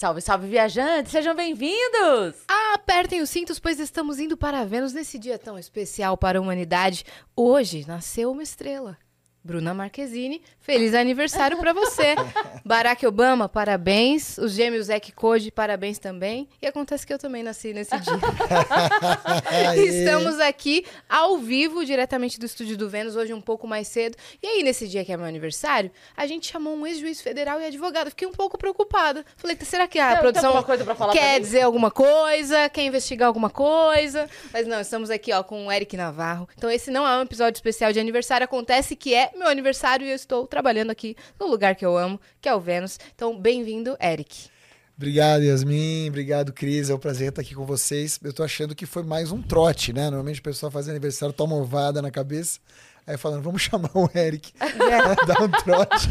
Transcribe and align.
Salve, 0.00 0.22
salve, 0.22 0.46
viajantes! 0.46 1.12
Sejam 1.12 1.34
bem-vindos! 1.34 2.36
Apertem 2.72 3.20
os 3.20 3.28
cintos, 3.28 3.58
pois 3.58 3.78
estamos 3.78 4.18
indo 4.18 4.34
para 4.34 4.64
Vênus 4.64 4.94
nesse 4.94 5.18
dia 5.18 5.38
tão 5.38 5.58
especial 5.58 6.16
para 6.16 6.38
a 6.38 6.40
humanidade. 6.40 7.04
Hoje 7.36 7.84
nasceu 7.86 8.32
uma 8.32 8.42
estrela. 8.42 8.96
Bruna 9.42 9.72
Marquezine, 9.72 10.42
feliz 10.60 10.94
aniversário 10.94 11.56
para 11.56 11.72
você. 11.72 12.14
Barack 12.62 13.06
Obama, 13.06 13.48
parabéns. 13.48 14.36
Os 14.36 14.52
gêmeos 14.52 14.86
Zeke 14.86 15.12
Code, 15.12 15.50
parabéns 15.50 15.98
também. 15.98 16.46
E 16.60 16.66
acontece 16.66 17.06
que 17.06 17.12
eu 17.12 17.18
também 17.18 17.42
nasci 17.42 17.72
nesse 17.72 17.90
dia. 17.98 18.12
Estamos 19.82 20.38
aqui 20.40 20.84
ao 21.08 21.38
vivo, 21.38 21.86
diretamente 21.86 22.38
do 22.38 22.44
estúdio 22.44 22.76
do 22.76 22.88
Vênus, 22.88 23.16
hoje 23.16 23.32
um 23.32 23.40
pouco 23.40 23.66
mais 23.66 23.88
cedo. 23.88 24.14
E 24.42 24.46
aí, 24.46 24.62
nesse 24.62 24.86
dia 24.86 25.02
que 25.06 25.12
é 25.12 25.16
meu 25.16 25.26
aniversário, 25.26 25.90
a 26.14 26.26
gente 26.26 26.46
chamou 26.52 26.76
um 26.76 26.86
ex-juiz 26.86 27.22
federal 27.22 27.58
e 27.62 27.64
advogado. 27.64 28.10
Fiquei 28.10 28.28
um 28.28 28.32
pouco 28.32 28.58
preocupada. 28.58 29.24
Falei, 29.36 29.56
será 29.62 29.88
que 29.88 29.98
a 29.98 30.18
produção 30.18 30.50
alguma 30.50 30.64
coisa 30.64 30.84
pra 30.84 30.94
falar 30.94 31.12
pra 31.12 31.20
quer 31.20 31.40
dizer 31.40 31.62
alguma 31.62 31.90
coisa? 31.90 32.68
Quer 32.68 32.82
investigar 32.82 33.26
alguma 33.26 33.48
coisa? 33.48 34.28
Mas 34.52 34.66
não, 34.66 34.80
estamos 34.80 35.08
aqui 35.08 35.32
ó, 35.32 35.42
com 35.42 35.66
o 35.66 35.72
Eric 35.72 35.96
Navarro. 35.96 36.46
Então, 36.58 36.70
esse 36.70 36.90
não 36.90 37.06
é 37.06 37.16
um 37.16 37.22
episódio 37.22 37.56
especial 37.56 37.90
de 37.90 37.98
aniversário. 37.98 38.44
Acontece 38.44 38.94
que 38.94 39.14
é 39.14 39.29
meu 39.38 39.48
aniversário 39.48 40.06
e 40.06 40.10
eu 40.10 40.16
estou 40.16 40.46
trabalhando 40.46 40.90
aqui 40.90 41.16
no 41.38 41.46
lugar 41.46 41.74
que 41.74 41.84
eu 41.84 41.96
amo, 41.96 42.20
que 42.40 42.48
é 42.48 42.54
o 42.54 42.60
Vênus. 42.60 42.98
Então, 43.14 43.38
bem-vindo, 43.38 43.96
Eric. 44.00 44.48
Obrigado, 44.96 45.42
Yasmin. 45.42 46.08
Obrigado, 46.08 46.52
Cris. 46.52 46.90
É 46.90 46.94
um 46.94 46.98
prazer 46.98 47.30
estar 47.30 47.40
aqui 47.40 47.54
com 47.54 47.64
vocês. 47.64 48.18
Eu 48.22 48.32
tô 48.34 48.42
achando 48.42 48.74
que 48.74 48.84
foi 48.84 49.02
mais 49.02 49.32
um 49.32 49.40
trote, 49.40 49.92
né? 49.94 50.04
Normalmente 50.04 50.40
o 50.40 50.42
pessoal 50.42 50.70
faz 50.70 50.88
aniversário, 50.88 51.32
toma 51.32 51.56
ovada 51.56 52.02
na 52.02 52.10
cabeça. 52.10 52.60
Aí 53.06 53.16
falando, 53.16 53.42
vamos 53.42 53.62
chamar 53.62 53.90
o 53.94 54.10
Eric. 54.14 54.52
Dá 55.26 55.42
um 55.42 55.50
trote. 55.50 56.06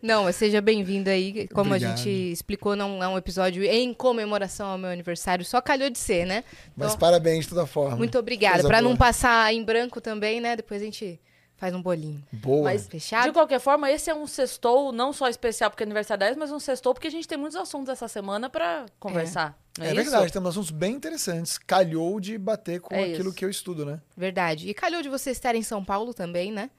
Não, 0.00 0.24
mas 0.24 0.36
seja 0.36 0.60
bem-vindo 0.60 1.10
aí. 1.10 1.46
Como 1.48 1.70
Obrigado. 1.70 1.92
a 1.92 1.96
gente 1.96 2.08
explicou, 2.10 2.74
não 2.76 3.02
é 3.02 3.08
um 3.08 3.18
episódio 3.18 3.62
em 3.64 3.92
comemoração 3.92 4.68
ao 4.68 4.78
meu 4.78 4.90
aniversário. 4.90 5.44
Só 5.44 5.60
calhou 5.60 5.90
de 5.90 5.98
ser, 5.98 6.24
né? 6.24 6.44
Mas 6.76 6.88
Então, 6.88 6.98
parabéns 6.98 7.44
de 7.44 7.50
toda 7.50 7.66
forma. 7.66 7.96
muito 7.96 8.16
obrigada. 8.18 8.62
Pra 8.66 8.80
não 8.80 8.96
passar 8.96 9.52
em 9.52 9.62
branco 9.64 10.00
também, 10.00 10.40
né? 10.40 10.56
Depois 10.56 10.80
a 10.80 10.84
gente 10.84 11.20
faz 11.60 11.74
um 11.74 11.82
bolinho. 11.82 12.24
Boa. 12.32 12.64
Mas, 12.64 12.88
Fechado? 12.88 13.26
de 13.26 13.32
qualquer 13.32 13.60
forma, 13.60 13.90
esse 13.90 14.08
é 14.08 14.14
um 14.14 14.26
sextou, 14.26 14.90
não 14.92 15.12
só 15.12 15.28
especial 15.28 15.70
porque 15.70 15.82
é 15.82 15.86
aniversário 15.86 16.18
10, 16.20 16.36
mas 16.38 16.50
um 16.50 16.58
sextou 16.58 16.94
porque 16.94 17.06
a 17.06 17.10
gente 17.10 17.28
tem 17.28 17.36
muitos 17.36 17.54
assuntos 17.56 17.90
essa 17.90 18.08
semana 18.08 18.48
pra 18.48 18.86
conversar. 18.98 19.56
Não 19.78 19.84
É, 19.84 19.90
é, 19.90 19.94
verdade, 19.94 20.32
temos 20.32 20.48
assuntos 20.48 20.70
bem 20.70 20.94
interessantes. 20.94 21.58
Calhou 21.58 22.18
de 22.18 22.38
bater 22.38 22.80
com 22.80 22.94
É 22.94 23.04
aquilo 23.04 23.28
isso. 23.28 23.34
que 23.34 23.44
eu 23.44 23.50
estudo, 23.50 23.84
né? 23.84 24.00
Verdade. 24.16 24.68
E 24.68 24.72
calhou 24.74 25.02
de 25.02 25.10
você 25.10 25.30
estar 25.30 25.54
em 25.54 25.62
São 25.62 25.84
Paulo 25.84 26.14
também, 26.14 26.50
né? 26.50 26.70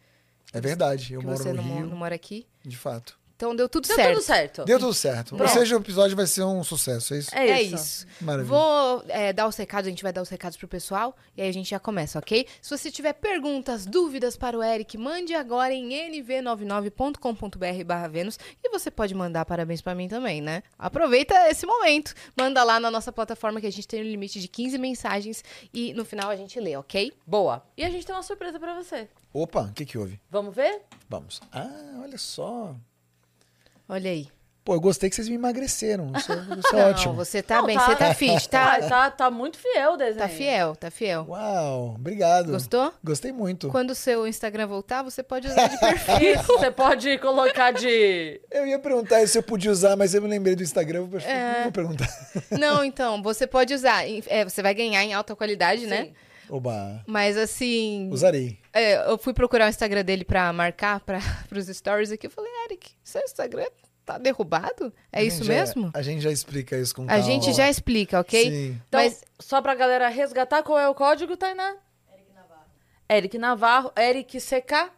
É 0.51 0.59
verdade. 0.59 1.13
Eu 1.13 1.19
que 1.21 1.27
moro 1.27 1.37
você 1.37 1.53
no 1.53 1.61
não, 1.61 1.75
Rio, 1.77 1.85
não 1.85 1.95
mora 1.97 2.15
aqui. 2.15 2.47
de 2.65 2.75
fato. 2.75 3.17
Então 3.41 3.55
deu 3.55 3.67
tudo 3.67 3.87
Deu 3.87 3.95
certo. 3.95 4.13
tudo 4.13 4.21
certo. 4.23 4.65
Deu 4.65 4.77
tudo 4.79 4.93
certo. 4.93 5.31
Ou 5.31 5.37
Pronto. 5.39 5.51
seja, 5.51 5.75
o 5.75 5.79
episódio 5.79 6.15
vai 6.15 6.27
ser 6.27 6.43
um 6.43 6.63
sucesso, 6.63 7.15
é 7.15 7.17
isso? 7.17 7.35
É 7.35 7.49
É 7.49 7.61
isso. 7.63 8.05
Maravilha. 8.21 8.47
Vou 8.47 9.03
é, 9.07 9.33
dar 9.33 9.47
os 9.47 9.55
recados, 9.55 9.87
a 9.87 9.89
gente 9.89 10.03
vai 10.03 10.13
dar 10.13 10.21
os 10.21 10.29
recados 10.29 10.55
pro 10.59 10.67
pessoal 10.67 11.15
e 11.35 11.41
aí 11.41 11.49
a 11.49 11.51
gente 11.51 11.71
já 11.71 11.79
começa, 11.79 12.19
ok? 12.19 12.45
Se 12.61 12.69
você 12.69 12.91
tiver 12.91 13.13
perguntas, 13.13 13.83
dúvidas 13.83 14.37
para 14.37 14.55
o 14.55 14.61
Eric, 14.61 14.95
mande 14.95 15.33
agora 15.33 15.73
em 15.73 15.89
nv99.com.br 15.89 17.83
barra 17.83 18.07
Vênus 18.07 18.37
e 18.63 18.69
você 18.69 18.91
pode 18.91 19.15
mandar 19.15 19.43
parabéns 19.43 19.81
pra 19.81 19.95
mim 19.95 20.07
também, 20.07 20.39
né? 20.39 20.61
Aproveita 20.77 21.33
esse 21.49 21.65
momento, 21.65 22.13
manda 22.37 22.63
lá 22.63 22.79
na 22.79 22.91
nossa 22.91 23.11
plataforma 23.11 23.59
que 23.59 23.65
a 23.65 23.71
gente 23.71 23.87
tem 23.87 24.01
um 24.01 24.05
limite 24.05 24.39
de 24.39 24.47
15 24.47 24.77
mensagens 24.77 25.43
e 25.73 25.95
no 25.95 26.05
final 26.05 26.29
a 26.29 26.35
gente 26.35 26.59
lê, 26.59 26.77
ok? 26.77 27.11
Boa. 27.25 27.65
E 27.75 27.83
a 27.83 27.89
gente 27.89 28.05
tem 28.05 28.13
uma 28.13 28.21
surpresa 28.21 28.59
pra 28.59 28.75
você. 28.75 29.09
Opa, 29.33 29.61
o 29.61 29.73
que 29.73 29.83
que 29.83 29.97
houve? 29.97 30.19
Vamos 30.29 30.53
ver? 30.53 30.83
Vamos. 31.09 31.41
Ah, 31.51 32.01
olha 32.03 32.19
só. 32.19 32.75
Olha 33.91 34.09
aí. 34.09 34.27
Pô, 34.63 34.75
eu 34.75 34.79
gostei 34.79 35.09
que 35.09 35.15
vocês 35.15 35.27
me 35.27 35.33
emagreceram. 35.35 36.11
Isso, 36.15 36.31
é- 36.31 36.35
isso 36.59 36.75
é 36.75 36.79
Não, 36.83 36.89
ótimo. 36.91 37.13
você 37.15 37.41
tá 37.41 37.57
Não, 37.57 37.65
bem, 37.65 37.75
tá- 37.75 37.85
você 37.87 37.95
tá 37.95 38.13
fit, 38.13 38.47
Tá, 38.47 38.79
tá? 38.79 39.09
tá, 39.11 39.31
muito 39.31 39.57
fiel 39.57 39.93
o 39.93 39.97
desenho. 39.97 40.19
Tá 40.19 40.29
fiel, 40.29 40.75
tá 40.75 40.91
fiel. 40.91 41.25
Uau, 41.27 41.95
obrigado. 41.95 42.51
Gostou? 42.51 42.93
Gostei 43.03 43.31
muito. 43.31 43.69
Quando 43.69 43.89
o 43.89 43.95
seu 43.95 44.27
Instagram 44.27 44.67
voltar, 44.67 45.01
você 45.01 45.23
pode 45.23 45.47
usar 45.47 45.67
de 45.67 45.79
perfil. 45.79 46.15
Isso, 46.21 46.45
você 46.59 46.69
pode 46.69 47.17
colocar 47.17 47.71
de... 47.71 48.39
Eu 48.51 48.67
ia 48.67 48.77
perguntar 48.77 49.27
se 49.27 49.35
eu 49.35 49.41
podia 49.41 49.71
usar, 49.71 49.95
mas 49.97 50.13
eu 50.13 50.21
me 50.21 50.27
lembrei 50.27 50.55
do 50.55 50.61
Instagram, 50.61 50.99
eu 50.99 51.07
vou- 51.07 51.19
É. 51.21 51.53
não 51.55 51.63
vou 51.63 51.71
perguntar. 51.71 52.07
Não, 52.51 52.83
então, 52.83 53.19
você 53.23 53.47
pode 53.47 53.73
usar. 53.73 54.03
é, 54.07 54.45
você 54.45 54.61
vai 54.61 54.75
ganhar 54.75 55.03
em 55.03 55.11
alta 55.11 55.35
qualidade, 55.35 55.87
né? 55.87 56.09
Oba, 56.51 57.01
Mas 57.07 57.37
assim. 57.37 58.09
usarei. 58.11 58.59
é, 58.73 59.09
eu 59.09 59.17
fui 59.17 59.33
procurar 59.33 59.67
o 59.67 59.69
Instagram 59.69 60.03
dele 60.03 60.25
pra 60.25 60.51
marcar 60.51 60.99
para 60.99 61.17
os 61.57 61.67
stories 61.67 62.11
aqui. 62.11 62.27
Eu 62.27 62.31
falei, 62.31 62.51
Eric, 62.65 62.91
seu 63.03 63.21
Instagram 63.21 63.67
tá 64.05 64.17
derrubado? 64.17 64.93
É 65.13 65.19
A 65.19 65.23
isso 65.23 65.43
já- 65.45 65.53
mesmo? 65.53 65.91
a 65.93 66.01
gente 66.01 66.19
já 66.21 66.29
explica 66.31 66.77
isso 66.77 66.93
com 66.93 67.03
A 67.03 67.07
calma. 67.07 67.23
gente 67.23 67.53
já 67.53 67.69
explica, 67.69 68.19
ok? 68.19 68.43
Sim. 68.51 68.81
Então, 68.87 68.99
Mas 69.01 69.23
só 69.39 69.61
pra 69.61 69.73
galera 69.75 70.09
resgatar, 70.09 70.61
qual 70.63 70.77
é 70.77 70.89
o 70.89 70.93
código, 70.95 71.37
Tainá? 71.37 71.75
Eric 72.11 72.33
Navarro. 72.33 72.65
Eric 73.09 73.37
Navarro, 73.37 73.91
Eric 73.97 74.37
CK, 74.39 74.91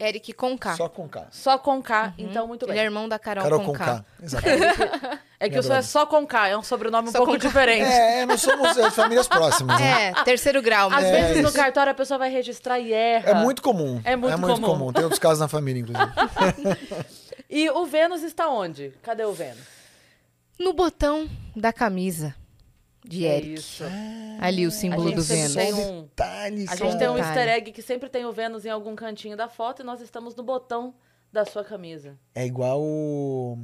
Eric 0.00 0.32
com 0.32 0.56
K. 0.58 0.74
Só 0.76 0.88
com 0.88 1.08
K. 1.08 1.28
só 1.30 1.58
com 1.58 1.80
K. 1.82 2.14
Então, 2.18 2.48
muito 2.48 2.64
Ele 2.64 2.72
bem. 2.72 2.80
é 2.80 2.84
irmão 2.84 3.08
da 3.08 3.18
Carol, 3.18 3.44
Carol 3.44 3.60
com 3.60 3.66
com 3.66 3.72
K. 3.74 3.84
K. 3.84 4.04
Exatamente. 4.22 5.20
É 5.42 5.48
que 5.48 5.58
o 5.58 5.62
seu 5.62 5.74
é 5.74 5.80
só 5.80 6.04
com 6.04 6.26
K, 6.26 6.48
é 6.48 6.56
um 6.58 6.62
sobrenome 6.62 7.08
um 7.08 7.12
Só 7.12 7.18
pouco 7.24 7.38
diferente. 7.38 7.82
é, 7.90 8.26
não 8.26 8.36
somos 8.36 8.76
é, 8.76 8.90
famílias 8.90 9.26
próximas, 9.26 9.80
né? 9.80 10.08
É, 10.08 10.22
terceiro 10.22 10.60
grau. 10.60 10.88
Às 10.88 10.96
mas- 10.96 11.04
É, 11.06 11.12
vezes 11.28 11.42
no 11.42 11.48
isso. 11.48 11.56
cartório 11.56 11.90
a 11.92 11.94
pessoa 11.94 12.18
vai 12.18 12.30
registrar 12.30 12.78
e 12.78 12.92
erra. 12.92 13.30
É 13.30 13.34
muito 13.34 13.62
comum. 13.62 14.00
É 14.04 14.14
muito 14.16 14.60
comum. 14.60 14.92
Tem 14.92 15.02
outros 15.02 15.18
casos 15.18 15.40
na 15.40 15.48
família, 15.48 15.80
inclusive. 15.80 16.10
E 17.52 17.68
o 17.70 17.84
Vênus 17.84 18.22
está 18.22 18.48
onde? 18.48 18.92
Cadê 19.02 19.24
o 19.24 19.32
Vênus? 19.32 19.58
No 20.58 20.72
botão 20.72 21.28
da 21.56 21.72
camisa 21.72 22.32
de 23.04 23.26
É 23.26 23.38
Eric. 23.38 23.54
isso. 23.54 23.82
Ali 24.40 24.66
o 24.66 24.70
símbolo 24.70 25.10
do 25.10 25.22
Vênus. 25.22 25.54
tem 25.54 25.74
um- 25.74 26.02
Detalhes. 26.02 26.70
A 26.70 26.76
gente 26.76 26.98
tem 26.98 27.08
um 27.08 27.14
detalhe. 27.14 27.20
easter 27.38 27.48
egg 27.48 27.72
que 27.72 27.82
sempre 27.82 28.08
tem 28.08 28.24
o 28.24 28.32
Vênus 28.32 28.64
em 28.64 28.68
algum 28.70 28.94
cantinho 28.94 29.36
da 29.36 29.48
foto 29.48 29.82
e 29.82 29.84
nós 29.84 30.00
estamos 30.00 30.36
no 30.36 30.44
botão 30.44 30.94
da 31.32 31.44
sua 31.44 31.64
camisa. 31.64 32.16
É 32.34 32.46
igual 32.46 32.80
o- 32.80 33.58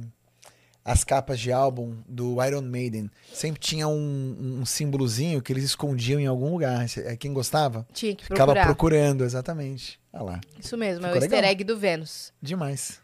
as 0.87 1.03
capas 1.03 1.37
de 1.37 1.51
álbum 1.51 1.97
do 2.07 2.41
Iron 2.45 2.61
Maiden. 2.61 3.11
Sempre 3.33 3.59
tinha 3.59 3.89
um, 3.89 4.59
um 4.61 4.65
símbolozinho 4.65 5.41
que 5.41 5.51
eles 5.51 5.65
escondiam 5.65 6.17
em 6.17 6.27
algum 6.27 6.49
lugar. 6.49 6.85
É 6.99 7.17
Quem 7.17 7.33
gostava? 7.33 7.85
Tinha 7.93 8.15
que 8.15 8.23
Ficava 8.23 8.53
procurar. 8.53 8.65
procurando, 8.65 9.25
exatamente. 9.25 9.99
Olha 10.13 10.23
lá. 10.23 10.41
Isso 10.57 10.77
mesmo, 10.77 11.05
é 11.05 11.09
o 11.09 11.11
Ficou 11.11 11.23
easter 11.23 11.39
legal. 11.39 11.51
egg 11.51 11.63
do 11.65 11.77
Vênus. 11.77 12.31
Demais. 12.41 13.01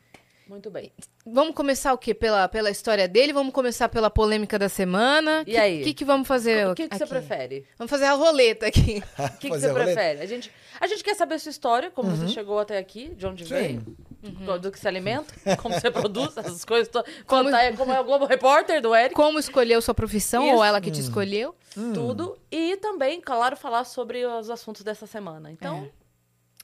Muito 0.47 0.69
bem. 0.69 0.93
Vamos 1.25 1.53
começar 1.55 1.93
o 1.93 1.97
quê? 1.97 2.13
Pela, 2.13 2.47
pela 2.47 2.69
história 2.69 3.07
dele? 3.07 3.33
Vamos 3.33 3.53
começar 3.53 3.89
pela 3.89 4.09
polêmica 4.09 4.57
da 4.57 4.69
semana? 4.69 5.41
E 5.41 5.51
que, 5.51 5.57
aí? 5.57 5.81
O 5.81 5.83
que, 5.83 5.93
que 5.93 6.05
vamos 6.05 6.27
fazer 6.27 6.67
O 6.67 6.75
que, 6.75 6.87
que 6.87 6.95
você 6.95 7.03
aqui? 7.03 7.09
prefere? 7.13 7.65
Vamos 7.77 7.89
fazer 7.89 8.05
a 8.05 8.13
roleta 8.13 8.65
aqui. 8.67 9.03
O 9.19 9.37
que, 9.39 9.49
que 9.49 9.59
você 9.59 9.73
prefere? 9.73 10.21
A 10.21 10.25
gente, 10.25 10.49
a 10.79 10.87
gente 10.87 11.03
quer 11.03 11.15
saber 11.15 11.35
a 11.35 11.39
sua 11.39 11.49
história, 11.49 11.91
como 11.91 12.11
você 12.11 12.29
chegou 12.29 12.59
até 12.59 12.77
aqui, 12.77 13.13
de 13.15 13.25
onde 13.25 13.45
Sim. 13.45 13.53
veio, 13.53 13.97
Uhum. 14.23 14.57
do 14.57 14.71
que 14.71 14.79
se 14.79 14.87
alimenta, 14.87 15.33
como 15.61 15.73
você 15.79 15.91
produz 15.91 16.37
essas 16.37 16.63
coisas. 16.63 16.87
to- 16.87 17.03
Contar 17.27 17.75
como 17.75 17.91
é 17.91 17.99
o 17.99 18.03
Globo 18.05 18.25
Repórter 18.25 18.81
do 18.81 18.95
Eric, 18.95 19.13
Como 19.15 19.37
escolheu 19.37 19.81
sua 19.81 19.93
profissão, 19.93 20.45
Isso. 20.45 20.55
ou 20.55 20.63
ela 20.63 20.79
que 20.79 20.89
te 20.91 21.01
escolheu. 21.01 21.53
tudo. 21.93 22.37
E 22.51 22.77
também, 22.77 23.19
claro, 23.19 23.57
falar 23.57 23.83
sobre 23.83 24.25
os 24.25 24.49
assuntos 24.49 24.81
dessa 24.83 25.05
semana. 25.05 25.51
Então, 25.51 25.89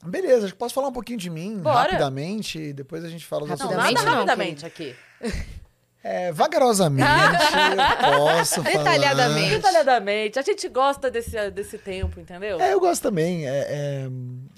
Beleza, 0.02 0.44
acho 0.46 0.54
que 0.54 0.58
posso 0.58 0.72
falar 0.72 0.88
um 0.88 0.92
pouquinho 0.92 1.18
de 1.18 1.28
mim 1.28 1.58
Bora. 1.58 1.90
rapidamente 1.90 2.58
e 2.58 2.72
depois 2.72 3.04
a 3.04 3.08
gente 3.10 3.26
fala 3.26 3.46
dos 3.46 3.58
não, 3.60 3.66
assuntos. 3.68 3.92
Nada 3.92 4.10
rapidamente 4.10 4.64
aqui. 4.64 4.96
É, 6.02 6.32
vagarosamente, 6.32 7.06
eu 7.06 8.10
posso 8.38 8.62
falar. 8.62 8.78
Detalhadamente. 8.78 9.50
Detalhadamente. 9.50 10.38
A 10.38 10.42
gente 10.42 10.68
gosta 10.68 11.10
desse, 11.10 11.50
desse 11.50 11.76
tempo, 11.76 12.18
entendeu? 12.18 12.58
É, 12.60 12.72
eu 12.72 12.80
gosto 12.80 13.02
também. 13.02 13.46
é, 13.46 13.66
é, 13.68 14.08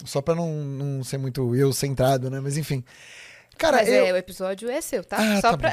só 0.05 0.21
pra 0.23 0.35
não, 0.37 0.49
não 0.53 1.03
ser 1.03 1.19
muito 1.19 1.55
eu 1.57 1.73
centrado, 1.73 2.31
né? 2.31 2.39
Mas 2.41 2.57
enfim. 2.57 2.85
Cara, 3.59 3.79
Mas 3.79 3.89
eu. 3.89 4.07
é, 4.07 4.13
o 4.13 4.17
episódio 4.17 4.71
é 4.71 4.81
seu, 4.81 5.05
tá? 5.05 5.17
Ah, 5.19 5.41
Só 5.41 5.51
tá 5.57 5.59
pra. 5.59 5.71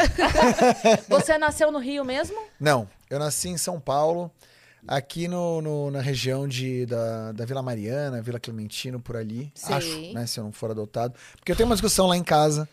Você 1.07 1.37
nasceu 1.37 1.71
no 1.71 1.79
Rio 1.79 2.03
mesmo? 2.03 2.37
Não, 2.59 2.87
eu 3.09 3.19
nasci 3.19 3.49
em 3.49 3.57
São 3.57 3.79
Paulo, 3.79 4.29
aqui 4.87 5.27
no, 5.27 5.61
no- 5.61 5.91
na 5.91 6.01
região 6.01 6.47
de, 6.47 6.85
da, 6.87 7.31
da 7.31 7.45
Vila 7.45 7.61
Mariana, 7.61 8.21
Vila 8.21 8.39
Clementino, 8.39 8.99
por 8.99 9.15
ali. 9.15 9.51
Sei. 9.55 9.75
Acho, 9.75 10.13
né? 10.13 10.25
Se 10.27 10.39
eu 10.39 10.43
não 10.43 10.51
for 10.51 10.71
adotado. 10.71 11.13
Porque 11.37 11.51
eu 11.51 11.55
tenho 11.55 11.67
uma 11.69 11.75
discussão 11.75 12.07
lá 12.07 12.17
em 12.17 12.23
casa. 12.23 12.67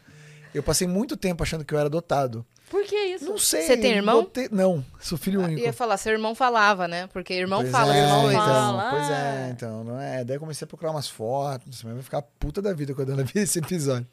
Eu 0.54 0.62
passei 0.62 0.88
muito 0.88 1.16
tempo 1.16 1.42
achando 1.42 1.64
que 1.64 1.72
eu 1.75 1.78
era 1.78 1.87
adotado. 1.88 2.44
Por 2.70 2.84
que 2.84 2.96
isso? 2.96 3.24
Não 3.26 3.38
sei. 3.38 3.62
Você 3.62 3.76
tem 3.76 3.92
irmão? 3.92 4.22
botei- 4.22 4.48
Não, 4.50 4.84
sou 5.00 5.16
filho 5.16 5.40
único. 5.40 5.60
Ia 5.60 5.72
falar, 5.72 5.96
seu 5.98 6.12
irmão 6.12 6.34
falava, 6.34 6.88
né? 6.88 7.06
Porque 7.12 7.32
irmão 7.32 7.60
Pois 7.60 7.70
fala 7.70 7.96
é, 7.96 8.00
coisas. 8.10 8.32
Então, 8.32 8.44
Fala. 8.44 8.90
Pois 8.90 9.10
é, 9.10 9.48
então, 9.52 9.84
não 9.84 10.00
é. 10.00 10.24
Daí 10.24 10.36
eu 10.36 10.40
comecei 10.40 10.64
a 10.64 10.68
procurar 10.68 10.90
umas 10.90 11.08
fotos, 11.08 11.82
mas 11.84 11.94
vai 11.94 12.02
ficar 12.02 12.22
puta 12.22 12.60
da 12.60 12.72
vida 12.72 12.92
quando 12.94 13.10
eu 13.10 13.16
vi 13.24 13.38
esse 13.40 13.58
episódio. 13.60 14.06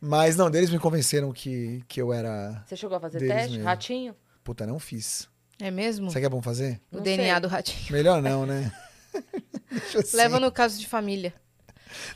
Mas 0.00 0.36
não, 0.36 0.50
deles 0.50 0.70
me 0.70 0.78
convenceram 0.78 1.32
que, 1.32 1.82
que 1.88 2.02
eu 2.02 2.12
era. 2.12 2.62
Você 2.66 2.76
chegou 2.76 2.96
a 2.96 3.00
fazer 3.00 3.20
teste? 3.20 3.52
mesmo. 3.52 3.64
Ratinho? 3.64 4.14
Puta, 4.42 4.66
não 4.66 4.78
fiz. 4.78 5.28
É 5.60 5.70
mesmo? 5.70 6.10
Será 6.10 6.20
que 6.20 6.26
é 6.26 6.28
bom 6.28 6.42
fazer? 6.42 6.80
O 6.90 6.96
Não 6.96 7.02
DNA 7.02 7.32
sei. 7.34 7.40
do 7.40 7.48
ratinho. 7.48 7.92
Melhor 7.92 8.20
não, 8.20 8.44
né? 8.44 8.72
Deixa 9.70 10.00
assim. 10.00 10.16
Leva 10.16 10.40
no 10.40 10.50
caso 10.50 10.78
de 10.80 10.86
família. 10.88 11.32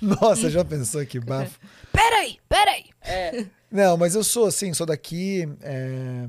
Nossa, 0.00 0.48
já 0.50 0.64
pensou 0.64 1.04
que 1.06 1.19
bafo? 1.20 1.58
Peraí, 1.92 2.38
peraí. 2.48 2.84
É. 3.02 3.46
Não, 3.70 3.96
mas 3.96 4.14
eu 4.14 4.25
sou 4.25 4.46
assim, 4.46 4.72
sou 4.72 4.86
daqui. 4.86 5.48
é, 5.60 6.28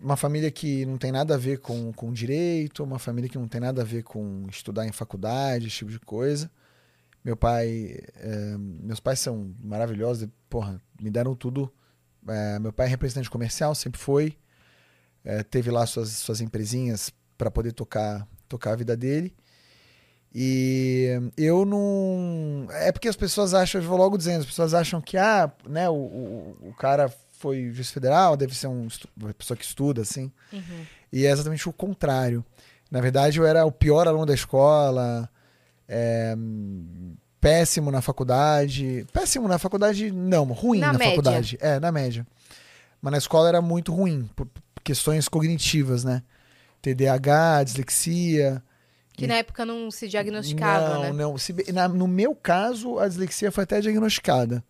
Uma 0.00 0.16
família 0.16 0.50
que 0.50 0.84
não 0.86 0.98
tem 0.98 1.12
nada 1.12 1.34
a 1.34 1.38
ver 1.38 1.58
com, 1.58 1.92
com 1.92 2.12
direito, 2.12 2.82
uma 2.82 2.98
família 2.98 3.28
que 3.30 3.38
não 3.38 3.48
tem 3.48 3.60
nada 3.60 3.82
a 3.82 3.84
ver 3.84 4.02
com 4.02 4.44
estudar 4.50 4.86
em 4.86 4.92
faculdade, 4.92 5.66
esse 5.68 5.76
tipo 5.76 5.90
de 5.90 6.00
coisa. 6.00 6.50
Meu 7.24 7.36
pai. 7.36 7.98
é, 8.16 8.56
Meus 8.58 9.00
pais 9.00 9.18
são 9.20 9.54
maravilhosos, 9.62 10.28
porra, 10.50 10.80
me 11.00 11.10
deram 11.10 11.34
tudo. 11.34 11.72
É, 12.28 12.58
meu 12.58 12.72
pai 12.72 12.86
é 12.86 12.90
representante 12.90 13.30
comercial, 13.30 13.74
sempre 13.74 14.00
foi. 14.00 14.36
É, 15.24 15.42
teve 15.42 15.70
lá 15.70 15.86
suas, 15.86 16.10
suas 16.10 16.40
empresinhas 16.40 17.10
para 17.38 17.50
poder 17.50 17.72
tocar, 17.72 18.26
tocar 18.48 18.72
a 18.72 18.76
vida 18.76 18.94
dele. 18.96 19.34
E 20.34 21.30
eu 21.36 21.64
não. 21.64 22.66
É 22.70 22.90
porque 22.90 23.08
as 23.08 23.14
pessoas 23.14 23.54
acham, 23.54 23.80
eu 23.80 23.88
vou 23.88 23.96
logo 23.96 24.18
dizendo, 24.18 24.40
as 24.40 24.46
pessoas 24.46 24.74
acham 24.74 25.00
que 25.00 25.16
ah, 25.16 25.50
né, 25.68 25.88
o, 25.88 25.94
o, 25.94 26.56
o 26.70 26.74
cara 26.74 27.08
foi 27.38 27.70
juiz 27.72 27.90
federal, 27.90 28.36
deve 28.36 28.54
ser 28.54 28.66
um, 28.66 28.88
uma 29.16 29.32
pessoa 29.32 29.56
que 29.56 29.64
estuda, 29.64 30.02
assim. 30.02 30.32
E 31.12 31.24
é 31.24 31.30
exatamente 31.30 31.68
o 31.68 31.72
contrário. 31.72 32.44
Na 32.90 33.00
verdade, 33.00 33.38
eu 33.38 33.46
era 33.46 33.64
o 33.64 33.70
pior 33.70 34.08
aluno 34.08 34.26
da 34.26 34.34
escola, 34.34 35.28
é, 35.88 36.34
péssimo 37.40 37.92
na 37.92 38.00
faculdade. 38.00 39.06
Péssimo 39.12 39.46
na 39.46 39.58
faculdade, 39.58 40.10
não, 40.10 40.44
ruim 40.46 40.80
Na 40.80 40.92
na, 40.92 40.98
faculdade. 40.98 41.56
É, 41.60 41.78
na 41.78 41.92
média. 41.92 42.26
Mas 43.00 43.12
na 43.12 43.18
escola 43.18 43.48
era 43.48 43.62
muito 43.62 43.92
ruim, 43.92 44.28
por 44.34 44.46
por 44.46 44.82
questões 44.82 45.28
cognitivas, 45.28 46.02
né? 46.02 46.22
TDAH, 46.82 47.64
dislexia. 47.64 48.62
Que 49.16 49.26
na 49.28 49.34
época 49.36 49.64
não 49.64 49.90
se 49.90 50.08
diagnosticava, 50.08 50.94
não, 50.94 51.02
né? 51.02 51.12
Não, 51.12 51.38
Se 51.38 51.54
na- 51.72 51.86
no 51.88 52.08
meu 52.08 52.34
caso, 52.34 52.98
a 52.98 53.06
dislexia 53.08 53.52
foi 53.52 53.62
até 53.64 53.80
diagnosticada. 53.80 54.62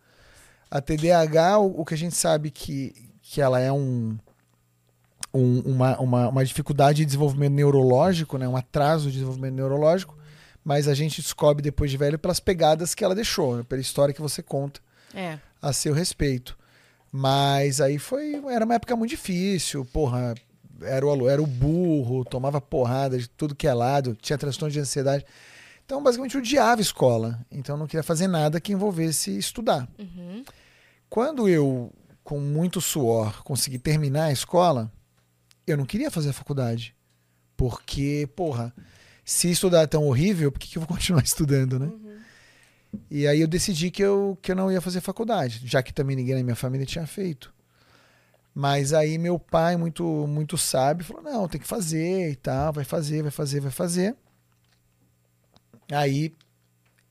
A 0.70 0.80
TDAH, 0.80 1.58
o, 1.58 1.80
o 1.80 1.84
que 1.84 1.94
a 1.94 1.96
gente 1.96 2.14
sabe 2.14 2.50
que, 2.50 2.94
que 3.22 3.40
ela 3.40 3.58
é 3.58 3.72
um, 3.72 4.18
um- 5.32 5.60
uma, 5.60 5.98
uma, 5.98 6.28
uma 6.28 6.44
dificuldade 6.44 6.98
de 6.98 7.06
desenvolvimento 7.06 7.52
neurológico, 7.54 8.36
né? 8.38 8.46
um 8.46 8.56
atraso 8.56 9.06
de 9.06 9.12
desenvolvimento 9.12 9.54
neurológico, 9.54 10.16
mas 10.64 10.88
a 10.88 10.94
gente 10.94 11.20
descobre 11.22 11.62
depois 11.62 11.90
de 11.90 11.96
velho 11.96 12.18
pelas 12.18 12.40
pegadas 12.40 12.94
que 12.94 13.02
ela 13.04 13.14
deixou, 13.14 13.56
né? 13.58 13.64
pela 13.68 13.80
história 13.80 14.12
que 14.14 14.20
você 14.22 14.42
conta 14.42 14.80
É. 15.14 15.38
a 15.60 15.72
seu 15.72 15.94
respeito. 15.94 16.56
Mas 17.10 17.80
aí 17.80 17.96
foi. 17.98 18.42
Era 18.50 18.64
uma 18.64 18.74
época 18.74 18.96
muito 18.96 19.10
difícil, 19.10 19.84
porra. 19.86 20.34
Era 20.82 21.06
o, 21.06 21.28
era 21.28 21.42
o 21.42 21.46
burro, 21.46 22.24
tomava 22.24 22.60
porrada 22.60 23.18
de 23.18 23.28
tudo 23.28 23.54
que 23.54 23.66
é 23.66 23.74
lado, 23.74 24.16
tinha 24.20 24.38
transtorno 24.38 24.72
de 24.72 24.80
ansiedade. 24.80 25.24
Então, 25.84 26.02
basicamente, 26.02 26.34
eu 26.34 26.40
odiava 26.40 26.80
a 26.80 26.82
escola. 26.82 27.44
Então, 27.50 27.76
eu 27.76 27.78
não 27.78 27.86
queria 27.86 28.02
fazer 28.02 28.26
nada 28.26 28.60
que 28.60 28.72
envolvesse 28.72 29.36
estudar. 29.36 29.88
Uhum. 29.98 30.44
Quando 31.08 31.48
eu, 31.48 31.92
com 32.22 32.40
muito 32.40 32.80
suor, 32.80 33.42
consegui 33.42 33.78
terminar 33.78 34.24
a 34.24 34.32
escola, 34.32 34.90
eu 35.66 35.76
não 35.76 35.84
queria 35.84 36.10
fazer 36.10 36.30
a 36.30 36.32
faculdade. 36.32 36.94
Porque, 37.56 38.28
porra, 38.34 38.74
se 39.24 39.50
estudar 39.50 39.82
é 39.82 39.86
tão 39.86 40.06
horrível, 40.06 40.50
por 40.50 40.58
que, 40.58 40.68
que 40.68 40.78
eu 40.78 40.82
vou 40.82 40.88
continuar 40.96 41.22
estudando, 41.22 41.78
né? 41.78 41.92
E 43.10 43.26
aí 43.26 43.40
eu 43.40 43.48
decidi 43.48 43.90
que 43.90 44.02
eu, 44.02 44.38
que 44.40 44.52
eu 44.52 44.56
não 44.56 44.70
ia 44.70 44.80
fazer 44.80 45.00
faculdade, 45.00 45.62
já 45.64 45.82
que 45.82 45.92
também 45.92 46.16
ninguém 46.16 46.34
na 46.34 46.42
minha 46.42 46.56
família 46.56 46.86
tinha 46.86 47.06
feito. 47.06 47.53
Mas 48.54 48.92
aí 48.92 49.18
meu 49.18 49.38
pai, 49.38 49.76
muito 49.76 50.04
muito 50.28 50.56
sábio, 50.56 51.04
falou: 51.04 51.22
não, 51.22 51.48
tem 51.48 51.60
que 51.60 51.66
fazer 51.66 52.30
e 52.30 52.36
tal, 52.36 52.72
vai 52.72 52.84
fazer, 52.84 53.22
vai 53.22 53.30
fazer, 53.32 53.60
vai 53.60 53.72
fazer. 53.72 54.14
Aí 55.90 56.34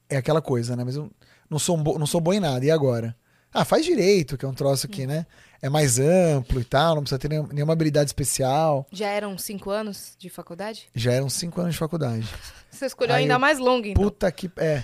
é 0.09 0.17
aquela 0.17 0.41
coisa, 0.41 0.75
né? 0.75 0.83
Mas 0.83 0.95
eu 0.95 1.11
não 1.49 1.59
sou, 1.59 1.77
um 1.77 1.83
bo- 1.83 1.99
não 1.99 2.05
sou 2.05 2.21
bom 2.21 2.33
em 2.33 2.39
nada, 2.39 2.63
e 2.65 2.71
agora? 2.71 3.15
Ah, 3.53 3.63
faz 3.63 3.85
direito, 3.85 4.35
que 4.35 4.45
é 4.45 4.47
um 4.47 4.53
troço 4.53 4.87
que, 4.87 5.05
né? 5.05 5.27
É 5.61 5.69
mais 5.69 5.99
amplo 5.99 6.59
e 6.59 6.63
tal, 6.63 6.95
não 6.95 7.03
precisa 7.03 7.19
ter 7.19 7.29
nenhum- 7.29 7.47
nenhuma 7.47 7.73
habilidade 7.73 8.09
especial. 8.09 8.87
Já 8.91 9.07
eram 9.09 9.37
cinco 9.37 9.69
anos 9.69 10.15
de 10.17 10.27
faculdade? 10.29 10.89
Já 10.95 11.11
eram 11.13 11.29
cinco 11.29 11.61
anos 11.61 11.73
de 11.73 11.79
faculdade. 11.79 12.27
Você 12.71 12.87
escolheu 12.87 13.15
Aí 13.15 13.23
ainda 13.23 13.35
eu- 13.35 13.39
mais 13.39 13.59
longo, 13.59 13.85
então. 13.85 14.01
Puta 14.03 14.31
que. 14.31 14.49
É. 14.57 14.83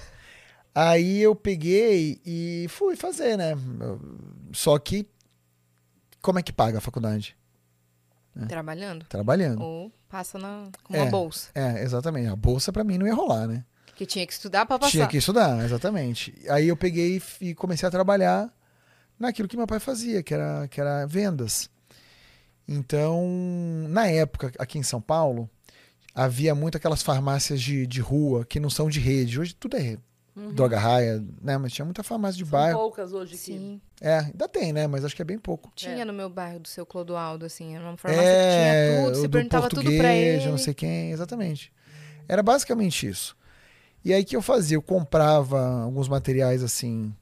Aí 0.75 1.19
eu 1.19 1.33
peguei 1.35 2.21
e 2.23 2.67
fui 2.69 2.95
fazer, 2.95 3.37
né? 3.37 3.55
Só 4.53 4.77
que. 4.77 5.07
Como 6.21 6.39
é 6.39 6.43
que 6.43 6.51
paga 6.53 6.77
a 6.77 6.81
faculdade? 6.81 7.35
Trabalhando? 8.47 9.05
Trabalhando. 9.05 9.61
Ou 9.61 9.91
passa 10.07 10.37
na, 10.37 10.69
com 10.83 10.93
uma 10.93 11.05
É. 11.05 11.09
bolsa. 11.09 11.49
É, 11.55 11.81
exatamente. 11.83 12.27
A 12.29 12.35
bolsa 12.35 12.71
pra 12.71 12.83
mim 12.83 12.97
não 12.97 13.07
ia 13.07 13.13
rolar, 13.13 13.47
né? 13.47 13.65
Que 13.95 14.05
tinha 14.05 14.25
que 14.25 14.31
estudar 14.31 14.65
pra 14.65 14.79
passar. 14.79 14.91
Tinha 14.91 15.07
que 15.07 15.17
estudar, 15.17 15.63
exatamente. 15.65 16.33
Aí 16.49 16.67
eu 16.67 16.77
peguei 16.77 17.17
e 17.41 17.47
e 17.49 17.55
comecei 17.55 17.85
a 17.87 17.91
trabalhar 17.91 18.49
naquilo 19.17 19.47
que 19.47 19.57
meu 19.57 19.67
pai 19.67 19.79
fazia, 19.79 20.23
que 20.23 20.33
era, 20.33 20.67
que 20.69 20.79
era 20.79 21.05
vendas. 21.05 21.69
Então, 22.67 23.27
na 23.89 24.07
época, 24.07 24.51
aqui 24.59 24.77
em 24.77 24.83
São 24.83 25.01
Paulo, 25.01 25.49
havia 26.13 26.53
muito 26.55 26.77
aquelas 26.77 27.01
farmácias 27.01 27.59
de, 27.61 27.85
de 27.87 27.99
rua 27.99 28.45
que 28.45 28.59
não 28.59 28.69
são 28.69 28.89
de 28.89 28.99
rede. 28.99 29.39
Hoje 29.39 29.53
tudo 29.55 29.75
é 29.75 29.97
droga 30.53 30.77
raia, 30.79 31.23
né? 31.41 31.57
Mas 31.57 31.73
tinha 31.73 31.85
muita 31.85 32.03
farmácia 32.03 32.37
de 32.37 32.49
São 32.49 32.59
bairro. 32.59 32.79
poucas 32.79 33.13
hoje 33.13 33.31
que... 33.33 33.37
Sim. 33.37 33.81
É, 34.01 34.19
ainda 34.19 34.47
tem, 34.47 34.71
né? 34.73 34.87
Mas 34.87 35.03
acho 35.03 35.15
que 35.15 35.21
é 35.21 35.25
bem 35.25 35.37
pouco. 35.37 35.71
Tinha 35.75 36.01
É. 36.01 36.05
no 36.05 36.13
meu 36.13 36.29
bairro 36.29 36.59
do 36.59 36.67
seu 36.67 36.85
Clodoaldo, 36.85 37.45
assim. 37.45 37.75
Era 37.75 37.83
uma 37.83 37.97
farmácia 37.97 38.23
é, 38.25 38.95
que 38.95 38.99
tinha 39.01 39.11
tudo. 39.11 39.21
do 39.23 39.29
perguntava 39.29 39.69
tudo 39.69 39.81
pra 39.81 39.91
português, 39.91 40.41
ele. 40.41 40.51
não 40.51 40.57
sei 40.57 40.73
quem, 40.73 41.11
exatamente. 41.11 41.73
Era 42.27 42.41
basicamente 42.43 43.07
isso. 43.07 43.35
E 44.05 44.13
aí 44.13 44.23
que 44.23 44.35
eu 44.35 44.41
fazia? 44.41 44.77
Eu 44.77 44.81
comprava 44.81 45.59
alguns 45.83 46.07
materiais 46.07 46.63
assim, 46.63 47.13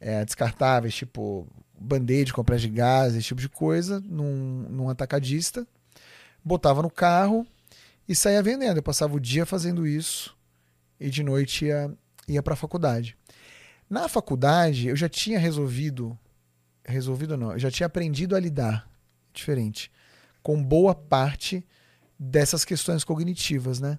é, 0.00 0.24
descartáveis, 0.24 0.94
tipo 0.94 1.46
band-aid, 1.80 2.32
compressa 2.32 2.62
de 2.62 2.68
gás, 2.70 3.14
esse 3.14 3.28
tipo 3.28 3.40
de 3.40 3.48
coisa, 3.48 4.00
num, 4.00 4.66
num 4.68 4.88
atacadista, 4.90 5.66
botava 6.44 6.82
no 6.82 6.90
carro 6.90 7.46
e 8.08 8.14
saía 8.14 8.42
vendendo. 8.42 8.76
Eu 8.78 8.82
passava 8.82 9.14
o 9.14 9.20
dia 9.20 9.46
fazendo 9.46 9.86
isso 9.86 10.36
e 11.00 11.08
de 11.08 11.22
noite 11.22 11.66
ia, 11.66 11.90
ia 12.28 12.42
para 12.42 12.54
a 12.54 12.56
faculdade. 12.56 13.16
Na 13.88 14.08
faculdade, 14.08 14.88
eu 14.88 14.96
já 14.96 15.08
tinha 15.08 15.38
resolvido, 15.38 16.16
resolvido 16.84 17.36
não, 17.36 17.52
eu 17.52 17.58
já 17.58 17.70
tinha 17.70 17.86
aprendido 17.86 18.36
a 18.36 18.40
lidar, 18.40 18.88
diferente, 19.32 19.90
com 20.42 20.62
boa 20.62 20.94
parte 20.94 21.66
dessas 22.18 22.64
questões 22.64 23.02
cognitivas, 23.04 23.80
né? 23.80 23.98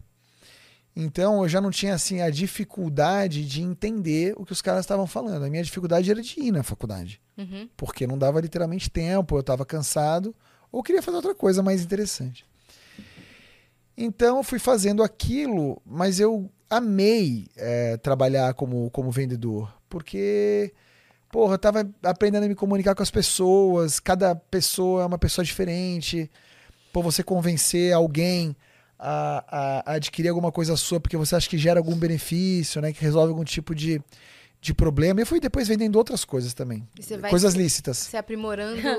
Então 0.96 1.44
eu 1.44 1.50
já 1.50 1.62
não 1.62 1.72
tinha 1.72 1.94
assim 1.94 2.22
a 2.22 2.30
dificuldade 2.30 3.46
de 3.46 3.62
entender 3.62 4.34
o 4.38 4.46
que 4.46 4.52
os 4.52 4.62
caras 4.62 4.82
estavam 4.82 5.08
falando. 5.08 5.44
A 5.46 5.50
minha 5.50 5.64
dificuldade 5.64 6.10
era 6.12 6.22
de 6.22 6.40
ir 6.40 6.52
na 6.52 6.64
faculdade, 6.64 7.22
Uhum. 7.38 7.70
porque 7.78 8.06
não 8.06 8.18
dava 8.18 8.42
literalmente 8.42 8.90
tempo, 8.90 9.36
eu 9.36 9.40
estava 9.40 9.66
cansado 9.66 10.36
ou 10.72 10.84
queria 10.84 11.02
fazer 11.02 11.18
outra 11.18 11.34
coisa 11.34 11.64
mais 11.64 11.82
interessante. 11.84 12.46
Então 13.98 14.38
eu 14.38 14.44
fui 14.44 14.60
fazendo 14.60 15.04
aquilo, 15.04 15.82
mas 15.86 16.20
eu 16.20 16.50
amei 16.70 17.48
é, 17.58 17.98
trabalhar 17.98 18.54
como, 18.54 18.90
como 18.92 19.12
vendedor, 19.12 19.74
porque 19.90 20.74
porra, 21.32 21.56
eu 21.56 21.60
tava 21.60 21.90
aprendendo 22.04 22.46
a 22.46 22.50
me 22.50 22.56
comunicar 22.56 22.96
com 22.96 23.04
as 23.04 23.12
pessoas, 23.12 24.00
cada 24.00 24.36
pessoa 24.36 25.04
é 25.04 25.06
uma 25.06 25.18
pessoa 25.20 25.46
diferente. 25.46 26.30
Pô, 26.92 27.04
você 27.04 27.22
convencer 27.24 27.94
alguém 27.94 28.56
a, 28.98 29.44
a- 29.88 29.92
a 29.92 29.96
adquirir 29.96 30.30
alguma 30.30 30.52
coisa 30.52 30.76
sua 30.76 31.00
porque 31.00 31.16
você 31.18 31.36
acha 31.36 31.48
que 31.50 31.58
gera 31.58 31.80
algum 31.80 31.96
benefício, 31.96 32.82
né? 32.82 32.92
Que 32.92 33.02
resolve 33.02 33.30
algum 33.32 33.44
tipo 33.44 33.76
de, 33.76 34.02
de 34.62 34.74
problema. 34.74 35.20
E 35.20 35.24
eu 35.24 35.26
fui 35.28 35.40
depois 35.40 35.68
vendendo 35.68 35.96
outras 35.96 36.26
coisas 36.26 36.54
também. 36.54 36.86
E 37.00 37.30
Coisas 37.30 37.54
se, 37.54 37.58
lícitas. 37.58 37.98
se 37.98 38.18
aprimorando. 38.18 38.80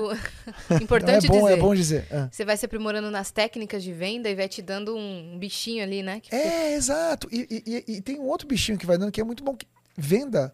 Então, 0.65 0.77
é 0.77 0.83
Importante 0.83 1.27
bom, 1.27 1.41
dizer. 1.43 1.53
é 1.53 1.57
bom 1.57 1.75
dizer. 1.75 2.07
Ah. 2.11 2.27
Você 2.31 2.43
vai 2.43 2.57
se 2.57 2.65
aprimorando 2.65 3.11
nas 3.11 3.29
técnicas 3.31 3.83
de 3.83 3.93
venda 3.93 4.29
e 4.29 4.35
vai 4.35 4.47
te 4.49 4.61
dando 4.61 4.95
um 4.95 5.37
bichinho 5.37 5.83
ali, 5.83 6.01
né? 6.01 6.19
Que 6.19 6.29
fica- 6.29 6.37
É, 6.41 6.73
exato. 6.73 7.27
E, 7.31 7.47
e- 7.49 7.63
e- 7.87 7.97
e 7.97 8.01
tem 8.01 8.19
um 8.19 8.25
outro 8.27 8.47
bichinho 8.47 8.77
que 8.77 8.85
vai 8.85 8.97
dando 8.97 9.11
que 9.11 9.21
é 9.21 9.23
muito 9.23 9.43
bom. 9.43 9.55
Que 9.55 9.67
venda 9.97 10.53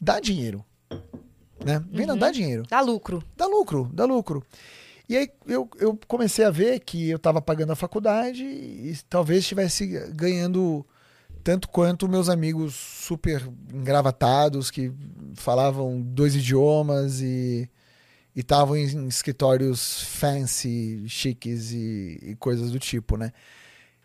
dá 0.00 0.18
dinheiro. 0.20 0.64
Né? 1.64 1.82
Venda 1.90 2.12
Uhum. 2.14 2.18
dá 2.18 2.30
dinheiro. 2.30 2.62
Dá 2.68 2.80
lucro. 2.80 3.22
Dá 3.36 3.46
lucro, 3.46 3.90
dá 3.92 4.04
lucro. 4.04 4.44
E 5.08 5.16
aí 5.16 5.28
eu, 5.46 5.68
eu 5.78 5.98
comecei 6.06 6.44
a 6.44 6.50
ver 6.50 6.80
que 6.80 7.08
eu 7.10 7.16
estava 7.16 7.40
pagando 7.42 7.72
a 7.72 7.76
faculdade 7.76 8.44
e 8.44 8.96
talvez 9.08 9.40
estivesse 9.40 9.86
ganhando 10.14 10.86
tanto 11.48 11.66
quanto 11.70 12.06
meus 12.06 12.28
amigos 12.28 12.74
super 12.74 13.42
engravatados 13.72 14.70
que 14.70 14.92
falavam 15.34 15.98
dois 15.98 16.36
idiomas 16.36 17.22
e 17.22 17.66
estavam 18.36 18.76
em 18.76 19.08
escritórios 19.08 20.02
fancy, 20.02 21.08
chiques 21.08 21.72
e, 21.72 22.18
e 22.20 22.36
coisas 22.36 22.70
do 22.70 22.78
tipo, 22.78 23.16
né? 23.16 23.32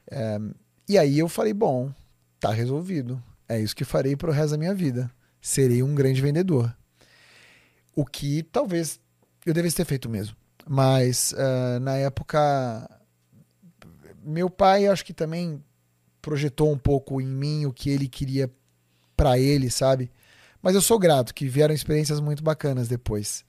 É, 0.09 0.39
e 0.87 0.97
aí 0.97 1.19
eu 1.19 1.27
falei, 1.27 1.53
bom, 1.53 1.93
tá 2.39 2.49
resolvido. 2.49 3.21
É 3.49 3.59
isso 3.59 3.75
que 3.75 3.83
farei 3.83 4.15
pro 4.15 4.31
resto 4.31 4.51
da 4.51 4.57
minha 4.57 4.73
vida. 4.73 5.11
Serei 5.41 5.83
um 5.83 5.93
grande 5.93 6.21
vendedor. 6.21 6.73
O 7.93 8.05
que 8.05 8.41
talvez 8.41 9.01
eu 9.45 9.53
devesse 9.53 9.75
ter 9.75 9.85
feito 9.85 10.09
mesmo. 10.09 10.33
Mas 10.65 11.35
ah, 11.37 11.77
na 11.81 11.97
época, 11.97 12.89
meu 14.23 14.49
pai 14.49 14.87
acho 14.87 15.03
que 15.03 15.13
também 15.13 15.61
projetou 16.23 16.71
um 16.71 16.77
pouco 16.77 17.21
em 17.21 17.27
mim 17.27 17.65
o 17.65 17.73
que 17.73 17.89
ele 17.89 18.07
queria 18.07 18.49
pra 19.15 19.37
ele, 19.37 19.69
sabe? 19.69 20.09
Mas 20.61 20.73
eu 20.73 20.81
sou 20.81 20.97
grato, 20.97 21.33
que 21.33 21.45
vieram 21.47 21.75
experiências 21.75 22.21
muito 22.21 22.41
bacanas 22.41 22.87
depois. 22.87 23.43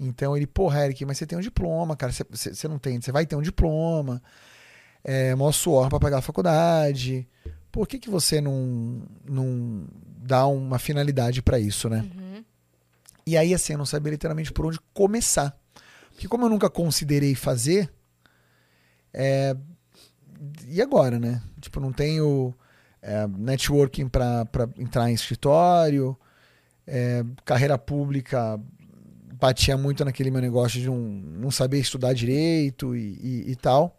Então 0.00 0.34
ele, 0.34 0.46
porra, 0.46 0.86
Eric, 0.86 1.04
mas 1.04 1.18
você 1.18 1.26
tem 1.26 1.38
um 1.38 1.42
diploma, 1.42 1.94
cara. 1.94 2.10
Você, 2.10 2.24
você, 2.28 2.54
você 2.54 2.66
não 2.66 2.78
tem, 2.78 2.98
você 3.00 3.12
vai 3.12 3.26
ter 3.26 3.36
um 3.36 3.42
diploma. 3.42 4.22
É 5.04 5.34
maior 5.34 5.52
suor 5.52 5.90
pra 5.90 6.00
pagar 6.00 6.18
a 6.18 6.22
faculdade. 6.22 7.28
Por 7.70 7.86
que, 7.86 7.98
que 7.98 8.08
você 8.08 8.40
não, 8.40 9.02
não 9.28 9.86
dá 10.16 10.46
uma 10.46 10.78
finalidade 10.78 11.42
pra 11.42 11.60
isso, 11.60 11.90
né? 11.90 12.00
Uhum. 12.00 12.44
E 13.26 13.36
aí, 13.36 13.52
assim, 13.52 13.74
eu 13.74 13.78
não 13.78 13.86
sabia 13.86 14.12
literalmente 14.12 14.52
por 14.52 14.64
onde 14.64 14.80
começar. 14.94 15.54
Porque 16.12 16.26
como 16.26 16.46
eu 16.46 16.48
nunca 16.48 16.70
considerei 16.70 17.34
fazer, 17.34 17.92
é, 19.12 19.54
e 20.68 20.80
agora, 20.80 21.18
né? 21.18 21.42
Tipo, 21.60 21.80
não 21.80 21.92
tenho 21.92 22.54
é, 23.02 23.26
networking 23.26 24.08
para 24.08 24.46
entrar 24.78 25.10
em 25.10 25.14
escritório, 25.14 26.16
é, 26.86 27.24
carreira 27.44 27.78
pública 27.78 28.60
batia 29.38 29.76
muito 29.76 30.04
naquele 30.04 30.30
meu 30.30 30.40
negócio 30.40 30.80
de 30.80 30.88
um, 30.88 31.22
não 31.38 31.50
saber 31.50 31.78
estudar 31.78 32.12
direito 32.12 32.96
e, 32.96 33.18
e, 33.22 33.50
e 33.52 33.56
tal. 33.56 33.98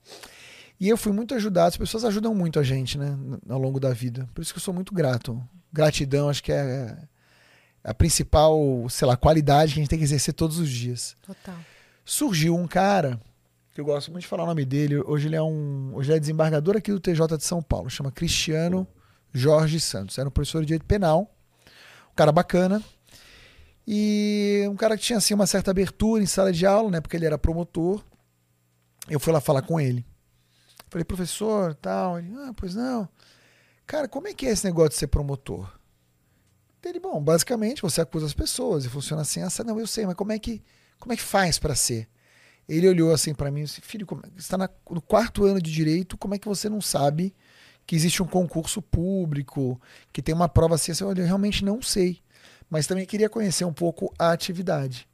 E 0.80 0.90
eu 0.90 0.98
fui 0.98 1.12
muito 1.12 1.34
ajudado, 1.34 1.70
as 1.70 1.78
pessoas 1.78 2.06
ajudam 2.06 2.36
muito 2.36 2.60
a 2.60 2.64
gente, 2.64 2.98
né, 2.98 3.18
ao 3.50 3.60
longo 3.60 3.80
da 3.80 3.92
vida. 3.94 4.28
Por 4.34 4.42
isso 4.42 4.54
que 4.54 4.60
eu 4.60 4.64
sou 4.64 4.74
muito 4.74 4.94
grato. 4.94 5.42
Gratidão, 5.72 6.30
acho 6.30 6.44
que 6.44 6.52
é, 6.52 6.56
é 6.56 6.98
a 7.84 7.94
principal, 7.94 8.60
sei 8.90 9.08
lá, 9.08 9.16
qualidade 9.16 9.74
que 9.74 9.80
a 9.80 9.82
gente 9.82 9.90
tem 9.90 10.00
que 10.00 10.06
exercer 10.06 10.34
todos 10.34 10.60
os 10.60 10.70
dias 10.70 11.16
Total. 11.26 11.56
surgiu 12.04 12.56
um 12.56 12.68
cara 12.68 13.20
que 13.78 13.82
eu 13.82 13.86
gosto 13.86 14.12
muito 14.12 14.24
de 14.24 14.28
falar 14.28 14.44
o 14.44 14.48
nome 14.48 14.66
dele. 14.66 14.98
Hoje 15.06 15.28
ele 15.28 15.36
é 15.36 15.42
um, 15.42 15.92
hoje 15.94 16.12
é 16.12 16.20
desembargador 16.20 16.76
aqui 16.76 16.92
do 16.92 17.00
TJ 17.00 17.38
de 17.38 17.44
São 17.44 17.62
Paulo, 17.62 17.92
chama 17.92 18.12
Cristiano 18.12 18.88
Jorge 19.32 19.80
Santos. 19.80 20.18
Era 20.18 20.28
um 20.28 20.32
professor 20.32 20.62
de 20.62 20.66
direito 20.66 20.86
penal, 20.86 21.32
um 22.12 22.16
cara 22.16 22.32
bacana. 22.32 22.84
E 23.86 24.66
um 24.68 24.76
cara 24.76 24.98
que 24.98 25.04
tinha 25.04 25.18
assim 25.18 25.36
uma 25.36 25.46
certa 25.46 25.70
abertura 25.70 26.24
em 26.24 26.26
sala 26.26 26.52
de 26.52 26.66
aula, 26.66 26.90
né, 26.90 27.02
porque 27.02 27.16
ele 27.16 27.28
era 27.28 27.38
promotor. 27.38 28.04
Eu 29.08 29.20
fui 29.20 29.32
lá 29.32 29.40
falar 29.40 29.62
com 29.62 29.80
ele. 29.80 30.04
Falei, 30.90 31.06
professor, 31.06 31.76
tal, 31.76 32.18
ele, 32.18 32.34
ah, 32.36 32.54
pois 32.58 32.74
não. 32.74 33.08
Cara, 33.86 34.08
como 34.08 34.28
é 34.28 34.34
que 34.34 34.48
é 34.48 34.50
esse 34.50 34.66
negócio 34.66 34.90
de 34.90 34.96
ser 34.96 35.06
promotor? 35.06 35.72
Ele, 36.84 37.00
bom, 37.00 37.22
basicamente 37.22 37.84
você 37.84 38.02
acusa 38.02 38.26
as 38.26 38.34
pessoas 38.34 38.86
e 38.86 38.90
funciona 38.90 39.22
assim, 39.22 39.42
essa 39.42 39.64
não, 39.64 39.80
eu 39.80 39.86
sei, 39.86 40.08
mas 40.08 40.16
como 40.16 40.32
é 40.32 40.40
que 40.40 40.64
como 40.98 41.14
é 41.14 41.16
que 41.16 41.22
faz 41.22 41.60
para 41.60 41.76
ser? 41.76 42.08
Ele 42.68 42.88
olhou 42.90 43.14
assim 43.14 43.34
para 43.34 43.50
mim 43.52 43.62
e 43.62 43.64
disse: 43.64 43.82
Filho, 43.82 44.06
como- 44.06 44.22
você 44.22 44.40
está 44.40 44.58
no 44.90 45.02
quarto 45.02 45.46
ano 45.46 45.62
de 45.62 45.72
direito, 45.72 46.18
como 46.18 46.36
é 46.36 46.40
que 46.40 46.48
você 46.48 46.68
não 46.70 46.82
sabe 46.82 47.34
que 47.86 47.96
existe 47.96 48.22
um 48.22 48.28
concurso 48.28 48.82
público, 48.82 49.80
que 50.12 50.22
tem 50.22 50.36
uma 50.36 50.50
prova 50.50 50.76
assim? 50.76 50.92
Eu, 51.00 51.10
eu 51.14 51.26
realmente 51.26 51.64
não 51.64 51.82
sei, 51.82 52.20
mas 52.70 52.86
também 52.86 53.06
queria 53.06 53.30
conhecer 53.30 53.64
um 53.66 53.72
pouco 53.74 54.14
a 54.20 54.32
atividade. 54.32 55.08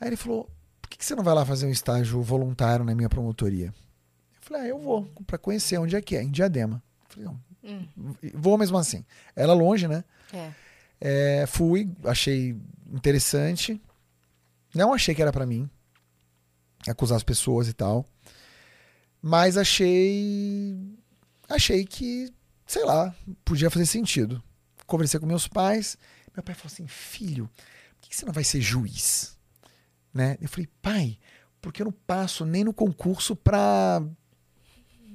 Aí 0.00 0.08
ele 0.08 0.16
falou: 0.16 0.50
Por 0.82 0.88
que 0.90 0.98
que 0.98 1.04
você 1.04 1.14
não 1.14 1.22
vai 1.22 1.34
lá 1.34 1.44
fazer 1.46 1.66
um 1.66 1.70
estágio 1.70 2.20
voluntário 2.22 2.84
na 2.84 2.94
minha 2.94 3.08
promotoria? 3.08 3.66
Eu 3.66 4.40
falei: 4.40 4.62
Ah, 4.62 4.66
eu 4.68 4.78
vou, 4.78 5.04
para 5.26 5.38
conhecer 5.38 5.78
onde 5.78 5.94
é 5.94 6.00
que 6.02 6.16
é, 6.16 6.22
em 6.22 6.30
Diadema. 6.30 6.82
Eu 7.02 7.06
falei: 7.14 7.28
não, 7.28 7.48
Hum. 7.64 7.86
Vou 8.34 8.56
mesmo 8.56 8.78
assim. 8.78 9.04
Era 9.36 9.52
longe, 9.52 9.86
né? 9.86 10.02
É. 10.32 10.50
É, 11.00 11.46
fui, 11.46 11.90
achei 12.04 12.56
interessante. 12.90 13.80
Não 14.74 14.92
achei 14.94 15.14
que 15.14 15.20
era 15.22 15.32
pra 15.32 15.44
mim 15.46 15.68
acusar 16.86 17.16
as 17.16 17.22
pessoas 17.22 17.68
e 17.68 17.72
tal. 17.72 18.06
Mas 19.20 19.56
achei 19.56 20.76
achei 21.48 21.84
que, 21.84 22.32
sei 22.66 22.84
lá, 22.84 23.14
podia 23.44 23.70
fazer 23.70 23.86
sentido. 23.86 24.42
Conversei 24.86 25.18
com 25.18 25.26
meus 25.26 25.48
pais. 25.48 25.98
Meu 26.34 26.42
pai 26.42 26.54
falou 26.54 26.72
assim: 26.72 26.86
"Filho, 26.86 27.50
por 28.00 28.08
que 28.08 28.16
você 28.16 28.24
não 28.24 28.32
vai 28.32 28.44
ser 28.44 28.60
juiz?" 28.60 29.36
Né? 30.14 30.36
Eu 30.40 30.48
falei: 30.48 30.68
"Pai, 30.80 31.18
porque 31.60 31.82
eu 31.82 31.86
não 31.86 31.92
passo 31.92 32.44
nem 32.44 32.64
no 32.64 32.72
concurso 32.72 33.34
pra 33.34 34.02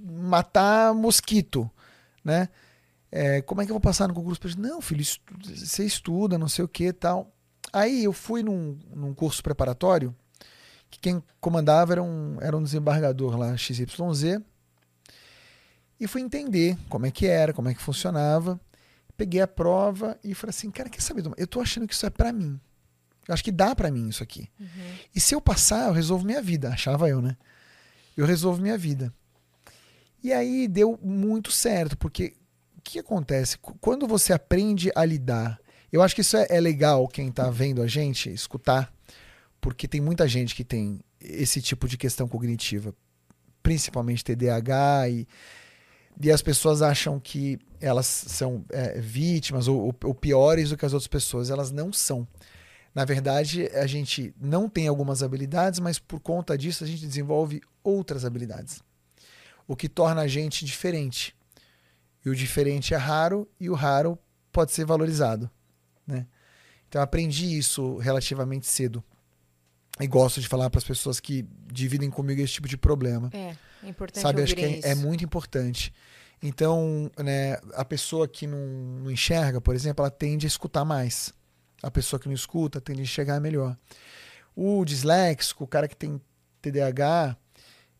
matar 0.03 0.93
mosquito, 0.93 1.69
né? 2.23 2.49
É, 3.11 3.41
como 3.43 3.61
é 3.61 3.65
que 3.65 3.71
eu 3.71 3.75
vou 3.75 3.81
passar 3.81 4.07
no 4.07 4.13
concurso? 4.13 4.41
Não, 4.59 4.81
filho, 4.81 5.05
você 5.45 5.85
estuda, 5.85 6.37
não 6.37 6.49
sei 6.49 6.65
o 6.65 6.67
que 6.67 6.91
tal. 6.91 7.31
Aí 7.71 8.03
eu 8.03 8.11
fui 8.11 8.41
num, 8.41 8.79
num 8.93 9.13
curso 9.13 9.41
preparatório 9.41 10.15
que 10.93 10.99
quem 10.99 11.23
comandava 11.41 11.93
era 11.93 12.03
um, 12.03 12.37
era 12.39 12.55
um 12.55 12.63
desembargador 12.63 13.35
lá, 13.37 13.55
XYZ. 13.57 14.39
E 15.99 16.07
fui 16.07 16.21
entender 16.21 16.77
como 16.89 17.05
é 17.05 17.11
que 17.11 17.25
era, 17.25 17.53
como 17.53 17.69
é 17.69 17.73
que 17.73 17.81
funcionava. 17.81 18.59
Peguei 19.15 19.41
a 19.41 19.47
prova 19.47 20.17
e 20.23 20.33
falei 20.33 20.49
assim, 20.51 20.69
cara, 20.71 20.89
quer 20.89 21.01
saber? 21.01 21.23
Eu 21.37 21.47
tô 21.47 21.61
achando 21.61 21.87
que 21.87 21.93
isso 21.93 22.05
é 22.05 22.09
pra 22.09 22.31
mim. 22.33 22.59
Eu 23.27 23.33
acho 23.33 23.43
que 23.43 23.51
dá 23.51 23.73
pra 23.75 23.89
mim 23.91 24.09
isso 24.09 24.21
aqui. 24.23 24.49
E 25.15 25.19
se 25.19 25.33
eu 25.33 25.39
passar, 25.41 25.87
eu 25.87 25.93
resolvo 25.93 26.25
minha 26.25 26.41
vida. 26.41 26.69
Achava 26.69 27.07
eu, 27.07 27.21
né? 27.21 27.37
Eu 28.17 28.25
resolvo 28.25 28.61
minha 28.61 28.77
vida. 28.77 29.13
E 30.23 30.31
aí 30.33 30.67
deu 30.67 30.99
muito 31.01 31.51
certo, 31.51 31.97
porque 31.97 32.33
o 32.77 32.81
que 32.81 32.99
acontece? 32.99 33.57
Qu- 33.57 33.75
Quando 33.79 34.07
você 34.07 34.33
aprende 34.33 34.91
a 34.95 35.05
lidar, 35.05 35.59
eu 35.91 36.01
acho 36.01 36.15
que 36.15 36.21
isso 36.21 36.35
é, 36.37 36.47
é 36.49 36.59
legal 36.59 37.07
quem 37.07 37.31
tá 37.31 37.49
vendo 37.49 37.81
a 37.81 37.87
gente 37.87 38.29
escutar, 38.31 38.92
porque 39.63 39.87
tem 39.87 40.01
muita 40.01 40.27
gente 40.27 40.53
que 40.53 40.65
tem 40.65 40.99
esse 41.21 41.61
tipo 41.61 41.87
de 41.87 41.97
questão 41.97 42.27
cognitiva, 42.27 42.93
principalmente 43.61 44.21
TDAH, 44.21 45.07
e, 45.07 45.25
e 46.21 46.29
as 46.29 46.41
pessoas 46.41 46.81
acham 46.81 47.17
que 47.17 47.57
elas 47.79 48.05
são 48.05 48.65
é, 48.69 48.99
vítimas 48.99 49.69
ou, 49.69 49.95
ou- 50.03 50.13
piores 50.13 50.71
do 50.71 50.75
que 50.75 50.85
as 50.85 50.91
outras 50.91 51.07
pessoas. 51.07 51.49
Elas 51.49 51.71
não 51.71 51.93
são. 51.93 52.27
Na 52.93 53.05
verdade, 53.05 53.67
a 53.69 53.87
gente 53.87 54.35
não 54.37 54.67
tem 54.67 54.89
algumas 54.89 55.23
habilidades, 55.23 55.79
mas 55.79 55.97
por 55.97 56.19
conta 56.19 56.57
disso 56.57 56.83
a 56.83 56.87
gente 56.87 57.07
desenvolve 57.07 57.61
outras 57.81 58.25
habilidades 58.25 58.83
o 59.65 59.77
que 59.77 59.87
torna 59.87 60.23
a 60.23 60.27
gente 60.27 60.65
diferente. 60.65 61.33
E 62.25 62.29
o 62.29 62.35
diferente 62.35 62.93
é 62.93 62.97
raro 62.97 63.47
e 63.57 63.69
o 63.69 63.73
raro 63.73 64.19
pode 64.51 64.73
ser 64.73 64.83
valorizado, 64.85 65.49
né? 66.05 66.27
Então 66.89 67.01
aprendi 67.01 67.57
isso 67.57 67.95
relativamente 67.95 68.67
cedo. 68.67 69.01
E 69.99 70.07
gosto 70.07 70.41
de 70.41 70.47
falar 70.47 70.69
para 70.69 70.79
as 70.79 70.83
pessoas 70.83 71.19
que 71.19 71.45
dividem 71.71 72.09
comigo 72.09 72.41
esse 72.41 72.53
tipo 72.53 72.67
de 72.67 72.77
problema. 72.77 73.29
É, 73.31 73.55
é 73.83 73.89
importante 73.89 74.23
Sabe, 74.23 74.41
acho 74.41 74.55
que 74.55 74.65
é, 74.65 74.79
é 74.83 74.95
muito 74.95 75.23
importante. 75.23 75.93
Então, 76.41 77.11
né, 77.17 77.57
a 77.75 77.85
pessoa 77.85 78.27
que 78.27 78.47
não, 78.47 78.59
não 79.03 79.11
enxerga, 79.11 79.61
por 79.61 79.75
exemplo, 79.75 80.03
ela 80.03 80.11
tende 80.11 80.45
a 80.45 80.47
escutar 80.47 80.83
mais. 80.83 81.33
A 81.81 81.91
pessoa 81.91 82.19
que 82.19 82.27
não 82.27 82.33
escuta 82.33 82.81
tende 82.81 82.99
a 82.99 83.03
enxergar 83.03 83.39
melhor. 83.39 83.77
O 84.55 84.83
disléxico, 84.83 85.63
o 85.63 85.67
cara 85.67 85.87
que 85.87 85.95
tem 85.95 86.19
TDAH, 86.61 87.37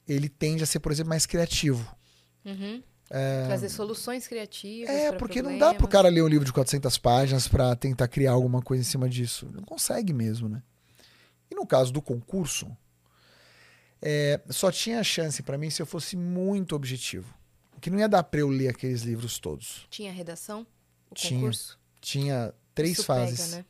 ele 0.08 0.28
tende 0.28 0.64
a 0.64 0.66
ser, 0.66 0.80
por 0.80 0.92
exemplo, 0.92 1.10
mais 1.10 1.26
criativo. 1.26 1.96
Uhum. 2.44 2.82
Trazer 3.08 3.70
soluções 3.70 4.28
criativas. 4.28 4.90
É, 4.90 5.12
porque 5.12 5.42
não 5.42 5.52
problemas. 5.52 5.74
dá 5.74 5.78
pro 5.78 5.88
cara 5.88 6.10
ler 6.10 6.24
um 6.24 6.28
livro 6.28 6.46
de 6.46 6.52
400 6.52 6.98
páginas 6.98 7.48
pra 7.48 7.76
tentar 7.76 8.08
criar 8.08 8.32
alguma 8.32 8.62
coisa 8.62 8.82
em 8.82 8.86
cima 8.86 9.08
disso. 9.08 9.48
Não 9.54 9.62
consegue 9.64 10.12
mesmo, 10.12 10.50
né? 10.50 10.64
E 11.54 11.56
no 11.56 11.68
caso 11.68 11.94
do 11.94 12.02
concurso, 12.02 12.76
é, 14.02 14.42
só 14.50 14.72
tinha 14.72 15.04
chance 15.04 15.44
pra 15.44 15.56
mim 15.56 15.70
se 15.70 15.84
eu 15.84 15.86
fosse 15.86 16.18
muito 16.18 16.76
objetivo. 16.76 17.32
Que 17.80 17.92
não 17.92 18.00
ia 18.00 18.10
dar 18.10 18.24
pra 18.24 18.40
eu 18.40 18.48
ler 18.50 18.70
aqueles 18.70 19.04
livros 19.04 19.38
todos. 19.38 19.86
Tinha 19.88 20.12
redação? 20.12 20.66
O 21.12 21.14
Tinha. 21.14 21.40
concurso? 21.40 21.80
Tinha 22.02 22.52
três 22.74 22.94
Isso 22.94 23.06
fases. 23.06 23.46
Pega, 23.52 23.58
né? 23.58 23.66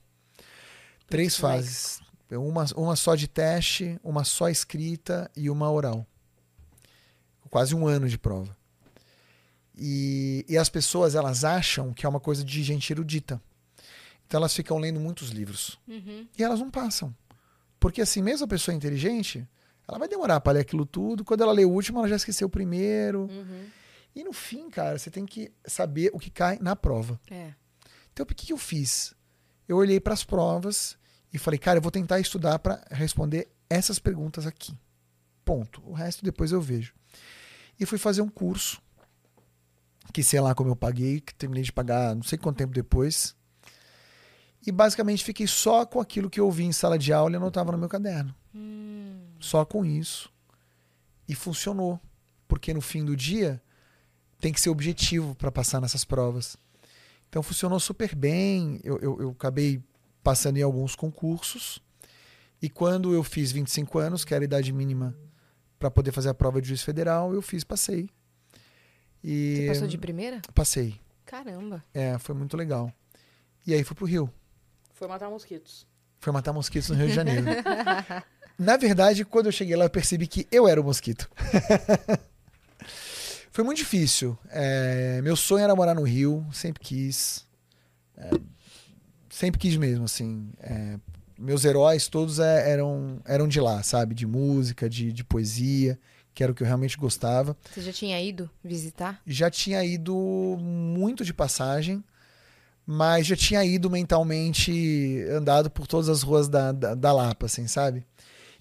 Três 1.08 1.34
Muito 1.34 1.42
fases. 1.42 2.02
Uma, 2.32 2.66
uma 2.78 2.96
só 2.96 3.16
de 3.16 3.28
teste, 3.28 4.00
uma 4.02 4.24
só 4.24 4.48
escrita 4.48 5.30
e 5.36 5.50
uma 5.50 5.70
oral. 5.70 6.08
Quase 7.50 7.76
um 7.76 7.86
ano 7.86 8.08
de 8.08 8.18
prova. 8.18 8.56
E, 9.78 10.46
e 10.48 10.58
as 10.58 10.70
pessoas, 10.70 11.16
elas 11.16 11.44
acham 11.44 11.94
que 11.94 12.06
é 12.06 12.10
uma 12.10 12.20
coisa 12.20 12.46
de 12.46 12.64
gente 12.64 12.94
erudita. 12.94 13.42
Então 14.26 14.40
elas 14.40 14.56
ficam 14.56 14.78
lendo 14.78 15.00
muitos 15.00 15.30
livros. 15.30 15.78
Uhum. 15.88 16.28
E 16.38 16.44
elas 16.44 16.60
não 16.60 16.72
passam. 16.72 17.14
Porque 17.84 18.02
assim, 18.02 18.22
mesmo 18.22 18.46
a 18.46 18.48
pessoa 18.48 18.74
inteligente, 18.74 19.46
ela 19.86 20.00
vai 20.00 20.08
demorar 20.08 20.40
para 20.40 20.54
ler 20.54 20.62
aquilo 20.62 20.86
tudo. 20.86 21.26
Quando 21.26 21.42
ela 21.42 21.52
lê 21.52 21.66
o 21.66 21.70
último, 21.70 22.00
ela 22.00 22.08
já 22.08 22.16
esqueceu 22.16 22.48
o 22.48 22.50
primeiro. 22.50 23.24
Uhum. 23.24 23.66
E 24.16 24.24
no 24.24 24.32
fim, 24.32 24.70
cara, 24.70 24.98
você 24.98 25.12
tem 25.12 25.26
que 25.26 25.52
saber 25.66 26.10
o 26.14 26.18
que 26.18 26.30
cai 26.30 26.58
na 26.62 26.78
prova. 26.78 27.20
É. 27.30 27.54
Então, 28.14 28.24
o 28.24 28.26
que, 28.26 28.36
que 28.36 28.54
eu 28.54 28.58
fiz? 28.58 29.14
Eu 29.68 29.76
olhei 29.76 30.00
para 30.00 30.14
as 30.14 30.24
provas 30.24 30.98
e 31.34 31.38
falei, 31.38 31.60
cara, 31.60 31.80
eu 31.80 31.82
vou 31.82 31.92
tentar 31.92 32.22
estudar 32.22 32.58
para 32.58 32.82
responder 32.90 33.50
essas 33.70 34.00
perguntas 34.00 34.48
aqui. 34.48 34.74
Ponto. 35.44 35.84
O 35.86 35.92
resto 35.92 36.24
depois 36.24 36.54
eu 36.54 36.62
vejo. 36.62 36.94
E 37.78 37.86
fui 37.86 37.98
fazer 37.98 38.22
um 38.22 38.30
curso, 38.30 38.82
que 40.14 40.24
sei 40.24 40.40
lá 40.40 40.56
como 40.56 40.70
eu 40.70 40.76
paguei, 40.78 41.20
que 41.20 41.36
terminei 41.36 41.64
de 41.66 41.74
pagar 41.74 42.16
não 42.16 42.24
sei 42.24 42.38
quanto 42.38 42.60
tempo 42.60 42.74
depois. 42.74 43.36
E 44.66 44.72
basicamente 44.72 45.24
fiquei 45.24 45.46
só 45.48 45.86
com 45.86 46.00
aquilo 46.00 46.30
que 46.30 46.40
eu 46.40 46.46
ouvi 46.46 46.64
em 46.64 46.72
sala 46.72 46.98
de 46.98 47.12
aula 47.12 47.34
e 47.34 47.36
anotava 47.36 47.72
no 47.72 47.78
meu 47.78 47.90
caderno. 47.90 48.34
Hum. 48.56 49.20
Só 49.40 49.66
com 49.66 49.86
isso. 49.86 50.32
E 51.28 51.36
funcionou. 51.36 52.00
Porque 52.48 52.74
no 52.74 52.82
fim 52.82 53.04
do 53.04 53.16
dia 53.16 53.62
tem 54.40 54.54
que 54.54 54.62
ser 54.62 54.70
objetivo 54.70 55.36
para 55.36 55.52
passar 55.52 55.82
nessas 55.82 56.06
provas. 56.06 56.56
Então 57.28 57.42
funcionou 57.44 57.80
super 57.80 58.16
bem. 58.16 58.80
Eu, 58.84 59.00
eu, 59.00 59.22
eu 59.22 59.30
acabei 59.32 59.82
passando 60.24 60.58
em 60.58 60.62
alguns 60.62 60.96
concursos. 60.96 61.80
E 62.62 62.70
quando 62.70 63.14
eu 63.14 63.24
fiz 63.24 63.52
25 63.52 64.00
anos, 64.00 64.24
que 64.24 64.34
era 64.34 64.44
a 64.44 64.46
idade 64.46 64.72
mínima 64.72 65.14
para 65.78 65.92
poder 65.92 66.14
fazer 66.14 66.30
a 66.30 66.34
prova 66.34 66.62
de 66.62 66.70
juiz 66.70 66.82
federal, 66.82 67.34
eu 67.34 67.42
fiz, 67.42 67.64
passei. 67.66 68.10
E 69.22 69.58
Você 69.58 69.68
passou 69.68 69.88
de 69.88 69.98
primeira? 69.98 70.42
passei. 70.54 71.00
Caramba. 71.26 71.84
É, 71.94 72.18
foi 72.18 72.34
muito 72.36 72.56
legal. 72.56 72.94
E 73.66 73.74
aí 73.74 73.84
fui 73.84 73.96
pro 73.96 74.06
Rio. 74.06 74.30
Foi 75.04 75.10
matar 75.10 75.30
mosquitos. 75.30 75.86
Foi 76.22 76.32
matar 76.32 76.54
mosquitos 76.54 76.90
no 76.90 76.96
Rio 76.96 77.08
de 77.08 77.14
Janeiro. 77.14 77.46
Na 78.58 78.78
verdade, 78.78 79.26
quando 79.26 79.48
eu 79.48 79.52
cheguei 79.52 79.76
lá, 79.76 79.84
eu 79.84 79.90
percebi 79.90 80.28
que 80.28 80.48
eu 80.50 80.66
era 80.66 80.80
o 80.80 80.84
mosquito. 80.84 81.30
Foi 83.52 83.66
muito 83.66 83.80
difícil. 83.80 84.38
É, 84.50 85.20
meu 85.22 85.36
sonho 85.36 85.62
era 85.62 85.76
morar 85.76 85.94
no 85.94 86.04
Rio, 86.04 86.48
sempre 86.54 86.82
quis. 86.82 87.46
É, 88.16 88.30
sempre 89.30 89.60
quis 89.60 89.76
mesmo, 89.76 90.06
assim. 90.06 90.54
É, 90.62 90.98
meus 91.38 91.66
heróis 91.66 92.08
todos 92.08 92.40
é, 92.40 92.72
eram, 92.72 93.20
eram 93.26 93.46
de 93.46 93.60
lá, 93.60 93.84
sabe? 93.84 94.16
De 94.16 94.26
música, 94.26 94.90
de, 94.90 95.12
de 95.12 95.22
poesia, 95.26 96.00
que 96.34 96.42
era 96.42 96.54
o 96.54 96.56
que 96.56 96.64
eu 96.64 96.68
realmente 96.68 96.96
gostava. 96.96 97.58
Você 97.74 97.82
já 97.82 97.92
tinha 97.92 98.22
ido 98.22 98.50
visitar? 98.64 99.22
Já 99.28 99.52
tinha 99.52 99.84
ido 99.84 100.16
muito 100.62 101.26
de 101.26 101.34
passagem, 101.34 102.02
mas 102.86 103.28
já 103.28 103.36
tinha 103.36 103.64
ido 103.64 103.90
mentalmente, 103.90 105.24
andado 105.32 105.70
por 105.70 105.88
todas 105.88 106.10
as 106.10 106.22
ruas 106.22 106.50
da, 106.50 106.72
da, 106.72 106.96
da 106.96 107.14
Lapa, 107.14 107.46
assim, 107.46 107.68
sabe? 107.68 108.06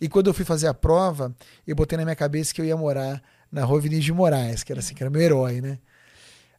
E 0.01 0.09
quando 0.09 0.29
eu 0.29 0.35
fui 0.35 0.45
fazer 0.45 0.67
a 0.67 0.75
prova, 0.75 1.35
eu 1.67 1.75
botei 1.75 1.97
na 1.97 2.05
minha 2.05 2.17
cabeça 2.17 2.53
que 2.53 2.61
eu 2.61 2.65
ia 2.65 2.77
morar 2.77 3.23
na 3.51 3.65
rua 3.65 3.81
Vinícius 3.81 4.07
de 4.07 4.13
Moraes, 4.13 4.63
que 4.63 4.73
era 4.73 4.81
assim, 4.81 4.95
que 4.95 5.03
era 5.03 5.11
meu 5.11 5.21
herói, 5.21 5.61
né? 5.61 5.79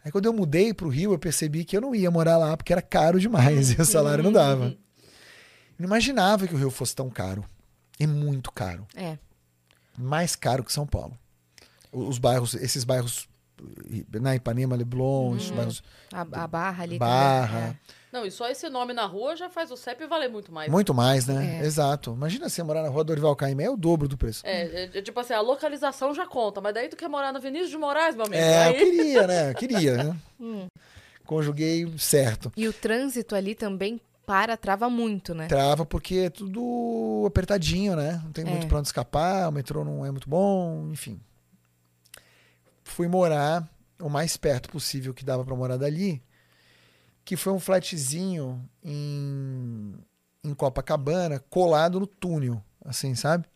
Aí 0.03 0.11
quando 0.11 0.25
eu 0.25 0.33
mudei 0.33 0.73
pro 0.73 0.89
Rio, 0.89 1.13
eu 1.13 1.19
percebi 1.19 1.63
que 1.63 1.75
eu 1.75 1.81
não 1.81 1.95
ia 1.95 2.11
morar 2.11 2.37
lá 2.37 2.55
porque 2.57 2.73
era 2.73 2.81
caro 2.81 3.19
demais 3.19 3.71
e 3.71 3.81
o 3.81 3.85
salário 3.85 4.23
não 4.23 4.31
dava. 4.31 4.65
Eu 4.65 4.77
não 5.79 5.87
imaginava 5.87 6.47
que 6.47 6.53
o 6.53 6.57
Rio 6.57 6.69
fosse 6.69 6.95
tão 6.95 7.09
caro. 7.09 7.43
É 7.99 8.05
muito 8.05 8.51
caro. 8.51 8.85
É. 8.95 9.17
Mais 9.97 10.35
caro 10.35 10.63
que 10.63 10.73
São 10.73 10.85
Paulo. 10.85 11.17
Os 11.91 12.17
bairros, 12.17 12.53
esses 12.55 12.83
bairros 12.83 13.27
na 14.11 14.35
Ipanema, 14.35 14.75
Leblon, 14.75 15.35
esses 15.37 15.51
bairros 15.51 15.83
A, 16.11 16.21
a 16.21 16.47
barra 16.47 16.83
ali. 16.83 16.97
Barra. 16.97 17.59
também, 17.59 17.77
Não, 18.11 18.25
e 18.25 18.31
só 18.31 18.49
esse 18.49 18.67
nome 18.69 18.93
na 18.93 19.05
rua 19.05 19.35
já 19.35 19.49
faz 19.49 19.71
o 19.71 19.77
CEP 19.77 20.05
valer 20.05 20.29
muito 20.29 20.51
mais. 20.51 20.71
Muito 20.71 20.93
mais, 20.93 21.27
né? 21.27 21.59
É. 21.61 21.65
Exato. 21.65 22.13
Imagina 22.13 22.49
você 22.49 22.61
morar 22.63 22.81
na 22.83 22.89
rua 22.89 23.03
Dorival 23.03 23.35
Caymmi, 23.35 23.63
é 23.63 23.69
o 23.69 23.77
dobro 23.77 24.07
do 24.07 24.17
preço. 24.17 24.45
É, 24.45 24.63
é, 24.63 24.89
é 24.93 25.01
tipo 25.01 25.19
assim, 25.19 25.33
a 25.33 25.41
localização 25.41 26.13
já 26.13 26.25
conta, 26.25 26.59
mas 26.61 26.73
daí 26.73 26.89
tu 26.89 26.95
quer 26.95 27.07
morar 27.07 27.31
no 27.31 27.39
Vinícius 27.39 27.69
de 27.69 27.77
Moraes, 27.77 28.15
meu 28.15 28.25
amigo. 28.25 28.41
É, 28.41 28.67
eu 28.67 28.73
aí... 28.73 28.79
queria, 28.79 29.27
né? 29.27 29.49
Eu 29.51 29.55
queria, 29.55 30.03
né? 30.03 30.15
Conjuguei 31.25 31.91
certo. 31.97 32.51
é. 32.55 32.61
E 32.61 32.67
o 32.67 32.73
trânsito 32.73 33.35
ali 33.35 33.55
também 33.55 33.99
para, 34.25 34.55
trava 34.57 34.89
muito, 34.89 35.33
né? 35.33 35.47
Trava 35.47 35.85
porque 35.85 36.15
é 36.15 36.29
tudo 36.29 37.23
apertadinho, 37.27 37.95
né? 37.95 38.21
Não 38.23 38.31
tem 38.31 38.45
muito 38.45 38.65
É. 38.65 38.67
pra 38.67 38.79
onde 38.79 38.87
escapar, 38.87 39.49
o 39.49 39.51
metrô 39.51 39.83
não 39.83 40.05
é 40.05 40.11
muito 40.11 40.29
bom, 40.29 40.89
enfim. 40.91 41.19
Fui 42.83 43.07
morar 43.07 43.67
o 43.99 44.09
mais 44.09 44.35
perto 44.37 44.69
possível 44.69 45.13
que 45.13 45.23
dava 45.23 45.43
pra 45.45 45.55
morar 45.55 45.77
dali, 45.77 46.21
que 47.23 47.37
foi 47.37 47.53
um 47.53 47.59
flatzinho 47.59 48.67
em, 48.83 49.93
em 50.43 50.53
Copacabana, 50.53 51.39
colado 51.49 51.99
no 51.99 52.07
túnel, 52.07 52.61
assim, 52.83 53.15
sabe? 53.15 53.47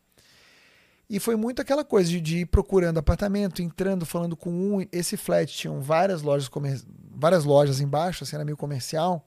E 1.10 1.20
foi 1.20 1.36
muito 1.36 1.62
aquela 1.62 1.86
coisa 1.86 2.10
de, 2.10 2.20
de 2.20 2.40
ir 2.40 2.46
procurando 2.46 2.98
apartamento, 2.98 3.62
entrando, 3.62 4.06
falando 4.06 4.36
com 4.36 4.52
um. 4.52 4.86
Esse 4.92 5.16
flat 5.16 5.54
tinham 5.54 5.80
várias 5.80 6.22
lojas, 6.22 6.50
comer... 6.50 6.82
várias 7.12 7.46
lojas 7.46 7.80
embaixo, 7.80 8.24
assim, 8.24 8.36
era 8.36 8.44
meio 8.44 8.58
comercial. 8.58 9.26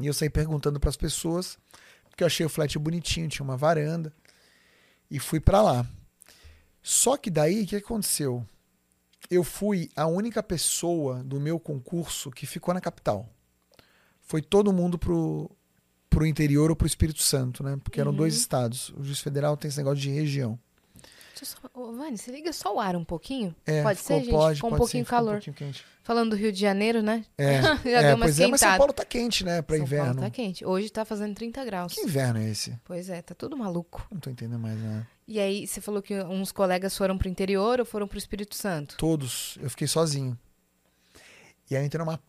E 0.00 0.06
eu 0.06 0.12
saí 0.12 0.28
perguntando 0.28 0.80
para 0.80 0.90
as 0.90 0.96
pessoas, 0.96 1.56
porque 2.08 2.22
eu 2.22 2.26
achei 2.26 2.44
o 2.44 2.48
flat 2.48 2.76
bonitinho, 2.78 3.28
tinha 3.28 3.44
uma 3.44 3.56
varanda. 3.56 4.12
E 5.08 5.20
fui 5.20 5.38
para 5.38 5.62
lá. 5.62 5.86
Só 6.82 7.16
que 7.16 7.30
daí, 7.30 7.62
o 7.62 7.66
que 7.66 7.76
aconteceu? 7.76 8.44
Eu 9.30 9.42
fui 9.42 9.88
a 9.96 10.06
única 10.06 10.42
pessoa 10.42 11.22
do 11.22 11.40
meu 11.40 11.58
concurso 11.58 12.30
que 12.30 12.46
ficou 12.46 12.72
na 12.72 12.80
capital. 12.80 13.28
Foi 14.20 14.42
todo 14.42 14.72
mundo 14.72 14.98
pro, 14.98 15.50
pro 16.10 16.26
interior 16.26 16.70
ou 16.70 16.76
pro 16.76 16.86
Espírito 16.86 17.22
Santo, 17.22 17.62
né? 17.62 17.78
Porque 17.82 18.00
eram 18.00 18.12
dois 18.12 18.34
estados. 18.36 18.90
O 18.90 19.04
juiz 19.04 19.20
federal 19.20 19.56
tem 19.56 19.68
esse 19.68 19.78
negócio 19.78 20.00
de 20.00 20.10
região. 20.10 20.58
Só... 21.44 21.58
Vani, 21.92 22.16
você 22.16 22.32
liga 22.32 22.52
só 22.52 22.74
o 22.74 22.80
ar 22.80 22.96
um 22.96 23.04
pouquinho? 23.04 23.54
É, 23.66 23.82
pode 23.82 23.98
ficou- 23.98 24.16
ser, 24.16 24.24
gente? 24.24 24.32
Pode, 24.32 24.54
ficou 24.56 24.68
um 24.68 24.70
pode 24.70 24.78
pouquinho 24.78 25.04
ficou 25.04 25.18
calor. 25.18 25.30
Um 25.32 25.34
pouquinho 25.34 25.54
quente. 25.54 25.84
Falando 26.02 26.30
do 26.30 26.36
Rio 26.36 26.50
de 26.50 26.58
Janeiro, 26.58 27.02
né? 27.02 27.24
É, 27.36 27.60
Já 27.84 28.00
é, 28.00 28.02
deu 28.06 28.16
uma 28.16 28.24
pois 28.24 28.40
é, 28.40 28.46
mas 28.46 28.60
São. 28.60 28.76
Paulo 28.78 28.92
tá 28.92 29.04
quente, 29.04 29.44
né? 29.44 29.60
Pra 29.60 29.76
São 29.76 29.84
inverno. 29.84 30.06
Paulo 30.06 30.20
tá 30.20 30.30
quente. 30.30 30.64
Hoje 30.64 30.88
tá 30.88 31.04
fazendo 31.04 31.34
30 31.34 31.64
graus. 31.64 31.92
Que 31.92 32.00
inverno 32.00 32.40
é 32.40 32.48
esse? 32.48 32.78
Pois 32.84 33.10
é, 33.10 33.20
tá 33.20 33.34
tudo 33.34 33.56
maluco. 33.56 34.06
Não 34.10 34.18
tô 34.18 34.30
entendendo 34.30 34.58
mais, 34.58 34.78
né? 34.78 35.06
E 35.28 35.40
aí, 35.40 35.66
você 35.66 35.80
falou 35.80 36.00
que 36.00 36.14
uns 36.22 36.52
colegas 36.52 36.96
foram 36.96 37.18
pro 37.18 37.28
interior 37.28 37.80
ou 37.80 37.86
foram 37.86 38.06
pro 38.06 38.18
Espírito 38.18 38.54
Santo? 38.54 38.96
Todos. 38.96 39.58
Eu 39.60 39.68
fiquei 39.68 39.88
sozinho. 39.88 40.38
E 41.68 41.74
aí 41.74 41.82
eu 41.82 41.86
entrei 41.86 42.04
numa 42.04 42.20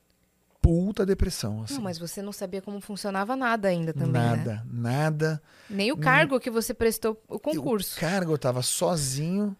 puta 0.59 1.05
depressão, 1.05 1.61
assim. 1.63 1.75
Não, 1.75 1.81
mas 1.81 1.97
você 1.97 2.21
não 2.21 2.33
sabia 2.33 2.61
como 2.61 2.81
funcionava 2.81 3.35
nada 3.35 3.67
ainda 3.67 3.93
também, 3.93 4.21
né? 4.21 4.35
nada, 4.35 4.65
nada. 4.69 5.41
Nem 5.69 5.91
o 5.91 5.97
cargo 5.97 6.39
que 6.39 6.49
você 6.49 6.73
prestou 6.73 7.21
o 7.27 7.39
concurso. 7.39 7.95
O 7.95 7.99
cargo 7.99 8.33
eu 8.33 8.37
tava 8.37 8.61
sozinho 8.61 9.55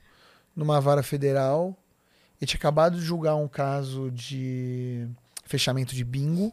numa 0.55 0.81
vara 0.81 1.03
federal 1.03 1.77
e 2.41 2.45
tinha 2.45 2.57
acabado 2.57 2.97
de 2.97 3.05
julgar 3.05 3.35
um 3.35 3.47
caso 3.47 4.11
de 4.11 5.07
fechamento 5.45 5.95
de 5.95 6.03
bingo. 6.03 6.51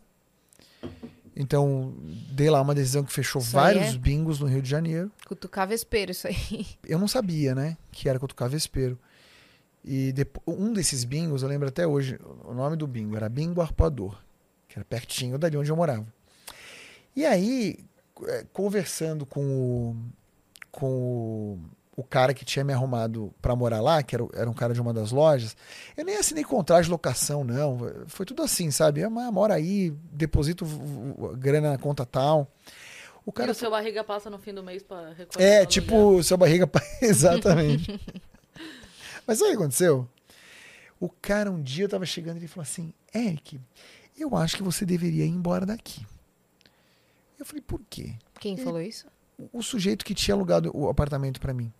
Então, 1.36 1.92
dei 2.30 2.48
lá 2.48 2.60
uma 2.60 2.74
decisão 2.74 3.02
que 3.02 3.12
fechou 3.12 3.42
Isso 3.42 3.50
vários 3.52 3.94
é- 3.94 3.98
bingos 3.98 4.38
no 4.38 4.46
Rio 4.46 4.62
de 4.62 4.70
Janeiro. 4.70 5.10
Cutucar 5.26 5.66
vespeiro, 5.66 6.12
isso 6.12 6.28
aí. 6.28 6.66
Eu 6.86 6.98
não 6.98 7.08
sabia, 7.08 7.54
né, 7.54 7.76
que 7.90 8.08
era 8.08 8.18
Cutucar 8.20 8.48
Vespeiro. 8.48 8.98
E 9.84 10.12
depo- 10.12 10.42
um 10.46 10.72
desses 10.72 11.04
bingos, 11.04 11.42
eu 11.42 11.48
lembro 11.48 11.68
até 11.68 11.86
hoje, 11.86 12.18
o 12.44 12.54
nome 12.54 12.74
do 12.76 12.86
bingo 12.86 13.16
era 13.16 13.28
Bingo 13.28 13.60
Arpoador, 13.60 14.16
que 14.68 14.78
era 14.78 14.84
pertinho 14.84 15.36
dali 15.38 15.56
onde 15.58 15.70
eu 15.70 15.76
morava. 15.76 16.06
E 17.14 17.26
aí, 17.26 17.78
eh, 18.26 18.46
conversando 18.52 19.26
com 19.26 19.44
o, 19.44 19.96
com 20.72 20.88
o, 20.90 21.60
o 21.96 22.02
cara 22.02 22.34
que 22.34 22.44
tinha 22.44 22.64
me 22.64 22.72
arrumado 22.72 23.32
pra 23.40 23.54
morar 23.54 23.80
lá, 23.80 24.02
que 24.02 24.14
era, 24.16 24.24
o- 24.24 24.30
era 24.34 24.50
um 24.50 24.54
cara 24.54 24.74
de 24.74 24.80
uma 24.80 24.92
das 24.92 25.12
lojas, 25.12 25.56
eu 25.96 26.04
nem 26.04 26.16
assinei 26.16 26.42
contrato 26.44 26.84
de 26.84 26.90
locação, 26.90 27.44
não. 27.44 27.78
Foi 28.08 28.26
tudo 28.26 28.42
assim, 28.42 28.70
sabe? 28.70 29.02
Ah, 29.04 29.10
mas 29.10 29.32
mora 29.32 29.54
aí, 29.54 29.90
deposito 30.12 30.64
grana 31.38 31.70
na 31.70 31.78
conta 31.78 32.04
tal. 32.04 32.50
O 33.24 33.30
E 33.30 33.32
cara 33.32 33.52
o 33.52 33.54
seu 33.54 33.70
barriga 33.70 34.02
passa 34.04 34.28
no 34.28 34.38
fim 34.38 34.52
do 34.52 34.62
mês 34.62 34.82
pra 34.82 35.12
recolher 35.12 35.44
é, 35.44 35.62
o 35.62 35.66
tipo, 35.66 35.94
aluguel. 35.94 36.22
seu 36.24 36.36
barriga. 36.36 36.68
Exatamente. 37.00 37.98
Mas 39.26 39.38
sabe 39.38 39.50
o 39.50 39.56
que 39.56 39.62
aconteceu? 39.62 40.08
O 41.00 41.08
cara, 41.08 41.50
um 41.50 41.62
dia 41.62 41.84
eu 41.84 41.88
tava 41.88 42.04
chegando 42.04 42.36
e 42.36 42.40
ele 42.40 42.48
falou 42.48 42.62
assim: 42.64 42.92
Eric, 43.14 43.58
eu 44.18 44.36
acho 44.36 44.56
que 44.56 44.62
você 44.62 44.84
deveria 44.84 45.24
ir 45.24 45.28
embora 45.30 45.64
daqui. 45.64 46.04
Eu 47.38 47.46
falei: 47.46 47.62
por 47.66 47.80
quê? 47.88 48.14
Quem 48.40 48.56
falou 48.56 48.80
isso? 48.80 49.06
O, 49.52 49.62
sujeito 49.62 50.04
que 50.04 50.14
tinha 50.14 50.34
alugado 50.34 50.70
o 50.74 50.88
apartamento 50.88 51.40
pra 51.40 51.52
mim. 51.52 51.72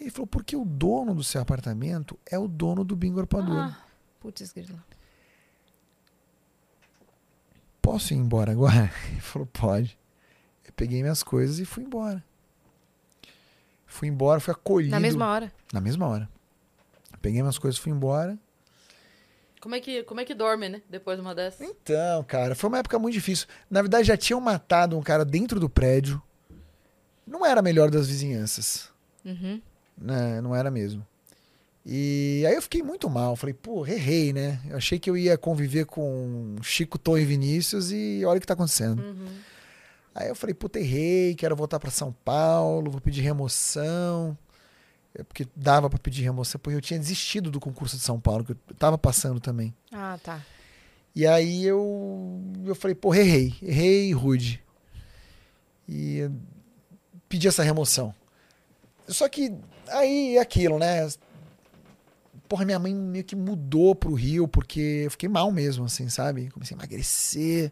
Ele 0.00 0.10
falou: 0.10 0.26
porque 0.26 0.56
o 0.56 0.64
dono 0.64 1.14
do 1.14 1.22
seu 1.22 1.40
apartamento 1.40 2.18
é 2.26 2.38
o 2.38 2.48
dono 2.48 2.84
do 2.84 2.96
Bingo 2.96 3.20
Arpoador. 3.20 3.56
Ah, 3.56 3.84
Putz, 4.20 4.52
grilo. 4.52 4.82
Posso 7.80 8.12
ir 8.12 8.16
embora 8.16 8.52
agora? 8.52 8.92
Ele 9.10 9.20
falou: 9.20 9.46
pode. 9.46 9.98
Eu 10.64 10.72
peguei 10.74 11.00
minhas 11.02 11.22
coisas 11.22 11.58
e 11.58 11.64
fui 11.64 11.84
embora. 11.84 12.22
Fui 13.86 14.06
embora, 14.08 14.38
fui 14.40 14.52
acolhido. 14.52 14.90
Na 14.90 15.00
mesma 15.00 15.26
hora. 15.26 15.52
Na 15.72 15.80
mesma 15.80 16.06
hora. 16.06 16.28
Peguei 17.22 17.40
minhas 17.40 17.58
coisas, 17.58 17.80
fui 17.80 17.90
embora. 17.90 18.38
como, 19.60 19.74
é 19.74 19.80
que, 19.80 20.02
como 20.04 20.20
é 20.20 20.24
que 20.24 20.34
dorme, 20.34 20.68
né? 20.68 20.82
Depois 20.88 21.16
de 21.16 21.22
uma 21.22 21.34
dessas. 21.34 21.66
Então, 21.66 22.22
cara, 22.24 22.54
foi 22.54 22.68
uma 22.68 22.78
época 22.78 22.98
muito 22.98 23.14
difícil. 23.14 23.46
Na 23.70 23.80
verdade, 23.80 24.06
já 24.06 24.16
tinham 24.16 24.40
matado 24.40 24.96
um 24.96 25.02
cara 25.02 25.24
dentro 25.24 25.58
do 25.58 25.68
prédio. 25.68 26.22
Não 27.28 27.44
era 27.44 27.60
a 27.60 27.62
melhor 27.62 27.90
das 27.90 28.08
vizinhanças. 28.08 28.88
Uhum. 29.24 29.60
Né? 29.96 30.40
Não 30.40 30.54
era 30.54 30.70
mesmo. 30.70 31.06
E 31.84 32.44
aí 32.46 32.54
eu 32.54 32.62
fiquei 32.62 32.82
muito 32.82 33.08
mal. 33.08 33.36
Falei, 33.36 33.54
pô, 33.54 33.86
errei, 33.86 34.32
né? 34.32 34.60
Eu 34.68 34.76
achei 34.76 34.98
que 34.98 35.08
eu 35.08 35.16
ia 35.16 35.38
conviver 35.38 35.86
com 35.86 36.56
Chico, 36.62 36.98
Tom 36.98 37.16
e 37.16 37.24
Vinícius 37.24 37.90
e 37.90 38.22
olha 38.24 38.38
o 38.38 38.40
que 38.40 38.46
tá 38.46 38.54
acontecendo. 38.54 39.02
Uhum. 39.02 39.28
Aí 40.14 40.28
eu 40.28 40.34
falei, 40.34 40.52
puta, 40.52 40.80
errei, 40.80 41.34
quero 41.34 41.54
voltar 41.54 41.78
pra 41.78 41.90
São 41.90 42.12
Paulo, 42.24 42.90
vou 42.90 43.00
pedir 43.00 43.20
remoção. 43.20 44.36
É 45.14 45.22
porque 45.22 45.46
dava 45.54 45.88
pra 45.88 45.98
pedir 45.98 46.22
remoção, 46.22 46.60
porque 46.60 46.76
eu 46.76 46.80
tinha 46.80 46.98
desistido 46.98 47.50
do 47.50 47.60
concurso 47.60 47.96
de 47.96 48.02
São 48.02 48.20
Paulo, 48.20 48.44
que 48.44 48.52
eu 48.52 48.56
tava 48.78 48.98
passando 48.98 49.40
também. 49.40 49.74
Ah, 49.92 50.18
tá. 50.22 50.44
E 51.14 51.26
aí 51.26 51.64
eu, 51.64 52.40
eu 52.64 52.74
falei, 52.74 52.94
pô, 52.94 53.14
errei, 53.14 53.54
errei 53.62 54.12
rude. 54.12 54.62
E 55.88 56.28
pedi 57.28 57.48
essa 57.48 57.62
remoção. 57.62 58.14
Só 59.06 59.28
que 59.28 59.54
aí 59.88 60.36
é 60.36 60.40
aquilo, 60.40 60.78
né? 60.78 61.08
porra, 62.48 62.64
minha 62.64 62.78
mãe 62.78 62.94
meio 62.94 63.24
que 63.24 63.36
mudou 63.36 63.94
pro 63.94 64.14
Rio, 64.14 64.48
porque 64.48 65.02
eu 65.04 65.10
fiquei 65.10 65.28
mal 65.28 65.52
mesmo, 65.52 65.84
assim, 65.84 66.08
sabe? 66.08 66.48
Comecei 66.50 66.74
a 66.74 66.78
emagrecer, 66.78 67.70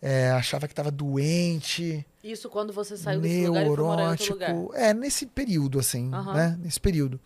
é, 0.00 0.30
achava 0.30 0.68
que 0.68 0.74
tava 0.74 0.90
doente, 0.90 2.04
Isso 2.22 2.50
quando 2.50 2.72
você 2.72 2.96
saiu 2.96 3.20
desse 3.20 3.46
lugar 3.46 3.62
e 3.64 3.68
foi 3.68 3.84
morar 3.84 4.04
em 4.04 4.08
outro 4.10 4.32
lugar. 4.32 4.54
É, 4.74 4.92
nesse 4.92 5.26
período, 5.26 5.78
assim, 5.78 6.12
Aham. 6.12 6.34
né? 6.34 6.58
Nesse 6.60 6.78
período. 6.78 7.18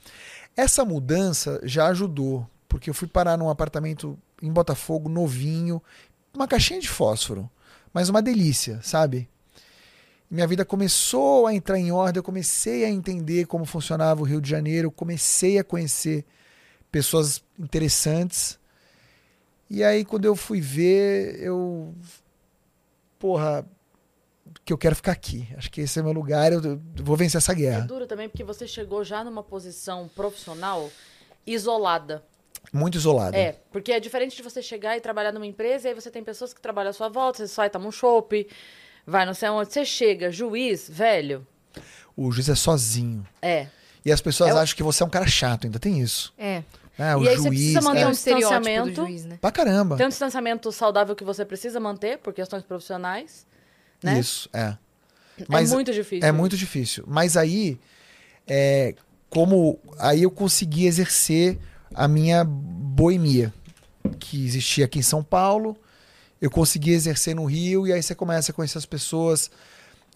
Essa 0.57 0.85
mudança 0.85 1.61
já 1.65 1.89
ajudou, 1.89 2.49
porque 2.69 2.89
eu 2.89 2.95
fui 2.95 3.09
parar 3.09 3.37
num 3.37 3.51
apartamento 3.51 4.17
em 4.41 4.53
Botafogo, 4.53 5.09
novinho, 5.09 5.83
uma 6.33 6.47
caixinha 6.47 6.81
de 6.81 6.89
fósforo, 6.89 7.51
mas 7.93 8.09
uma 8.09 8.23
delícia, 8.23 8.79
sabe? 8.83 9.29
Minha 10.31 10.47
vida 10.47 10.65
começou 10.65 11.47
a 11.47 11.55
entrar 11.55 11.79
em 11.79 11.93
ordem, 11.93 12.19
eu 12.19 12.23
comecei 12.23 12.85
a 12.85 12.89
entender 12.91 13.47
como 13.47 13.65
funcionava 13.65 14.21
o 14.21 14.25
Rio 14.25 14.41
de 14.41 14.51
Janeiro, 14.51 14.91
comecei 14.91 15.59
a 15.59 15.65
conhecer 15.65 16.25
pessoas 16.91 17.45
interessantes. 17.59 18.59
E 19.71 19.85
aí, 19.85 20.05
quando 20.05 20.25
eu 20.25 20.35
fui 20.35 20.61
ver, 20.61 21.41
eu. 21.41 21.95
Porra, 23.19 23.65
que 24.65 24.73
eu 24.73 24.79
quero 24.79 24.97
ficar 24.97 25.13
aqui. 25.13 25.49
Acho 25.57 25.71
que 25.71 25.81
esse 25.81 25.99
é 25.99 26.03
meu 26.03 26.13
lugar, 26.13 26.53
eu, 26.53 26.81
vou 26.97 27.17
vencer 27.17 27.39
essa 27.39 27.53
É 27.53 27.55
guerra. 27.55 27.81
duro 27.87 28.07
também 28.07 28.29
porque 28.29 28.45
você 28.45 28.67
chegou 28.67 29.05
já 29.05 29.23
numa 29.23 29.43
posição 29.43 30.09
profissional 30.15 30.91
isolada. 31.47 32.23
Muito 32.73 32.97
isolado. 32.99 33.37
É, 33.37 33.57
porque 33.71 33.93
é 33.93 34.01
diferente 34.01 34.37
de 34.37 34.43
você 34.43 34.61
chegar 34.61 34.97
e 34.97 35.01
trabalhar 35.01 35.31
numa 35.33 35.47
empresa 35.47 35.87
e 35.87 35.89
aí 35.91 35.95
você 35.95 36.11
tem 36.11 36.23
pessoas 36.25 36.53
que 36.53 36.61
trabalham 36.61 36.91
à 36.91 36.93
sua 36.93 37.09
volta, 37.09 37.39
você 37.39 37.49
sai, 37.49 37.71
toma 37.71 37.87
um 37.87 37.93
chopp, 37.93 38.47
vai 39.07 39.25
não 39.27 39.35
sei 39.35 39.49
onde. 39.49 39.73
Você 39.73 39.85
chega, 39.85 40.31
juiz, 40.31 40.89
velho. 40.91 41.47
O 42.17 42.31
juiz 42.33 42.49
é 42.49 42.55
sozinho. 42.55 43.27
É. 43.43 43.67
E 44.05 44.11
as 44.13 44.21
pessoas 44.21 44.51
É 44.51 44.55
o- 44.55 44.59
acham 44.59 44.77
que 44.77 44.83
você 44.83 45.03
é 45.03 45.07
um 45.07 45.11
cara 45.11 45.27
chato, 45.27 45.65
ainda 45.67 45.79
tem 45.79 46.01
isso. 46.01 46.33
É. 46.39 46.63
né? 46.99 47.15
o 47.15 47.23
E 47.25 47.29
aí 47.29 47.37
você 47.37 47.43
juiz. 47.49 47.59
precisa 47.61 47.81
manter 47.83 47.99
É 47.99 48.03
é, 48.03 48.07
um 48.07 48.09
um 48.09 48.11
do 48.11 48.15
distanciamento. 48.17 48.95
juiz, 48.95 49.25
né? 49.27 49.39
Pra 49.41 49.51
caramba. 49.53 49.97
Tem 49.99 50.07
um 50.07 50.09
distanciamento 50.09 50.73
saudável 50.73 51.15
que 51.15 51.25
você 51.25 51.45
precisa 51.45 51.79
manter 51.79 52.17
por 52.19 52.33
questões 52.33 52.63
profissionais, 52.63 53.47
né? 54.03 54.19
Isso, 54.19 54.49
é. 54.53 54.77
Mas 55.47 55.71
é 55.71 55.75
muito 55.75 55.93
difícil. 55.93 56.27
É 56.27 56.33
muito 56.33 56.57
difícil. 56.57 57.05
Mas 57.07 57.37
aí, 57.37 57.79
é, 58.47 58.95
como 59.29 59.79
aí 59.99 60.23
eu 60.23 60.31
consegui 60.31 60.87
exercer 60.87 61.59
a 61.95 62.09
minha 62.09 62.43
boemia, 62.45 63.53
que 64.19 64.47
existia 64.47 64.87
aqui 64.87 65.01
em 65.01 65.03
São 65.03 65.23
Paulo, 65.23 65.77
eu 66.41 66.51
consegui 66.51 66.91
exercer 66.93 67.35
no 67.35 67.45
Rio, 67.45 67.87
e 67.87 67.93
aí 67.93 68.03
você 68.03 68.15
começa 68.15 68.51
a 68.53 68.55
conhecer 68.55 68.79
as 68.79 68.87
pessoas 68.87 69.51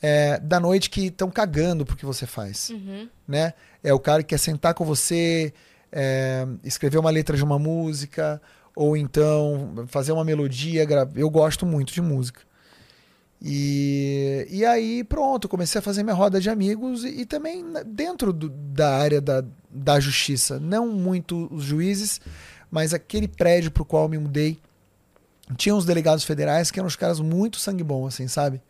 é, 0.03 0.39
da 0.41 0.59
noite 0.61 0.89
que 0.91 1.07
estão 1.07 1.31
cagando 1.31 1.85
pro 1.85 1.97
que 1.97 2.05
você 2.07 2.27
faz. 2.27 2.71
Uhum. 2.71 3.09
né? 3.27 3.55
É 3.83 3.93
o 3.95 3.99
cara 3.99 4.23
que 4.23 4.29
quer 4.31 4.39
sentar 4.39 4.75
com 4.75 4.85
você, 4.85 5.53
é, 5.91 6.47
escrever 6.65 6.99
uma 6.99 7.11
letra 7.11 7.37
de 7.37 7.43
uma 7.45 7.59
música, 7.59 8.41
ou 8.77 8.97
então 8.97 9.85
fazer 9.89 10.13
uma 10.13 10.25
melodia. 10.25 10.87
Eu 11.15 11.29
gosto 11.31 11.65
muito 11.67 11.93
de 11.93 12.01
música. 12.03 12.43
E, 13.43 14.47
e 14.51 14.65
aí, 14.67 15.03
pronto, 15.03 15.49
comecei 15.49 15.79
a 15.79 15.83
fazer 15.83 16.03
minha 16.03 16.15
roda 16.15 16.39
de 16.41 16.51
amigos 16.51 17.05
e, 17.05 17.21
e 17.23 17.25
também 17.27 17.65
dentro 17.87 18.33
do- 18.35 18.51
da 18.51 18.97
área 18.99 19.21
da, 19.21 19.43
da 19.71 19.99
justiça. 19.99 20.61
Não 20.61 20.89
muito 20.89 21.49
os 21.51 21.65
juízes, 21.65 22.21
mas 22.71 22.93
aquele 22.93 23.27
prédio 23.27 23.71
pro 23.71 23.85
qual 23.85 24.03
eu 24.05 24.09
me 24.11 24.19
mudei. 24.19 24.59
Tinha 25.57 25.75
uns 25.75 25.85
delegados 25.85 26.25
federais 26.25 26.71
que 26.71 26.79
eram 26.79 26.87
uns 26.87 26.97
caras 26.97 27.21
muito 27.21 27.59
sangue 27.59 27.83
bom, 27.85 28.07
assim, 28.07 28.29
sabe? 28.29 28.61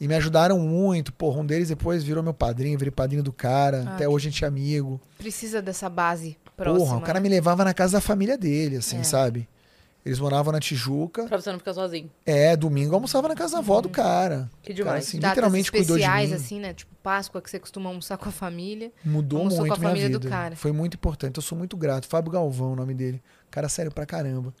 E 0.00 0.06
me 0.06 0.14
ajudaram 0.14 0.58
muito. 0.58 1.12
Porra, 1.12 1.40
um 1.40 1.46
deles 1.46 1.68
depois 1.68 2.04
virou 2.04 2.22
meu 2.22 2.34
padrinho, 2.34 2.78
virei 2.78 2.90
padrinho 2.90 3.22
do 3.22 3.32
cara. 3.32 3.84
Ah, 3.86 3.94
Até 3.94 4.08
hoje 4.08 4.28
a 4.28 4.30
gente 4.30 4.44
é 4.44 4.48
amigo. 4.48 5.00
Precisa 5.16 5.62
dessa 5.62 5.88
base 5.88 6.36
próxima. 6.56 6.78
Porra, 6.78 6.96
o 6.98 7.00
cara 7.00 7.18
né? 7.18 7.22
me 7.22 7.28
levava 7.30 7.64
na 7.64 7.72
casa 7.72 7.94
da 7.94 8.00
família 8.00 8.36
dele, 8.36 8.76
assim, 8.76 8.98
É. 8.98 9.02
sabe? 9.02 9.48
Eles 10.04 10.20
moravam 10.20 10.52
na 10.52 10.60
Tijuca. 10.60 11.24
Pra 11.24 11.40
você 11.40 11.50
não 11.50 11.58
ficar 11.58 11.74
sozinho. 11.74 12.08
É, 12.24 12.54
domingo 12.54 12.90
eu 12.90 12.94
almoçava 12.94 13.26
na 13.26 13.34
casa 13.34 13.54
da 13.54 13.58
avó 13.58 13.80
do 13.80 13.88
cara. 13.88 14.48
Que 14.62 14.70
O 14.70 14.74
cara, 14.76 14.84
demais. 14.84 15.04
assim, 15.08 15.18
Datas 15.18 15.30
literalmente 15.34 15.72
cuidou 15.72 15.96
de 15.96 16.02
especiais, 16.02 16.30
mim. 16.30 16.36
assim, 16.36 16.60
né? 16.60 16.74
Tipo 16.74 16.94
Páscoa, 17.02 17.42
que 17.42 17.50
você 17.50 17.58
costuma 17.58 17.88
almoçar 17.90 18.16
com 18.16 18.28
a 18.28 18.32
família. 18.32 18.92
Mudou 19.04 19.40
Almoçou 19.40 19.60
muito 19.62 19.70
com 19.70 19.74
a 19.74 19.78
minha 19.80 19.90
família 19.90 20.10
do 20.10 20.20
vida. 20.22 20.30
cara. 20.30 20.54
Foi 20.54 20.70
muito 20.70 20.94
importante. 20.94 21.38
Eu 21.38 21.42
sou 21.42 21.58
muito 21.58 21.76
grato. 21.76 22.06
Fábio 22.06 22.30
Galvão, 22.30 22.74
o 22.74 22.76
nome 22.76 22.94
dele. 22.94 23.20
Cara 23.50 23.68
sério 23.68 23.90
pra 23.90 24.06
caramba. 24.06 24.54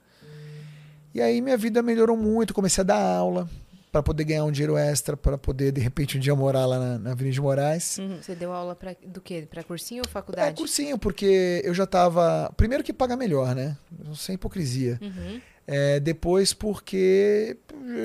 E 1.14 1.20
aí 1.20 1.40
minha 1.40 1.56
vida 1.56 1.82
melhorou 1.82 2.16
muito. 2.16 2.52
Comecei 2.54 2.82
a 2.82 2.84
dar 2.84 3.00
aula 3.00 3.48
pra 3.90 4.02
poder 4.02 4.24
ganhar 4.24 4.44
um 4.44 4.52
dinheiro 4.52 4.76
extra, 4.76 5.16
pra 5.16 5.38
poder 5.38 5.72
de 5.72 5.80
repente 5.80 6.18
um 6.18 6.20
dia 6.20 6.34
morar 6.34 6.66
lá 6.66 6.78
na, 6.78 6.98
na 6.98 7.10
Avenida 7.12 7.32
de 7.32 7.40
Moraes. 7.40 7.96
Uhum. 7.98 8.18
Você 8.20 8.34
deu 8.34 8.52
aula 8.52 8.74
pra, 8.74 8.94
do 9.06 9.20
quê? 9.22 9.46
Pra 9.50 9.62
cursinho 9.64 10.02
ou 10.04 10.08
É 10.08 10.12
faculdade? 10.12 10.56
cursinho, 10.56 10.98
porque 10.98 11.62
eu 11.64 11.72
já 11.72 11.86
tava. 11.86 12.52
Primeiro 12.56 12.84
que 12.84 12.92
paga 12.92 13.16
melhor, 13.16 13.54
né? 13.54 13.76
Sem 14.14 14.34
hipocrisia. 14.34 14.98
Uhum. 15.00 15.40
É, 15.66 15.98
depois 15.98 16.52
porque, 16.52 17.56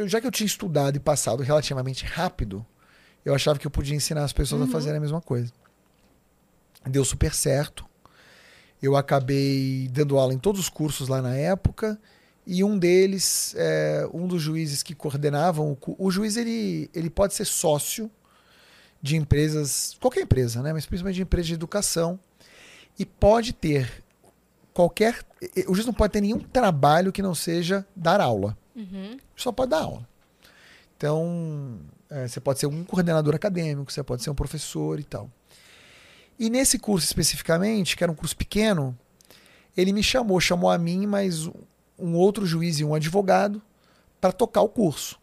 já 0.08 0.20
que 0.22 0.26
eu 0.26 0.32
tinha 0.32 0.48
estudado 0.48 0.96
e 0.96 1.00
passado 1.00 1.44
relativamente 1.44 2.06
rápido, 2.06 2.66
eu 3.24 3.36
achava 3.36 3.60
que 3.60 3.68
eu 3.68 3.72
podia 3.72 3.96
ensinar 3.96 4.24
as 4.24 4.34
pessoas 4.34 4.62
a 4.64 4.68
fazerem 4.68 4.98
a 4.98 5.02
mesma 5.02 5.22
coisa. 5.22 5.52
Deu 6.90 7.04
super 7.06 7.34
certo. 7.34 7.86
Eu 8.82 8.96
acabei 8.96 9.88
dando 9.92 10.18
aula 10.18 10.34
em 10.34 10.40
todos 10.40 10.60
os 10.60 10.70
cursos 10.70 11.08
lá 11.08 11.22
na 11.22 11.36
época. 11.36 12.00
E 12.46 12.64
um 12.64 12.78
deles, 12.78 13.54
é, 13.58 14.08
um 14.14 14.28
dos 14.28 14.42
juízes 14.42 14.82
que 14.82 14.96
coordenavam 14.96 15.78
o, 15.86 16.08
o 16.08 16.12
juiz, 16.12 16.38
ele, 16.38 16.90
ele 16.94 17.10
pode 17.10 17.34
ser 17.34 17.46
sócio 17.46 18.10
de 19.02 19.16
empresas, 19.16 19.96
qualquer 20.00 20.22
empresa, 20.22 20.62
né? 20.62 20.74
Mas 20.74 20.86
principalmente 20.86 21.16
de 21.16 21.22
empresas 21.22 21.48
de 21.48 21.54
educação. 21.54 22.20
E 22.98 23.06
pode 23.06 23.54
ter 23.54 24.04
qualquer. 24.74 25.24
O 25.68 25.74
juiz 25.74 25.86
não 25.86 25.94
pode 25.94 26.14
ter 26.14 26.22
nenhum 26.22 26.40
trabalho 26.40 27.12
que 27.12 27.22
não 27.22 27.34
seja 27.34 27.86
dar 27.96 28.20
aula. 28.20 28.58
Uhum. 28.76 29.18
Só 29.36 29.52
pode 29.52 29.72
dar 29.72 29.82
aula. 29.82 30.08
Então, 30.98 31.80
é, 32.10 32.28
você 32.28 32.40
pode 32.40 32.60
ser 32.60 32.68
um 32.68 32.84
coordenador 32.84 33.34
acadêmico, 33.34 33.92
você 33.92 34.04
pode 34.04 34.22
ser 34.22 34.30
um 34.30 34.36
professor 34.36 35.00
e 35.00 35.04
tal. 35.04 35.30
E 36.38 36.50
nesse 36.50 36.78
curso 36.78 37.06
especificamente, 37.06 37.96
que 37.96 38.04
era 38.04 38.12
um 38.12 38.16
curso 38.16 38.36
pequeno, 38.36 38.98
ele 39.76 39.94
me 39.94 40.04
chamou, 40.04 40.40
chamou 40.40 40.70
a 40.70 40.78
mim, 40.78 41.06
mais 41.08 41.50
um- 42.02 42.16
outro 42.16 42.46
juiz 42.46 42.80
e 42.80 42.84
um 42.84 42.94
advogado 42.96 43.62
para 44.20 44.32
tocar 44.32 44.62
o 44.62 44.70
curso. 44.70 45.20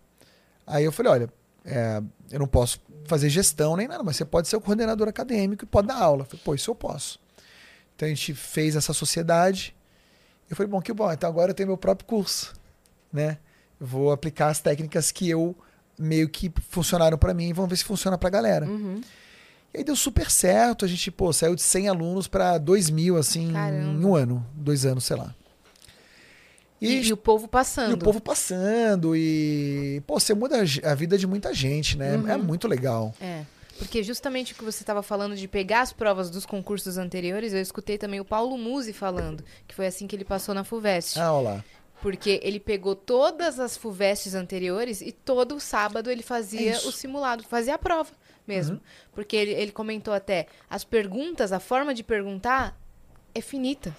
Aí 0.67 0.85
eu 0.85 0.93
falei, 0.93 1.13
olha, 1.13 1.33
é, 1.65 2.03
eu 2.31 2.39
não 2.39 2.47
posso 2.47 2.81
fazer 3.07 3.29
gestão 3.31 3.77
nem 3.77 3.89
nada, 3.89 4.03
mas 4.03 4.17
você 4.17 4.25
pode 4.25 4.49
ser 4.49 4.57
o 4.57 4.61
coordenador 4.61 5.09
acadêmico 5.09 5.65
e 5.65 5.67
pode 5.67 5.89
dar 5.89 5.97
aula. 5.97 6.23
Eu 6.23 6.27
falei, 6.27 6.43
pô, 6.45 6.55
isso 6.55 6.71
eu 6.71 6.75
posso. 6.75 7.19
Então 7.97 8.07
a 8.07 8.09
gente 8.11 8.35
fez 8.35 8.77
essa 8.77 8.93
sociedade. 8.93 9.75
Eu 10.49 10.57
falei, 10.57 10.71
bom, 10.71 10.81
que 10.81 10.93
bom, 10.93 11.11
então 11.13 11.29
agora 11.29 11.51
eu 11.51 11.55
tenho 11.55 11.69
meu 11.69 11.77
próprio 11.79 12.07
curso, 12.07 12.55
né? 13.13 13.39
Eu 13.81 13.87
vou 13.87 14.13
aplicar 14.13 14.49
as 14.49 14.61
técnicas 14.61 15.11
que 15.11 15.29
eu 15.29 15.57
meio 15.99 16.29
que 16.29 16.53
funcionaram 16.71 17.19
para 17.19 17.35
mim 17.35 17.49
e 17.49 17.53
vamos 17.53 17.71
ver 17.71 17.77
se 17.77 17.85
funciona 17.85 18.17
pra 18.19 18.31
galera. 18.31 18.67
Uhum. 18.67 19.01
E 19.75 19.79
aí 19.79 19.85
deu 19.85 19.95
super 19.97 20.31
certo, 20.31 20.85
a 20.85 20.89
gente, 20.89 21.11
pô, 21.11 21.33
saiu 21.33 21.55
de 21.55 21.63
100 21.63 21.89
alunos 21.89 22.27
para 22.29 22.57
2 22.57 22.89
mil, 22.89 23.17
assim, 23.17 23.53
Caramba. 23.53 23.85
em 24.01 24.05
um 24.05 24.15
ano, 24.15 24.47
dois 24.55 24.87
anos, 24.87 25.05
sei 25.05 25.17
lá. 25.17 25.35
E, 26.81 27.01
e 27.09 27.13
o 27.13 27.17
povo 27.17 27.49
passando. 27.49 27.91
e 27.91 27.95
o 27.95 27.99
povo 27.99 28.21
passando 28.21 29.17
e, 29.17 30.03
pô, 30.07 30.19
você 30.21 30.33
muda 30.35 30.63
a 30.85 30.95
vida 30.95 31.19
de 31.19 31.27
muita 31.27 31.53
gente, 31.53 31.97
né? 31.97 32.15
É 32.15 32.37
Uhum. 32.37 32.43
muito 32.43 32.69
legal. 32.69 33.15
É. 33.21 33.43
Porque 33.79 34.03
justamente 34.03 34.53
o 34.53 34.57
que 34.57 34.65
você 34.65 34.83
estava 34.83 35.03
falando 35.03 35.37
de 35.37 35.47
pegar 35.47 35.83
as 35.83 35.93
provas 35.93 36.31
dos 36.31 36.45
concursos 36.45 36.99
anteriores, 36.99 37.53
eu 37.53 37.61
escutei 37.61 37.97
também 37.99 38.19
o 38.21 38.25
Paulo 38.25 38.57
Musi 38.59 38.93
falando, 38.93 39.45
que 39.69 39.75
foi 39.75 39.87
assim 39.87 40.07
que 40.07 40.17
ele 40.17 40.25
passou 40.25 40.53
na 40.55 40.65
FUVEST. 40.65 41.19
Ah, 41.19 41.33
olha 41.33 41.49
lá. 41.51 41.65
Porque 42.03 42.41
ele 42.45 42.61
pegou 42.61 42.95
todas 42.95 43.59
as 43.59 43.77
FUVESTs 43.77 44.35
anteriores 44.35 45.01
e 45.01 45.11
todo 45.13 45.59
sábado 45.61 46.11
ele 46.11 46.21
É 46.21 46.25
fazia 46.25 46.73
isso. 46.73 46.89
o 46.89 46.93
simulado, 46.93 47.43
fazia 47.45 47.75
a 47.75 47.79
prova 47.79 48.11
mesmo. 48.47 48.75
Uhum. 48.77 48.81
Porque 49.13 49.37
ele, 49.37 49.51
ele 49.53 49.73
comentou 49.73 50.15
até, 50.15 50.47
as 50.71 50.83
perguntas, 50.85 51.53
a 51.53 51.59
forma 51.61 51.93
de 51.93 52.03
perguntar 52.05 52.77
é 53.35 53.41
finita. 53.41 53.95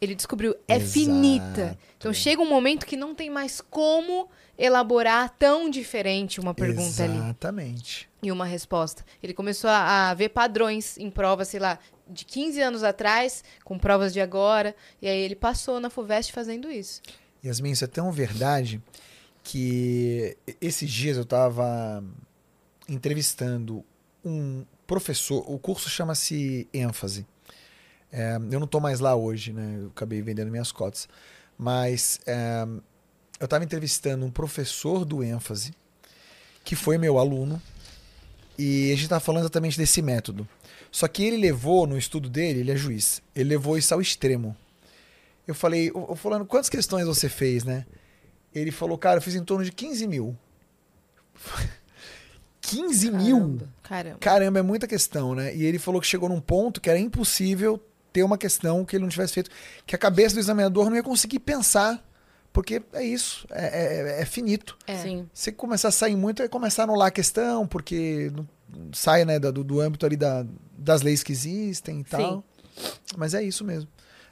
Ele 0.00 0.14
descobriu, 0.14 0.54
é 0.66 0.76
Exato. 0.76 0.92
finita. 0.92 1.78
Então 1.96 2.12
chega 2.12 2.40
um 2.40 2.48
momento 2.48 2.86
que 2.86 2.96
não 2.96 3.14
tem 3.14 3.28
mais 3.28 3.60
como 3.60 4.28
elaborar 4.56 5.30
tão 5.38 5.70
diferente 5.70 6.40
uma 6.40 6.52
pergunta 6.52 7.04
ali 7.04 7.16
Exatamente. 7.16 8.08
e 8.22 8.30
uma 8.32 8.44
resposta. 8.44 9.04
Ele 9.22 9.32
começou 9.32 9.70
a, 9.70 10.10
a 10.10 10.14
ver 10.14 10.30
padrões 10.30 10.98
em 10.98 11.10
provas, 11.10 11.48
sei 11.48 11.60
lá, 11.60 11.78
de 12.08 12.24
15 12.24 12.60
anos 12.60 12.82
atrás, 12.82 13.44
com 13.64 13.78
provas 13.78 14.12
de 14.12 14.20
agora, 14.20 14.74
e 15.00 15.06
aí 15.08 15.18
ele 15.18 15.36
passou 15.36 15.78
na 15.78 15.90
FUVEST 15.90 16.32
fazendo 16.32 16.70
isso. 16.70 17.00
Yasmin, 17.44 17.70
isso 17.70 17.84
é 17.84 17.88
tão 17.88 18.10
verdade 18.10 18.82
que 19.44 20.36
esses 20.60 20.90
dias 20.90 21.16
eu 21.16 21.22
estava 21.22 22.02
entrevistando 22.88 23.84
um 24.24 24.64
professor, 24.86 25.44
o 25.46 25.58
curso 25.58 25.88
chama-se 25.88 26.66
ênfase. 26.72 27.26
É, 28.12 28.36
eu 28.36 28.58
não 28.58 28.64
estou 28.64 28.80
mais 28.80 29.00
lá 29.00 29.14
hoje, 29.14 29.52
né? 29.52 29.80
Eu 29.82 29.88
acabei 29.88 30.22
vendendo 30.22 30.50
minhas 30.50 30.72
cotas. 30.72 31.08
Mas 31.56 32.20
é, 32.26 32.66
eu 33.40 33.44
estava 33.44 33.64
entrevistando 33.64 34.24
um 34.24 34.30
professor 34.30 35.04
do 35.04 35.22
ênfase, 35.22 35.72
que 36.64 36.74
foi 36.76 36.98
meu 36.98 37.18
aluno, 37.18 37.60
e 38.56 38.86
a 38.86 38.94
gente 38.94 39.04
estava 39.04 39.20
falando 39.20 39.42
exatamente 39.42 39.76
desse 39.76 40.02
método. 40.02 40.46
Só 40.90 41.06
que 41.06 41.22
ele 41.22 41.36
levou 41.36 41.86
no 41.86 41.98
estudo 41.98 42.28
dele, 42.28 42.60
ele 42.60 42.72
é 42.72 42.76
juiz, 42.76 43.22
ele 43.34 43.50
levou 43.50 43.76
isso 43.76 43.92
ao 43.92 44.00
extremo. 44.00 44.56
Eu 45.46 45.54
falei, 45.54 45.90
ô 45.92 46.12
ô, 46.12 46.16
fulano, 46.16 46.46
quantas 46.46 46.68
questões 46.68 47.06
você 47.06 47.28
fez, 47.28 47.64
né? 47.64 47.86
Ele 48.54 48.70
falou, 48.70 48.96
cara, 48.98 49.18
eu 49.18 49.22
fiz 49.22 49.34
em 49.34 49.44
torno 49.44 49.64
de 49.64 49.72
15 49.72 50.06
mil. 50.06 50.36
15 52.60 53.10
mil? 53.12 53.38
Caramba. 53.38 53.68
Caramba. 53.82 54.18
Caramba, 54.18 54.58
é 54.58 54.62
muita 54.62 54.86
questão, 54.86 55.34
né? 55.34 55.54
E 55.54 55.64
ele 55.64 55.78
falou 55.78 56.00
que 56.00 56.06
chegou 56.06 56.28
num 56.28 56.40
ponto 56.40 56.80
que 56.80 56.90
era 56.90 56.98
impossível 56.98 57.82
ter 58.18 58.22
uma 58.24 58.36
questão 58.38 58.84
que 58.84 58.96
ele 58.96 59.02
não 59.02 59.08
tivesse 59.08 59.34
feito, 59.34 59.50
que 59.86 59.94
a 59.94 59.98
cabeça 59.98 60.34
do 60.34 60.40
examinador 60.40 60.88
não 60.90 60.96
ia 60.96 61.02
conseguir 61.02 61.38
pensar, 61.38 62.04
porque 62.52 62.82
é 62.92 63.04
isso, 63.04 63.46
é, 63.50 64.18
é- 64.18 64.22
é 64.22 64.24
finito. 64.24 64.76
É. 64.86 64.96
Sim. 64.96 65.28
Se 65.32 65.52
começar 65.52 65.88
a 65.88 65.92
sair 65.92 66.16
muito, 66.16 66.38
vai 66.38 66.48
começar 66.48 66.82
a 66.82 66.84
anular 66.84 67.08
a 67.08 67.10
questão, 67.12 67.66
porque 67.66 68.32
não- 68.34 68.48
sai 68.92 69.24
né, 69.24 69.38
do, 69.38 69.62
do 69.64 69.80
âmbito 69.80 70.04
ali 70.04 70.16
da- 70.16 70.44
das 70.76 71.02
leis 71.02 71.22
que 71.22 71.32
existem 71.32 72.00
e 72.00 72.04
tal. 72.04 72.42
Mas 73.16 73.34
é 73.34 73.42
isso 73.42 73.64
mesmo. 73.64 73.88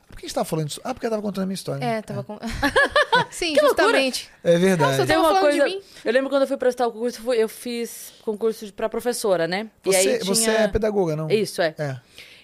Por 0.09 0.17
que 0.17 0.25
a 0.25 0.29
gente 0.29 0.35
tava 0.37 0.45
falando 0.45 0.69
isso? 0.69 0.81
Ah, 0.85 0.95
porque 0.95 1.05
eu 1.07 1.11
tava 1.11 1.21
contando 1.21 1.43
a 1.43 1.47
minha 1.47 1.55
história. 1.55 1.81
né? 1.85 1.97
É, 1.99 2.03
tava 2.03 2.23
com. 2.23 2.39
Sim, 3.31 3.57
justamente. 3.61 4.31
É 4.45 4.57
verdade. 4.57 4.93
Nossa, 4.93 5.07
Tem 5.07 5.17
tava 5.17 5.31
uma 5.33 5.41
coisa. 5.41 5.65
mim? 5.65 5.83
Eu 6.05 6.13
lembro 6.13 6.31
quando 6.31 6.43
eu 6.43 6.49
fui 6.49 6.57
prestar 6.57 6.87
o 6.87 6.93
concurso, 6.93 7.21
eu 7.27 7.35
eu 7.35 7.49
fiz 7.49 8.13
concurso 8.25 8.67
de- 8.67 8.73
pra 8.73 8.89
professora, 8.89 9.49
né? 9.49 9.69
e 9.85 9.89
você, 9.93 9.97
aí 10.09 10.19
você 10.21 10.43
tinha... 10.45 10.57
é 10.59 10.69
pedagoga, 10.69 11.17
não? 11.17 11.29
Isso, 11.29 11.61
é. 11.61 11.75
É. 11.77 12.01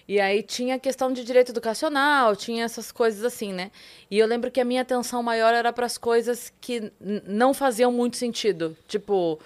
E 0.07 0.19
aí 0.19 0.43
tinha 0.43 0.77
questão 0.77 1.13
de 1.13 1.23
direito 1.23 1.51
educacional, 1.51 2.35
tinha 2.35 2.65
essas 2.65 2.91
coisas 2.91 3.23
assim, 3.23 3.53
né? 3.53 3.71
E 4.11 4.19
eu 4.19 4.27
lembro 4.27 4.51
que 4.51 4.59
a 4.59 4.65
minha 4.65 4.81
atenção 4.81 5.23
maior 5.23 5.53
era 5.53 5.71
para 5.71 5.85
as 5.85 5.97
coisas 5.97 6.51
que 6.59 6.91
não 7.25 7.53
faziam 7.53 7.91
muito 7.91 8.17
sentido. 8.17 8.75
Tipo, 8.87 9.39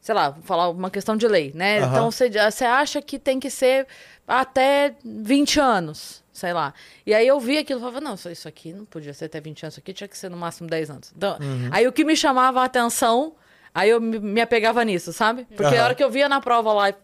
sei 0.00 0.14
lá, 0.14 0.30
vou 0.30 0.42
falar 0.42 0.68
uma 0.70 0.90
questão 0.90 1.16
de 1.16 1.26
lei, 1.28 1.52
né? 1.54 1.80
Aham. 1.80 1.90
Então 1.90 2.10
você 2.10 2.64
acha 2.64 3.02
que 3.02 3.18
tem 3.18 3.38
que 3.38 3.50
ser 3.50 3.86
até 4.26 4.94
20 5.04 5.60
anos, 5.60 6.24
sei 6.32 6.52
lá. 6.54 6.72
E 7.06 7.12
aí 7.14 7.26
eu 7.26 7.38
vi 7.38 7.58
aquilo 7.58 7.78
e 7.78 7.82
falava, 7.82 8.00
não, 8.00 8.14
isso- 8.14 8.48
aqui 8.48 8.72
não 8.72 8.84
podia 8.86 9.12
ser 9.12 9.26
até 9.26 9.40
20 9.40 9.64
anos, 9.64 9.74
isso 9.74 9.80
aqui 9.80 9.92
tinha 9.92 10.08
que 10.08 10.16
ser 10.16 10.30
no 10.30 10.36
máximo 10.36 10.68
10 10.68 10.88
anos. 10.90 11.12
Então, 11.16 11.36
Uhum. 11.40 11.68
Aí 11.70 11.86
o 11.86 11.92
que 11.92 12.04
me 12.04 12.16
chamava 12.16 12.62
a 12.62 12.64
atenção, 12.64 13.34
aí 13.74 13.90
eu 13.90 14.00
me, 14.00 14.40
apegava 14.40 14.82
nisso, 14.84 15.12
sabe? 15.12 15.46
Porque 15.54 15.74
Aham. 15.74 15.80
a 15.80 15.84
hora 15.84 15.94
que 15.94 16.02
eu 16.02 16.10
via 16.10 16.28
na 16.28 16.40
prova 16.40 16.72
lá 16.72 16.94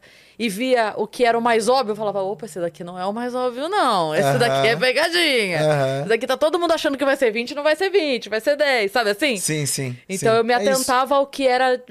e- 0.47 0.49
via 0.49 0.95
o 0.97 1.07
que 1.07 1.25
era 1.25 1.39
o 1.39 1.41
mais 1.43 1.69
óbvio, 1.69 1.93
eu 1.93 1.97
falava, 1.97 2.23
opa, 2.23 2.47
esse 2.47 2.59
daqui 2.61 2.83
não 2.83 2.99
é 2.99 3.05
o 3.07 3.13
mais 3.13 3.35
óbvio, 3.35 3.69
não. 3.69 4.15
Esse 4.15 4.39
daqui 4.39 4.69
é 4.69 4.77
pegadinha. 4.77 5.59
Esse 6.01 6.09
daqui 6.09 6.27
tá 6.27 6.37
todo 6.37 6.59
mundo 6.59 6.73
achando 6.73 6.97
que 6.97 7.05
vai 7.05 7.17
ser 7.17 7.31
20, 7.31 7.55
não 7.55 7.63
vai 7.63 7.77
ser 7.77 7.91
20, 7.91 8.29
vai 8.29 8.41
ser 8.41 8.57
10, 8.57 8.91
sabe 8.91 9.11
assim? 9.11 9.37
Sim, 9.37 9.67
sim. 9.67 9.97
Então 10.09 10.33
sim. 10.33 10.39
eu 10.39 10.45
me 10.45 10.53
É 10.53 10.57
atentava 10.57 11.17
ao 11.17 11.27
que 11.27 11.47
era. 11.47 11.83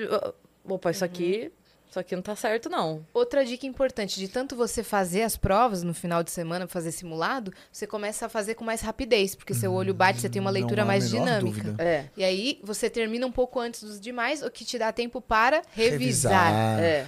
Opa, 0.65 0.91
isso 0.91 1.05
aqui. 1.05 1.51
Isso 1.89 1.99
aqui 1.99 2.15
não 2.15 2.21
tá 2.21 2.35
certo, 2.35 2.69
não. 2.69 3.03
Outra 3.11 3.43
dica 3.43 3.65
importante, 3.65 4.19
de 4.19 4.27
tanto 4.27 4.55
você 4.55 4.83
fazer 4.83 5.23
as 5.23 5.35
provas 5.35 5.81
no 5.81 5.91
final 5.91 6.21
de 6.21 6.29
semana, 6.29 6.67
fazer 6.67 6.91
simulado, 6.91 7.51
você 7.71 7.87
começa 7.87 8.27
a 8.27 8.29
fazer 8.29 8.53
com 8.53 8.63
mais 8.63 8.81
rapidez, 8.81 9.33
porque 9.33 9.55
seu 9.55 9.73
olho 9.73 9.91
bate, 9.91 10.21
você 10.21 10.29
tem 10.29 10.39
uma 10.39 10.51
leitura 10.51 10.85
mais 10.85 11.09
dinâmica. 11.09 11.73
É. 11.79 12.05
E 12.15 12.23
aí 12.23 12.59
você 12.63 12.91
termina 12.91 13.25
um 13.25 13.31
pouco 13.31 13.59
antes 13.59 13.81
dos 13.81 13.99
demais, 13.99 14.43
o 14.43 14.51
que 14.51 14.63
te 14.63 14.77
dá 14.77 14.91
tempo 14.91 15.19
para 15.19 15.63
revisar. 15.73 16.79
É. 16.79 17.07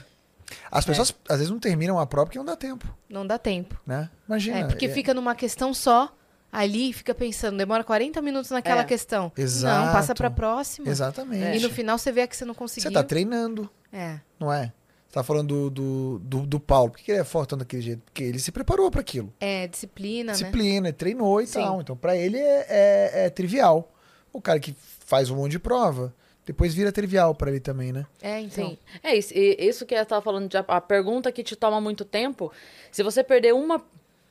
As 0.71 0.85
pessoas 0.85 1.13
às 1.29 1.37
vezes 1.37 1.49
não 1.51 1.59
terminam 1.59 1.99
a 1.99 2.05
prova 2.05 2.25
porque 2.27 2.37
não 2.37 2.45
dá 2.45 2.55
tempo, 2.55 2.87
Não 3.09 3.25
dá 3.25 3.37
tempo. 3.37 3.79
né? 3.85 4.09
Imagina. 4.27 4.59
É, 4.59 4.63
porque 4.65 4.85
é- 4.85 4.89
fica 4.89 5.13
numa 5.13 5.35
questão 5.35 5.73
só, 5.73 6.15
ali 6.51 6.89
e 6.89 6.93
fica 6.93 7.13
pensando, 7.15 7.57
demora 7.57 7.83
40 7.83 8.21
minutos 8.21 8.51
naquela 8.51 8.81
É. 8.81 8.85
questão. 8.85 9.31
Exato. 9.37 9.85
Não, 9.85 9.93
passa 9.93 10.13
pra 10.13 10.29
próxima. 10.29 10.89
Exatamente. 10.89 11.57
E 11.57 11.61
no 11.61 11.69
final 11.69 11.97
você 11.97 12.11
vê 12.11 12.27
que 12.27 12.35
você 12.35 12.43
não 12.45 12.53
conseguiu. 12.53 12.89
Você 12.89 12.93
tá 12.93 13.03
treinando, 13.03 13.69
É. 13.91 14.19
não 14.39 14.51
é? 14.51 14.73
Você 15.07 15.15
tá 15.15 15.23
falando 15.23 15.69
do, 15.69 15.69
do, 15.69 16.19
do, 16.19 16.45
do 16.47 16.59
Paulo. 16.59 16.91
Por 16.91 16.97
que 16.99 17.03
que 17.05 17.11
ele 17.11 17.19
é 17.19 17.23
forte 17.25 17.49
tanto 17.49 17.59
daquele 17.59 17.81
jeito? 17.81 18.01
Porque 18.05 18.23
ele 18.23 18.39
se 18.39 18.49
preparou 18.51 18.89
para 18.89 19.01
aquilo. 19.01 19.33
É, 19.41 19.67
disciplina, 19.67 20.31
né? 20.31 20.37
Disciplina, 20.37 20.93
treinou 20.93 21.41
e 21.41 21.47
Sim. 21.47 21.59
tal. 21.61 21.81
Então, 21.81 21.97
para 21.97 22.15
ele 22.15 22.37
é, 22.37 22.65
é- 22.69 23.25
é 23.25 23.29
trivial. 23.29 23.91
O 24.31 24.41
cara 24.41 24.57
que 24.59 24.73
faz 25.05 25.29
um 25.29 25.35
monte 25.35 25.51
de 25.51 25.59
prova, 25.59 26.13
depois 26.51 26.73
vira 26.73 26.91
trivial 26.91 27.33
para 27.33 27.49
ele 27.49 27.61
também, 27.61 27.93
né? 27.93 28.05
É, 28.21 28.41
então. 28.41 28.71
Sim. 28.71 28.77
É 29.01 29.15
isso. 29.15 29.33
E 29.33 29.55
isso 29.57 29.85
que 29.85 29.95
eu 29.95 30.05
tava 30.05 30.21
falando, 30.21 30.49
de 30.49 30.57
a, 30.57 30.81
pergunta 30.81 31.31
que 31.31 31.43
te 31.43 31.55
toma 31.55 31.79
muito 31.79 32.03
tempo, 32.03 32.51
se 32.91 33.01
você 33.01 33.23
perder 33.23 33.53
uma 33.53 33.81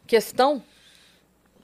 questão, 0.06 0.62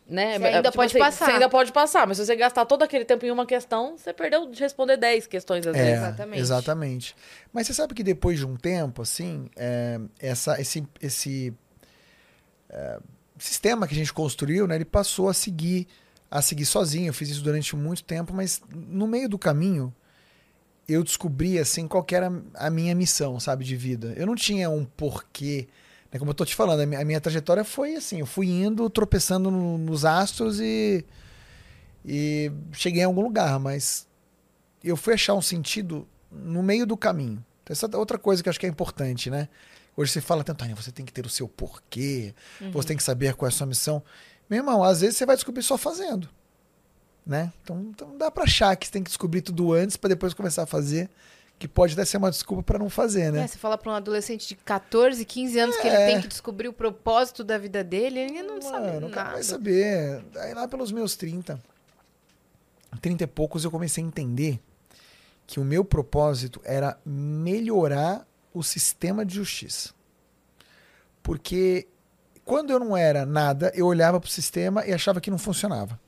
né? 0.09 0.39
Você 0.39 0.47
ainda 0.47 0.73
pode 0.73 0.99
passar. 0.99 1.27
Você 1.27 1.33
ainda 1.33 1.49
pode 1.51 1.73
passar, 1.73 2.07
mas 2.07 2.17
se 2.17 2.25
você 2.25 2.35
gastar 2.35 2.65
todo 2.65 2.83
aquele 2.83 3.05
tempo 3.05 3.27
em 3.27 3.31
uma 3.31 3.45
questão, 3.45 3.99
você 3.99 4.15
perdeu 4.15 4.51
de 4.51 4.59
responder 4.59 4.97
10 4.97 5.27
questões 5.27 5.67
às 5.67 5.77
É, 5.77 5.85
vezes. 5.85 5.99
Exatamente. 5.99 6.41
Exatamente. 6.41 7.17
Mas 7.53 7.67
você 7.67 7.75
sabe 7.75 7.93
que 7.93 8.03
depois 8.03 8.39
de 8.39 8.47
um 8.47 8.57
tempo, 8.57 9.03
assim, 9.03 9.51
é, 9.57 10.01
essa, 10.19 10.59
esse, 10.59 10.87
esse 11.03 11.53
é, 12.71 12.99
sistema 13.39 13.87
que 13.87 13.93
a 13.93 13.99
gente 13.99 14.13
construiu, 14.13 14.67
né, 14.67 14.77
ele 14.77 14.87
passou 14.87 15.29
a 15.29 15.35
seguir, 15.35 15.87
a 16.31 16.41
seguir 16.41 16.65
sozinho. 16.65 17.09
Eu 17.09 17.15
fiz 17.15 17.29
isso 17.29 17.43
durante 17.43 17.77
muito 17.77 18.03
tempo, 18.05 18.33
mas 18.33 18.63
no 18.75 19.07
meio 19.07 19.29
do 19.29 19.39
caminho 19.39 19.95
eu 20.89 21.03
descobri 21.03 21.59
assim 21.59 21.87
qual 21.89 22.05
era 22.13 22.33
a 22.55 22.71
minha 22.71 22.95
missão, 22.95 23.39
sabe, 23.41 23.65
de 23.65 23.77
vida. 23.77 24.13
Eu 24.17 24.27
não 24.27 24.35
tinha 24.35 24.71
um 24.71 24.85
porquê. 24.85 25.69
Né, 26.13 26.19
como 26.19 26.31
eu 26.31 26.35
tô 26.35 26.45
te 26.45 26.55
falando, 26.55 26.81
a 26.81 26.87
minha, 26.87 27.01
a 27.01 27.05
minha 27.05 27.21
trajetória 27.21 27.65
foi 27.65 27.97
assim, 27.97 28.21
eu 28.21 28.27
fui 28.27 28.47
indo, 28.49 28.89
tropeçando 28.89 29.51
no- 29.51 29.77
nos 29.79 30.05
astros 30.05 30.61
e, 30.61 31.05
e 32.05 32.51
cheguei 32.73 33.03
em 33.03 33.05
algum 33.07 33.23
lugar, 33.23 33.59
mas 33.59 34.07
eu 34.85 34.97
fui 34.97 35.15
achar 35.15 35.35
um 35.35 35.43
sentido 35.43 36.07
no 36.31 36.63
meio 36.63 36.87
do 36.87 36.97
caminho. 36.97 37.45
Essa 37.69 37.89
é 37.93 37.97
outra 37.97 38.17
coisa 38.19 38.43
que 38.43 38.49
eu 38.49 38.51
acho 38.51 38.61
que 38.61 38.67
é 38.67 38.69
importante, 38.69 39.29
né? 39.29 39.49
Hoje 39.97 40.13
você 40.13 40.21
fala 40.21 40.45
tanto, 40.45 40.65
você 40.77 40.93
tem 40.93 41.05
que 41.05 41.13
ter 41.13 41.27
o 41.27 41.29
seu 41.29 41.49
porquê, 41.49 42.35
você 42.73 42.89
tem 42.89 42.97
que 42.97 43.03
saber 43.03 43.35
qual 43.35 43.49
é 43.49 43.53
a 43.53 43.53
sua 43.53 43.67
missão. 43.67 44.03
Meu 44.49 44.59
irmão, 44.59 44.85
às 44.85 45.01
vezes 45.01 45.17
você 45.17 45.27
vai 45.27 45.35
descobrir 45.35 45.63
só 45.63 45.77
fazendo. 45.77 46.29
Né? 47.27 47.53
Então, 47.63 47.81
então 47.91 48.09
não 48.09 48.17
dá 48.19 48.31
pra 48.31 48.45
achar 48.45 48.77
que 48.77 48.87
você 48.87 48.93
tem 48.93 49.03
que 49.03 49.09
descobrir 49.11 49.43
tudo 49.43 49.73
antes 49.73 49.97
pra 49.97 50.09
depois 50.09 50.33
começar 50.33 50.63
a 50.63 50.67
fazer, 50.67 51.11
que 51.59 51.67
pode 51.67 51.95
até 51.95 52.05
ser 52.05 52.19
uma 52.19 52.31
desculpa 52.31 52.63
pra 52.63 52.79
não 52.79 52.89
fazer, 52.89 53.33
né? 53.33 53.43
É, 53.43 53.47
você 53.49 53.59
fala 53.59 53.77
pra 53.77 53.91
um 53.91 53.95
adolescente 53.97 54.47
de 54.47 54.55
14, 54.55 55.25
15 55.25 55.59
anos 55.59 55.77
que 55.77 55.89
É. 55.89 55.95
ele 56.05 56.13
tem 56.13 56.21
que 56.23 56.29
descobrir 56.29 56.69
o 56.69 56.73
propósito 56.73 57.43
da 57.43 57.59
vida 57.59 57.83
dele, 57.83 58.21
ele 58.21 58.43
não 58.45 58.63
sabe 58.63 58.87
Mano, 58.93 59.09
o 59.09 59.11
cara 59.11 59.25
nada. 59.25 59.35
vai 59.37 59.43
saber. 59.43 60.25
Aí 60.37 60.55
lá 60.55 60.69
pelos 60.69 60.93
meus 60.93 61.17
30, 61.17 61.59
30 63.01 63.25
e 63.25 63.27
poucos, 63.27 63.65
eu 63.65 63.71
comecei 63.73 64.05
a 64.05 64.07
entender 64.07 64.61
que 65.49 65.59
o 65.59 65.65
meu 65.65 65.85
propósito 65.85 66.61
era 66.65 66.97
melhorar 67.05 68.25
o 68.55 68.63
sistema 68.63 69.25
de 69.27 69.35
justiça. 69.35 69.91
Porque 71.23 71.89
quando 72.45 72.71
eu 72.71 72.79
não 72.79 72.97
era 72.97 73.27
nada, 73.27 73.73
eu 73.75 73.87
olhava 73.87 74.21
pro 74.21 74.31
sistema 74.31 74.87
e 74.87 74.93
achava 74.93 75.21
que 75.21 75.31
não 75.31 75.39
funcionava. 75.39 75.99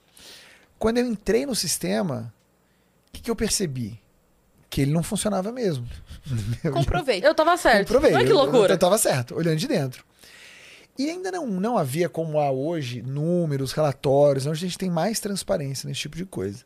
Quando 0.78 0.98
eu 0.98 1.06
entrei 1.06 1.44
no 1.44 1.54
sistema, 1.54 2.32
o 3.08 3.12
que, 3.12 3.22
que 3.22 3.30
eu 3.30 3.36
percebi? 3.36 4.00
Que 4.70 4.82
ele 4.82 4.92
não 4.92 5.02
funcionava 5.02 5.50
mesmo. 5.50 5.88
Comprovei. 6.72 7.20
Eu 7.24 7.34
tava 7.34 7.56
certo. 7.56 7.88
Comprovei. 7.88 8.14
Olha 8.14 8.26
que 8.26 8.32
loucura. 8.32 8.68
Eu, 8.68 8.74
eu 8.74 8.78
tava 8.78 8.98
certo, 8.98 9.34
olhando 9.34 9.56
de 9.56 9.66
dentro. 9.66 10.04
E 10.98 11.08
ainda 11.08 11.30
não, 11.30 11.46
não 11.46 11.78
havia 11.78 12.08
como 12.08 12.40
há 12.40 12.50
hoje 12.50 13.02
números, 13.02 13.72
relatórios, 13.72 14.46
onde 14.46 14.56
a 14.56 14.68
gente 14.68 14.76
tem 14.76 14.90
mais 14.90 15.20
transparência 15.20 15.88
nesse 15.88 16.00
tipo 16.00 16.16
de 16.16 16.24
coisa. 16.24 16.64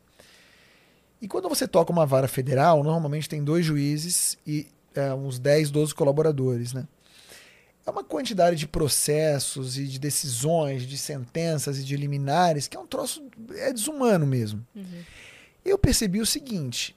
E 1.21 1.27
quando 1.27 1.47
você 1.47 1.67
toca 1.67 1.91
uma 1.91 2.05
vara 2.05 2.27
federal, 2.27 2.83
normalmente 2.83 3.29
tem 3.29 3.43
dois 3.43 3.65
juízes 3.65 4.37
e 4.45 4.67
é, 4.95 5.13
uns 5.13 5.39
10, 5.39 5.71
12 5.71 5.93
colaboradores, 5.95 6.73
né? 6.73 6.85
É 7.85 7.89
uma 7.89 8.03
quantidade 8.03 8.55
de 8.55 8.67
processos 8.67 9.77
e 9.77 9.85
de 9.85 9.99
decisões, 9.99 10.83
de 10.83 10.97
sentenças 10.97 11.77
e 11.77 11.83
de 11.83 11.97
liminares 11.97 12.67
que 12.67 12.77
é 12.77 12.79
um 12.79 12.87
troço 12.87 13.25
é 13.55 13.73
desumano 13.73 14.25
mesmo. 14.25 14.65
Eu 15.65 15.77
percebi 15.77 16.21
o 16.21 16.25
seguinte, 16.25 16.95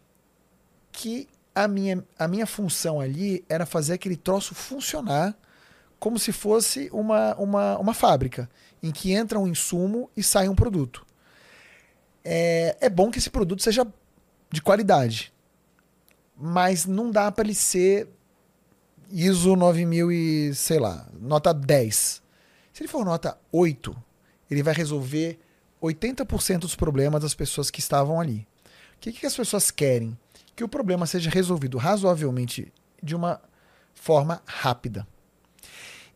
que 0.92 1.29
a 1.55 1.66
minha, 1.66 2.05
a 2.18 2.29
minha 2.29 2.46
função 2.46 3.01
ali 3.01 3.44
era 3.49 3.66
fazer 3.66 3.94
aquele 3.94 4.16
troço 4.16 4.55
funcionar 4.55 5.37
como 5.99 6.18
se 6.18 6.33
fosse 6.33 6.88
uma, 6.92 7.35
uma, 7.37 7.79
uma 7.79 7.94
fábrica, 7.94 8.49
em 8.83 8.92
que 8.92 9.12
entra 9.12 9.38
um 9.38 9.46
insumo 9.46 10.11
e 10.16 10.22
sai 10.22 10.49
um 10.49 10.55
produto. 10.55 11.07
É, 12.25 12.77
é 12.81 12.90
bom 12.90 13.11
que 13.11 13.18
esse 13.18 13.31
produto 13.31 13.62
seja 13.62 13.87
de 14.51 14.61
qualidade, 14.61 15.33
mas 16.37 16.87
não 16.87 17.11
dá 17.11 17.31
para 17.33 17.44
ele 17.44 17.55
ser 17.55 18.09
ISO 19.10 19.56
9000 19.56 20.12
e, 20.12 20.54
sei 20.54 20.78
lá, 20.78 21.08
nota 21.20 21.52
10. 21.52 22.22
Se 22.72 22.82
ele 22.82 22.88
for 22.88 23.04
nota 23.04 23.38
8, 23.52 23.96
ele 24.50 24.62
vai 24.62 24.74
resolver 24.74 25.38
80% 25.82 26.60
dos 26.60 26.74
problemas 26.74 27.22
das 27.22 27.34
pessoas 27.34 27.70
que 27.70 27.80
estavam 27.80 28.20
ali. 28.20 28.46
O 28.96 28.98
que, 29.00 29.12
que 29.12 29.26
as 29.26 29.36
pessoas 29.36 29.70
querem? 29.70 30.16
Que 30.54 30.64
o 30.64 30.68
problema 30.68 31.06
seja 31.06 31.30
resolvido 31.30 31.78
razoavelmente 31.78 32.72
de 33.02 33.14
uma 33.14 33.40
forma 33.94 34.42
rápida. 34.46 35.06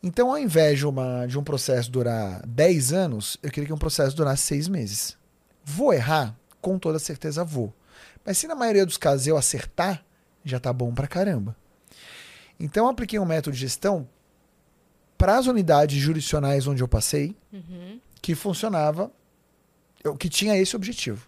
Então, 0.02 0.30
ao 0.30 0.38
invés 0.38 0.78
de, 0.78 0.86
uma, 0.86 1.26
de 1.26 1.38
um 1.38 1.44
processo 1.44 1.90
durar 1.90 2.44
10 2.46 2.92
anos, 2.92 3.36
eu 3.42 3.50
queria 3.50 3.66
que 3.66 3.72
um 3.72 3.78
processo 3.78 4.16
durasse 4.16 4.44
6 4.44 4.68
meses. 4.68 5.16
Vou 5.62 5.92
errar? 5.92 6.34
Com 6.60 6.78
toda 6.78 6.98
certeza 6.98 7.44
vou. 7.44 7.72
Mas 8.24 8.38
se 8.38 8.46
na 8.46 8.54
maioria 8.54 8.86
dos 8.86 8.96
casos 8.96 9.26
eu 9.26 9.36
acertar, 9.36 10.04
já 10.44 10.58
tá 10.58 10.72
bom 10.72 10.94
pra 10.94 11.06
caramba. 11.06 11.54
Então, 12.60 12.84
eu 12.84 12.90
apliquei 12.90 13.18
um 13.18 13.24
método 13.24 13.54
de 13.54 13.60
gestão 13.60 14.06
para 15.16 15.38
as 15.38 15.46
unidades 15.46 16.00
jurisdicionais 16.00 16.66
onde 16.66 16.82
eu 16.82 16.88
passei, 16.88 17.34
que 18.22 18.34
funcionava, 18.34 19.10
eu, 20.04 20.14
que 20.16 20.28
tinha 20.28 20.56
esse 20.56 20.76
objetivo. 20.76 21.26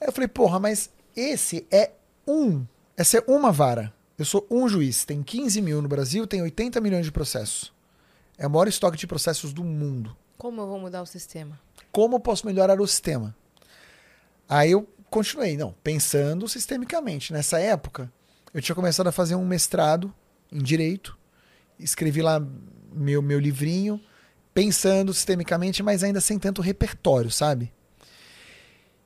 Aí 0.00 0.08
eu 0.08 0.12
falei, 0.12 0.28
porra, 0.28 0.58
mas 0.58 0.90
esse 1.14 1.66
é 1.70 1.92
um, 2.26 2.64
essa 2.96 3.18
é 3.18 3.24
uma 3.26 3.52
vara. 3.52 3.92
Eu 4.18 4.24
sou 4.24 4.46
um 4.50 4.68
juiz, 4.68 5.04
tem 5.04 5.22
15 5.22 5.60
mil 5.60 5.82
no 5.82 5.88
Brasil, 5.88 6.26
tem 6.26 6.42
80 6.42 6.80
milhões 6.80 7.04
de 7.04 7.12
processos. 7.12 7.72
É 8.38 8.46
o 8.46 8.50
maior 8.50 8.68
estoque 8.68 8.96
de 8.96 9.06
processos 9.06 9.52
do 9.52 9.64
mundo. 9.64 10.16
Como 10.38 10.60
eu 10.60 10.66
vou 10.66 10.78
mudar 10.78 11.02
o 11.02 11.06
sistema? 11.06 11.58
Como 11.90 12.16
eu 12.16 12.20
posso 12.20 12.46
melhorar 12.46 12.80
o 12.80 12.86
sistema? 12.86 13.34
Aí 14.48 14.72
eu 14.72 14.88
continuei, 15.08 15.56
não, 15.56 15.74
pensando 15.84 16.48
sistemicamente. 16.48 17.32
Nessa 17.32 17.60
época, 17.60 18.12
eu 18.52 18.60
tinha 18.60 18.74
começado 18.74 19.06
a 19.06 19.12
fazer 19.12 19.34
um 19.34 19.46
mestrado 19.46 20.12
em 20.50 20.62
direito, 20.62 21.18
escrevi 21.78 22.22
lá 22.22 22.44
meu, 22.92 23.22
meu 23.22 23.38
livrinho, 23.38 24.00
pensando 24.52 25.14
sistemicamente, 25.14 25.82
mas 25.82 26.04
ainda 26.04 26.20
sem 26.20 26.38
tanto 26.38 26.60
repertório, 26.60 27.30
sabe? 27.30 27.72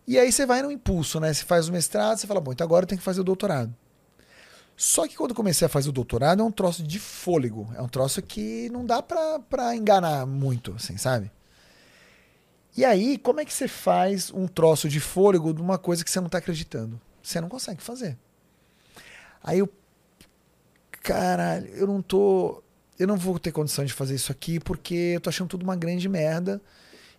E 0.07 0.19
aí 0.19 0.31
você 0.31 0.47
vai 0.47 0.63
no 0.63 0.71
impulso, 0.71 1.19
né? 1.19 1.33
Você 1.33 1.45
faz 1.45 1.69
o 1.69 1.73
mestrado, 1.73 2.19
você 2.19 2.27
fala, 2.27 2.41
bom, 2.41 2.53
então 2.53 2.65
agora 2.65 2.85
eu 2.85 2.89
tenho 2.89 2.99
que 2.99 3.05
fazer 3.05 3.21
o 3.21 3.25
doutorado. 3.25 3.75
Só 4.77 5.09
que 5.09 5.17
quando 5.17 5.31
eu 5.31 5.37
comecei 5.37 5.65
a 5.65 5.69
fazer 5.69 5.89
o 5.89 5.93
doutorado, 5.93 6.43
é 6.43 6.45
um 6.45 6.51
troço 6.51 6.83
de 6.83 6.99
fôlego. 6.99 7.73
É 7.75 7.83
um 7.83 7.89
troço 7.89 8.21
que 8.21 8.69
não 8.71 8.85
dá 8.85 9.01
pra, 9.03 9.39
pra 9.41 9.75
enganar 9.75 10.27
muito, 10.27 10.75
assim, 10.77 10.97
sabe? 10.97 11.31
E 12.77 12.85
aí, 12.85 13.17
como 13.17 13.41
é 13.41 13.45
que 13.45 13.55
você 13.55 13.67
faz 13.67 14.31
um 14.31 14.47
troço 14.47 14.87
de 14.87 15.01
fôlego 15.01 15.55
de 15.55 15.63
uma 15.63 15.79
coisa 15.79 16.05
que 16.05 16.11
você 16.11 16.21
não 16.21 16.29
tá 16.29 16.39
acreditando? 16.39 17.01
Você 17.23 17.41
não 17.41 17.49
consegue 17.49 17.83
fazer. 17.83 18.19
Aí 19.47 19.61
eu. 19.61 19.73
Caralho, 20.91 21.69
eu 21.69 21.87
não 21.87 22.03
tô. 22.03 22.61
Eu 22.99 23.07
não 23.07 23.17
vou 23.17 23.39
ter 23.39 23.53
condição 23.53 23.85
de 23.85 23.93
fazer 23.93 24.17
isso 24.17 24.33
aqui 24.33 24.59
porque 24.59 25.13
eu 25.15 25.21
tô 25.21 25.31
achando 25.31 25.49
tudo 25.49 25.63
uma 25.63 25.77
grande 25.77 26.09
merda 26.09 26.61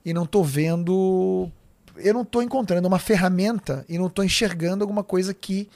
e 0.04 0.14
não 0.14 0.26
tô 0.26 0.44
vendo. 0.44 1.50
Eu 1.96 2.14
não 2.14 2.26
tô 2.26 2.42
encontrando 2.42 2.88
uma 2.88 3.00
ferramenta 3.00 3.86
e 3.88 3.98
não 3.98 4.10
tô 4.10 4.22
enxergando 4.22 4.84
alguma 4.84 5.04
coisa 5.04 5.34
que, 5.34 5.70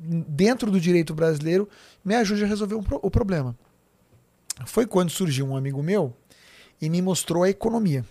dentro 0.00 0.70
do 0.70 0.80
direito 0.80 1.14
brasileiro, 1.14 1.68
me 2.04 2.14
ajude 2.14 2.42
a 2.42 2.46
resolver 2.46 2.76
um 2.76 2.84
o 3.02 3.10
problema. 3.10 3.56
Foi 4.64 4.86
quando 4.86 5.10
surgiu 5.10 5.46
um 5.46 5.56
amigo 5.56 5.82
meu 5.82 6.14
e 6.80 6.88
me 6.88 7.02
mostrou 7.02 7.42
a 7.42 7.50
economia. 7.50 8.04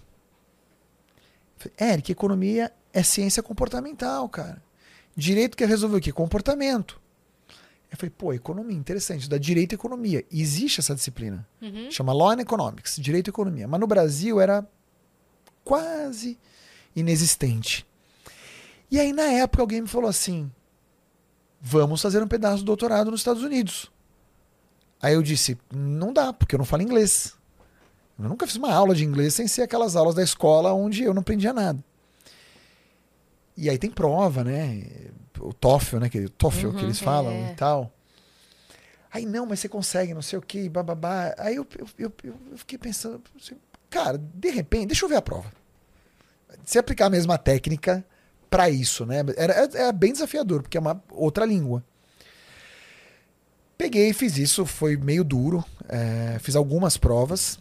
Falei, 1.58 1.94
Eric, 1.94 2.12
economia 2.12 2.72
é 2.94 3.04
ciência 3.04 3.42
comportamental, 3.42 4.30
cara. 4.30 4.62
Direito 5.16 5.58
quer 5.58 5.68
resolver 5.68 5.98
o 5.98 6.02
quê? 6.02 6.12
Comportamento. 6.12 7.00
Eu 7.90 7.98
falei, 7.98 8.10
pô, 8.16 8.34
economia, 8.34 8.78
interessante. 8.78 9.30
Da 9.30 9.38
direito 9.38 9.72
e 9.74 9.76
economia. 9.76 10.24
E 10.30 10.42
existe 10.42 10.80
essa 10.80 10.94
disciplina. 10.94 11.48
Chama 11.92 12.14
Law 12.14 12.32
and 12.32 12.42
Economics, 12.42 12.98
direito 13.00 13.28
e 13.28 13.32
economia. 13.32 13.68
Mas 13.68 13.80
no 13.80 13.88
Brasil 13.88 14.40
era 14.40 14.68
quase 15.64 16.38
inexistente. 16.96 17.86
E 18.90 19.00
aí, 19.00 19.12
na 19.14 19.24
época, 19.24 19.64
alguém 19.64 19.82
me 19.82 19.88
falou 19.88 20.10
assim: 20.10 20.52
vamos 21.62 22.02
fazer 22.02 22.22
um 22.22 22.28
pedaço 22.28 22.64
do 22.64 22.66
doutorado 22.66 23.12
nos 23.12 23.22
Estados 23.22 23.44
Unidos. 23.44 23.92
Aí 25.02 25.14
eu 25.14 25.24
disse: 25.24 25.58
não 25.74 26.12
dá, 26.12 26.34
porque 26.34 26.56
eu 26.56 26.60
não 26.60 26.66
falo 26.66 26.84
inglês. 26.84 27.36
Eu 28.20 28.28
nunca 28.28 28.48
fiz 28.48 28.56
uma 28.56 28.74
aula 28.74 28.96
de 28.96 29.06
inglês 29.06 29.36
sem 29.36 29.48
ser 29.48 29.62
aquelas 29.62 29.96
aulas 29.96 30.16
da 30.16 30.24
escola 30.24 30.74
onde 30.74 31.04
eu 31.04 31.14
não 31.14 31.22
aprendia 31.22 31.54
nada. 31.54 31.84
E 33.56 33.70
aí 33.70 33.78
tem 33.78 33.92
prova, 33.92 34.44
né? 34.44 34.84
O 35.40 35.54
TOEFL, 35.54 35.98
né? 35.98 36.10
Que, 36.10 36.20
o 36.20 36.30
TOEFL 36.30 36.72
que 36.72 36.84
eles 36.84 37.00
falam 37.00 37.32
é. 37.32 37.52
e 37.52 37.56
tal. 37.56 37.92
Aí, 39.12 39.26
não, 39.26 39.46
mas 39.46 39.60
você 39.60 39.70
consegue, 39.70 40.14
não 40.14 40.22
sei 40.22 40.38
o 40.38 40.42
que, 40.42 40.70
bababá. 40.70 41.34
Aí 41.38 41.56
eu, 41.56 41.66
eu, 41.78 41.88
eu, 41.98 42.14
eu 42.24 42.58
fiquei 42.58 42.78
pensando, 42.78 43.22
assim, 43.42 43.56
cara, 43.90 44.18
de 44.18 44.50
repente, 44.50 44.88
deixa 44.88 45.06
eu 45.06 45.10
ver 45.10 45.16
a 45.16 45.22
prova. 45.22 45.52
Se 46.66 46.78
aplicar 46.78 47.06
a 47.06 47.10
mesma 47.10 47.38
técnica 47.38 48.06
para 48.50 48.70
isso, 48.70 49.06
né? 49.06 49.24
Era, 49.36 49.54
era 49.54 49.92
bem 49.92 50.12
desafiador, 50.12 50.62
porque 50.62 50.78
é 50.78 50.82
uma 50.82 51.02
outra 51.12 51.46
língua. 51.46 51.84
Peguei, 53.78 54.12
fiz 54.12 54.38
isso, 54.38 54.66
foi 54.66 54.98
meio 54.98 55.24
duro. 55.24 55.64
é, 55.88 56.38
fiz 56.40 56.56
algumas 56.56 56.98
provas. 56.98 57.60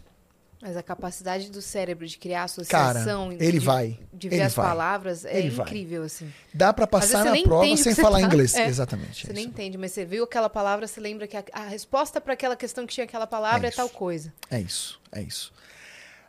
Mas 0.67 0.77
a 0.77 0.83
capacidade 0.83 1.49
do 1.49 1.63
cérebro 1.63 2.05
de 2.09 2.19
criar 2.19 2.39
Cara, 2.39 2.45
associação, 2.47 3.31
ele 3.31 3.53
de, 3.53 3.59
vai. 3.61 4.01
de 4.13 4.29
ver 4.29 4.35
ele 4.35 4.43
as 4.47 4.53
vai. 4.53 4.67
palavras, 4.67 5.25
é 5.25 5.39
Ele 5.39 5.51
vai. 5.51 5.65
incrível, 5.65 6.03
assim. 6.03 6.29
Dá 6.53 6.73
para 6.73 6.89
passar 6.89 7.25
na 7.25 7.41
prova 7.41 7.77
sem 7.77 7.95
falar 7.95 8.19
tá- 8.19 8.27
inglês. 8.27 8.53
é. 8.57 8.67
Exatamente. 8.67 9.25
Você 9.27 9.31
é 9.31 9.35
nem 9.35 9.45
entende, 9.47 9.79
mas 9.79 9.93
você 9.93 10.05
viu 10.05 10.25
aquela 10.25 10.51
palavra, 10.51 10.89
você 10.89 10.99
lembra 10.99 11.29
que 11.29 11.37
a, 11.37 11.45
a 11.53 11.69
resposta 11.69 12.21
para 12.21 12.33
aquela 12.33 12.57
questão 12.57 12.85
que 12.85 12.93
tinha 12.93 13.05
aquela 13.05 13.29
palavra 13.29 13.69
É 13.69 13.71
é, 13.71 13.73
tal 13.73 13.89
coisa. 13.89 14.35
É 14.51 14.61
isso, 14.61 15.01
é 15.13 15.23
isso. 15.23 15.53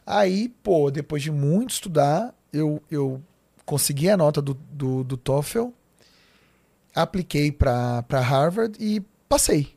Aí, 0.05 0.49
pô, 0.49 0.91
depois 0.91 1.23
de 1.23 1.31
muito 1.31 1.71
estudar, 1.71 2.31
eu, 2.53 2.79
eu 2.91 3.19
consegui 3.65 4.07
a 4.07 4.15
nota 4.15 4.39
do, 4.39 4.53
do, 4.53 5.03
do 5.03 5.17
TOEFL, 5.17 5.69
apliquei 6.93 7.51
para 7.51 8.03
Harvard 8.11 8.77
e 8.79 9.01
passei. 9.27 9.75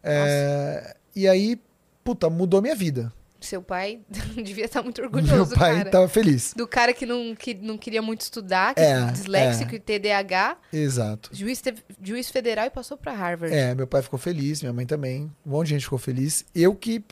É, 0.00 0.96
e 1.16 1.26
aí, 1.26 1.60
puta, 2.04 2.30
mudou 2.30 2.62
minha 2.62 2.76
vida. 2.76 3.12
Seu 3.40 3.62
pai 3.62 4.00
devia 4.34 4.64
estar 4.64 4.82
muito 4.82 5.00
orgulhoso, 5.00 5.50
Meu 5.50 5.58
pai 5.58 5.76
cara. 5.78 5.90
tava 5.90 6.08
feliz. 6.08 6.52
Do 6.56 6.66
cara 6.66 6.92
que 6.92 7.06
não, 7.06 7.34
que 7.36 7.54
não 7.54 7.78
queria 7.78 8.02
muito 8.02 8.22
estudar, 8.22 8.74
que 8.74 8.80
É, 8.80 9.04
disléxico 9.12 9.72
é. 9.72 9.76
e 9.76 9.80
TDAH, 9.80 10.58
Exato. 10.72 11.30
juiz, 11.32 11.60
teve- 11.60 11.82
juiz 12.02 12.28
federal 12.30 12.66
e 12.66 12.70
passou 12.70 12.96
para 12.96 13.12
Harvard. 13.12 13.54
É, 13.54 13.74
meu 13.76 13.86
pai 13.86 14.02
ficou 14.02 14.18
feliz, 14.18 14.60
minha 14.60 14.72
mãe 14.72 14.84
também. 14.86 15.30
Um 15.46 15.50
monte 15.50 15.68
de 15.68 15.74
gente 15.74 15.84
ficou 15.84 15.98
feliz. 16.00 16.44
Eu 16.54 16.74
que, 16.74 17.04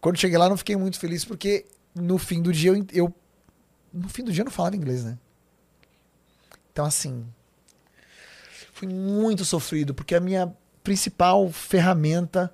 quando 0.00 0.16
cheguei 0.18 0.38
lá, 0.38 0.48
não 0.48 0.56
fiquei 0.56 0.74
muito 0.76 0.98
feliz, 0.98 1.22
porque 1.24 1.66
no 1.94 2.16
fim 2.16 2.40
do 2.40 2.50
dia 2.52 2.70
eu, 2.70 2.86
eu- 2.92 3.14
No 3.92 4.08
fim 4.08 4.24
do 4.24 4.32
dia 4.32 4.40
eu 4.42 4.46
não 4.46 4.52
falava 4.52 4.74
inglês, 4.76 5.04
né? 5.04 5.18
Então, 6.72 6.84
assim. 6.86 7.26
Fui 8.72 8.86
muito 8.88 9.44
sofrido, 9.44 9.92
porque 9.92 10.14
a 10.14 10.20
minha 10.20 10.54
principal 10.84 11.50
ferramenta 11.50 12.52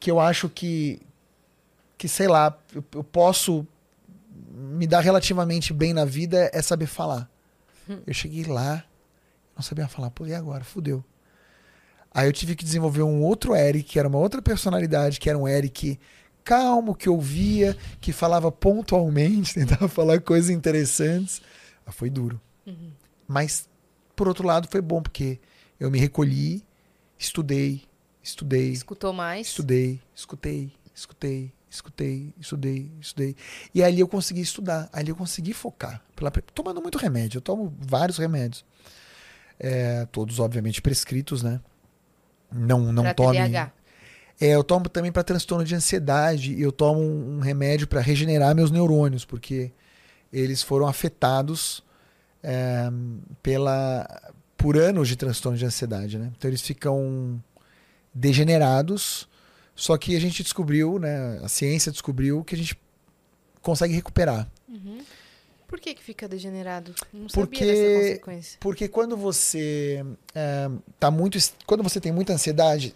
que 0.00 0.10
eu 0.10 0.18
acho 0.18 0.48
que. 0.48 1.00
Que, 1.98 2.08
sei 2.08 2.28
lá, 2.28 2.56
eu, 2.74 2.82
eu 2.94 3.04
posso 3.04 3.66
me 4.50 4.86
dar 4.86 5.00
relativamente 5.00 5.72
bem 5.74 5.92
na 5.92 6.04
vida 6.04 6.50
é 6.54 6.62
saber 6.62 6.86
falar. 6.86 7.30
Eu 8.06 8.14
cheguei 8.14 8.44
lá, 8.44 8.84
não 9.54 9.62
sabia 9.62 9.88
falar. 9.88 10.10
Pô, 10.10 10.26
e 10.26 10.34
agora? 10.34 10.62
Fudeu. 10.62 11.04
Aí 12.10 12.28
eu 12.28 12.32
tive 12.32 12.54
que 12.54 12.64
desenvolver 12.64 13.02
um 13.02 13.22
outro 13.22 13.54
Eric, 13.54 13.90
que 13.90 13.98
era 13.98 14.08
uma 14.08 14.18
outra 14.18 14.40
personalidade, 14.40 15.20
que 15.20 15.28
era 15.28 15.38
um 15.38 15.46
Eric 15.46 15.98
calmo, 16.44 16.94
que 16.94 17.08
ouvia, 17.08 17.76
que 18.00 18.12
falava 18.12 18.50
pontualmente, 18.50 19.52
tentava 19.54 19.88
falar 19.88 20.20
coisas 20.20 20.50
interessantes. 20.50 21.42
Foi 21.88 22.08
duro. 22.10 22.40
Mas, 23.26 23.68
por 24.14 24.28
outro 24.28 24.46
lado, 24.46 24.68
foi 24.70 24.80
bom, 24.80 25.02
porque 25.02 25.38
eu 25.80 25.90
me 25.90 25.98
recolhi, 25.98 26.62
estudei, 27.18 27.82
estudei, 28.22 28.72
Escutou 28.72 29.12
mais. 29.12 29.48
estudei, 29.48 30.00
escutei, 30.14 30.72
escutei, 30.94 31.52
escutei, 31.70 32.32
estudei, 32.38 32.90
estudei. 33.00 33.36
E 33.74 33.82
ali 33.82 34.00
eu 34.00 34.08
consegui 34.08 34.40
estudar, 34.40 34.88
ali 34.92 35.10
eu 35.10 35.16
consegui 35.16 35.52
focar. 35.52 36.02
Pela- 36.16 36.30
tomando 36.30 36.80
muito 36.80 36.98
remédio, 36.98 37.38
eu 37.38 37.42
tomo 37.42 37.74
vários 37.78 38.18
remédios. 38.18 38.64
É, 39.58 40.06
todos, 40.12 40.38
obviamente, 40.38 40.80
prescritos, 40.80 41.42
né? 41.42 41.60
Não, 42.50 42.92
não 42.92 43.02
pra 43.02 43.14
tome. 43.14 43.36
TDAH. 43.36 43.72
É, 44.40 44.50
eu 44.54 44.62
tomo 44.62 44.88
também 44.88 45.10
para 45.10 45.24
transtorno 45.24 45.64
de 45.64 45.74
ansiedade 45.74 46.54
e 46.54 46.62
eu 46.62 46.70
tomo 46.70 47.00
um, 47.00 47.36
um 47.36 47.40
remédio 47.40 47.88
para 47.88 48.00
regenerar 48.00 48.54
meus 48.54 48.70
neurônios, 48.70 49.24
porque 49.24 49.72
eles 50.32 50.62
foram 50.62 50.86
afetados 50.86 51.82
é, 52.42 52.88
pela 53.42 54.06
por 54.56 54.76
anos 54.76 55.08
de 55.08 55.16
transtorno 55.16 55.58
de 55.58 55.64
ansiedade, 55.64 56.18
né? 56.18 56.32
Então 56.36 56.48
eles 56.48 56.62
ficam 56.62 57.42
degenerados, 58.14 59.28
só 59.78 59.96
que 59.96 60.16
a 60.16 60.20
gente 60.20 60.42
descobriu, 60.42 60.98
né? 60.98 61.38
A 61.40 61.48
ciência 61.48 61.92
descobriu 61.92 62.42
que 62.42 62.56
a 62.56 62.58
gente 62.58 62.76
consegue 63.62 63.94
recuperar. 63.94 64.50
Por 65.68 65.78
que 65.78 65.94
que 65.94 66.02
fica 66.02 66.26
degenerado? 66.26 66.92
Não 67.12 67.28
Porque- 67.28 67.64
sabia 67.64 67.74
dessa 67.74 68.08
consequência. 68.08 68.58
Porque 68.58 68.88
quando 68.88 69.16
você 69.16 70.04
é, 70.34 70.68
tá 70.98 71.12
muito, 71.12 71.38
quando 71.64 71.84
você 71.84 72.00
tem 72.00 72.10
muita 72.10 72.32
ansiedade, 72.32 72.92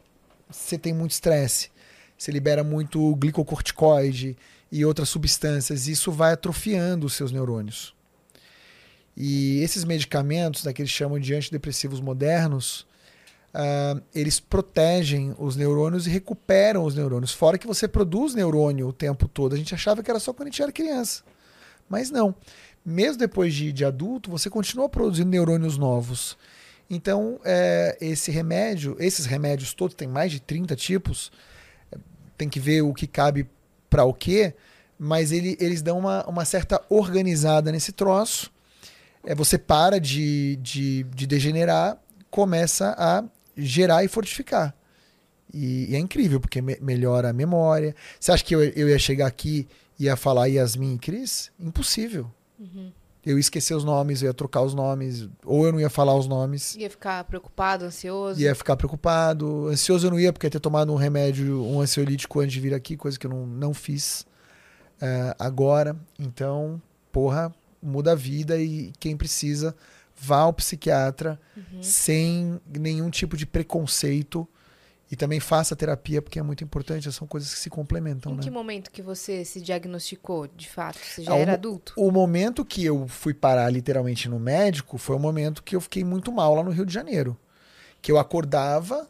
você 0.51 0.77
tem 0.77 0.93
muito 0.93 1.13
estresse, 1.13 1.71
você 2.19 2.33
libera 2.33 2.65
muito 2.65 3.15
glicocorticoide 3.15 4.37
e 4.73 4.85
outras 4.85 5.09
substâncias, 5.09 5.87
e 5.87 5.93
isso 5.93 6.11
vai 6.11 6.33
atrofiando 6.33 7.07
os 7.07 7.13
seus 7.15 7.31
neurônios. 7.31 7.95
E 9.17 9.61
esses 9.61 9.85
medicamentos, 9.85 10.65
né, 10.65 10.73
que 10.73 10.83
eles 10.83 10.91
chamam 10.91 11.21
de 11.21 11.33
antidepressivos 11.33 12.01
modernos, 12.01 12.87
ah, 13.55 14.01
eles 14.15 14.41
protegem 14.41 15.35
os 15.39 15.57
neurônios 15.57 16.07
e 16.07 16.11
recuperam 16.11 16.85
os 16.85 16.95
neurônios. 16.95 17.33
Fora 17.33 17.59
que 17.59 17.67
você 17.67 17.87
produz 17.87 18.35
neurônio 18.35 18.89
o 18.89 18.93
tempo 18.93 19.29
todo. 19.29 19.55
A 19.55 19.59
gente 19.59 19.75
achava 19.75 20.03
que 20.03 20.11
era 20.11 20.21
só 20.21 20.33
quando 20.33 20.49
a 20.49 20.51
gente 20.51 20.63
era 20.63 20.73
criança. 20.73 21.23
Mas 21.89 22.11
não. 22.11 22.35
Mesmo 22.85 23.19
depois 23.19 23.55
de, 23.55 23.73
de 23.73 23.85
adulto, 23.85 24.31
você 24.31 24.49
continua 24.49 24.89
produzindo 24.89 25.31
neurônios 25.31 25.77
novos. 25.77 26.37
Então, 26.89 27.41
é, 27.45 27.97
esse 28.01 28.31
remédio, 28.31 28.97
esses 28.99 29.25
remédios 29.25 29.73
todos, 29.73 29.95
tem 29.95 30.09
mais 30.09 30.33
de 30.33 30.41
30 30.41 30.75
tipos, 30.75 31.31
tem 32.37 32.49
que 32.49 32.59
ver 32.59 32.83
o 32.83 32.93
que 32.93 33.07
cabe 33.07 33.49
para 33.89 34.05
o 34.05 34.13
quê, 34.13 34.55
mas 34.99 35.33
ele, 35.33 35.57
eles 35.61 35.81
dão 35.81 35.99
uma, 35.99 36.25
uma 36.27 36.45
certa 36.45 36.83
organizada 36.89 37.71
nesse 37.71 37.93
troço. 37.93 38.51
É, 39.25 39.35
você 39.35 39.57
para 39.57 40.01
de, 40.01 40.57
de, 40.57 41.05
de 41.05 41.27
degenerar, 41.27 41.99
começa 42.31 42.95
a 42.99 43.25
gerar 43.57 44.05
e 44.05 44.09
fortificar. 44.09 44.75
E, 45.53 45.91
e 45.91 45.97
é 45.97 45.99
incrível, 45.99 46.41
porque 46.41 46.63
me, 46.63 46.79
melhora 46.81 47.31
a 47.31 47.33
memória. 47.33 47.95
Você 48.19 48.33
acha 48.33 48.45
que 48.45 48.55
eu, 48.55 48.63
eu 48.63 48.89
ia 48.89 48.99
chegar 48.99 49.27
aqui 49.27 49.69
e 49.99 50.05
ia 50.05 50.17
falar 50.17 50.47
Yasmin 50.47 50.95
e 50.95 50.99
Cris? 50.99 51.51
Impossível. 51.61 52.31
Uhum. 52.59 52.93
Eu 53.25 53.37
ia 53.37 53.41
esquecer 53.41 53.75
os 53.75 53.85
nomes, 53.85 54.21
eu 54.21 54.27
ia 54.27 54.35
trocar 54.35 54.63
os 54.63 54.75
nomes, 54.75 55.29
ou 55.45 55.65
eu 55.65 55.73
não 55.73 55.79
ia 55.79 55.89
falar 55.89 56.17
os 56.17 56.27
nomes. 56.27 56.75
Ia 56.75 56.91
ficar 56.91 57.23
preocupado, 57.23 57.85
ansioso. 57.85 58.41
Ia 58.41 58.53
ficar 58.53 58.77
preocupado. 58.77 59.69
Ansioso 59.69 60.09
eu 60.09 60.11
não 60.11 60.19
ia, 60.19 60.33
porque 60.33 60.47
ia 60.47 60.51
ter 60.51 60.59
tomado 60.59 60.93
um 60.93 60.97
remédio, 60.97 61.63
um 61.65 61.81
ansiolítico 61.81 62.41
antes 62.41 62.55
de 62.55 62.61
vir 62.61 62.75
aqui, 62.75 62.97
coisa 62.97 63.17
que 63.17 63.27
eu 63.27 63.31
não, 63.31 63.47
não 63.47 63.73
fiz 63.73 64.27
uh, 65.01 65.37
agora. 65.39 65.97
Então, 66.19 66.83
porra, 67.13 67.55
muda 67.81 68.13
a 68.13 68.17
vida 68.17 68.59
e 68.59 68.93
quem 68.99 69.17
precisa, 69.17 69.75
vá 70.23 70.39
ao 70.41 70.53
psiquiatra 70.53 71.39
Uhum. 71.57 71.83
sem 71.83 72.61
nenhum 72.67 73.11
tipo 73.11 73.37
de 73.37 73.45
preconceito. 73.47 74.47
E 75.11 75.17
também 75.17 75.41
faça 75.41 75.77
terapia, 75.77 76.23
porque 76.23 76.39
é 76.39 76.43
muito 76.43 76.65
importante, 76.65 77.13
são 77.13 77.27
coisas 77.27 77.53
que 77.53 77.61
se 77.61 77.69
complementam, 77.69 78.33
Em 78.33 78.37
né? 78.37 78.43
que 78.43 78.51
momento 78.51 78.91
que 78.91 79.03
você 79.03 79.45
se 79.45 79.61
diagnosticou, 79.61 80.47
de 80.47 80.67
fato? 80.71 80.97
Você 80.99 81.23
já 81.23 81.33
Ah, 81.33 81.35
o 81.35 81.39
era 81.39 81.51
mo- 81.53 81.55
adulto? 81.59 81.93
O 81.99 82.11
momento 82.11 82.65
que 82.65 82.83
eu 82.83 83.07
fui 83.07 83.35
parar 83.35 83.69
literalmente 83.71 84.27
no 84.27 84.39
médico 84.41 84.97
foi 84.97 85.15
o 85.15 85.19
momento 85.19 85.63
que 85.63 85.77
eu 85.77 85.83
fiquei 85.83 86.03
muito 86.03 86.33
mal 86.33 86.55
lá 86.55 86.63
no 86.63 86.71
Rio 86.71 86.87
de 86.87 86.95
Janeiro. 86.95 87.37
Que 88.01 88.11
eu 88.11 88.19
acordava, 88.19 89.07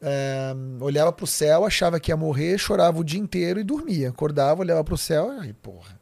eh, 0.00 0.54
olhava 0.80 1.12
pro 1.12 1.26
céu, 1.26 1.64
achava 1.64 1.98
que 1.98 2.12
ia 2.12 2.16
morrer, 2.16 2.56
chorava 2.56 3.00
o 3.00 3.04
dia 3.04 3.18
inteiro 3.20 3.58
e 3.60 3.64
dormia. 3.64 4.10
Acordava, 4.10 4.60
olhava 4.60 4.84
pro 4.84 4.96
céu, 4.96 5.30
aí, 5.30 5.52
porra. 5.52 5.98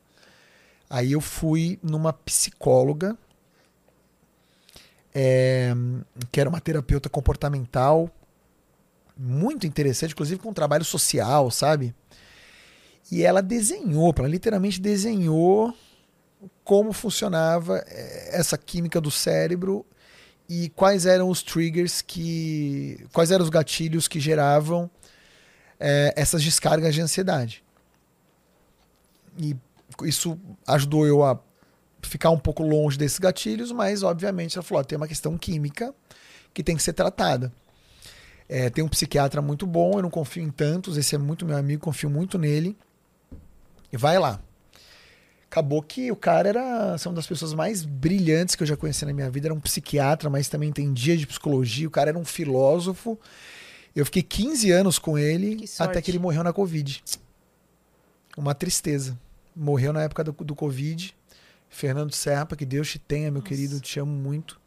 Aí 0.90 1.12
eu 1.12 1.20
fui 1.22 1.78
numa 1.82 2.12
psicóloga, 2.12 3.16
eh, 5.14 5.74
que 6.30 6.40
era 6.40 6.48
uma 6.48 6.60
terapeuta 6.60 7.08
comportamental, 7.08 8.10
muito 9.16 9.66
interessante, 9.66 10.12
inclusive 10.12 10.40
com 10.40 10.50
um 10.50 10.54
trabalho 10.54 10.84
social, 10.84 11.50
sabe? 11.50 11.94
E 13.10 13.22
ela 13.22 13.42
desenhou, 13.42 14.14
ela 14.16 14.28
literalmente 14.28 14.80
desenhou 14.80 15.74
como 16.62 16.92
funcionava 16.92 17.82
eh, 17.86 18.30
essa 18.32 18.56
química 18.56 19.00
do 19.00 19.10
cérebro 19.10 19.84
e 20.48 20.68
quais 20.70 21.04
eram 21.06 21.28
os 21.28 21.42
triggers 21.42 22.00
que. 22.00 23.06
quais 23.12 23.30
eram 23.30 23.44
os 23.44 23.50
gatilhos 23.50 24.06
que 24.06 24.20
geravam 24.20 24.90
eh, 25.80 26.12
essas 26.16 26.42
descargas 26.42 26.94
de 26.94 27.00
ansiedade. 27.00 27.64
E 29.38 29.56
isso 30.04 30.38
ajudou 30.66 31.06
eu 31.06 31.24
a 31.24 31.40
ficar 32.02 32.30
um 32.30 32.38
pouco 32.38 32.62
longe 32.62 32.96
desses 32.96 33.18
gatilhos, 33.18 33.72
mas 33.72 34.02
obviamente 34.02 34.56
ela 34.56 34.62
falou: 34.62 34.80
ó, 34.80 34.84
tem 34.84 34.96
uma 34.96 35.08
questão 35.08 35.36
química 35.36 35.94
que 36.54 36.62
tem 36.62 36.76
que 36.76 36.82
ser 36.82 36.92
tratada. 36.92 37.52
É, 38.48 38.70
tem 38.70 38.82
um 38.82 38.88
psiquiatra 38.88 39.42
muito 39.42 39.66
bom, 39.66 39.92
eu 39.98 40.02
não 40.02 40.10
confio 40.10 40.42
em 40.42 40.50
tantos, 40.50 40.96
esse 40.96 41.14
é 41.14 41.18
muito 41.18 41.44
meu 41.44 41.56
amigo, 41.56 41.82
confio 41.82 42.08
muito 42.08 42.38
nele. 42.38 42.76
E 43.92 43.96
vai 43.96 44.18
lá. 44.18 44.40
Acabou 45.50 45.82
que 45.82 46.10
o 46.10 46.16
cara 46.16 46.48
era 46.48 46.98
são 46.98 47.10
uma 47.10 47.16
das 47.16 47.26
pessoas 47.26 47.54
mais 47.54 47.82
brilhantes 47.84 48.54
que 48.54 48.62
eu 48.62 48.66
já 48.66 48.76
conheci 48.76 49.04
na 49.06 49.14
minha 49.14 49.30
vida. 49.30 49.48
Era 49.48 49.54
um 49.54 49.60
psiquiatra, 49.60 50.28
mas 50.28 50.48
também 50.48 50.68
entendia 50.68 51.16
de 51.16 51.26
psicologia. 51.26 51.88
O 51.88 51.90
cara 51.90 52.10
era 52.10 52.18
um 52.18 52.24
filósofo. 52.24 53.18
Eu 53.96 54.04
fiquei 54.04 54.22
15 54.22 54.70
anos 54.70 54.98
com 54.98 55.18
ele 55.18 55.56
Que 55.56 55.82
até 55.82 56.02
que 56.02 56.10
ele 56.10 56.18
morreu 56.18 56.44
na 56.44 56.52
Covid. 56.52 57.02
Uma 58.36 58.54
tristeza. 58.54 59.18
Morreu 59.56 59.92
na 59.92 60.02
época 60.02 60.22
do, 60.22 60.32
do 60.32 60.54
Covid. 60.54 61.16
Fernando 61.68 62.12
Serpa, 62.12 62.56
que 62.56 62.64
Deus 62.66 62.90
te 62.90 62.98
tenha, 62.98 63.30
meu 63.30 63.40
Nossa. 63.40 63.48
querido, 63.48 63.80
te 63.80 64.00
amo 64.00 64.12
muito. 64.12 64.60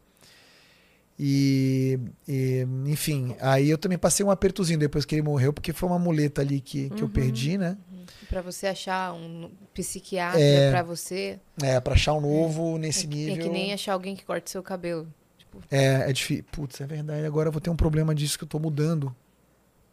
E, 1.18 1.98
e, 2.26 2.66
enfim, 2.86 3.36
aí 3.40 3.68
eu 3.70 3.78
também 3.78 3.98
passei 3.98 4.24
um 4.24 4.30
apertozinho 4.30 4.78
depois 4.78 5.04
que 5.04 5.14
ele 5.14 5.22
morreu, 5.22 5.52
porque 5.52 5.72
foi 5.72 5.88
uma 5.88 5.98
muleta 5.98 6.40
ali 6.40 6.60
que, 6.60 6.88
que 6.90 7.02
eu 7.02 7.06
Uhum. 7.06 7.12
perdi, 7.12 7.58
né? 7.58 7.76
Pra 8.28 8.40
você 8.40 8.66
achar 8.66 9.12
um 9.14 9.50
psiquiatra 9.74 10.40
É. 10.40 10.70
pra 10.70 10.82
você. 10.82 11.38
É, 11.62 11.78
pra 11.80 11.92
achar 11.94 12.14
um 12.14 12.20
novo 12.20 12.78
nesse 12.78 13.04
é, 13.04 13.08
nível. 13.08 13.34
é 13.34 13.38
que 13.38 13.48
nem 13.48 13.72
achar 13.72 13.92
alguém 13.92 14.16
que 14.16 14.24
corte 14.24 14.50
seu 14.50 14.62
cabelo. 14.62 15.06
Tipo, 15.38 15.60
É, 15.70 16.08
é 16.10 16.12
difícil. 16.12 16.44
Putz, 16.50 16.80
é 16.80 16.86
verdade. 16.86 17.24
Agora 17.26 17.48
eu 17.48 17.52
vou 17.52 17.60
ter 17.60 17.70
um 17.70 17.76
problema 17.76 18.14
disso 18.14 18.38
que 18.38 18.44
eu 18.44 18.48
tô 18.48 18.58
mudando. 18.58 19.14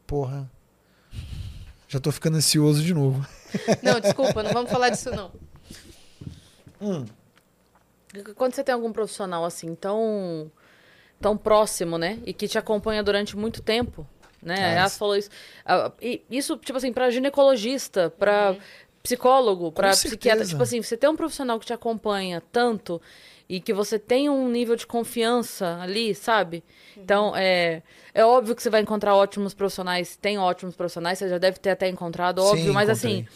Porra. 0.07 0.49
Já 1.87 1.99
tô 1.99 2.11
ficando 2.11 2.37
ansioso 2.37 2.81
de 2.81 2.93
novo. 2.93 3.25
Não, 3.83 3.99
desculpa, 3.99 4.41
não 4.41 4.53
vamos 4.53 4.71
falar 4.71 4.89
disso 4.89 5.11
não. 5.11 5.31
Hum. 6.81 7.05
Quando 8.35 8.53
você 8.53 8.63
tem 8.63 8.73
algum 8.73 8.91
profissional 8.91 9.45
assim 9.45 9.75
tão 9.75 10.51
tão 11.21 11.35
próximo, 11.35 11.97
né, 11.97 12.17
e 12.25 12.33
que 12.33 12.47
te 12.47 12.57
acompanha 12.57 13.03
durante 13.03 13.35
muito 13.35 13.61
tempo, 13.61 14.07
né? 14.41 14.55
A 14.55 14.69
Yas 14.69 14.91
isso. 14.91 14.99
falou 14.99 15.17
isso. 15.17 15.29
Isso 16.29 16.57
tipo 16.57 16.77
assim 16.77 16.93
para 16.93 17.09
ginecologista, 17.09 18.09
para 18.17 18.55
psicólogo, 19.03 19.71
para 19.71 19.91
psiquiatra, 19.91 20.45
tipo 20.45 20.61
assim, 20.61 20.81
você 20.81 20.95
tem 20.97 21.09
um 21.09 21.15
profissional 21.15 21.59
que 21.59 21.65
te 21.65 21.73
acompanha 21.73 22.41
tanto 22.51 23.01
e 23.47 23.59
que 23.59 23.73
você 23.73 23.97
tem 23.97 24.29
um 24.29 24.47
nível 24.49 24.75
de 24.75 24.85
confiança 24.85 25.79
ali, 25.81 26.13
sabe? 26.13 26.63
Então, 26.95 27.35
é, 27.35 27.81
é 28.13 28.23
óbvio 28.23 28.55
que 28.55 28.61
você 28.61 28.69
vai 28.69 28.81
encontrar 28.81 29.15
ótimos 29.15 29.53
profissionais, 29.53 30.15
tem 30.15 30.37
ótimos 30.37 30.75
profissionais, 30.75 31.17
você 31.17 31.27
já 31.29 31.37
deve 31.37 31.57
ter 31.57 31.71
até 31.71 31.87
encontrado, 31.87 32.39
óbvio, 32.39 32.65
Sim, 32.65 32.71
mas 32.71 32.89
encontrei. 32.89 33.21
assim, 33.21 33.27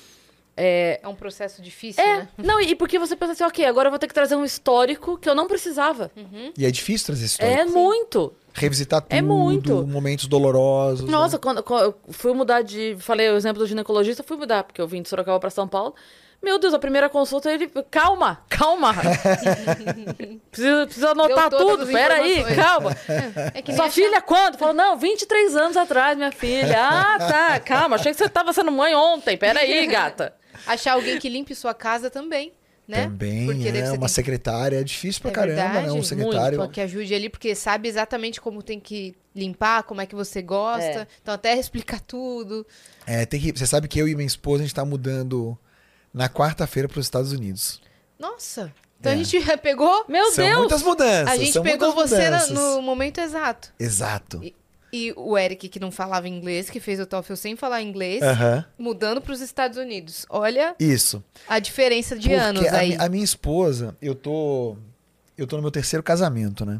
é, 0.55 0.99
É 1.01 1.07
um 1.07 1.15
processo 1.15 1.61
difícil, 1.61 2.03
é, 2.03 2.17
né? 2.19 2.27
não, 2.37 2.59
e 2.61 2.75
porque 2.75 2.99
você 2.99 3.15
pensa 3.15 3.31
assim, 3.33 3.43
ok, 3.43 3.65
agora 3.65 3.87
eu 3.87 3.91
vou 3.91 3.99
ter 3.99 4.07
que 4.07 4.13
trazer 4.13 4.35
um 4.35 4.45
histórico 4.45 5.17
que 5.17 5.27
eu 5.29 5.35
não 5.35 5.47
precisava. 5.47 6.11
E 6.57 6.65
é 6.65 6.71
difícil 6.71 7.07
trazer 7.07 7.25
essa 7.25 7.33
história. 7.33 7.61
É 7.61 7.65
muito. 7.65 8.33
Revisitar 8.55 9.01
tudo, 9.01 9.11
É 9.17 9.21
muito. 9.21 9.85
momentos 9.87 10.27
dolorosos. 10.27 11.09
Nossa, 11.09 11.37
né? 11.37 11.41
quando, 11.41 11.63
quando 11.63 11.83
eu 11.85 11.95
fui 12.13 12.33
mudar 12.33 12.61
de. 12.61 12.95
Falei 12.99 13.29
o 13.31 13.35
exemplo 13.35 13.59
do 13.59 13.67
ginecologista, 13.67 14.21
fui 14.21 14.37
mudar, 14.37 14.63
porque 14.63 14.79
eu 14.79 14.87
vim 14.87 15.01
de 15.01 15.09
Sorocaba 15.09 15.39
pra 15.39 15.49
São 15.49 15.67
Paulo. 15.67 15.95
Meu 16.39 16.59
Deus, 16.59 16.73
a 16.73 16.77
primeira 16.79 17.09
consulta 17.09 17.51
ele. 17.51 17.67
Calma, 17.89 18.41
calma. 18.49 18.93
precisa, 20.51 20.85
precisa 20.85 21.09
anotar 21.11 21.49
tudo, 21.49 21.85
peraí, 21.87 22.43
calma. 22.55 22.95
É 23.53 23.61
que 23.61 23.69
nem 23.71 23.75
Sua 23.77 23.85
achar- 23.85 23.91
filha 23.93 24.21
quando? 24.21 24.57
Falou, 24.57 24.73
não, 24.73 24.97
23 24.97 25.55
anos 25.55 25.77
atrás, 25.77 26.17
minha 26.17 26.31
filha. 26.31 26.77
Ah, 26.79 27.17
tá, 27.17 27.59
calma, 27.59 27.95
achei 27.95 28.11
que 28.11 28.17
você 28.17 28.29
tava 28.29 28.53
sendo 28.53 28.71
mãe 28.71 28.93
ontem, 28.93 29.37
peraí, 29.37 29.87
gata. 29.87 30.33
Achar 30.67 30.93
alguém 30.93 31.19
que 31.19 31.27
limpe 31.29 31.53
sua 31.55 31.73
casa 31.73 32.09
também, 32.09 32.53
né? 32.87 33.03
Também, 33.03 33.45
Porque 33.45 33.67
é. 33.67 33.91
Uma 33.91 33.99
tem- 33.99 34.07
secretária. 34.07 34.77
É 34.79 34.83
difícil 34.83 35.21
pra 35.21 35.31
É 35.31 35.33
caramba, 35.33 35.55
né? 35.55 35.63
verdade, 35.63 35.89
Um 35.89 35.93
muito, 35.93 36.07
secretário. 36.07 36.69
Que 36.69 36.81
ajude 36.81 37.13
ali, 37.15 37.29
porque 37.29 37.53
sabe 37.55 37.87
exatamente 37.89 38.39
como 38.41 38.61
tem 38.63 38.79
que 38.79 39.15
limpar, 39.35 39.83
como 39.83 40.01
é 40.01 40.05
que 40.05 40.15
você 40.15 40.41
gosta. 40.41 40.83
É. 41.01 41.07
Então 41.21 41.33
até 41.33 41.53
explicar 41.59 41.99
tudo. 42.01 42.65
É 43.07 43.25
terrível. 43.25 43.57
Você 43.57 43.67
sabe 43.67 43.87
que 43.87 43.99
eu 43.99 44.07
e 44.07 44.15
minha 44.15 44.27
esposa, 44.27 44.63
a 44.63 44.65
gente 44.65 44.75
tá 44.75 44.85
mudando 44.85 45.57
na 46.13 46.29
quarta-feira 46.29 46.87
pros 46.87 47.05
Estados 47.05 47.31
Unidos. 47.31 47.81
Nossa. 48.19 48.73
Então 48.99 49.11
É. 49.11 49.15
a 49.15 49.17
gente 49.17 49.57
pegou. 49.57 50.05
Meu 50.07 50.31
são 50.31 50.45
Deus! 50.45 50.59
muitas 50.59 50.81
mudanças. 50.83 51.27
A 51.33 51.35
gente 51.37 51.51
são 51.51 51.63
pegou 51.63 51.93
você 51.93 52.29
na- 52.29 52.39
mudanças. 52.39 52.49
no 52.51 52.81
momento 52.81 53.17
exato. 53.19 53.73
Exato. 53.79 54.39
E 54.43 54.55
o 55.17 55.37
Eric, 55.37 55.67
que 55.69 55.79
não 55.79 55.91
falava 55.91 56.27
inglês, 56.27 56.69
que 56.69 56.79
fez 56.79 56.99
o 56.99 57.05
TOEFL 57.05 57.35
sem 57.35 57.55
falar 57.55 57.81
inglês, 57.81 58.21
mudando 58.77 59.19
para 59.19 59.33
os 59.33 59.41
Estados 59.41 59.77
Unidos. 59.77 60.25
Olha 60.29 60.75
Isso. 60.79 61.23
a 61.47 61.57
diferença 61.57 62.15
de 62.15 62.29
Porque 62.29 62.35
anos 62.41 62.65
a, 62.67 62.77
aí. 62.77 62.95
a 62.99 63.09
minha 63.09 63.23
esposa, 63.23 63.97
eu 64.01 64.13
tô. 64.13 64.77
Eu 65.35 65.47
tô 65.47 65.55
no 65.55 65.63
meu 65.63 65.71
terceiro 65.71 66.03
casamento, 66.03 66.63
né? 66.63 66.79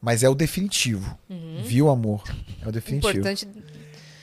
Mas 0.00 0.22
é 0.22 0.28
o 0.28 0.34
definitivo. 0.34 1.18
Viu, 1.62 1.90
amor? 1.90 2.22
É 2.62 2.68
o 2.68 2.72
definitivo. 2.72 3.12
Uhum. 3.12 3.18
Importante. 3.20 3.48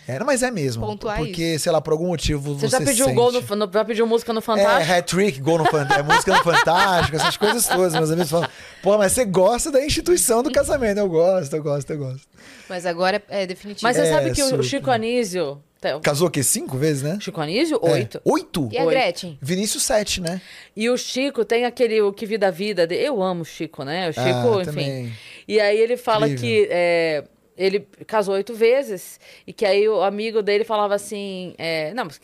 É, 0.07 0.23
mas 0.23 0.41
é 0.41 0.49
mesmo. 0.49 0.85
pontuar 0.85 1.17
porque, 1.17 1.59
sei 1.59 1.71
lá, 1.71 1.81
por 1.81 1.91
algum 1.93 2.07
motivo 2.07 2.53
Você, 2.55 2.67
você, 2.67 2.77
já 2.79 2.79
pediu 2.79 3.05
sente... 3.05 3.15
gol 3.15 3.31
no, 3.31 3.41
no- 3.41 3.71
já 3.73 3.83
pediu 3.83 4.07
música 4.07 4.31
no 4.31 4.41
Fantástico? 4.41 4.91
É, 4.93 4.97
hat-trick, 4.99 5.39
gol 5.41 5.57
no 5.57 5.65
Fantástico, 5.65 5.99
é 5.99 6.03
música 6.03 6.37
no 6.37 6.43
Fantástico, 6.43 7.15
essas 7.17 7.35
coisas 7.37 7.67
todas. 7.67 7.93
Meus 7.93 8.11
amigos 8.11 8.29
falam, 8.31 8.49
pô, 8.81 8.97
mas 8.97 9.11
você 9.11 9.25
gosta 9.25 9.69
da 9.71 9.83
instituição 9.85 10.41
do 10.41 10.51
casamento. 10.51 10.97
Eu 10.99 11.09
gosto, 11.09 11.53
eu 11.55 11.61
gosto, 11.63 11.89
eu 11.91 11.97
gosto. 11.97 12.27
Mas 12.69 12.85
agora 12.85 13.21
é, 13.29 13.43
é 13.43 13.45
definitivo. 13.47 13.83
Mas 13.83 13.97
você 13.97 14.03
É, 14.03 14.11
sabe 14.13 14.31
que 14.31 14.41
o 14.43 14.47
super. 14.47 14.63
Chico 14.63 14.89
Anísio. 14.91 15.61
tá, 15.81 15.99
Casou 15.99 16.27
o 16.27 16.31
quê? 16.31 16.41
Cinco 16.43 16.77
vezes, 16.77 17.03
né? 17.03 17.17
Chico 17.21 17.39
Anísio, 17.41 17.79
É. 17.83 17.91
oito. 17.91 18.21
Oito? 18.25 18.69
E 18.71 18.77
a. 18.77 18.85
Gretchen? 18.85 19.37
Vinícius, 19.41 19.83
sete, 19.83 20.21
né? 20.21 20.41
E 20.75 20.89
o 20.89 20.97
Chico 20.97 21.43
tem 21.45 21.65
aquele 21.65 22.01
o 22.01 22.11
que 22.13 22.25
vida 22.25 22.47
a 22.47 22.51
vida. 22.51 22.85
de- 22.87 22.95
Eu 22.95 23.21
amo 23.21 23.41
o 23.41 23.45
Chico, 23.45 23.83
né? 23.83 24.09
O 24.09 24.13
Chico, 24.13 24.25
ah, 24.25 24.61
enfim. 24.61 24.65
também. 24.65 25.13
E 25.47 25.59
aí 25.59 25.77
ele 25.77 25.95
fala 25.97 26.27
Incrível. 26.27 26.65
que 26.65 26.67
é, 26.71 27.23
ele 27.57 27.79
casou 28.05 28.35
oito 28.35 28.53
vezes 28.53 29.19
e 29.45 29.51
que 29.51 29.65
aí 29.65 29.89
o 29.89 30.01
amigo 30.01 30.41
dele 30.43 30.63
falava 30.63 30.93
assim, 30.93 31.55
é, 31.57 31.93
não, 31.93 32.05
mas 32.05 32.17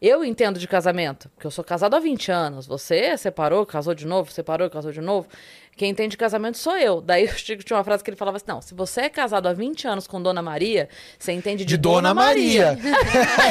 Eu 0.00 0.22
entendo 0.22 0.58
de 0.58 0.68
casamento, 0.68 1.28
porque 1.30 1.46
eu 1.46 1.50
sou 1.50 1.64
casado 1.64 1.94
há 1.96 1.98
20 1.98 2.30
anos. 2.30 2.66
Você 2.66 3.16
separou, 3.16 3.64
casou 3.64 3.94
de 3.94 4.06
novo, 4.06 4.30
separou, 4.30 4.68
casou 4.68 4.92
de 4.92 5.00
novo. 5.00 5.26
Quem 5.76 5.90
entende 5.90 6.12
de 6.12 6.16
casamento 6.16 6.56
sou 6.56 6.74
eu. 6.76 7.02
Daí 7.02 7.26
o 7.26 7.32
Chico 7.38 7.62
tinha 7.62 7.76
uma 7.76 7.84
frase 7.84 8.02
que 8.02 8.08
ele 8.08 8.16
falava 8.16 8.38
assim: 8.38 8.46
não, 8.48 8.62
se 8.62 8.72
você 8.72 9.02
é 9.02 9.08
casado 9.10 9.46
há 9.46 9.52
20 9.52 9.86
anos 9.86 10.06
com 10.06 10.22
Dona 10.22 10.40
Maria, 10.40 10.88
você 11.18 11.32
entende 11.32 11.66
de, 11.66 11.74
De 11.74 11.76
Dona 11.76 12.14
Maria. 12.14 12.78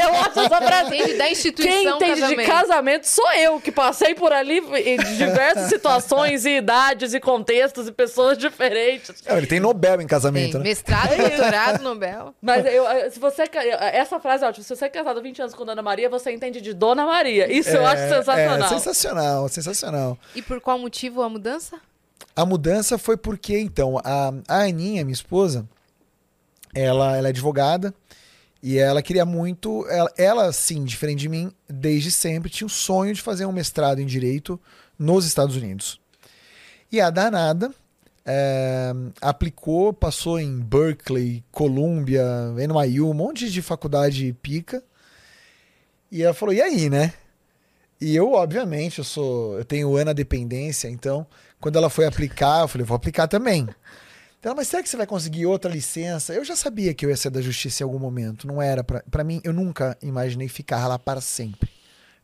eu 0.03 0.13
acho 0.21 0.39
essa 0.39 0.57
frase. 0.61 0.95
Entende 0.95 1.13
da 1.17 1.29
instituição 1.29 1.71
Quem 1.71 1.87
entende 2.09 2.21
casamento. 2.21 2.39
de 2.41 2.45
casamento 2.51 3.03
sou 3.07 3.31
eu, 3.33 3.59
que 3.61 3.71
passei 3.71 4.15
por 4.15 4.33
ali 4.33 4.57
em 4.57 4.97
diversas 5.17 5.69
situações 5.69 6.45
e 6.45 6.57
idades 6.57 7.13
e 7.13 7.19
contextos 7.19 7.87
e 7.87 7.91
pessoas 7.91 8.37
diferentes. 8.37 9.21
Não, 9.27 9.37
ele 9.37 9.45
tem 9.47 9.59
Nobel 9.59 9.95
em 9.95 9.97
Tem 9.99 10.07
casamento, 10.07 10.57
né? 10.57 10.63
mestrado, 10.63 11.15
doutorado, 11.15 11.83
Nobel. 11.83 12.33
Mas 12.41 12.65
eu, 12.65 12.85
eu- 12.85 13.11
se 13.11 13.19
você. 13.19 13.45
ca- 13.45 13.63
Essa 13.63 14.19
frase 14.19 14.43
é 14.43 14.47
ótima. 14.47 14.63
Se 14.63 14.75
você 14.75 14.85
é 14.85 14.89
casado 14.89 15.19
há 15.19 15.21
20 15.21 15.41
anos 15.43 15.53
com 15.53 15.63
Dona 15.63 15.81
Maria, 15.83 16.09
você 16.09 16.31
entende 16.31 16.59
de 16.59 16.73
Dona 16.73 17.05
Maria. 17.05 17.51
Isso 17.51 17.69
eu 17.69 17.85
acho 17.85 18.01
sensacional. 18.09 18.65
É, 18.65 18.67
sensacional, 18.69 19.47
sensacional. 19.49 20.17
E 20.33 20.41
por 20.41 20.59
qual 20.59 20.79
motivo 20.79 21.21
a 21.21 21.29
mudança? 21.29 21.77
A 22.35 22.45
mudança 22.45 22.97
foi 22.97 23.15
porque, 23.15 23.57
então, 23.57 23.97
a, 24.03 24.33
a 24.47 24.63
Aninha, 24.63 25.05
minha 25.05 25.13
esposa, 25.13 25.67
ela, 26.73 27.15
ela 27.15 27.27
é 27.27 27.29
advogada 27.29 27.93
e 28.61 28.77
ela 28.77 29.01
queria 29.01 29.25
muito. 29.25 29.87
Ela, 29.87 30.11
ela, 30.17 30.51
sim, 30.51 30.83
diferente 30.83 31.19
de 31.19 31.29
mim, 31.29 31.51
desde 31.69 32.11
sempre 32.11 32.49
tinha 32.49 32.67
o 32.67 32.69
sonho 32.69 33.13
de 33.13 33.21
fazer 33.21 33.45
um 33.45 33.51
mestrado 33.51 33.99
em 33.99 34.05
direito 34.05 34.59
nos 34.99 35.25
Estados 35.25 35.55
Unidos. 35.55 36.01
E 36.91 36.99
a 36.99 37.09
danada 37.09 37.71
é, 38.25 38.91
aplicou, 39.21 39.93
passou 39.93 40.39
em 40.39 40.59
Berkeley, 40.59 41.43
Columbia, 41.51 42.25
NYU, 42.55 43.09
um 43.09 43.13
monte 43.13 43.49
de 43.49 43.61
faculdade 43.61 44.33
pica. 44.41 44.83
E 46.11 46.23
ela 46.23 46.33
falou: 46.33 46.53
e 46.53 46.61
aí, 46.61 46.89
né? 46.89 47.13
E 48.01 48.15
eu, 48.15 48.33
obviamente, 48.33 48.99
eu 48.99 49.05
sou. 49.05 49.57
Eu 49.57 49.63
tenho 49.63 49.95
ana 49.95 50.13
dependência, 50.13 50.89
então, 50.89 51.25
quando 51.59 51.77
ela 51.77 51.89
foi 51.89 52.05
aplicar, 52.05 52.61
eu 52.61 52.67
falei, 52.67 52.85
vou 52.85 52.95
aplicar 52.95 53.27
também. 53.27 53.67
Então, 54.39 54.53
mas 54.55 54.67
será 54.67 54.83
que 54.83 54.89
você 54.89 54.95
vai 54.95 55.07
conseguir 55.07 55.47
outra 55.47 55.71
licença? 55.71 56.33
Eu 56.33 56.45
já 56.45 56.55
sabia 56.55 56.93
que 56.93 57.03
eu 57.03 57.09
ia 57.09 57.17
ser 57.17 57.31
da 57.31 57.41
justiça 57.41 57.81
em 57.81 57.85
algum 57.85 57.97
momento. 57.97 58.45
Não 58.45 58.61
era. 58.61 58.83
Pra 58.83 59.23
mim, 59.23 59.41
eu 59.43 59.51
nunca 59.51 59.97
imaginei 60.03 60.47
ficar 60.47 60.87
lá 60.87 60.99
para 60.99 61.19
sempre. 61.19 61.71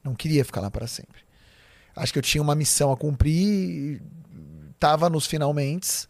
Não 0.04 0.14
queria 0.14 0.46
ficar 0.46 0.62
lá 0.62 0.70
para 0.70 0.86
sempre. 0.86 1.22
Acho 1.96 2.14
que 2.14 2.20
eu 2.20 2.24
tinha 2.24 2.42
uma 2.42 2.54
missão 2.54 2.92
a 2.92 2.98
cumprir, 2.98 4.02
tava 4.80 5.10
nos 5.10 5.26
finalmente. 5.26 6.08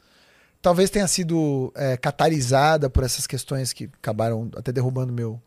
Talvez 0.61 0.89
tenha 0.89 1.07
sido 1.07 1.71
é, 1.75 1.97
catalisada 1.97 2.89
por 2.89 3.03
essas 3.03 3.25
questões 3.25 3.73
que 3.73 3.85
acabaram 3.85 4.51
até 4.55 4.71
derrubando 4.71 5.11
meu, 5.11 5.41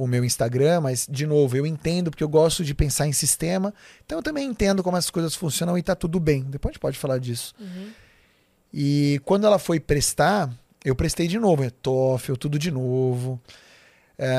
o 0.00 0.06
meu 0.06 0.24
Instagram, 0.24 0.80
mas, 0.80 1.06
de 1.06 1.26
novo, 1.26 1.54
eu 1.58 1.66
entendo 1.66 2.10
porque 2.10 2.24
eu 2.24 2.28
gosto 2.28 2.64
de 2.64 2.74
pensar 2.74 3.06
em 3.06 3.12
sistema, 3.12 3.74
então 4.02 4.16
eu 4.16 4.22
também 4.22 4.48
entendo 4.48 4.82
como 4.82 4.96
essas 4.96 5.10
coisas 5.10 5.34
funcionam 5.34 5.76
e 5.76 5.82
tá 5.82 5.94
tudo 5.94 6.18
bem. 6.18 6.42
Depois 6.42 6.70
a 6.70 6.72
gente 6.72 6.80
pode 6.80 6.98
falar 6.98 7.18
disso. 7.18 7.54
E 8.72 9.20
quando 9.26 9.46
ela 9.46 9.58
foi 9.58 9.78
prestar, 9.78 10.50
eu 10.82 10.96
prestei 10.96 11.28
de 11.28 11.38
novo, 11.38 11.62
é 11.62 11.68
TOEFL, 11.68 12.32
tudo 12.36 12.58
de 12.58 12.70
novo. 12.70 13.38
É, 14.16 14.34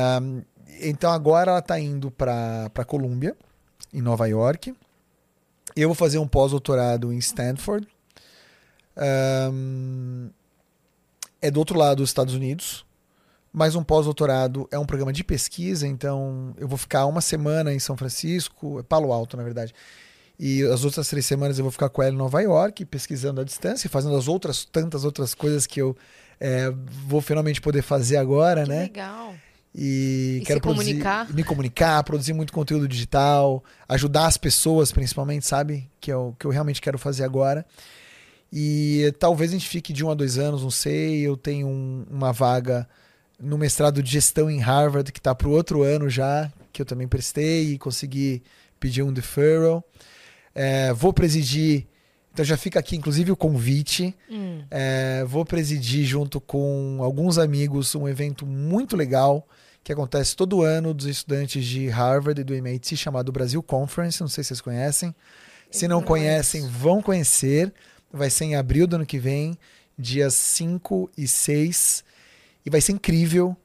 então 0.81 1.11
agora 1.11 1.51
ela 1.51 1.61
tá 1.61 1.79
indo 1.79 2.09
para 2.09 2.67
para 2.71 2.83
Colômbia, 2.83 3.37
em 3.93 4.01
Nova 4.01 4.27
York. 4.27 4.73
Eu 5.75 5.89
vou 5.89 5.95
fazer 5.95 6.17
um 6.17 6.27
pós-doutorado 6.27 7.13
em 7.13 7.19
Stanford. 7.19 7.87
Ahn, 8.97 10.29
é 11.39 11.51
do 11.51 11.59
outro 11.59 11.77
lado 11.77 11.97
dos 11.97 12.09
Estados 12.09 12.33
Unidos 12.33 12.83
mas 13.53 13.75
um 13.75 13.83
pós-doutorado 13.83 14.67
é 14.71 14.79
um 14.79 14.85
programa 14.85 15.11
de 15.11 15.23
pesquisa, 15.23 15.87
então 15.87 16.53
eu 16.57 16.67
vou 16.67 16.77
ficar 16.77 17.05
uma 17.05 17.21
semana 17.21 17.73
em 17.73 17.79
São 17.79 17.97
Francisco, 17.97 18.79
é 18.79 18.83
Palo 18.83 19.11
Alto, 19.11 19.35
na 19.37 19.43
verdade. 19.43 19.73
E 20.39 20.63
as 20.63 20.83
outras 20.83 21.07
três 21.07 21.25
semanas 21.25 21.57
eu 21.59 21.63
vou 21.63 21.71
ficar 21.71 21.89
com 21.89 22.01
ela 22.01 22.13
em 22.13 22.17
Nova 22.17 22.41
York, 22.41 22.83
pesquisando 22.85 23.41
à 23.41 23.43
distância, 23.43 23.89
fazendo 23.89 24.15
as 24.15 24.27
outras 24.27 24.65
tantas 24.65 25.03
outras 25.05 25.35
coisas 25.35 25.67
que 25.67 25.81
eu 25.81 25.95
é, 26.39 26.71
vou 27.07 27.21
finalmente 27.21 27.61
poder 27.61 27.81
fazer 27.83 28.17
agora, 28.17 28.63
Que 28.63 28.69
né? 28.69 28.81
legal. 28.83 29.35
E, 29.75 30.39
E 30.41 30.45
quero 30.45 30.59
produzir- 30.59 30.87
comunicar. 30.93 31.33
me 31.33 31.43
comunicar, 31.43 32.03
produzir 32.03 32.33
muito 32.33 32.51
conteúdo 32.51 32.87
digital, 32.87 33.63
ajudar 33.87 34.25
as 34.25 34.35
pessoas, 34.35 34.91
principalmente, 34.91 35.45
sabe? 35.45 35.89
Que 35.99 36.09
é 36.11 36.15
o 36.15 36.33
que 36.37 36.45
eu 36.45 36.51
realmente 36.51 36.81
quero 36.81 36.97
fazer 36.97 37.23
agora. 37.23 37.65
E 38.51 39.13
talvez 39.19 39.51
a 39.51 39.53
gente 39.53 39.67
fique 39.69 39.93
de 39.93 40.03
um 40.03 40.09
a 40.09 40.13
dois 40.13 40.37
anos, 40.37 40.61
não 40.63 40.71
sei. 40.71 41.21
Eu 41.21 41.37
tenho 41.37 41.67
um- 41.67 42.05
uma 42.09 42.33
vaga 42.33 42.87
no 43.41 43.57
mestrado 43.57 44.01
de 44.03 44.11
gestão 44.11 44.49
em 44.49 44.59
Harvard, 44.59 45.11
que 45.11 45.19
está 45.19 45.33
para 45.33 45.47
o 45.47 45.51
outro 45.51 45.81
ano 45.81 46.09
já, 46.09 46.51
que 46.71 46.81
eu 46.81 46.85
também 46.85 47.07
prestei 47.07 47.73
e 47.73 47.77
consegui 47.77 48.43
pedir 48.79 49.03
um 49.03 49.11
deferral. 49.11 49.83
É, 50.53 50.93
vou 50.93 51.13
presidir, 51.13 51.87
então 52.33 52.43
já 52.43 52.57
fica 52.57 52.79
aqui 52.79 52.95
inclusive 52.95 53.31
o 53.31 53.35
convite. 53.35 54.15
Hum. 54.29 54.63
É, 54.69 55.23
vou 55.25 55.45
presidir 55.45 56.05
junto 56.05 56.39
com 56.39 56.99
alguns 57.01 57.37
amigos 57.37 57.95
um 57.95 58.07
evento 58.07 58.45
muito 58.45 58.95
legal 58.95 59.47
que 59.83 59.91
acontece 59.91 60.35
todo 60.35 60.61
ano 60.61 60.93
dos 60.93 61.07
estudantes 61.07 61.65
de 61.65 61.87
Harvard 61.89 62.39
e 62.39 62.43
do 62.43 62.53
MIT 62.53 62.95
chamado 62.95 63.31
Brasil 63.31 63.61
Conference. 63.63 64.21
Não 64.21 64.27
sei 64.27 64.43
se 64.43 64.49
vocês 64.49 64.61
conhecem. 64.61 65.15
Se 65.71 65.87
não 65.87 66.01
Não 66.01 66.07
conhecem, 66.07 66.67
vão 66.67 67.01
conhecer. 67.01 67.73
Vai 68.11 68.29
ser 68.29 68.45
em 68.45 68.55
abril 68.55 68.85
do 68.85 68.97
ano 68.97 69.05
que 69.05 69.17
vem, 69.17 69.57
dias 69.97 70.33
5 70.33 71.09
e 71.17 71.27
6. 71.27 72.03
E 72.65 72.69
vai 72.69 72.81
ser 72.81 72.91
incrível. 72.91 73.55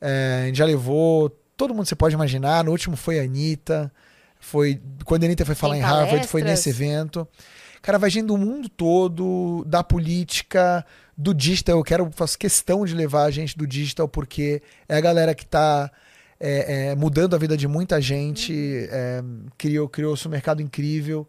É, 0.00 0.42
a 0.42 0.46
gente 0.46 0.58
já 0.58 0.64
levou 0.64 1.30
todo 1.56 1.74
mundo 1.74 1.84
que 1.84 1.88
você 1.88 1.96
pode 1.96 2.14
imaginar. 2.14 2.64
No 2.64 2.70
último 2.70 2.96
foi 2.96 3.18
a 3.18 3.22
Anitta. 3.22 3.92
Foi, 4.38 4.80
quando 5.04 5.24
a 5.24 5.26
Anitta 5.26 5.44
foi 5.44 5.54
falar 5.54 5.74
Tem 5.74 5.82
em 5.82 5.86
Harvard, 5.86 6.26
foi 6.26 6.42
nesse 6.42 6.70
evento. 6.70 7.26
Cara, 7.82 7.98
vai 7.98 8.10
gente 8.10 8.26
do 8.26 8.36
mundo 8.36 8.68
todo, 8.68 9.64
da 9.66 9.82
política, 9.82 10.84
do 11.16 11.32
digital. 11.32 11.78
Eu 11.78 11.84
quero, 11.84 12.10
faço 12.12 12.38
questão 12.38 12.84
de 12.84 12.94
levar 12.94 13.24
a 13.24 13.30
gente 13.30 13.56
do 13.56 13.66
digital, 13.66 14.08
porque 14.08 14.62
é 14.88 14.96
a 14.96 15.00
galera 15.00 15.34
que 15.34 15.44
está 15.44 15.90
mudando 16.96 17.34
a 17.34 17.38
vida 17.38 17.56
de 17.56 17.66
muita 17.66 18.00
gente, 18.00 18.88
é, 18.90 19.22
criou, 19.56 19.88
criou-se 19.88 20.26
um 20.26 20.30
mercado 20.30 20.60
incrível. 20.60 21.26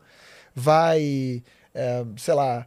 Vai, 0.54 1.44
é, 1.74 2.04
sei 2.18 2.34
lá, 2.34 2.66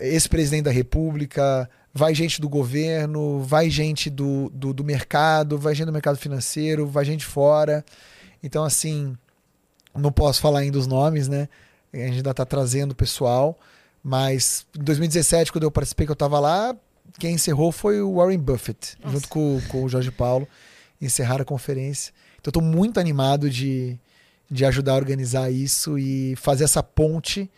ex-presidente 0.00 0.64
da 0.64 0.70
República, 0.70 1.70
vai 1.94 2.14
gente 2.14 2.40
do 2.40 2.48
governo, 2.48 3.40
vai 3.40 3.68
gente 3.68 4.08
do, 4.08 4.50
do, 4.50 4.72
do 4.72 4.84
mercado, 4.84 5.58
vai 5.58 5.74
gente 5.74 5.86
do 5.86 5.92
mercado 5.92 6.16
financeiro, 6.16 6.86
vai 6.86 7.04
gente 7.04 7.24
fora. 7.24 7.84
Então, 8.42 8.64
assim, 8.64 9.16
não 9.94 10.10
posso 10.10 10.40
falar 10.40 10.60
ainda 10.60 10.78
os 10.78 10.86
nomes, 10.86 11.28
né? 11.28 11.48
A 11.92 11.98
gente 11.98 12.16
ainda 12.16 12.32
tá 12.32 12.46
trazendo 12.46 12.92
o 12.92 12.94
pessoal. 12.94 13.58
Mas 14.02 14.66
em 14.78 14.82
2017, 14.82 15.52
quando 15.52 15.64
eu 15.64 15.70
participei, 15.70 16.06
que 16.06 16.12
eu 16.12 16.16
tava 16.16 16.40
lá, 16.40 16.74
quem 17.18 17.34
encerrou 17.34 17.70
foi 17.70 18.00
o 18.00 18.14
Warren 18.16 18.38
Buffett, 18.38 18.96
Nossa. 19.00 19.14
junto 19.14 19.28
com, 19.28 19.60
com 19.68 19.84
o 19.84 19.88
Jorge 19.88 20.10
Paulo. 20.10 20.48
Encerraram 21.00 21.42
a 21.42 21.44
conferência. 21.44 22.12
Então, 22.40 22.50
tô 22.50 22.60
muito 22.60 22.98
animado 22.98 23.50
de, 23.50 23.98
de 24.50 24.64
ajudar 24.64 24.92
a 24.92 24.96
organizar 24.96 25.50
isso 25.50 25.98
e 25.98 26.34
fazer 26.36 26.64
essa 26.64 26.82
ponte. 26.82 27.50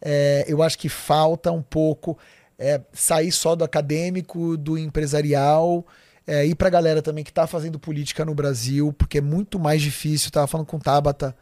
É, 0.00 0.44
eu 0.46 0.62
acho 0.62 0.78
que 0.78 0.88
falta 0.88 1.50
um 1.50 1.62
pouco 1.62 2.18
é, 2.58 2.80
sair 2.92 3.32
só 3.32 3.54
do 3.54 3.64
acadêmico, 3.64 4.56
do 4.56 4.78
empresarial, 4.78 5.86
é, 6.26 6.44
ir 6.46 6.54
pra 6.54 6.70
galera 6.70 7.02
também 7.02 7.22
que 7.22 7.32
tá 7.32 7.46
fazendo 7.46 7.78
política 7.78 8.24
no 8.24 8.34
Brasil, 8.34 8.92
porque 8.92 9.18
é 9.18 9.20
muito 9.20 9.58
mais 9.58 9.80
difícil. 9.80 10.28
Eu 10.28 10.32
tava 10.32 10.46
falando 10.46 10.66
com 10.66 10.78
Tabata 10.78 11.36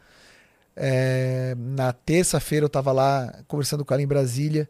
é, 0.75 1.55
na 1.57 1.93
terça-feira, 1.93 2.65
eu 2.65 2.69
tava 2.69 2.91
lá 2.91 3.33
conversando 3.47 3.83
com 3.83 3.93
ela 3.93 4.03
em 4.03 4.07
Brasília. 4.07 4.69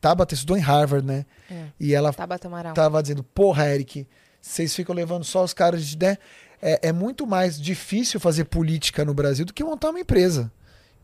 Tabata 0.00 0.34
estudou 0.34 0.56
em 0.56 0.60
Harvard, 0.60 1.04
né? 1.06 1.26
É. 1.50 1.66
E 1.80 1.94
ela 1.94 2.12
Tabata 2.12 2.46
Amaral. 2.46 2.74
tava 2.74 3.02
dizendo, 3.02 3.24
porra, 3.24 3.66
Eric, 3.68 4.06
vocês 4.40 4.74
ficam 4.74 4.94
levando 4.94 5.24
só 5.24 5.42
os 5.42 5.52
caras 5.52 5.84
de 5.84 5.98
né? 5.98 6.18
É, 6.60 6.88
é 6.88 6.92
muito 6.92 7.26
mais 7.26 7.60
difícil 7.60 8.18
fazer 8.20 8.44
política 8.44 9.04
no 9.04 9.14
Brasil 9.14 9.44
do 9.44 9.52
que 9.52 9.62
montar 9.64 9.90
uma 9.90 10.00
empresa. 10.00 10.50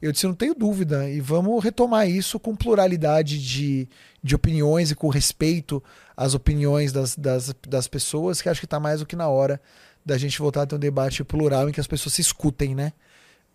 Eu 0.04 0.12
disse, 0.12 0.26
não 0.26 0.34
tenho 0.34 0.54
dúvida. 0.54 1.08
E 1.08 1.18
vamos 1.18 1.64
retomar 1.64 2.06
isso 2.06 2.38
com 2.38 2.54
pluralidade 2.54 3.42
de, 3.42 3.88
de 4.22 4.34
opiniões 4.34 4.90
e 4.90 4.94
com 4.94 5.08
respeito 5.08 5.82
às 6.14 6.34
opiniões 6.34 6.92
das, 6.92 7.16
das, 7.16 7.54
das 7.66 7.88
pessoas, 7.88 8.42
que 8.42 8.50
acho 8.50 8.60
que 8.60 8.66
está 8.66 8.78
mais 8.78 9.00
do 9.00 9.06
que 9.06 9.16
na 9.16 9.28
hora 9.28 9.58
da 10.04 10.18
gente 10.18 10.38
voltar 10.38 10.60
a 10.60 10.66
ter 10.66 10.74
um 10.74 10.78
debate 10.78 11.24
plural 11.24 11.70
em 11.70 11.72
que 11.72 11.80
as 11.80 11.86
pessoas 11.86 12.12
se 12.12 12.20
escutem, 12.20 12.74
né? 12.74 12.92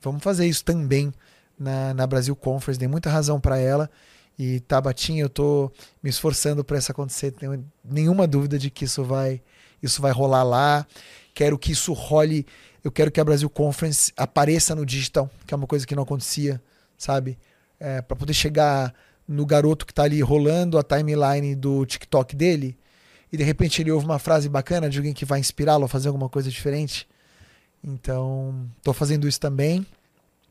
Vamos 0.01 0.23
fazer 0.23 0.47
isso 0.47 0.65
também 0.65 1.13
na, 1.55 1.93
na 1.93 2.07
Brasil 2.07 2.35
Conference. 2.35 2.79
Dei 2.79 2.87
muita 2.87 3.11
razão 3.11 3.39
para 3.39 3.59
ela. 3.59 3.87
E 4.35 4.59
Tabatinha, 4.61 5.21
eu 5.21 5.29
tô 5.29 5.71
me 6.01 6.09
esforçando 6.09 6.63
para 6.63 6.79
isso 6.79 6.91
acontecer. 6.91 7.29
Tenho 7.29 7.63
nenhuma 7.85 8.25
dúvida 8.25 8.57
de 8.57 8.71
que 8.71 8.85
isso 8.85 9.03
vai, 9.03 9.39
isso 9.83 10.01
vai 10.01 10.11
rolar 10.11 10.41
lá. 10.41 10.87
Quero 11.35 11.59
que 11.59 11.73
isso 11.73 11.93
role. 11.93 12.43
Eu 12.83 12.91
quero 12.91 13.11
que 13.11 13.19
a 13.19 13.23
Brasil 13.25 13.49
Conference 13.49 14.11
apareça 14.15 14.75
no 14.75 14.85
digital, 14.85 15.29
que 15.45 15.53
é 15.53 15.57
uma 15.57 15.67
coisa 15.67 15.85
que 15.85 15.95
não 15.95 16.03
acontecia, 16.03 16.61
sabe? 16.97 17.37
É, 17.79 18.01
para 18.01 18.15
poder 18.15 18.33
chegar 18.33 18.93
no 19.27 19.45
garoto 19.45 19.85
que 19.85 19.93
tá 19.93 20.03
ali 20.03 20.21
rolando 20.21 20.77
a 20.77 20.83
timeline 20.83 21.55
do 21.55 21.85
TikTok 21.85 22.35
dele 22.35 22.77
e 23.31 23.37
de 23.37 23.43
repente 23.43 23.81
ele 23.81 23.91
ouve 23.91 24.05
uma 24.05 24.19
frase 24.19 24.49
bacana 24.49 24.89
de 24.89 24.97
alguém 24.97 25.13
que 25.13 25.23
vai 25.23 25.39
inspirá-lo 25.39 25.85
a 25.85 25.87
fazer 25.87 26.07
alguma 26.07 26.27
coisa 26.27 26.49
diferente. 26.49 27.07
Então, 27.83 28.69
tô 28.83 28.91
fazendo 28.91 29.27
isso 29.27 29.39
também. 29.39 29.85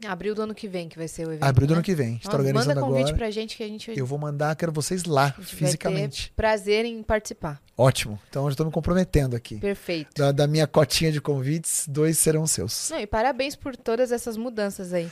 Abril 0.06 0.34
do 0.34 0.42
ano 0.42 0.54
que 0.54 0.68
vem 0.68 0.88
que 0.88 0.96
vai 0.96 1.08
ser 1.08 1.26
o 1.26 1.32
evento. 1.32 1.42
Abril 1.42 1.66
do 1.66 1.70
né? 1.70 1.76
ano 1.76 1.84
que 1.84 1.94
vem. 1.94 2.06
A 2.06 2.10
gente 2.10 2.22
tá 2.22 2.28
Nossa, 2.28 2.38
organizando 2.38 2.74
manda 2.74 2.86
convite 2.86 3.02
agora. 3.08 3.16
pra 3.16 3.30
gente 3.30 3.56
que 3.56 3.62
a 3.62 3.68
gente, 3.68 3.98
Eu 3.98 4.06
vou 4.06 4.18
mandar, 4.18 4.54
quero 4.54 4.70
vocês 4.70 5.04
lá, 5.04 5.34
a 5.36 5.40
gente 5.40 5.56
fisicamente. 5.56 6.20
vai 6.22 6.28
ter 6.28 6.34
prazer 6.34 6.84
em 6.84 7.02
participar. 7.02 7.60
Ótimo. 7.76 8.18
Então, 8.28 8.44
eu 8.44 8.50
já 8.50 8.56
tô 8.56 8.64
me 8.64 8.70
comprometendo 8.70 9.34
aqui. 9.34 9.56
Perfeito. 9.58 10.10
Da, 10.16 10.30
da 10.30 10.46
minha 10.46 10.66
cotinha 10.66 11.10
de 11.10 11.20
convites, 11.20 11.86
dois 11.88 12.18
serão 12.18 12.46
seus. 12.46 12.90
Não, 12.90 13.00
e 13.00 13.06
parabéns 13.06 13.56
por 13.56 13.76
todas 13.76 14.12
essas 14.12 14.36
mudanças 14.36 14.92
aí. 14.92 15.10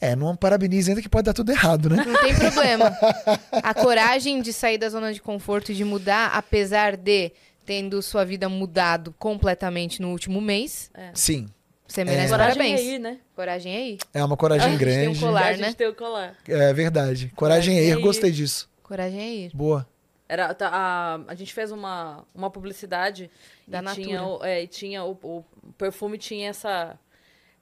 É, 0.00 0.14
não 0.14 0.36
parabenize 0.36 0.90
ainda 0.90 1.02
que 1.02 1.08
pode 1.08 1.24
dar 1.24 1.32
tudo 1.32 1.50
errado, 1.50 1.90
né? 1.90 2.04
Não 2.06 2.20
tem 2.20 2.34
problema. 2.34 2.96
A 3.62 3.74
coragem 3.74 4.40
de 4.40 4.52
sair 4.52 4.78
da 4.78 4.88
zona 4.88 5.12
de 5.12 5.20
conforto 5.20 5.72
e 5.72 5.74
de 5.74 5.84
mudar, 5.84 6.30
apesar 6.34 6.96
de 6.96 7.32
tendo 7.66 8.00
sua 8.00 8.24
vida 8.24 8.48
mudado 8.48 9.14
completamente 9.18 10.00
no 10.00 10.10
último 10.10 10.40
mês, 10.40 10.90
Sim. 11.12 11.48
Você 11.88 12.04
merece 12.04 12.28
Coragem 12.30 12.54
parabéns. 12.58 12.80
é 12.80 12.82
aí, 12.82 12.98
né? 12.98 13.18
Coragem 13.34 13.72
é 13.74 13.78
aí. 13.78 13.98
É 14.14 14.22
uma 14.24 14.36
coragem 14.36 14.66
A 14.66 14.70
gente 14.70 14.78
tem 14.84 14.88
um 14.98 15.02
grande. 15.04 15.20
colar. 15.20 15.44
a 15.46 15.52
gente 15.52 15.60
né? 15.62 15.72
tem 15.72 15.86
o 15.88 15.94
colar. 15.94 16.36
É 16.46 16.72
verdade. 16.72 17.32
Coragem 17.34 17.74
é 17.74 17.76
Coragem 17.76 17.78
é 17.78 17.82
erro, 17.84 18.00
ir. 18.00 18.02
gostei 18.02 18.30
disso. 18.30 18.68
Coragem 18.82 19.20
é 19.20 19.28
ir. 19.46 19.50
Boa. 19.54 19.88
Era, 20.28 20.52
tá, 20.52 20.68
a, 20.70 21.20
a 21.26 21.34
gente 21.34 21.54
fez 21.54 21.72
uma, 21.72 22.22
uma 22.34 22.50
publicidade 22.50 23.30
Da 23.66 23.78
e 23.78 23.82
Natura. 23.82 24.04
tinha, 24.06 24.22
o, 24.22 24.44
é, 24.44 24.62
e 24.62 24.66
tinha 24.66 25.02
o, 25.02 25.12
o 25.22 25.44
perfume 25.78 26.18
tinha 26.18 26.50
essa 26.50 26.98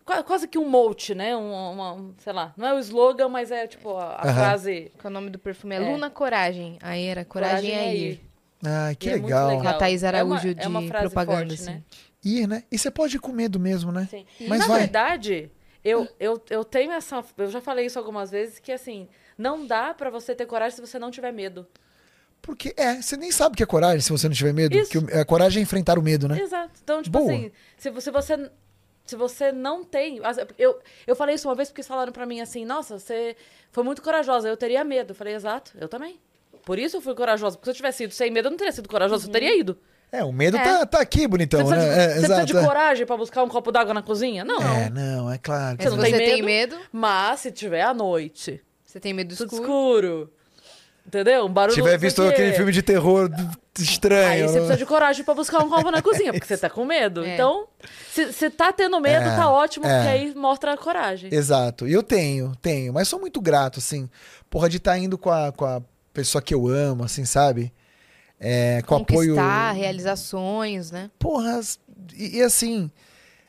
qua- 0.04 0.24
quase 0.24 0.48
que 0.48 0.58
um 0.58 0.68
mote, 0.68 1.14
né? 1.14 1.36
Um, 1.36 1.52
uma, 1.72 1.92
um, 1.92 2.12
sei 2.18 2.32
lá, 2.32 2.52
não 2.56 2.66
é 2.66 2.74
o 2.74 2.78
slogan, 2.80 3.28
mas 3.28 3.52
é 3.52 3.68
tipo 3.68 3.96
a, 3.96 4.14
a 4.16 4.22
Aham. 4.24 4.34
frase 4.34 4.90
Que 4.98 5.06
o 5.06 5.10
nome 5.10 5.30
do 5.30 5.38
perfume 5.38 5.76
é, 5.76 5.78
É. 5.78 5.80
Luna 5.80 6.10
Coragem. 6.10 6.76
Aí 6.82 7.04
era 7.06 7.24
Coragem, 7.24 7.70
é 7.70 7.94
ir. 7.94 8.20
Ah, 8.64 8.92
que 8.98 9.08
E 9.08 9.12
é 9.12 9.16
muito 9.16 9.26
legal. 9.26 9.60
Com 9.62 9.68
a 9.68 9.74
Thaís 9.74 10.02
É 10.02 10.06
uma- 10.10 10.18
Araújo 10.18 10.54
é 10.58 10.66
uma 10.66 10.80
de 10.82 10.88
frase 10.88 11.04
propaganda, 11.06 11.38
forte, 11.46 11.54
assim. 11.54 11.70
né? 11.70 11.82
Ir, 12.26 12.46
né? 12.48 12.64
E 12.72 12.76
você 12.78 12.90
pode 12.90 13.16
ir 13.16 13.20
com 13.20 13.30
medo 13.32 13.58
mesmo, 13.60 13.92
né? 13.92 14.08
Sim. 14.10 14.26
Mas 14.48 14.58
Na 14.60 14.66
vai. 14.66 14.80
verdade, 14.80 15.50
eu, 15.84 16.08
eu, 16.18 16.42
eu 16.50 16.64
tenho 16.64 16.90
essa. 16.92 17.24
Eu 17.38 17.48
já 17.50 17.60
falei 17.60 17.86
isso 17.86 17.98
algumas 17.98 18.30
vezes, 18.30 18.58
que 18.58 18.72
assim, 18.72 19.08
não 19.38 19.64
dá 19.66 19.94
pra 19.94 20.10
você 20.10 20.34
ter 20.34 20.44
coragem 20.46 20.74
se 20.76 20.80
você 20.80 20.98
não 20.98 21.10
tiver 21.10 21.32
medo. 21.32 21.66
Porque, 22.42 22.74
é, 22.76 23.00
você 23.00 23.16
nem 23.16 23.30
sabe 23.32 23.54
o 23.54 23.56
que 23.56 23.62
é 23.62 23.66
coragem 23.66 24.00
se 24.00 24.10
você 24.10 24.28
não 24.28 24.34
tiver 24.34 24.52
medo. 24.52 24.76
Isso. 24.76 24.90
Que 25.04 25.14
a 25.14 25.24
coragem 25.24 25.60
é 25.60 25.62
enfrentar 25.62 25.98
o 25.98 26.02
medo, 26.02 26.28
né? 26.28 26.40
Exato. 26.40 26.72
Então, 26.82 27.02
tipo 27.02 27.18
Boa. 27.18 27.32
assim, 27.32 27.50
se, 27.76 27.90
vo- 27.90 28.00
se 28.00 28.10
você. 28.10 28.50
Se 29.04 29.14
você 29.14 29.52
não 29.52 29.84
tem. 29.84 30.20
Eu, 30.58 30.80
eu 31.06 31.14
falei 31.14 31.36
isso 31.36 31.48
uma 31.48 31.54
vez 31.54 31.68
porque 31.68 31.82
falaram 31.84 32.12
pra 32.12 32.26
mim 32.26 32.40
assim: 32.40 32.64
nossa, 32.64 32.98
você 32.98 33.36
foi 33.70 33.84
muito 33.84 34.02
corajosa, 34.02 34.48
eu 34.48 34.56
teria 34.56 34.82
medo. 34.82 35.12
Eu 35.12 35.14
falei, 35.14 35.34
exato, 35.34 35.72
eu 35.80 35.88
também. 35.88 36.18
Por 36.64 36.76
isso 36.78 36.96
eu 36.96 37.00
fui 37.00 37.14
corajosa. 37.14 37.56
Porque 37.56 37.66
se 37.66 37.70
eu 37.70 37.76
tivesse 37.76 38.02
ido 38.04 38.12
sem 38.12 38.32
medo, 38.32 38.46
eu 38.48 38.50
não 38.50 38.58
teria 38.58 38.72
sido 38.72 38.88
corajosa, 38.88 39.28
eu 39.28 39.30
teria 39.32 39.56
ido. 39.56 39.78
É, 40.18 40.24
o 40.24 40.32
medo 40.32 40.56
É. 40.56 40.62
tá, 40.62 40.86
tá 40.86 41.00
aqui, 41.00 41.26
bonitão, 41.26 41.60
você 41.64 41.74
precisa, 41.74 41.96
né? 41.96 41.96
de, 41.96 42.02
É, 42.02 42.14
você 42.14 42.26
precisa 42.26 42.44
de 42.46 42.66
coragem 42.66 43.06
pra 43.06 43.16
buscar 43.16 43.42
um 43.42 43.48
copo 43.48 43.70
d'água 43.72 43.92
na 43.94 44.02
cozinha? 44.02 44.44
Não. 44.44 44.60
É, 44.62 44.90
não, 44.90 45.30
é 45.30 45.38
claro. 45.38 45.76
Mas 45.78 45.84
Você 45.90 45.96
não 45.96 46.04
você 46.04 46.10
tem 46.12 46.18
tem 46.18 46.42
medo? 46.42 46.76
medo, 46.76 46.86
Mas 46.92 47.40
se 47.40 47.50
tiver 47.50 47.82
à 47.82 47.92
noite, 47.94 48.62
você 48.84 48.98
tem 49.00 49.12
medo 49.12 49.32
escuro. 49.32 49.54
escuro. 49.54 50.32
Entendeu? 51.06 51.44
Um 51.44 51.48
barulho. 51.48 51.72
Se 51.74 51.80
tiver 51.80 51.96
visto 51.98 52.20
aquele 52.22 52.52
filme 52.54 52.72
de 52.72 52.82
terror 52.82 53.30
estranho. 53.78 54.28
Aí 54.28 54.42
você 54.42 54.54
né? 54.54 54.58
precisa 54.58 54.76
de 54.76 54.84
coragem 54.86 55.24
pra 55.24 55.34
buscar 55.34 55.62
um 55.62 55.68
copo 55.68 55.88
na 55.90 56.02
cozinha, 56.02 56.32
porque 56.32 56.46
você 56.46 56.56
tá 56.56 56.68
com 56.68 56.84
medo. 56.84 57.24
É. 57.24 57.34
Então, 57.34 57.68
se, 58.10 58.32
se 58.32 58.50
tá 58.50 58.72
tendo 58.72 58.98
medo, 59.00 59.24
É, 59.24 59.36
tá 59.36 59.48
ótimo, 59.48 59.86
é. 59.86 59.94
porque 59.94 60.08
aí 60.08 60.34
mostra 60.34 60.72
a 60.72 60.76
coragem. 60.76 61.32
Exato. 61.32 61.86
E 61.86 61.92
eu 61.92 62.02
tenho, 62.02 62.52
tenho. 62.60 62.92
Mas 62.92 63.06
sou 63.06 63.20
muito 63.20 63.40
grato, 63.40 63.78
assim. 63.78 64.10
Porra, 64.50 64.68
de 64.68 64.78
estar 64.78 64.98
indo 64.98 65.16
com 65.16 65.30
a, 65.30 65.52
com 65.52 65.64
a 65.64 65.80
pessoa 66.12 66.42
que 66.42 66.52
eu 66.52 66.66
amo, 66.66 67.04
assim, 67.04 67.24
sabe? 67.24 67.72
É, 68.38 68.82
com 68.82 68.96
apoio. 68.96 69.34
Conquistar, 69.34 69.72
realizar 69.72 70.16
sonhos, 70.16 70.90
né? 70.90 71.10
Porra, 71.18 71.60
e, 72.14 72.38
e 72.38 72.42
assim, 72.42 72.90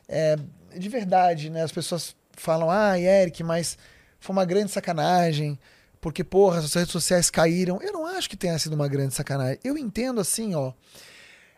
é, 0.07 0.37
de 0.77 0.89
verdade, 0.89 1.49
né? 1.49 1.63
As 1.63 1.71
pessoas 1.71 2.15
falam, 2.33 2.69
ah, 2.71 2.97
Eric, 2.99 3.43
mas 3.43 3.77
foi 4.19 4.33
uma 4.33 4.45
grande 4.45 4.71
sacanagem, 4.71 5.59
porque, 5.99 6.23
porra, 6.23 6.59
as 6.59 6.73
redes 6.73 6.91
sociais 6.91 7.29
caíram. 7.29 7.81
Eu 7.81 7.91
não 7.91 8.05
acho 8.05 8.29
que 8.29 8.37
tenha 8.37 8.57
sido 8.57 8.73
uma 8.73 8.87
grande 8.87 9.13
sacanagem. 9.13 9.59
Eu 9.63 9.77
entendo 9.77 10.21
assim, 10.21 10.55
ó. 10.55 10.71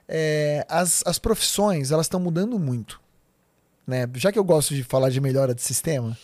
é, 0.08 0.66
as, 0.68 1.04
as 1.06 1.20
profissões, 1.20 1.92
elas 1.92 2.06
estão 2.06 2.20
mudando 2.20 2.58
muito. 2.58 3.00
Né? 3.86 4.08
Já 4.16 4.32
que 4.32 4.40
eu 4.40 4.44
gosto 4.44 4.74
de 4.74 4.84
falar 4.84 5.10
de 5.10 5.20
melhora 5.20 5.54
de 5.54 5.62
sistema, 5.62 6.18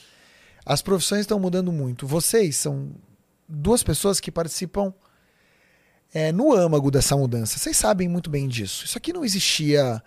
as 0.66 0.82
profissões 0.82 1.22
estão 1.22 1.40
mudando 1.40 1.72
muito. 1.72 2.08
Vocês 2.08 2.56
são 2.56 2.92
duas 3.48 3.84
pessoas 3.84 4.20
que 4.20 4.32
participam 4.32 4.94
é, 6.16 6.32
no 6.32 6.54
âmago 6.54 6.90
dessa 6.90 7.18
mudança. 7.18 7.60
Vocês 7.60 7.76
sabem 7.76 8.08
muito 8.08 8.30
bem 8.30 8.48
disso. 8.48 8.86
Isso 8.86 8.98
aqui 8.98 9.12
não 9.12 9.26
existia 9.26 10.02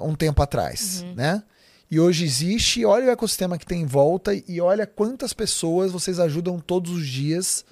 um 0.00 0.14
tempo 0.14 0.42
atrás, 0.42 1.04
né? 1.14 1.42
E 1.90 2.00
hoje 2.00 2.24
existe, 2.24 2.82
olha 2.86 3.08
o 3.08 3.10
ecossistema 3.10 3.58
que 3.58 3.66
tem 3.66 3.82
em 3.82 3.86
volta 3.86 4.32
e 4.48 4.58
olha 4.58 4.86
quantas 4.86 5.34
pessoas 5.34 5.92
vocês 5.92 6.18
ajudam 6.18 6.58
todos 6.58 6.92
os 6.92 7.06
dias. 7.06 7.66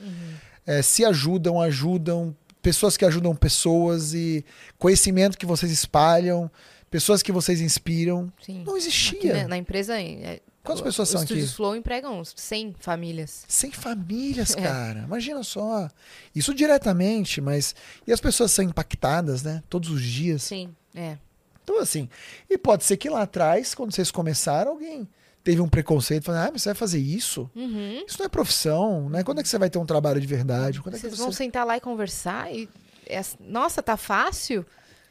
É, 0.67 0.83
se 0.83 1.03
ajudam, 1.03 1.63
ajudam, 1.63 2.37
pessoas 2.61 2.95
que 2.95 3.07
ajudam 3.07 3.35
pessoas 3.35 4.13
e 4.13 4.45
conhecimento 4.79 5.39
que 5.39 5.47
vocês 5.47 5.73
espalham, 5.73 6.51
pessoas 6.91 7.23
que 7.23 7.33
vocês 7.33 7.59
inspiram. 7.59 8.31
Sim. 8.45 8.65
Não 8.67 8.77
existia. 8.77 9.49
na 9.49 9.57
empresa, 9.57 9.99
é, 9.99 10.41
Quantas 10.69 10.83
pessoas 10.83 11.09
os 11.09 11.13
são 11.13 11.21
aqui? 11.23 11.33
Estúdios 11.33 11.55
Flow 11.55 11.75
empregam 11.77 12.21
uns 12.21 12.33
100 12.37 12.75
famílias. 12.79 13.45
Sem 13.49 13.71
famílias, 13.73 14.55
É. 14.57 14.61
cara. 14.63 15.01
Imagina 15.01 15.43
só. 15.43 15.89
Isso 16.35 16.55
diretamente, 16.55 17.41
mas. 17.41 17.75
E 18.07 18.13
as 18.13 18.21
pessoas 18.21 18.53
são 18.53 18.65
impactadas, 18.65 19.43
né? 19.43 19.63
Todos 19.69 19.91
os 19.91 20.03
dias. 20.03 20.43
Sim. 20.43 20.75
É. 20.95 21.17
Então, 21.65 21.81
assim. 21.81 22.09
E 22.49 22.57
pode 22.57 22.85
ser 22.85 22.97
que 22.97 23.09
lá 23.11 23.23
atrás, 23.23 23.75
quando 23.75 23.93
vocês 23.95 24.11
começaram, 24.11 24.73
alguém 24.73 25.09
teve 25.43 25.61
um 25.63 25.69
preconceito, 25.69 26.25
falando, 26.25 26.49
ah, 26.49 26.51
mas 26.53 26.63
você 26.63 26.69
vai 26.71 26.75
fazer 26.75 26.99
isso? 26.99 27.51
Uhum. 27.57 28.05
Isso 28.07 28.19
não 28.19 28.27
é 28.27 28.29
profissão, 28.29 29.09
né? 29.09 29.23
Quando 29.23 29.41
é 29.41 29.43
que 29.43 29.49
você 29.49 29.59
vai 29.59 29.71
ter 29.71 29.79
um 29.79 29.87
trabalho 29.87 30.21
de 30.21 30.27
verdade? 30.27 30.81
Quando 30.83 30.95
é 30.95 30.99
que 30.99 31.03
Vocês 31.03 31.15
você... 31.17 31.23
vão 31.23 31.33
sentar 31.33 31.65
lá 31.67 31.77
e 31.77 31.81
conversar 31.81 32.53
e... 32.53 32.69
é- 33.07 33.23
nossa, 33.41 33.83
tá 33.83 33.97
fácil? 33.97 34.67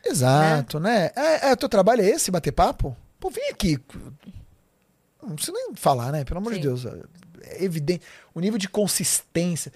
Exato, 0.06 0.80
né? 0.80 1.10
É, 1.16 1.50
é, 1.50 1.56
teu 1.56 1.68
trabalho 1.68 2.02
é 2.04 2.10
esse, 2.10 2.30
bater 2.30 2.52
papo? 2.52 2.96
Pô, 3.20 3.30
vem 3.32 3.50
aqui. 3.50 3.80
Não 5.22 5.36
precisa 5.36 5.54
nem 5.56 5.76
falar, 5.76 6.12
né? 6.12 6.24
Pelo 6.24 6.40
amor 6.40 6.52
de 6.52 6.58
Sim. 6.58 6.62
Deus. 6.64 6.86
É 6.86 7.64
evidente. 7.64 8.04
O 8.34 8.40
nível 8.40 8.58
de 8.58 8.68
consistência. 8.70 9.72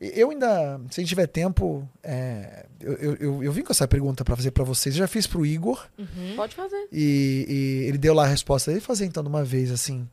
Eu 0.00 0.30
ainda, 0.30 0.80
se 0.90 0.98
a 0.98 1.02
gente 1.02 1.10
tiver 1.10 1.26
tempo, 1.26 1.86
é, 2.02 2.64
eu, 2.80 2.92
eu, 2.94 3.14
eu, 3.16 3.44
eu 3.44 3.52
vim 3.52 3.62
com 3.62 3.70
essa 3.70 3.86
pergunta 3.86 4.24
pra 4.24 4.34
fazer 4.34 4.50
pra 4.50 4.64
vocês. 4.64 4.94
Eu 4.94 5.00
já 5.00 5.06
fiz 5.06 5.26
pro 5.26 5.44
Igor 5.44 5.86
Uhum. 5.98 6.36
Pode 6.36 6.54
fazer. 6.54 6.88
e, 6.90 7.44
e 7.46 7.84
ele 7.88 7.98
deu 7.98 8.14
lá 8.14 8.24
a 8.24 8.28
resposta 8.28 8.70
dele. 8.70 8.80
Fazer 8.80 9.04
então 9.04 9.22
de 9.22 9.28
uma 9.28 9.44
vez 9.44 9.70
assim. 9.70 10.08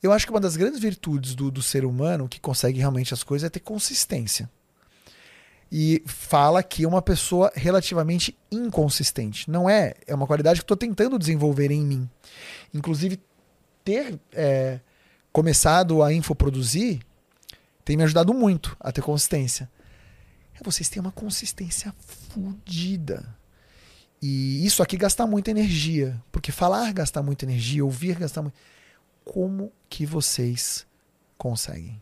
Eu 0.00 0.12
acho 0.12 0.24
que 0.26 0.30
uma 0.30 0.40
das 0.40 0.56
grandes 0.56 0.78
virtudes 0.78 1.34
do, 1.34 1.50
do 1.50 1.62
ser 1.62 1.84
humano 1.84 2.28
que 2.28 2.38
consegue 2.38 2.78
realmente 2.78 3.12
as 3.12 3.24
coisas 3.24 3.46
é 3.46 3.50
ter 3.50 3.60
consistência. 3.60 4.48
E 5.72 6.02
fala 6.06 6.62
que 6.62 6.84
é 6.84 6.88
uma 6.88 7.02
pessoa 7.02 7.50
relativamente 7.56 8.36
inconsistente. 8.52 9.50
Não 9.50 9.68
é, 9.68 9.94
é 10.06 10.14
uma 10.14 10.26
qualidade 10.26 10.60
que 10.60 10.64
estou 10.64 10.76
tentando 10.76 11.18
desenvolver 11.18 11.72
em 11.72 11.82
mim. 11.84 12.08
Inclusive, 12.72 13.18
ter 13.84 14.18
é, 14.32 14.80
começado 15.32 16.02
a 16.02 16.12
infoproduzir 16.12 17.00
tem 17.84 17.96
me 17.96 18.02
ajudado 18.02 18.32
muito 18.32 18.76
a 18.80 18.90
ter 18.90 19.02
consistência. 19.02 19.70
É, 20.54 20.64
vocês 20.64 20.88
têm 20.88 21.00
uma 21.00 21.12
consistência 21.12 21.94
fodida. 21.98 23.36
E 24.22 24.64
isso 24.64 24.82
aqui 24.82 24.96
gasta 24.96 25.26
muita 25.26 25.50
energia. 25.50 26.20
Porque 26.32 26.50
falar 26.50 26.92
gasta 26.92 27.22
muita 27.22 27.44
energia, 27.44 27.84
ouvir 27.84 28.18
gasta 28.18 28.40
muito. 28.40 28.56
Como 29.22 29.70
que 29.88 30.06
vocês 30.06 30.86
conseguem? 31.36 32.00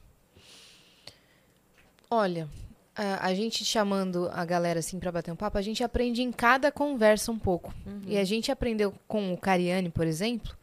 Olha, 2.08 2.48
a, 2.94 3.26
a 3.26 3.34
gente 3.34 3.64
chamando 3.64 4.28
a 4.32 4.44
galera 4.44 4.78
assim 4.78 5.00
pra 5.00 5.10
bater 5.10 5.32
um 5.32 5.36
papo, 5.36 5.58
a 5.58 5.62
gente 5.62 5.82
aprende 5.82 6.22
em 6.22 6.30
cada 6.30 6.70
conversa 6.70 7.32
um 7.32 7.38
pouco. 7.38 7.74
E 8.06 8.16
a 8.16 8.24
gente 8.24 8.52
aprendeu 8.52 8.94
com 9.08 9.32
o 9.32 9.36
Cariani, 9.36 9.90
por 9.90 10.06
exemplo, 10.06 10.54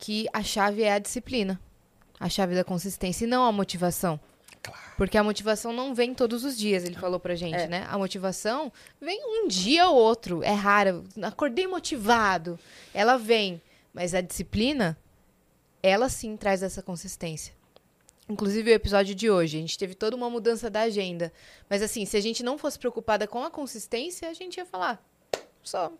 que 0.00 0.26
a 0.32 0.42
chave 0.42 0.82
é 0.82 0.92
a 0.94 0.98
disciplina. 0.98 1.60
A 2.18 2.28
chave 2.28 2.54
da 2.54 2.64
consistência 2.64 3.24
e 3.24 3.28
não 3.28 3.44
a 3.44 3.52
motivação. 3.52 4.18
Porque 4.96 5.16
a 5.16 5.22
motivação 5.24 5.72
não 5.72 5.94
vem 5.94 6.12
todos 6.14 6.44
os 6.44 6.56
dias, 6.58 6.84
ele 6.84 6.94
falou 6.94 7.18
pra 7.20 7.34
gente, 7.34 7.54
É. 7.54 7.66
né? 7.68 7.86
A 7.88 7.96
motivação 7.96 8.70
vem 9.00 9.18
um 9.24 9.48
dia 9.48 9.88
ou 9.88 9.96
outro. 9.96 10.42
É 10.42 10.52
rara. 10.52 11.02
Acordei 11.22 11.66
motivado. 11.66 12.58
Ela 12.92 13.16
vem. 13.16 13.60
Mas 13.94 14.14
a 14.14 14.20
disciplina, 14.20 14.98
ela 15.82 16.08
sim 16.08 16.36
traz 16.36 16.62
essa 16.62 16.82
consistência. 16.82 17.54
Inclusive 18.28 18.70
o 18.70 18.74
episódio 18.74 19.14
de 19.14 19.30
hoje, 19.30 19.56
a 19.56 19.60
gente 19.60 19.78
teve 19.78 19.94
toda 19.94 20.14
uma 20.14 20.28
mudança 20.30 20.68
da 20.70 20.82
agenda. 20.82 21.32
Mas 21.68 21.82
assim, 21.82 22.04
se 22.04 22.16
a 22.16 22.20
gente 22.20 22.42
não 22.42 22.56
fosse 22.58 22.78
preocupada 22.78 23.26
com 23.26 23.42
a 23.42 23.50
consistência, 23.50 24.28
a 24.28 24.34
gente 24.34 24.58
ia 24.58 24.66
falar. 24.66 25.02
Só, 25.62 25.90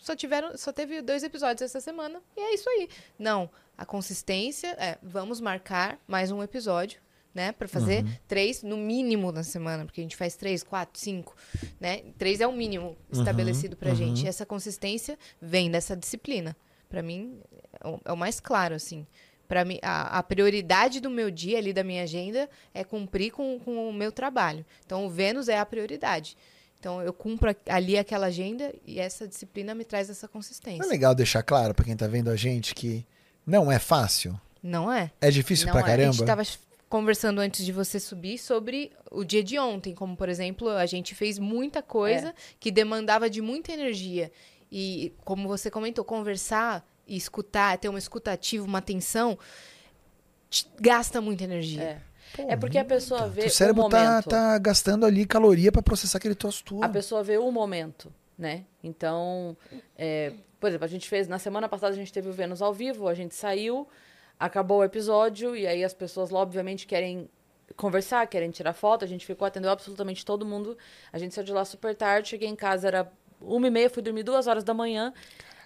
só 0.00 0.16
tiveram, 0.16 0.56
só 0.56 0.72
teve 0.72 1.02
dois 1.02 1.22
episódios 1.22 1.62
essa 1.62 1.80
semana 1.80 2.22
e 2.36 2.40
é 2.40 2.54
isso 2.54 2.68
aí. 2.68 2.88
Não, 3.18 3.50
a 3.76 3.84
consistência 3.84 4.68
é, 4.78 4.98
vamos 5.02 5.40
marcar 5.40 5.98
mais 6.08 6.30
um 6.30 6.42
episódio, 6.42 7.00
né, 7.32 7.52
Pra 7.52 7.68
fazer 7.68 8.04
três 8.26 8.62
no 8.62 8.76
mínimo 8.76 9.30
na 9.30 9.44
semana, 9.44 9.84
porque 9.84 10.00
a 10.00 10.04
gente 10.04 10.16
faz 10.16 10.34
três, 10.34 10.64
quatro, 10.64 10.98
cinco, 10.98 11.36
né? 11.78 12.02
Três 12.18 12.40
é 12.40 12.46
o 12.46 12.52
mínimo 12.52 12.96
estabelecido 13.12 13.76
pra 13.76 13.94
gente. 13.94 14.24
E 14.24 14.28
essa 14.28 14.44
consistência 14.44 15.16
vem 15.40 15.70
dessa 15.70 15.96
disciplina. 15.96 16.56
Pra 16.88 17.02
mim, 17.02 17.40
é 17.80 17.88
o, 17.88 18.00
é 18.06 18.12
o 18.12 18.16
mais 18.16 18.40
claro, 18.40 18.74
assim. 18.74 19.06
Pra 19.46 19.64
mim, 19.64 19.78
a, 19.80 20.18
a 20.18 20.22
prioridade 20.24 21.00
do 21.00 21.08
meu 21.08 21.30
dia 21.30 21.58
ali, 21.58 21.72
da 21.72 21.84
minha 21.84 22.02
agenda, 22.02 22.50
é 22.74 22.82
cumprir 22.82 23.30
com, 23.30 23.60
com 23.60 23.88
o 23.88 23.92
meu 23.92 24.10
trabalho. 24.10 24.66
Então, 24.84 25.06
o 25.06 25.10
Vênus 25.10 25.48
é 25.48 25.58
a 25.58 25.64
prioridade. 25.64 26.36
Então, 26.80 27.02
eu 27.02 27.12
cumpro 27.12 27.50
a- 27.50 27.54
ali 27.76 27.98
aquela 27.98 28.26
agenda 28.26 28.74
e 28.86 28.98
essa 28.98 29.28
disciplina 29.28 29.74
me 29.74 29.84
traz 29.84 30.08
essa 30.08 30.26
Não 30.26 30.32
consistência. 30.32 30.82
é 30.82 30.86
legal 30.86 31.14
deixar 31.14 31.42
claro 31.42 31.74
pra 31.74 31.84
quem 31.84 31.94
tá 31.94 32.06
vendo 32.06 32.30
a 32.30 32.36
gente 32.36 32.74
que 32.74 33.06
não 33.46 33.70
é 33.70 33.78
fácil? 33.78 34.40
Não 34.62 34.90
é? 34.90 35.12
É 35.20 35.30
difícil 35.30 35.66
Não 35.66 35.72
pra 35.72 35.80
é. 35.82 35.84
A 35.84 35.86
caramba? 35.86 36.12
gente 36.12 36.22
estava 36.22 36.42
conversando 36.88 37.38
antes 37.40 37.64
de 37.64 37.70
você 37.70 38.00
subir 38.00 38.38
sobre 38.38 38.92
o 39.10 39.22
dia 39.24 39.44
de 39.44 39.58
ontem, 39.58 39.94
como 39.94 40.16
por 40.16 40.28
exemplo, 40.30 40.70
a 40.70 40.86
gente 40.86 41.14
fez 41.14 41.38
muita 41.38 41.82
coisa 41.82 42.28
É. 42.30 42.34
que 42.58 42.70
demandava 42.70 43.28
de 43.28 43.42
muita 43.42 43.72
energia. 43.72 44.32
E 44.72 45.12
como 45.24 45.46
você 45.48 45.70
comentou, 45.70 46.02
conversar 46.04 46.84
e 47.06 47.14
escutar, 47.16 47.76
ter 47.76 47.88
uma 47.90 47.98
escutativa, 47.98 48.64
uma 48.64 48.78
atenção, 48.78 49.38
te- 50.48 50.66
gasta 50.80 51.20
muita 51.20 51.44
energia. 51.44 51.82
É. 51.82 52.00
É 52.38 52.56
porque 52.56 52.78
a 52.78 52.84
pessoa 52.84 53.28
vê 53.28 53.46
o 53.46 53.50
cérebro 53.50 53.84
o 53.84 53.88
tá, 53.88 54.04
momento. 54.04 54.28
tá 54.28 54.58
gastando 54.58 55.04
ali 55.04 55.26
caloria 55.26 55.72
pra 55.72 55.82
processar 55.82 56.18
aquele 56.18 56.34
troço 56.34 56.64
tudo. 56.64 56.84
A 56.84 56.88
pessoa 56.88 57.22
vê 57.22 57.38
o 57.38 57.50
momento, 57.50 58.12
né? 58.38 58.64
Então, 58.82 59.56
é, 59.96 60.32
por 60.58 60.68
exemplo, 60.68 60.84
a 60.84 60.88
gente 60.88 61.08
fez, 61.08 61.26
na 61.26 61.38
semana 61.38 61.68
passada 61.68 61.92
a 61.92 61.96
gente 61.96 62.12
teve 62.12 62.28
o 62.28 62.32
Vênus 62.32 62.62
ao 62.62 62.72
vivo, 62.72 63.08
a 63.08 63.14
gente 63.14 63.34
saiu, 63.34 63.88
acabou 64.38 64.78
o 64.78 64.84
episódio, 64.84 65.56
e 65.56 65.66
aí 65.66 65.82
as 65.82 65.94
pessoas, 65.94 66.32
obviamente, 66.32 66.86
querem 66.86 67.28
conversar, 67.76 68.26
querem 68.26 68.50
tirar 68.50 68.72
foto, 68.72 69.04
a 69.04 69.08
gente 69.08 69.24
ficou, 69.24 69.46
atendeu 69.46 69.70
absolutamente 69.70 70.24
todo 70.24 70.44
mundo. 70.44 70.76
A 71.12 71.18
gente 71.18 71.34
saiu 71.34 71.44
de 71.44 71.52
lá 71.52 71.64
super 71.64 71.94
tarde, 71.94 72.28
cheguei 72.28 72.48
em 72.48 72.56
casa, 72.56 72.88
era 72.88 73.12
uma 73.40 73.66
e 73.66 73.70
meia, 73.70 73.88
fui 73.90 74.02
dormir 74.02 74.22
duas 74.22 74.46
horas 74.46 74.64
da 74.64 74.74
manhã. 74.74 75.12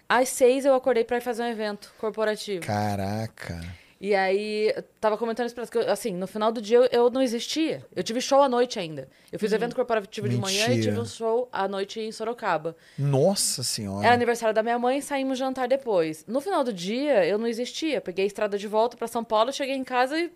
Às 0.09 0.29
seis 0.29 0.65
eu 0.65 0.75
acordei 0.75 1.03
pra 1.03 1.17
ir 1.17 1.21
fazer 1.23 1.43
um 1.43 1.49
evento 1.49 1.93
corporativo. 1.99 2.65
Caraca. 2.65 3.61
E 4.05 4.15
aí, 4.15 4.71
eu 4.77 4.83
tava 5.01 5.17
comentando 5.17 5.47
isso 5.47 5.55
pra 5.55 5.67
que 5.67 5.79
assim, 5.79 6.13
no 6.13 6.27
final 6.27 6.53
do 6.53 6.61
dia 6.61 6.77
eu, 6.77 6.85
eu 6.93 7.11
não 7.11 7.23
existia. 7.23 7.83
Eu 7.97 8.03
tive 8.03 8.21
show 8.21 8.43
à 8.43 8.49
noite 8.51 8.79
ainda. 8.79 9.09
Eu 9.33 9.39
fiz 9.39 9.51
evento 9.51 9.75
corporativo 9.75 10.29
de 10.29 10.37
manhã 10.37 10.67
e 10.67 10.69
Mentira. 10.69 10.91
tive 10.91 11.01
um 11.01 11.07
show 11.07 11.49
à 11.51 11.67
noite 11.67 12.01
em 12.01 12.13
Sorocaba. 12.13 12.77
Nossa 12.99 13.63
senhora. 13.63 14.05
Era 14.05 14.15
aniversário 14.15 14.55
da 14.55 14.63
minha 14.63 14.79
mãe, 14.79 15.01
saímos 15.01 15.39
jantar 15.39 15.69
depois. 15.69 16.23
No 16.29 16.43
final 16.43 16.63
do 16.63 16.71
dia, 16.71 17.25
eu 17.25 17.39
não 17.39 17.47
existia. 17.47 17.99
Peguei 17.99 18.25
a 18.25 18.27
estrada 18.27 18.59
de 18.59 18.69
volta 18.69 18.95
pra 18.95 19.09
São 19.09 19.25
Paulo, 19.25 19.51
cheguei 19.55 19.75
em 19.75 19.83
casa 19.83 20.19
e 20.19 20.31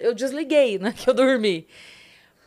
eu 0.00 0.12
desliguei, 0.12 0.76
né, 0.76 0.92
que 0.98 1.08
eu 1.08 1.14
dormi. 1.14 1.68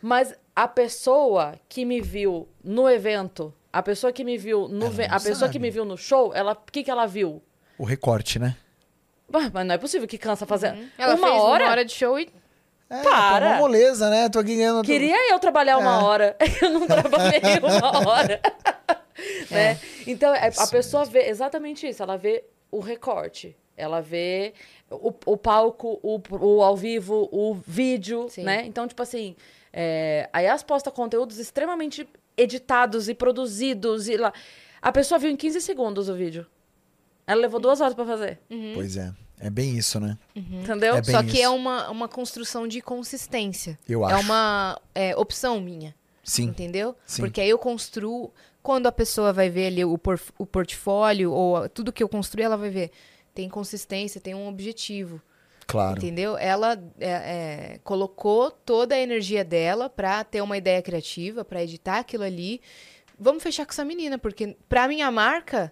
Mas 0.01 0.35
a 0.53 0.67
pessoa 0.67 1.57
que 1.69 1.85
me 1.85 2.01
viu 2.01 2.49
no 2.61 2.89
evento, 2.89 3.53
a 3.71 3.81
pessoa 3.81 4.11
que 4.11 4.25
me 4.25 4.37
viu 4.37 4.67
no 4.67 4.87
a 4.87 5.19
pessoa 5.21 5.35
sabe. 5.35 5.53
que 5.53 5.59
me 5.59 5.71
viu 5.71 5.85
no 5.85 5.97
show, 5.97 6.33
ela, 6.33 6.51
o 6.51 6.69
que 6.69 6.83
que 6.83 6.91
ela 6.91 7.05
viu? 7.05 7.41
O 7.77 7.85
recorte, 7.85 8.39
né? 8.39 8.57
Mas 9.29 9.65
não 9.65 9.75
é 9.75 9.77
possível 9.77 10.07
que 10.07 10.17
cansa 10.17 10.45
fazer 10.45 10.77
Ela 10.97 11.15
uma 11.15 11.27
fez 11.27 11.39
hora. 11.41 11.63
uma 11.65 11.71
hora 11.71 11.85
de 11.85 11.93
show 11.93 12.17
e 12.19 12.29
É, 12.89 13.01
Para! 13.03 13.45
pô, 13.47 13.51
uma 13.53 13.59
moleza, 13.59 14.09
né? 14.09 14.29
Tô 14.29 14.39
aqui 14.39 14.55
ganhando. 14.55 14.81
Queria 14.83 15.31
eu 15.31 15.39
trabalhar 15.39 15.77
uma 15.77 15.99
É. 15.99 16.03
hora. 16.03 16.37
Eu 16.61 16.69
não 16.69 16.87
trabalhei 16.87 17.41
uma 17.61 18.09
hora. 18.09 18.39
É. 19.51 19.53
né? 19.73 19.79
Então, 20.05 20.33
é- 20.33 20.51
a 20.57 20.67
pessoa 20.67 21.03
vê 21.03 21.27
exatamente 21.27 21.87
isso. 21.87 22.01
Ela 22.03 22.17
vê 22.17 22.43
o 22.71 22.79
recorte. 22.79 23.57
Ela 23.75 23.99
vê 23.99 24.53
o, 24.91 25.11
o 25.25 25.35
palco, 25.37 25.99
o, 26.03 26.21
o 26.31 26.61
ao 26.63 26.75
vivo, 26.77 27.27
o 27.31 27.55
vídeo, 27.67 28.27
Sim. 28.29 28.43
né? 28.43 28.63
Então, 28.65 28.87
tipo 28.87 29.01
assim, 29.01 29.35
é, 29.73 30.29
a 30.31 30.39
Yas 30.41 30.61
posta 30.63 30.91
conteúdos 30.91 31.39
extremamente 31.39 32.07
editados 32.37 33.09
e 33.09 33.13
produzidos. 33.15 34.07
E 34.07 34.17
lá. 34.17 34.31
A 34.81 34.91
pessoa 34.91 35.17
viu 35.19 35.29
em 35.31 35.35
15 35.35 35.61
segundos 35.61 36.09
o 36.09 36.13
vídeo. 36.15 36.45
Ela 37.27 37.41
levou 37.41 37.59
duas 37.59 37.81
horas 37.81 37.93
pra 37.93 38.05
fazer. 38.05 38.39
Pois 38.73 38.95
é. 38.97 39.13
É 39.39 39.49
bem 39.51 39.77
isso, 39.77 39.99
né? 39.99 40.17
Entendeu? 40.35 40.95
É 40.95 41.03
só 41.03 41.21
que 41.21 41.33
isso. 41.33 41.41
é 41.43 41.49
uma, 41.49 41.91
uma 41.91 42.07
construção 42.07 42.67
de 42.67 42.81
consistência. 42.81 43.77
Eu 43.87 44.03
É 44.09 44.13
acho. 44.13 44.23
uma 44.23 44.81
é, 44.95 45.15
opção 45.15 45.61
minha. 45.61 45.93
Sim. 46.23 46.45
Entendeu? 46.45 46.95
Sim. 47.05 47.21
Porque 47.21 47.41
aí 47.41 47.49
eu 47.49 47.59
construo. 47.59 48.33
Quando 48.63 48.87
a 48.87 48.91
pessoa 48.91 49.31
vai 49.31 49.49
ver 49.49 49.67
ali 49.67 49.85
o, 49.85 49.97
por- 49.97 50.19
o 50.39 50.45
portfólio 50.45 51.31
ou 51.31 51.55
a- 51.57 51.69
tudo 51.69 51.93
que 51.93 52.01
eu 52.03 52.09
construí, 52.09 52.43
ela 52.43 52.57
vai 52.57 52.69
ver. 52.69 52.91
Tem 53.33 53.47
consistência, 53.47 54.19
tem 54.19 54.33
um 54.33 54.47
objetivo. 54.47 55.21
Claro. 55.67 55.97
Entendeu? 55.97 56.37
Ela 56.37 56.73
é, 56.99 57.09
é, 57.75 57.79
colocou 57.83 58.49
toda 58.49 58.95
a 58.95 58.99
energia 58.99 59.43
dela 59.45 59.87
pra 59.89 60.23
ter 60.23 60.41
uma 60.41 60.57
ideia 60.57 60.81
criativa, 60.81 61.45
pra 61.45 61.61
editar 61.63 61.99
aquilo 61.99 62.23
ali. 62.23 62.59
Vamos 63.19 63.43
fechar 63.43 63.65
com 63.65 63.71
essa 63.71 63.85
menina, 63.85 64.17
porque 64.17 64.57
pra 64.67 64.87
minha 64.87 65.11
marca, 65.11 65.71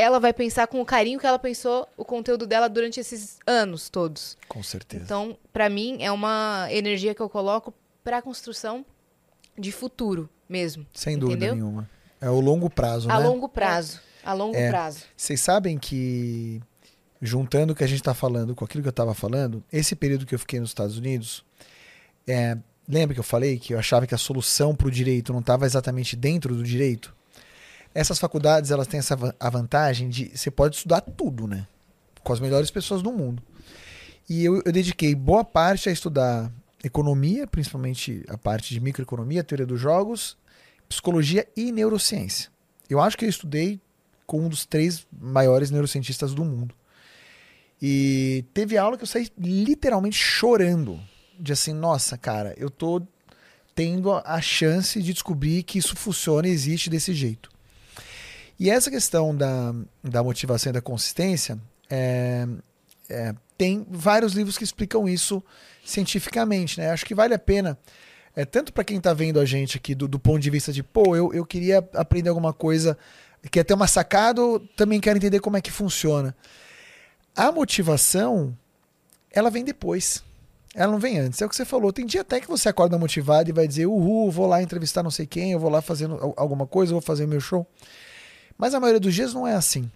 ela 0.00 0.18
vai 0.18 0.32
pensar 0.32 0.66
com 0.66 0.80
o 0.80 0.84
carinho 0.84 1.18
que 1.20 1.26
ela 1.26 1.38
pensou 1.38 1.86
o 1.96 2.04
conteúdo 2.04 2.46
dela 2.46 2.68
durante 2.68 2.98
esses 3.00 3.38
anos 3.46 3.88
todos. 3.88 4.36
Com 4.48 4.62
certeza. 4.62 5.04
Então, 5.04 5.36
pra 5.52 5.68
mim, 5.68 5.98
é 6.00 6.10
uma 6.10 6.66
energia 6.70 7.14
que 7.14 7.20
eu 7.20 7.28
coloco 7.28 7.72
pra 8.02 8.20
construção 8.22 8.84
de 9.58 9.70
futuro 9.70 10.28
mesmo. 10.48 10.86
Sem 10.92 11.18
dúvida 11.18 11.46
entendeu? 11.46 11.54
nenhuma. 11.54 11.90
É 12.20 12.28
o 12.30 12.40
longo 12.40 12.68
prazo, 12.70 13.10
A 13.10 13.18
né? 13.18 13.26
longo 13.26 13.48
prazo. 13.48 14.00
A 14.24 14.32
longo 14.32 14.56
É. 14.56 14.68
prazo. 14.70 15.04
Vocês 15.16 15.40
sabem 15.40 15.78
que, 15.78 16.60
juntando 17.20 17.72
o 17.72 17.76
que 17.76 17.84
a 17.84 17.86
gente 17.86 18.00
está 18.00 18.12
falando 18.14 18.54
com 18.54 18.64
aquilo 18.64 18.82
que 18.82 18.88
eu 18.88 18.90
estava 18.90 19.14
falando, 19.14 19.62
esse 19.72 19.94
período 19.96 20.26
que 20.26 20.34
eu 20.34 20.38
fiquei 20.38 20.60
nos 20.60 20.70
Estados 20.70 20.98
Unidos, 20.98 21.44
é, 22.26 22.56
lembra 22.86 23.14
que 23.14 23.20
eu 23.20 23.24
falei 23.24 23.58
que 23.58 23.72
eu 23.74 23.78
achava 23.78 24.06
que 24.06 24.14
a 24.14 24.18
solução 24.18 24.74
para 24.74 24.86
o 24.88 24.90
direito 24.90 25.32
não 25.32 25.40
estava 25.40 25.64
exatamente 25.66 26.14
dentro 26.16 26.54
do 26.54 26.62
direito? 26.62 27.14
Essas 27.94 28.18
faculdades 28.18 28.70
elas 28.70 28.86
têm 28.86 28.98
essa 28.98 29.16
a 29.38 29.50
vantagem 29.50 30.08
de 30.08 30.30
você 30.34 30.50
pode 30.50 30.76
estudar 30.76 31.00
tudo, 31.00 31.46
né? 31.46 31.66
Com 32.22 32.32
as 32.32 32.40
melhores 32.40 32.70
pessoas 32.70 33.02
do 33.02 33.12
mundo. 33.12 33.42
E 34.28 34.44
eu, 34.44 34.62
eu 34.64 34.72
dediquei 34.72 35.14
boa 35.14 35.44
parte 35.44 35.88
a 35.88 35.92
estudar 35.92 36.52
economia, 36.84 37.46
principalmente 37.46 38.24
a 38.28 38.38
parte 38.38 38.72
de 38.72 38.80
microeconomia, 38.80 39.42
teoria 39.42 39.66
dos 39.66 39.80
jogos, 39.80 40.36
psicologia 40.88 41.46
e 41.56 41.72
neurociência. 41.72 42.50
Eu 42.88 43.00
acho 43.00 43.16
que 43.18 43.24
eu 43.24 43.28
estudei 43.28 43.80
com 44.26 44.42
um 44.42 44.48
dos 44.48 44.64
três 44.64 45.06
maiores 45.12 45.70
neurocientistas 45.70 46.32
do 46.32 46.44
mundo. 46.44 46.74
E 47.82 48.44
teve 48.52 48.76
aula 48.76 48.96
que 48.96 49.02
eu 49.02 49.08
saí 49.08 49.28
literalmente 49.38 50.16
chorando. 50.16 51.00
De 51.38 51.52
assim, 51.52 51.72
nossa, 51.72 52.18
cara, 52.18 52.54
eu 52.56 52.68
tô 52.68 53.02
tendo 53.74 54.12
a 54.12 54.40
chance 54.40 55.02
de 55.02 55.12
descobrir 55.12 55.62
que 55.62 55.78
isso 55.78 55.96
funciona 55.96 56.46
e 56.46 56.50
existe 56.50 56.90
desse 56.90 57.14
jeito. 57.14 57.50
E 58.60 58.68
essa 58.68 58.90
questão 58.90 59.34
da, 59.34 59.74
da 60.04 60.22
motivação 60.22 60.68
e 60.68 60.74
da 60.74 60.82
consistência, 60.82 61.58
é, 61.88 62.46
é, 63.08 63.34
tem 63.56 63.86
vários 63.90 64.34
livros 64.34 64.58
que 64.58 64.64
explicam 64.64 65.08
isso 65.08 65.42
cientificamente, 65.82 66.78
né? 66.78 66.90
Acho 66.90 67.06
que 67.06 67.14
vale 67.14 67.32
a 67.32 67.38
pena, 67.38 67.78
é, 68.36 68.44
tanto 68.44 68.70
para 68.70 68.84
quem 68.84 68.98
está 68.98 69.14
vendo 69.14 69.40
a 69.40 69.46
gente 69.46 69.78
aqui 69.78 69.94
do, 69.94 70.06
do 70.06 70.18
ponto 70.18 70.40
de 70.40 70.50
vista 70.50 70.74
de, 70.74 70.82
pô, 70.82 71.16
eu, 71.16 71.32
eu 71.32 71.46
queria 71.46 71.78
aprender 71.94 72.28
alguma 72.28 72.52
coisa, 72.52 72.98
quer 73.50 73.64
ter 73.64 73.72
uma 73.72 73.86
sacada, 73.86 74.42
também 74.76 75.00
quero 75.00 75.16
entender 75.16 75.40
como 75.40 75.56
é 75.56 75.62
que 75.62 75.70
funciona. 75.70 76.36
A 77.34 77.50
motivação, 77.50 78.54
ela 79.32 79.48
vem 79.48 79.64
depois. 79.64 80.22
Ela 80.74 80.92
não 80.92 80.98
vem 81.00 81.18
antes. 81.18 81.40
É 81.40 81.46
o 81.46 81.48
que 81.48 81.56
você 81.56 81.64
falou. 81.64 81.92
Tem 81.94 82.04
dia 82.04 82.20
até 82.20 82.38
que 82.38 82.46
você 82.46 82.68
acorda 82.68 82.98
motivado 82.98 83.48
e 83.48 83.52
vai 83.52 83.66
dizer, 83.66 83.86
uhul, 83.86 84.30
vou 84.30 84.46
lá 84.46 84.62
entrevistar 84.62 85.02
não 85.02 85.10
sei 85.10 85.26
quem, 85.26 85.52
eu 85.52 85.58
vou 85.58 85.70
lá 85.70 85.82
al- 86.20 86.34
alguma 86.36 86.66
coisa, 86.66 86.92
vou 86.92 87.00
fazer 87.00 87.26
meu 87.26 87.40
show. 87.40 87.66
Mas 88.60 88.74
a 88.74 88.80
maioria 88.80 89.00
dos 89.00 89.14
dias 89.14 89.32
não 89.32 89.46
é 89.46 89.54
assim. 89.54 89.90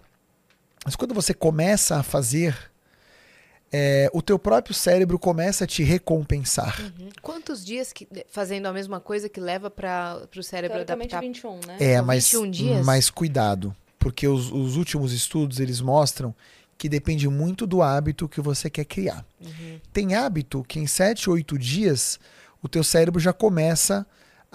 Mas 0.83 0.95
quando 0.95 1.13
você 1.13 1.33
começa 1.33 1.97
a 1.97 2.03
fazer, 2.03 2.57
é, 3.71 4.09
o 4.13 4.21
teu 4.21 4.39
próprio 4.39 4.73
cérebro 4.73 5.19
começa 5.19 5.63
a 5.63 5.67
te 5.67 5.83
recompensar. 5.83 6.79
Uhum. 6.81 7.09
Quantos 7.21 7.63
dias 7.63 7.93
que- 7.93 8.07
fazendo 8.29 8.65
a 8.67 8.73
mesma 8.73 8.99
coisa 8.99 9.29
que 9.29 9.39
leva 9.39 9.69
para 9.69 10.27
o 10.35 10.43
cérebro 10.43 10.79
adaptar? 10.79 11.21
21, 11.21 11.59
né? 11.67 11.77
É, 11.79 11.97
São 11.97 12.05
mas, 12.05 12.23
21 12.31 12.51
dias? 12.51 12.85
mas 12.85 13.09
cuidado, 13.09 13.75
porque 13.99 14.27
os, 14.27 14.51
os 14.51 14.77
últimos 14.77 15.13
estudos 15.13 15.59
eles 15.59 15.79
mostram 15.81 16.33
que 16.77 16.89
depende 16.89 17.27
muito 17.29 17.65
do 17.65 17.81
hábito 17.81 18.27
que 18.27 18.41
você 18.41 18.69
quer 18.69 18.85
criar. 18.85 19.25
Uhum. 19.39 19.79
Tem 19.93 20.15
hábito 20.15 20.63
que 20.67 20.79
em 20.79 20.87
7, 20.87 21.29
8 21.29 21.57
dias 21.57 22.19
o 22.61 22.67
teu 22.67 22.83
cérebro 22.83 23.19
já 23.19 23.31
começa 23.31 24.05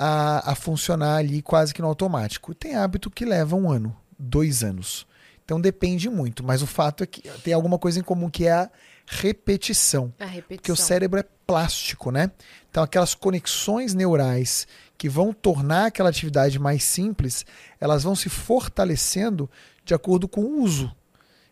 a, 0.02 0.52
a 0.52 0.54
funcionar 0.54 1.16
ali 1.16 1.42
quase 1.42 1.74
que 1.74 1.82
no 1.82 1.88
automático. 1.88 2.54
Tem 2.54 2.74
hábito 2.74 3.10
que 3.10 3.26
leva 3.26 3.54
um 3.54 3.70
ano, 3.70 3.94
dois 4.18 4.64
anos. 4.64 5.06
Então 5.44 5.60
depende 5.60 6.08
muito, 6.08 6.42
mas 6.42 6.62
o 6.62 6.66
fato 6.66 7.04
é 7.04 7.06
que 7.06 7.20
tem 7.40 7.52
alguma 7.52 7.78
coisa 7.78 8.00
em 8.00 8.02
comum 8.02 8.30
que 8.30 8.46
é 8.46 8.52
a 8.52 8.70
repetição. 9.06 10.10
A 10.18 10.24
repetição. 10.24 10.56
Porque 10.56 10.72
o 10.72 10.76
cérebro 10.76 11.20
é 11.20 11.24
plástico, 11.46 12.10
né? 12.10 12.30
Então 12.70 12.82
aquelas 12.82 13.14
conexões 13.14 13.92
neurais 13.92 14.66
que 14.96 15.08
vão 15.08 15.34
tornar 15.34 15.86
aquela 15.86 16.08
atividade 16.08 16.58
mais 16.58 16.82
simples, 16.82 17.44
elas 17.78 18.02
vão 18.02 18.16
se 18.16 18.30
fortalecendo 18.30 19.50
de 19.84 19.92
acordo 19.92 20.26
com 20.26 20.40
o 20.40 20.62
uso. 20.62 20.94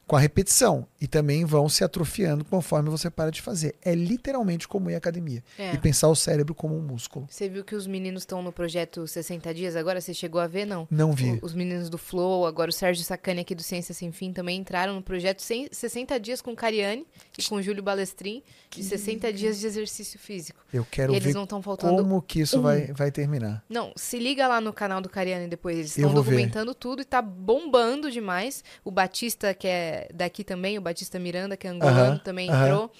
Com 0.08 0.16
a 0.16 0.18
repetição. 0.20 0.84
E 1.00 1.06
também 1.06 1.44
vão 1.44 1.68
se 1.68 1.84
atrofiando 1.84 2.44
conforme 2.44 2.90
você 2.90 3.08
para 3.08 3.30
de 3.30 3.40
fazer. 3.40 3.76
É 3.82 3.94
literalmente 3.94 4.66
como 4.66 4.90
ir 4.90 4.94
à 4.94 4.98
academia. 4.98 5.44
É. 5.56 5.72
E 5.74 5.78
pensar 5.78 6.08
o 6.08 6.16
cérebro 6.16 6.54
como 6.56 6.76
um 6.76 6.82
músculo. 6.82 7.26
Você 7.30 7.48
viu 7.48 7.62
que 7.64 7.76
os 7.76 7.86
meninos 7.86 8.22
estão 8.22 8.42
no 8.42 8.50
projeto 8.50 9.06
60 9.06 9.54
dias 9.54 9.76
agora? 9.76 10.00
Você 10.00 10.12
chegou 10.12 10.40
a 10.40 10.48
ver, 10.48 10.64
não? 10.66 10.88
Não 10.90 11.12
vi. 11.12 11.38
O- 11.42 11.46
Os 11.46 11.54
meninos 11.54 11.88
do 11.88 11.96
Flow, 11.98 12.46
agora 12.46 12.70
o 12.70 12.72
Sérgio 12.72 13.04
Sacani 13.04 13.42
aqui 13.42 13.54
do 13.54 13.62
Ciência 13.62 13.94
Sem 13.94 14.10
Fim 14.10 14.32
também 14.32 14.58
entraram 14.58 14.94
no 14.94 15.02
projeto 15.02 15.40
100 15.42 15.68
60 15.70 16.18
dias 16.18 16.40
com 16.40 16.56
Cariani 16.56 17.06
e 17.38 17.42
com 17.44 17.60
Júlio 17.62 17.82
Balestrin 17.82 18.42
de 18.70 18.82
60 18.82 19.32
dias 19.32 19.60
de 19.60 19.66
exercício 19.66 20.18
físico. 20.18 20.58
Eu 20.72 20.84
quero 20.90 21.14
e 21.14 21.20
ver 21.20 21.34
como 21.76 22.20
que 22.22 22.40
isso 22.40 22.58
um. 22.58 22.62
vai, 22.62 22.86
vai 22.92 23.10
terminar. 23.12 23.62
Não, 23.68 23.92
se 23.94 24.18
liga 24.18 24.48
lá 24.48 24.60
no 24.60 24.72
canal 24.72 25.00
do 25.00 25.08
Cariani 25.08 25.46
depois. 25.48 25.76
Eles 25.76 25.96
estão 25.96 26.10
vou 26.10 26.22
ver. 26.22 26.30
documentando 26.32 26.74
tudo 26.74 27.02
e 27.02 27.04
tá 27.04 27.20
bombando 27.22 28.10
demais. 28.10 28.64
O 28.84 28.90
Batista, 28.90 29.52
que 29.54 29.66
é 29.68 29.97
daqui 30.12 30.44
também, 30.44 30.78
o 30.78 30.80
Batista 30.80 31.18
Miranda, 31.18 31.56
que 31.56 31.66
é 31.66 31.70
angolano, 31.70 32.12
Aham, 32.12 32.18
também 32.18 32.50
aham. 32.50 32.64
entrou. 32.66 32.92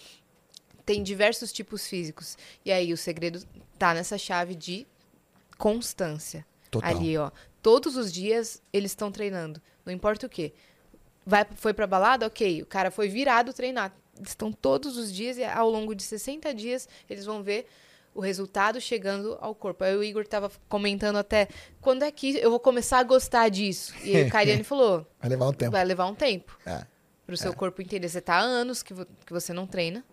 Tem 0.84 1.02
diversos 1.02 1.52
tipos 1.52 1.86
físicos. 1.86 2.36
E 2.64 2.72
aí 2.72 2.92
o 2.92 2.96
segredo 2.96 3.42
tá 3.78 3.92
nessa 3.92 4.16
chave 4.16 4.54
de 4.54 4.86
constância. 5.58 6.46
Total. 6.70 6.90
Ali, 6.90 7.16
ó. 7.16 7.30
Todos 7.62 7.96
os 7.96 8.12
dias 8.12 8.62
eles 8.72 8.92
estão 8.92 9.10
treinando. 9.10 9.60
Não 9.84 9.92
importa 9.92 10.26
o 10.26 10.28
quê. 10.28 10.52
Vai, 11.26 11.46
foi 11.56 11.74
pra 11.74 11.86
balada? 11.86 12.26
Ok. 12.26 12.62
O 12.62 12.66
cara 12.66 12.90
foi 12.90 13.08
virado 13.08 13.52
treinar. 13.52 13.92
Estão 14.20 14.50
todos 14.52 14.96
os 14.96 15.12
dias 15.12 15.36
e 15.36 15.44
ao 15.44 15.68
longo 15.68 15.94
de 15.94 16.02
60 16.02 16.52
dias 16.54 16.88
eles 17.08 17.24
vão 17.24 17.42
ver 17.42 17.66
o 18.18 18.20
resultado 18.20 18.80
chegando 18.80 19.38
ao 19.40 19.54
corpo. 19.54 19.84
Aí 19.84 19.96
o 19.96 20.02
Igor 20.02 20.26
tava 20.26 20.50
comentando 20.68 21.16
até 21.16 21.46
quando 21.80 22.02
é 22.02 22.10
que 22.10 22.36
eu 22.38 22.50
vou 22.50 22.58
começar 22.58 22.98
a 22.98 23.02
gostar 23.04 23.48
disso? 23.48 23.94
E 24.02 24.16
aí 24.16 24.24
o 24.26 24.30
Cariani 24.32 24.64
falou: 24.64 25.06
Vai 25.20 25.30
levar 25.30 25.46
um 25.48 25.52
tempo. 25.52 25.70
vai 25.72 25.84
levar 25.84 26.06
um 26.06 26.14
tempo 26.14 26.58
É. 26.66 26.84
pro 27.24 27.36
seu 27.36 27.52
corpo 27.54 27.80
entender. 27.80 28.08
Você 28.08 28.20
tá 28.20 28.34
há 28.34 28.40
anos 28.40 28.82
que, 28.82 28.92
vo- 28.92 29.06
que 29.24 29.32
você 29.32 29.52
não 29.52 29.66
treina, 29.66 30.04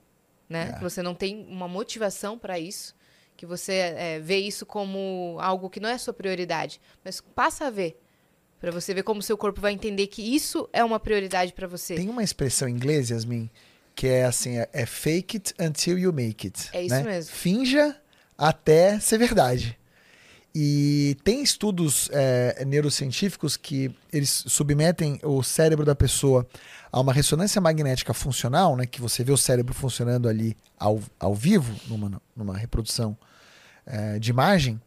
né? 0.47 0.70
É. 0.70 0.78
Que 0.78 0.84
você 0.84 1.01
não 1.01 1.16
tem 1.16 1.45
uma 1.49 1.68
motivação 1.68 2.38
para 2.38 2.60
isso, 2.60 2.95
que 3.36 3.45
você 3.45 3.74
é, 3.74 4.20
vê 4.20 4.38
isso 4.38 4.66
como 4.68 5.38
algo 5.41 5.68
que 5.70 5.80
não 5.80 5.89
é 5.89 5.97
sua 5.97 6.14
prioridade, 6.14 6.80
mas 7.03 7.20
passa 7.20 7.66
a 7.66 7.70
ver. 7.72 7.99
Pra 8.60 8.72
você 8.72 8.93
ver 8.93 9.03
como 9.03 9.22
seu 9.22 9.38
corpo 9.38 9.60
vai 9.60 9.74
entender 9.74 10.08
que 10.08 10.22
isso 10.36 10.70
é 10.72 10.84
uma 10.84 10.99
prioridade 10.99 11.53
pra 11.53 11.68
você. 11.68 11.95
Tem 11.95 12.10
uma 12.10 12.24
expressão 12.24 12.68
em 12.68 12.72
inglês, 12.72 13.10
Yasmin, 13.10 13.49
que 13.96 14.08
é 14.08 14.26
assim, 14.26 14.58
é, 14.58 14.70
é 14.74 14.86
fake 14.86 15.38
it 15.38 15.54
until 15.60 15.98
you 15.98 16.12
make 16.12 16.46
it. 16.46 16.70
É 16.74 16.84
isso 16.84 16.96
né? 16.96 17.04
mesmo. 17.04 17.32
Finja 17.34 17.96
até 18.38 19.00
ser 19.00 19.18
verdade. 19.18 19.78
E 20.54 21.18
tem 21.24 21.41
estudos 21.41 22.10
é, 22.14 22.64
neurocientíficos 22.66 23.58
que 23.58 23.93
eles 24.12 24.46
submetem 24.48 25.20
o 25.22 25.43
cérebro 25.43 25.86
da 25.86 25.93
pessoa 25.93 26.48
a 26.91 27.02
uma 27.02 27.12
ressonância 27.12 27.60
magnética 27.60 28.14
funcional, 28.14 28.78
né, 28.78 28.86
que 28.86 29.02
você 29.02 29.22
vê 29.22 29.34
o 29.34 29.38
cérebro 29.38 29.74
funcionando 29.74 30.30
ali 30.30 30.56
ao, 30.80 31.02
ao 31.20 31.36
vivo, 31.36 31.76
numa, 31.88 32.22
numa 32.34 32.58
reprodução 32.58 33.18
é, 33.86 34.18
de 34.18 34.30
imagem. 34.30 34.80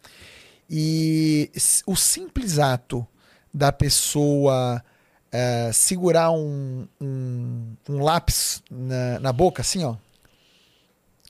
E 0.71 1.51
o 1.87 1.95
simples 1.97 2.59
ato 2.59 3.07
da 3.53 3.71
pessoa 3.71 4.83
é, 5.31 5.70
segurar 5.72 6.31
um, 6.31 6.87
um, 7.01 7.76
um 7.89 8.03
lápis 8.03 8.62
na, 8.70 9.18
na 9.20 9.33
boca, 9.33 9.62
assim, 9.62 9.85
ó, 9.85 9.97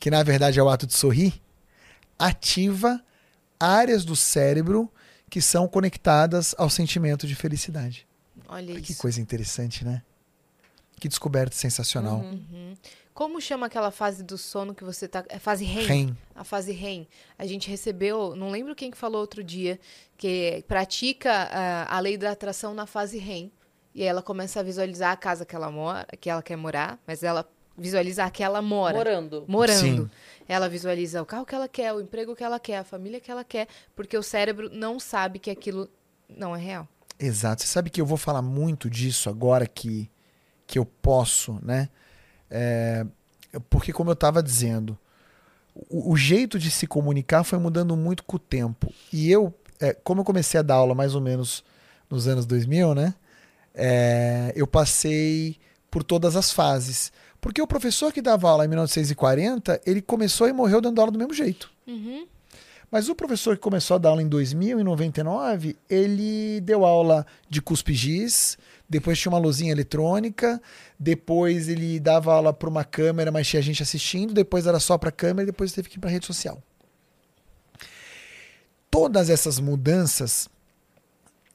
que 0.01 0.11
na 0.11 0.23
verdade 0.23 0.59
é 0.59 0.63
o 0.63 0.69
ato 0.69 0.87
de 0.87 0.95
sorrir, 0.95 1.35
ativa 2.19 3.03
áreas 3.59 4.05
do 4.05 4.15
cérebro 4.15 4.91
que 5.29 5.41
são 5.41 5.69
conectadas 5.69 6.55
ao 6.57 6.71
sentimento 6.71 7.27
de 7.27 7.35
felicidade. 7.35 8.07
Olha 8.49 8.81
Que 8.81 8.93
isso. 8.93 9.01
coisa 9.01 9.21
interessante, 9.21 9.85
né? 9.85 10.03
Que 10.99 11.09
descoberta 11.09 11.55
sensacional. 11.55 12.21
Uhum. 12.21 12.75
Como 13.13 13.41
chama 13.41 13.67
aquela 13.67 13.91
fase 13.91 14.23
do 14.23 14.39
sono 14.39 14.75
que 14.75 14.85
você 14.85 15.07
tá. 15.07 15.25
É 15.29 15.39
fase 15.39 15.65
REM? 15.65 15.87
REM. 15.87 16.19
A 16.35 16.45
fase 16.45 16.73
REM. 16.73 17.07
A 17.37 17.45
gente 17.47 17.69
recebeu, 17.69 18.35
não 18.37 18.51
lembro 18.51 18.75
quem 18.75 18.91
que 18.91 18.97
falou 18.97 19.21
outro 19.21 19.43
dia, 19.43 19.79
que 20.17 20.65
pratica 20.67 21.31
ah, 21.33 21.97
a 21.97 22.01
lei 22.01 22.17
da 22.17 22.31
atração 22.31 22.75
na 22.75 22.87
fase 22.87 23.19
REM. 23.19 23.53
E 23.95 24.03
aí 24.03 24.09
ela 24.09 24.23
começa 24.23 24.61
a 24.61 24.63
visualizar 24.63 25.13
a 25.13 25.17
casa 25.17 25.45
que 25.45 25.57
ela 25.57 25.71
mora, 25.71 26.07
que 26.21 26.31
ela 26.31 26.43
quer 26.43 26.57
morar, 26.57 26.99
mas 27.07 27.23
ela 27.23 27.49
visualiza 27.77 28.25
a 28.25 28.31
que 28.31 28.43
ela 28.43 28.61
mora. 28.61 28.97
Morando. 28.97 29.45
Morando. 29.47 30.05
Sim. 30.05 30.11
Ela 30.49 30.69
visualiza 30.69 31.23
o 31.23 31.27
carro 31.27 31.47
que 31.47 31.55
ela 31.55 31.69
quer, 31.69 31.93
o 31.93 32.01
emprego 32.01 32.35
que 32.35 32.43
ela 32.43 32.59
quer, 32.59 32.79
a 32.79 32.85
família 32.85 33.21
que 33.21 33.31
ela 33.31 33.45
quer, 33.45 33.69
porque 33.95 34.17
o 34.17 34.23
cérebro 34.23 34.69
não 34.73 34.99
sabe 34.99 35.39
que 35.39 35.51
aquilo 35.51 35.89
não 36.29 36.55
é 36.55 36.59
real. 36.59 36.89
Exato. 37.19 37.63
Você 37.63 37.69
sabe 37.69 37.91
que 37.91 38.01
eu 38.01 38.07
vou 38.07 38.19
falar 38.19 38.43
muito 38.43 38.91
disso 38.91 39.29
agora 39.29 39.67
que, 39.67 40.11
que 40.67 40.79
eu 40.79 40.85
posso, 40.85 41.59
né? 41.63 41.89
É, 42.51 43.05
porque, 43.69 43.93
como 43.93 44.11
eu 44.11 44.15
estava 44.15 44.43
dizendo, 44.43 44.99
o, 45.89 46.13
o 46.13 46.17
jeito 46.17 46.59
de 46.59 46.71
se 46.71 46.87
comunicar 46.87 47.45
foi 47.45 47.59
mudando 47.59 47.97
muito 47.97 48.25
com 48.25 48.37
o 48.37 48.41
tempo. 48.41 48.93
E 49.13 49.31
eu, 49.31 49.55
é, 49.81 49.93
como 49.93 50.21
eu 50.21 50.25
comecei 50.25 50.59
a 50.59 50.63
dar 50.63 50.75
aula 50.75 50.95
mais 50.95 51.15
ou 51.15 51.21
menos 51.21 51.65
nos 52.11 52.27
anos 52.27 52.47
2000, 52.47 52.95
né? 52.95 53.15
É, 53.79 54.53
eu 54.57 54.67
passei 54.67 55.57
por 55.91 56.03
todas 56.03 56.37
as 56.37 56.53
fases. 56.53 57.13
Porque 57.41 57.63
o 57.63 57.67
professor 57.67 58.13
que 58.13 58.21
dava 58.21 58.51
aula 58.51 58.65
em 58.65 58.69
1940, 58.69 59.81
ele 59.87 60.03
começou 60.03 60.49
e 60.49 60.53
morreu 60.53 60.81
dando 60.81 61.01
aula 61.01 61.13
do 61.13 61.19
mesmo 61.19 61.33
jeito. 61.33 61.71
Uhum. 61.87 62.27
Mas 62.91 63.09
o 63.09 63.15
professor 63.15 63.55
que 63.55 63.63
começou 63.63 63.95
a 63.95 63.99
dar 63.99 64.09
aula 64.11 64.23
em 64.23 64.29
2000 64.29 64.81
e 64.81 64.85
99, 64.85 65.77
ele 65.89 66.61
deu 66.63 66.85
aula 66.85 67.27
de 67.49 67.61
cuspe-giz, 67.61 68.57
depois 68.89 69.19
tinha 69.19 69.31
uma 69.31 69.39
luzinha 69.39 69.71
eletrônica, 69.71 70.61
depois 70.99 71.69
ele 71.69 72.01
dava 72.01 72.33
aula 72.33 72.53
para 72.53 72.69
uma 72.69 72.85
câmera, 72.85 73.31
mas 73.31 73.47
tinha 73.47 73.61
gente 73.61 73.83
assistindo, 73.83 74.33
depois 74.33 74.67
era 74.67 74.81
só 74.81 74.97
para 74.97 75.13
câmera 75.13 75.43
e 75.43 75.47
depois 75.53 75.73
teve 75.73 75.89
que 75.89 75.99
ir 75.99 76.01
para 76.01 76.11
rede 76.11 76.25
social. 76.25 76.63
Todas 78.91 79.29
essas 79.29 79.61
mudanças, 79.61 80.49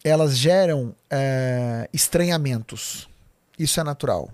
elas 0.03 0.37
geram 0.37 0.95
eh, 1.09 1.89
estranhamentos. 1.93 3.09
Isso 3.57 3.79
é 3.79 3.83
natural. 3.83 4.29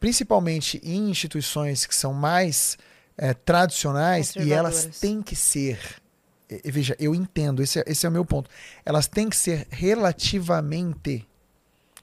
Principalmente 0.00 0.80
em 0.82 1.10
instituições 1.10 1.86
que 1.86 1.94
são 1.94 2.12
mais 2.12 2.78
eh, 3.18 3.34
tradicionais 3.34 4.34
e 4.36 4.52
elas 4.52 4.86
têm 5.00 5.22
que 5.22 5.36
ser 5.36 5.78
veja, 6.64 6.94
eu 6.98 7.14
entendo, 7.14 7.62
esse 7.62 7.80
é, 7.80 7.84
esse 7.86 8.06
é 8.06 8.08
o 8.08 8.12
meu 8.12 8.24
ponto. 8.24 8.48
Elas 8.84 9.06
têm 9.06 9.28
que 9.28 9.36
ser 9.36 9.66
relativamente 9.70 11.26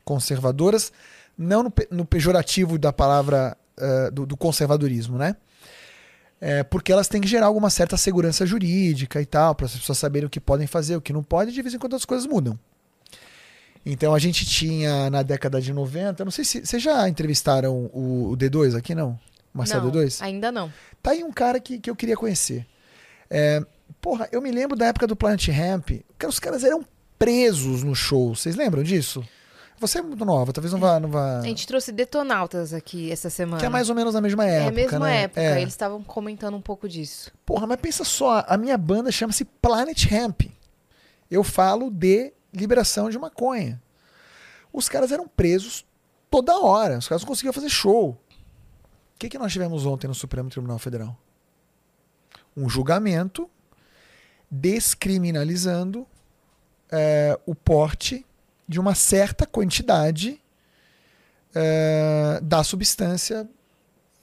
conservadoras, 0.04 0.92
não 1.38 1.64
no, 1.64 1.74
no 1.90 2.06
pejorativo 2.06 2.78
da 2.78 2.92
palavra 2.92 3.56
eh, 3.78 4.12
do, 4.12 4.26
do 4.26 4.36
conservadorismo, 4.36 5.18
né? 5.18 5.36
É, 6.40 6.64
porque 6.64 6.92
elas 6.92 7.08
têm 7.08 7.22
que 7.22 7.28
gerar 7.28 7.46
alguma 7.46 7.70
certa 7.70 7.96
segurança 7.96 8.48
jurídica 8.48 9.22
e 9.22 9.26
tal, 9.28 9.54
para 9.54 9.68
as 9.68 9.74
pessoas 9.74 10.00
saberem 10.00 10.26
o 10.26 10.30
que 10.30 10.40
podem 10.40 10.66
fazer, 10.66 10.96
o 10.96 11.02
que 11.02 11.14
não 11.14 11.22
pode, 11.22 11.52
e 11.52 11.54
de 11.54 11.62
vez 11.62 11.76
em 11.76 11.78
quando 11.78 11.96
as 11.96 12.04
coisas 12.04 12.26
mudam. 12.26 12.60
Então 13.86 14.14
a 14.14 14.20
gente 14.20 14.46
tinha 14.46 15.10
na 15.10 15.24
década 15.24 15.60
de 15.60 15.74
90, 15.74 16.24
não 16.24 16.32
sei 16.32 16.46
se 16.46 16.66
vocês 16.66 16.82
já 16.82 17.08
entrevistaram 17.10 17.90
o, 17.94 18.32
o 18.32 18.38
D2 18.38 18.78
aqui, 18.78 18.94
não? 18.94 19.20
Marcelo 19.54 19.86
não, 19.86 19.92
D2? 19.92 20.22
ainda 20.22 20.52
não. 20.52 20.72
Tá 21.02 21.12
aí 21.12 21.24
um 21.24 21.32
cara 21.32 21.60
que, 21.60 21.80
que 21.80 21.90
eu 21.90 21.96
queria 21.96 22.16
conhecer. 22.16 22.66
É, 23.30 23.62
porra, 24.00 24.30
eu 24.32 24.42
me 24.42 24.52
lembro 24.52 24.78
da 24.78 24.86
época 24.86 25.08
do 25.08 25.16
Planet 25.16 25.48
Ramp, 25.50 25.90
que 26.18 26.26
os 26.26 26.40
caras 26.40 26.64
eram 26.64 26.86
presos 27.18 27.84
no 27.84 27.96
show. 27.96 28.36
Vocês 28.36 28.56
lembram 28.56 28.84
disso? 28.84 29.24
Você 29.80 29.98
é 29.98 30.02
muito 30.04 30.24
nova, 30.24 30.54
talvez 30.54 30.72
não 30.72 30.80
vá. 30.80 31.00
Não 31.00 31.10
vá 31.10 31.40
A 31.40 31.42
gente 31.42 31.66
trouxe 31.66 31.92
detonautas 31.92 32.72
aqui 32.72 33.12
essa 33.12 33.32
semana. 33.32 33.60
que 33.60 33.66
é 33.66 33.70
mais 33.70 33.90
ou 33.90 33.96
menos 33.96 34.14
na 34.14 34.22
mesma 34.22 34.46
É 34.48 34.58
época. 34.58 34.68
a 34.70 34.72
mesma 34.72 35.00
né? 35.00 35.22
época. 35.24 35.42
É. 35.42 35.60
Eles 35.62 35.74
estavam 35.74 36.04
comentando 36.04 36.56
um 36.56 36.62
pouco 36.62 36.88
disso. 36.88 37.32
Porra, 37.44 37.66
mas 37.66 37.80
pensa 37.82 38.04
só, 38.04 38.46
a 38.48 38.56
minha 38.58 38.78
banda 38.78 39.12
chama-se 39.12 39.44
Planet 39.44 40.06
Ramp. 40.06 40.44
Eu 41.32 41.44
falo 41.44 41.90
de 41.90 42.32
liberação 42.54 43.10
de 43.10 43.18
maconha. 43.18 43.82
Os 44.74 44.88
caras 44.90 45.12
eram 45.12 45.28
presos 45.28 45.86
toda 46.30 46.58
hora, 46.60 46.98
os 46.98 47.08
caras 47.08 47.22
não 47.24 47.28
conseguiam 47.28 47.54
fazer 47.54 47.70
show. 47.70 48.12
O 48.12 49.20
que, 49.20 49.30
que 49.30 49.38
nós 49.38 49.52
tivemos 49.52 49.86
ontem 49.86 50.08
no 50.08 50.16
Supremo 50.16 50.50
Tribunal 50.50 50.80
Federal? 50.80 51.18
Um 52.56 52.68
julgamento 52.70 53.50
descriminalizando 54.50 56.06
eh, 56.92 57.40
o 57.46 57.56
porte 57.56 58.26
de 58.68 58.80
uma 58.80 58.96
certa 58.96 59.46
quantidade 59.46 60.42
eh, 61.56 62.40
da 62.44 62.64
substância 62.64 63.48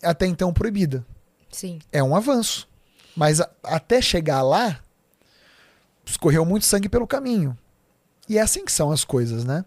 até 0.02 0.26
então 0.26 0.52
proibida 0.52 1.04
Sim. 1.50 1.78
é 1.92 2.02
um 2.02 2.14
avanço. 2.14 2.68
Mas 3.16 3.40
a- 3.40 3.50
até 3.64 4.00
chegar 4.02 4.42
lá, 4.42 4.80
escorreu 6.04 6.44
muito 6.44 6.66
sangue 6.66 6.88
pelo 6.88 7.06
caminho. 7.06 7.56
E 8.28 8.38
é 8.38 8.40
assim 8.40 8.64
que 8.64 8.72
são 8.72 8.90
as 8.90 9.04
coisas, 9.04 9.44
né? 9.44 9.64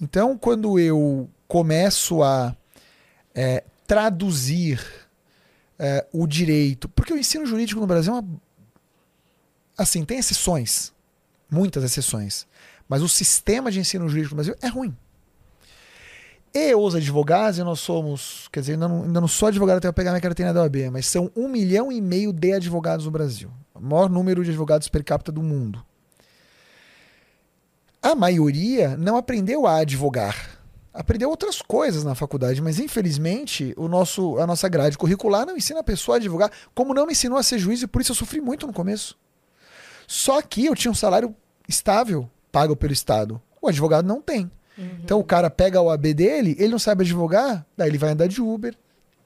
Então, 0.00 0.36
quando 0.36 0.78
eu 0.78 1.28
começo 1.46 2.22
a 2.22 2.56
é, 3.34 3.64
traduzir 3.86 4.80
é, 5.78 6.06
o 6.12 6.26
direito, 6.26 6.88
porque 6.88 7.12
o 7.12 7.18
ensino 7.18 7.46
jurídico 7.46 7.80
no 7.80 7.86
Brasil 7.86 8.14
é 8.14 8.20
uma. 8.20 8.28
Assim, 9.76 10.04
tem 10.04 10.18
exceções, 10.18 10.92
muitas 11.50 11.82
exceções, 11.82 12.46
mas 12.88 13.02
o 13.02 13.08
sistema 13.08 13.70
de 13.70 13.80
ensino 13.80 14.08
jurídico 14.08 14.34
no 14.34 14.42
Brasil 14.42 14.56
é 14.60 14.68
ruim. 14.68 14.96
E 16.54 16.74
os 16.74 16.94
advogados, 16.94 17.58
e 17.58 17.64
nós 17.64 17.80
somos, 17.80 18.48
quer 18.52 18.60
dizer, 18.60 18.72
ainda 18.74 18.86
não, 18.86 19.04
ainda 19.04 19.20
não 19.22 19.28
sou 19.28 19.48
advogado 19.48 19.78
até 19.78 19.88
eu 19.88 19.92
pegar 19.92 20.10
minha 20.10 20.20
carteira 20.20 20.52
da 20.52 20.60
OAB, 20.60 20.90
mas 20.92 21.06
são 21.06 21.30
um 21.34 21.48
milhão 21.48 21.90
e 21.90 21.98
meio 22.00 22.30
de 22.30 22.52
advogados 22.52 23.06
no 23.06 23.10
Brasil. 23.10 23.50
O 23.74 23.80
maior 23.80 24.10
número 24.10 24.44
de 24.44 24.50
advogados 24.50 24.86
per 24.88 25.02
capita 25.02 25.32
do 25.32 25.42
mundo. 25.42 25.82
A 28.02 28.14
maioria 28.16 28.96
não 28.96 29.16
aprendeu 29.16 29.66
a 29.66 29.76
advogar. 29.76 30.58
Aprendeu 30.92 31.30
outras 31.30 31.62
coisas 31.62 32.04
na 32.04 32.14
faculdade, 32.14 32.60
mas 32.60 32.78
infelizmente 32.78 33.72
o 33.78 33.88
nosso, 33.88 34.36
a 34.38 34.46
nossa 34.46 34.68
grade 34.68 34.98
curricular 34.98 35.46
não 35.46 35.56
ensina 35.56 35.80
a 35.80 35.84
pessoa 35.84 36.16
a 36.16 36.18
advogar, 36.18 36.50
como 36.74 36.92
não 36.92 37.06
me 37.06 37.12
ensinou 37.12 37.38
a 37.38 37.42
ser 37.42 37.58
juiz 37.58 37.80
e 37.80 37.86
por 37.86 38.02
isso 38.02 38.12
eu 38.12 38.16
sofri 38.16 38.40
muito 38.40 38.66
no 38.66 38.72
começo. 38.72 39.16
Só 40.06 40.42
que 40.42 40.66
eu 40.66 40.74
tinha 40.74 40.90
um 40.90 40.94
salário 40.94 41.34
estável, 41.66 42.28
pago 42.50 42.76
pelo 42.76 42.92
Estado. 42.92 43.40
O 43.60 43.68
advogado 43.68 44.06
não 44.06 44.20
tem. 44.20 44.50
Uhum. 44.76 44.90
Então 45.02 45.18
o 45.18 45.24
cara 45.24 45.48
pega 45.48 45.80
o 45.80 45.88
AB 45.88 46.12
dele, 46.12 46.56
ele 46.58 46.72
não 46.72 46.78
sabe 46.78 47.04
advogar, 47.04 47.64
daí 47.76 47.88
ele 47.88 47.98
vai 47.98 48.10
andar 48.10 48.26
de 48.26 48.42
Uber, 48.42 48.76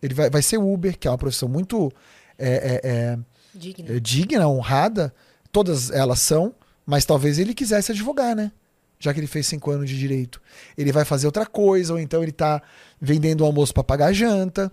ele 0.03 0.15
vai, 0.15 0.31
vai 0.31 0.43
ser 0.43 0.59
Uber, 0.59 0.97
que 0.99 1.09
é 1.09 1.11
uma 1.11 1.19
profissão 1.19 1.49
muito 1.49 1.91
é, 2.39 2.81
é, 2.85 2.89
é, 2.89 3.19
digna. 3.55 3.97
É 3.97 4.01
digna, 4.01 4.49
honrada. 4.49 5.13
Todas 5.51 5.91
elas 5.91 6.21
são, 6.21 6.55
mas 6.85 7.05
talvez 7.05 7.39
ele 7.39 7.55
quisesse 7.55 7.91
advogar, 7.91 8.37
né? 8.37 8.53
Já 8.99 9.13
que 9.13 9.21
ele 9.21 9.27
fez 9.27 9.47
cinco 9.47 9.71
anos 9.71 9.89
de 9.89 9.99
direito. 9.99 10.41
Ele 10.77 10.93
vai 10.93 11.05
fazer 11.05 11.27
outra 11.27 11.45
coisa, 11.45 11.93
ou 11.93 11.99
então 11.99 12.23
ele 12.23 12.31
está 12.31 12.63
vendendo 13.01 13.43
o 13.43 13.45
almoço 13.45 13.75
para 13.75 13.85
pagar 13.85 14.07
a 14.07 14.13
janta. 14.13 14.73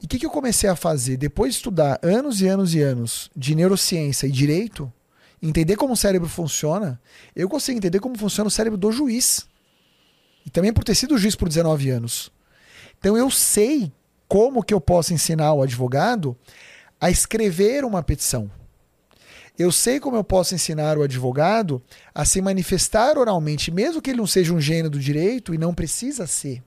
E 0.00 0.06
o 0.06 0.08
que, 0.08 0.18
que 0.18 0.26
eu 0.26 0.30
comecei 0.30 0.70
a 0.70 0.76
fazer? 0.76 1.16
Depois 1.16 1.52
de 1.52 1.58
estudar 1.58 1.98
anos 2.02 2.40
e 2.40 2.46
anos 2.46 2.74
e 2.74 2.80
anos 2.80 3.30
de 3.36 3.54
neurociência 3.54 4.26
e 4.26 4.30
direito, 4.30 4.90
entender 5.42 5.76
como 5.76 5.92
o 5.92 5.96
cérebro 5.96 6.28
funciona, 6.28 7.00
eu 7.34 7.48
consigo 7.48 7.78
entender 7.78 8.00
como 8.00 8.16
funciona 8.16 8.48
o 8.48 8.50
cérebro 8.50 8.78
do 8.78 8.90
juiz. 8.90 9.46
E 10.46 10.50
também 10.50 10.72
por 10.72 10.84
ter 10.84 10.94
sido 10.94 11.18
juiz 11.18 11.34
por 11.34 11.48
19 11.48 11.90
anos. 11.90 12.32
Então 12.98 13.16
eu 13.16 13.30
sei 13.30 13.92
como 14.26 14.62
que 14.62 14.72
eu 14.72 14.80
posso 14.80 15.12
ensinar 15.12 15.52
o 15.52 15.62
advogado 15.62 16.36
a 17.00 17.10
escrever 17.10 17.84
uma 17.84 18.02
petição. 18.02 18.50
Eu 19.58 19.70
sei 19.70 20.00
como 20.00 20.16
eu 20.16 20.24
posso 20.24 20.54
ensinar 20.54 20.96
o 20.96 21.02
advogado 21.02 21.82
a 22.14 22.24
se 22.24 22.40
manifestar 22.40 23.18
oralmente, 23.18 23.70
mesmo 23.70 24.00
que 24.00 24.10
ele 24.10 24.18
não 24.18 24.26
seja 24.26 24.54
um 24.54 24.60
gênio 24.60 24.90
do 24.90 24.98
direito 24.98 25.54
e 25.54 25.58
não 25.58 25.74
precisa 25.74 26.26
ser. 26.26 26.62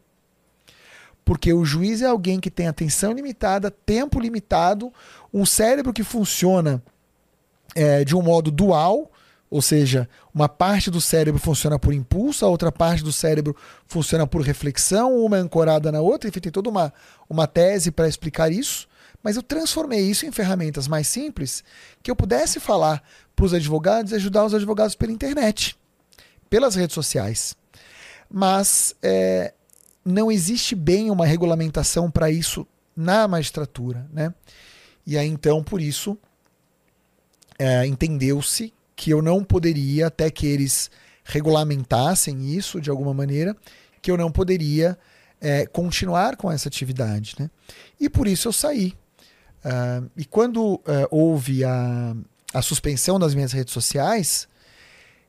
Porque 1.26 1.54
o 1.54 1.64
juiz 1.64 2.02
é 2.02 2.06
alguém 2.06 2.40
que 2.40 2.52
tem 2.52 2.68
atenção 2.68 3.14
limitada, 3.14 3.72
tempo 3.72 4.20
limitado, 4.20 4.92
um 5.34 5.46
cérebro 5.46 5.94
que 5.94 6.04
funciona 6.04 6.84
é, 7.76 8.04
de 8.04 8.16
um 8.16 8.22
modo 8.22 8.52
dual, 8.52 9.10
ou 9.50 9.62
seja, 9.62 10.10
uma 10.34 10.50
parte 10.50 10.90
do 10.90 11.00
cérebro 11.00 11.40
funciona 11.40 11.78
por 11.78 11.94
impulso, 11.94 12.44
a 12.44 12.50
outra 12.50 12.72
parte 12.72 13.04
do 13.04 13.14
cérebro 13.14 13.56
funciona 13.88 14.26
por 14.26 14.42
reflexão, 14.42 15.16
uma 15.16 15.38
é 15.38 15.40
ancorada 15.40 15.92
na 15.92 16.02
outra, 16.02 16.28
enfim, 16.28 16.40
tem 16.40 16.52
toda 16.52 16.70
uma, 16.70 16.92
uma 17.30 17.46
tese 17.46 17.92
para 17.92 18.08
explicar 18.08 18.52
isso. 18.52 18.88
Mas 19.24 19.38
eu 19.38 19.42
transformei 19.42 20.02
isso 20.02 20.26
em 20.26 20.32
ferramentas 20.32 20.88
mais 20.88 21.08
simples 21.08 21.64
que 22.04 22.12
eu 22.12 22.16
pudesse 22.16 22.60
falar 22.60 23.02
para 23.34 23.46
os 23.46 23.54
advogados 23.54 24.12
e 24.12 24.16
ajudar 24.16 24.46
os 24.46 24.54
advogados 24.54 24.96
pela 24.96 25.14
internet, 25.14 25.78
pelas 26.50 26.76
redes 26.76 26.94
sociais. 26.94 27.56
Mas 28.30 28.94
é, 29.02 29.54
não 30.04 30.30
existe 30.30 30.76
bem 30.76 31.10
uma 31.10 31.26
regulamentação 31.26 32.12
para 32.12 32.30
isso 32.30 32.68
na 32.96 33.28
magistratura. 33.28 34.06
Né? 34.12 34.34
E 35.08 35.18
aí, 35.18 35.28
então, 35.28 35.64
por 35.64 35.80
isso, 35.80 36.18
é, 37.58 37.86
entendeu-se 37.86 38.74
que 38.96 39.10
eu 39.12 39.22
não 39.22 39.44
poderia, 39.44 40.08
até 40.08 40.30
que 40.30 40.46
eles 40.46 40.92
regulamentassem 41.24 42.54
isso 42.54 42.82
de 42.82 42.90
alguma 42.90 43.14
maneira, 43.14 43.56
que 44.02 44.12
eu 44.12 44.18
não 44.18 44.30
poderia 44.30 44.98
é, 45.40 45.66
continuar 45.66 46.36
com 46.36 46.52
essa 46.52 46.68
atividade. 46.68 47.36
Né? 47.40 47.50
E 48.00 48.10
por 48.10 48.28
isso 48.28 48.50
eu 48.50 48.54
saí. 48.54 48.94
Uh, 49.64 50.10
e 50.18 50.26
quando 50.26 50.76
uh, 50.76 50.82
houve 51.10 51.64
a, 51.64 52.16
a 52.54 52.62
suspensão 52.62 53.18
das 53.18 53.34
minhas 53.34 53.52
redes 53.52 53.74
sociais, 53.74 54.48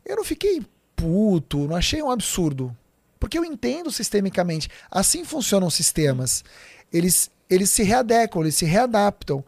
eu 0.05 0.17
não 0.17 0.25
fiquei 0.25 0.63
puto, 0.95 1.67
não 1.67 1.77
achei 1.77 2.03
um 2.03 2.11
absurdo. 2.11 2.77
Porque 3.19 3.39
eu 3.39 3.45
entendo 3.45 3.91
sistemicamente. 3.91 4.69
Assim 4.91 5.25
funcionam 5.25 5.71
sistemas. 5.71 6.45
Eles, 6.93 7.31
eles 7.49 7.71
se 7.71 7.83
readequam, 7.83 8.41
eles 8.41 8.55
se 8.55 8.65
readaptam. 8.65 9.43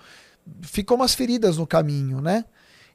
Ficam 0.62 0.96
umas 0.96 1.14
feridas 1.14 1.58
no 1.58 1.66
caminho, 1.66 2.20
né? 2.20 2.44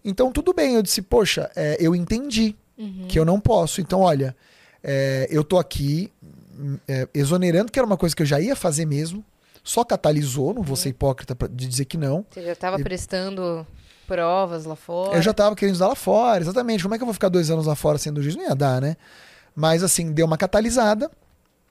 Então, 0.03 0.31
tudo 0.31 0.53
bem. 0.53 0.75
Eu 0.75 0.81
disse, 0.81 1.01
poxa, 1.01 1.51
é, 1.55 1.77
eu 1.79 1.95
entendi 1.95 2.55
uhum. 2.77 3.05
que 3.07 3.19
eu 3.19 3.25
não 3.25 3.39
posso. 3.39 3.79
Então, 3.79 3.99
olha, 3.99 4.35
é, 4.83 5.27
eu 5.29 5.43
tô 5.43 5.59
aqui 5.59 6.11
é, 6.87 7.07
exonerando, 7.13 7.71
que 7.71 7.77
era 7.77 7.85
uma 7.85 7.97
coisa 7.97 8.15
que 8.15 8.23
eu 8.23 8.25
já 8.27 8.39
ia 8.39 8.55
fazer 8.55 8.85
mesmo. 8.85 9.23
Só 9.63 9.83
catalisou, 9.83 10.53
não 10.53 10.63
vou 10.63 10.75
ser 10.75 10.89
hipócrita 10.89 11.35
de 11.49 11.67
dizer 11.67 11.85
que 11.85 11.97
não. 11.97 12.25
Você 12.29 12.41
já 12.43 12.53
estava 12.53 12.79
e... 12.79 12.83
prestando 12.83 13.65
provas 14.07 14.65
lá 14.65 14.75
fora? 14.75 15.15
Eu 15.15 15.21
já 15.21 15.31
estava 15.31 15.55
querendo 15.55 15.75
estudar 15.75 15.89
lá 15.89 15.95
fora, 15.95 16.41
exatamente. 16.41 16.83
Como 16.83 16.95
é 16.95 16.97
que 16.97 17.03
eu 17.03 17.07
vou 17.07 17.13
ficar 17.13 17.29
dois 17.29 17.49
anos 17.49 17.65
lá 17.65 17.75
fora 17.75 17.97
sendo 17.97 18.21
juiz? 18.21 18.35
Não 18.35 18.43
ia 18.43 18.55
dar, 18.55 18.81
né? 18.81 18.97
Mas, 19.55 19.83
assim, 19.83 20.11
deu 20.11 20.25
uma 20.25 20.37
catalisada. 20.37 21.09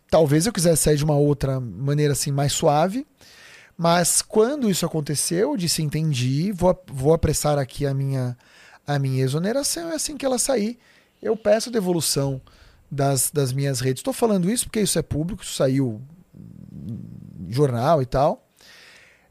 Talvez 0.09 0.47
eu 0.47 0.53
quisesse 0.53 0.83
sair 0.83 0.97
de 0.97 1.05
uma 1.05 1.17
outra 1.17 1.61
maneira, 1.61 2.13
assim, 2.13 2.31
mais 2.31 2.53
suave. 2.53 3.07
Mas 3.77 4.21
quando 4.21 4.69
isso 4.69 4.85
aconteceu, 4.85 5.53
eu 5.53 5.57
disse, 5.57 5.83
entendi, 5.83 6.53
vou, 6.53 6.79
vou 6.87 7.15
apressar 7.15 7.59
aqui 7.59 7.87
a 7.87 7.95
minha, 7.95 8.37
a 8.87 8.99
minha 8.99 9.25
exoneração, 9.25 9.91
é 9.91 9.95
assim 9.95 10.19
que 10.19 10.27
ela 10.27 10.39
sair, 10.39 10.79
eu 11.23 11.35
peço 11.35 11.71
devolução 11.71 12.43
das, 12.91 13.31
das 13.31 13.55
minhas 13.55 13.81
redes. 13.81 14.01
Estou 14.01 14.13
falando 14.13 14.51
isso 14.51 14.67
porque 14.67 14.83
isso 14.83 14.99
é 14.99 15.03
público, 15.03 15.43
isso 15.43 15.55
saiu 15.55 15.99
jornal 17.49 18.03
e 18.03 18.07
tal. 18.07 18.47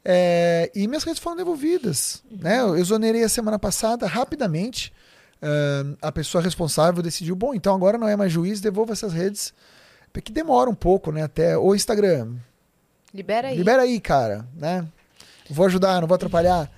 É, 0.04 0.72
e 0.74 0.88
minhas 0.88 1.04
redes 1.04 1.22
foram 1.22 1.38
devolvidas. 1.38 2.24
Uhum. 2.32 2.38
Né? 2.42 2.60
Eu 2.62 2.78
exonerei 2.78 3.24
a 3.24 3.30
semana 3.30 3.60
passada, 3.60 4.08
rapidamente. 4.08 4.94
Uh, 5.42 5.96
a 6.02 6.12
pessoa 6.12 6.44
responsável 6.44 7.02
decidiu, 7.02 7.34
bom, 7.34 7.54
então 7.54 7.74
agora 7.74 7.98
não 7.98 8.08
é 8.08 8.16
mais 8.16 8.32
juiz, 8.32 8.60
devolva 8.60 8.94
essas 8.94 9.14
redes. 9.14 9.54
Porque 10.12 10.32
demora 10.32 10.70
um 10.70 10.76
pouco, 10.76 11.12
né? 11.12 11.24
Até 11.24 11.58
o 11.58 11.74
Instagram. 11.76 12.36
Libera 13.14 13.50
aí. 13.50 13.58
Libera 13.58 13.84
aí, 13.84 14.00
cara, 14.00 14.46
né? 14.56 14.86
Vou 15.50 15.66
ajudar, 15.66 16.02
não 16.02 16.08
vou 16.08 16.16
atrapalhar. 16.16 16.70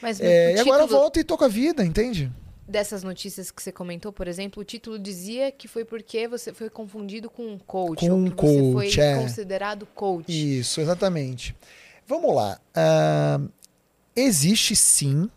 Mas 0.00 0.20
é, 0.20 0.54
E 0.54 0.60
agora 0.60 0.82
eu 0.82 0.88
volto 0.88 1.18
e 1.18 1.24
tô 1.24 1.36
com 1.36 1.44
a 1.44 1.48
vida, 1.48 1.84
entende? 1.84 2.30
Dessas 2.68 3.04
notícias 3.04 3.50
que 3.50 3.62
você 3.62 3.70
comentou, 3.70 4.12
por 4.12 4.26
exemplo, 4.26 4.60
o 4.60 4.64
título 4.64 4.98
dizia 4.98 5.52
que 5.52 5.68
foi 5.68 5.84
porque 5.84 6.26
você 6.26 6.52
foi 6.52 6.68
confundido 6.68 7.30
com 7.30 7.46
um 7.46 7.58
coach. 7.58 8.00
Com 8.00 8.12
um 8.12 8.30
coach, 8.30 8.82
você 8.82 8.96
foi 8.96 9.04
é. 9.04 9.22
considerado 9.22 9.86
coach. 9.86 10.58
Isso, 10.58 10.80
exatamente. 10.80 11.54
Vamos 12.06 12.34
lá. 12.34 12.60
Uh, 12.76 13.48
existe 14.16 14.74
sim. 14.74 15.30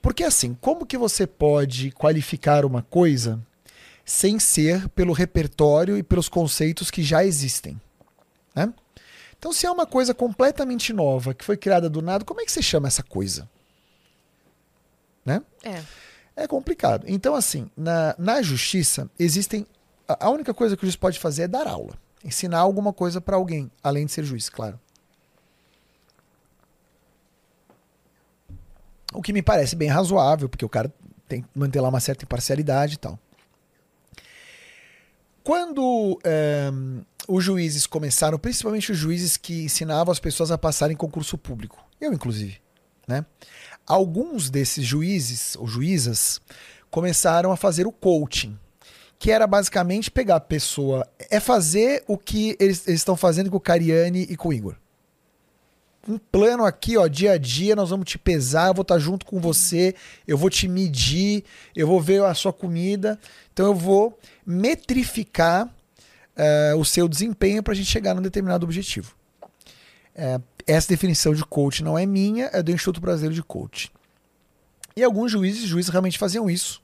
Porque 0.00 0.24
assim, 0.24 0.56
como 0.60 0.86
que 0.86 0.96
você 0.96 1.26
pode 1.26 1.90
qualificar 1.90 2.64
uma 2.64 2.82
coisa 2.82 3.38
sem 4.04 4.38
ser 4.38 4.88
pelo 4.90 5.12
repertório 5.12 5.98
e 5.98 6.02
pelos 6.02 6.30
conceitos 6.30 6.90
que 6.90 7.02
já 7.02 7.24
existem? 7.24 7.78
Né? 8.54 8.72
Então, 9.38 9.52
se 9.52 9.66
é 9.66 9.70
uma 9.70 9.86
coisa 9.86 10.14
completamente 10.14 10.92
nova, 10.92 11.34
que 11.34 11.44
foi 11.44 11.56
criada 11.56 11.88
do 11.88 12.02
nada, 12.02 12.24
como 12.24 12.40
é 12.40 12.44
que 12.44 12.50
você 12.50 12.62
chama 12.62 12.88
essa 12.88 13.02
coisa? 13.02 13.48
Né? 15.24 15.42
É. 15.62 15.82
É 16.38 16.46
complicado. 16.46 17.04
Então, 17.08 17.34
assim, 17.34 17.68
na, 17.76 18.14
na 18.16 18.40
justiça, 18.40 19.10
existem. 19.18 19.66
A, 20.06 20.30
única 20.30 20.54
coisa 20.54 20.76
que 20.76 20.84
o 20.84 20.86
juiz 20.86 20.94
pode 20.94 21.18
fazer 21.18 21.42
é 21.42 21.48
dar 21.48 21.66
aula. 21.66 21.94
Ensinar 22.24 22.60
alguma 22.60 22.92
coisa 22.92 23.20
para 23.20 23.34
alguém, 23.34 23.68
além 23.82 24.06
de 24.06 24.12
ser 24.12 24.22
juiz, 24.22 24.48
claro. 24.48 24.78
O 29.12 29.20
que 29.20 29.32
me 29.32 29.42
parece 29.42 29.74
bem 29.74 29.88
razoável, 29.88 30.48
porque 30.48 30.64
o 30.64 30.68
cara 30.68 30.94
tem 31.26 31.42
que 31.42 31.48
manter 31.56 31.80
lá 31.80 31.88
uma 31.88 31.98
certa 31.98 32.24
imparcialidade 32.24 32.94
e 32.94 32.98
tal. 32.98 33.18
Quando 35.42 36.20
é, 36.22 36.70
os 37.26 37.42
juízes 37.42 37.84
começaram, 37.84 38.38
principalmente 38.38 38.92
os 38.92 38.98
juízes 38.98 39.36
que 39.36 39.64
ensinavam 39.64 40.12
as 40.12 40.20
pessoas 40.20 40.52
a 40.52 40.58
passarem 40.58 40.94
em 40.94 40.96
concurso 40.96 41.36
público, 41.36 41.84
eu 42.00 42.12
inclusive, 42.12 42.60
né? 43.08 43.26
Alguns 43.88 44.50
desses 44.50 44.84
juízes 44.84 45.56
ou 45.56 45.66
juízas 45.66 46.42
começaram 46.90 47.50
a 47.50 47.56
fazer 47.56 47.86
o 47.86 47.92
coaching, 47.92 48.54
que 49.18 49.30
era 49.30 49.46
basicamente 49.46 50.10
pegar 50.10 50.36
a 50.36 50.40
pessoa, 50.40 51.08
é 51.30 51.40
fazer 51.40 52.04
o 52.06 52.18
que 52.18 52.54
eles, 52.60 52.86
estão 52.86 53.16
fazendo 53.16 53.50
com 53.50 53.56
o 53.56 53.60
Cariani 53.60 54.26
e 54.28 54.36
com 54.36 54.50
o 54.50 54.52
Igor. 54.52 54.76
Um 56.06 56.18
plano 56.18 56.66
aqui, 56.66 56.98
ó, 56.98 57.06
dia 57.06 57.32
a 57.32 57.38
dia, 57.38 57.74
nós 57.74 57.88
vamos 57.88 58.06
te 58.06 58.18
pesar, 58.18 58.68
eu 58.68 58.74
vou 58.74 58.82
estar 58.82 58.98
junto 58.98 59.24
com 59.24 59.40
você, 59.40 59.94
eu 60.26 60.36
vou 60.36 60.50
te 60.50 60.68
medir, 60.68 61.42
eu 61.74 61.86
vou 61.86 61.98
ver 61.98 62.22
a 62.22 62.34
sua 62.34 62.52
comida, 62.52 63.18
então 63.52 63.66
eu 63.66 63.74
vou 63.74 64.18
metrificar 64.46 65.66
uh, 65.66 66.78
o 66.78 66.84
seu 66.84 67.08
desempenho 67.08 67.62
para 67.62 67.72
a 67.72 67.76
gente 67.76 67.90
chegar 67.90 68.14
num 68.14 68.22
determinado 68.22 68.64
objetivo. 68.64 69.14
Uh, 70.14 70.42
essa 70.68 70.88
definição 70.88 71.34
de 71.34 71.44
coach 71.44 71.82
não 71.82 71.98
é 71.98 72.04
minha, 72.04 72.50
é 72.52 72.62
do 72.62 72.70
Instituto 72.70 73.00
Brasileiro 73.00 73.34
de 73.34 73.42
Coach. 73.42 73.90
E 74.94 75.02
alguns 75.02 75.32
juízes, 75.32 75.62
juízes 75.62 75.90
realmente 75.90 76.18
faziam 76.18 76.50
isso. 76.50 76.82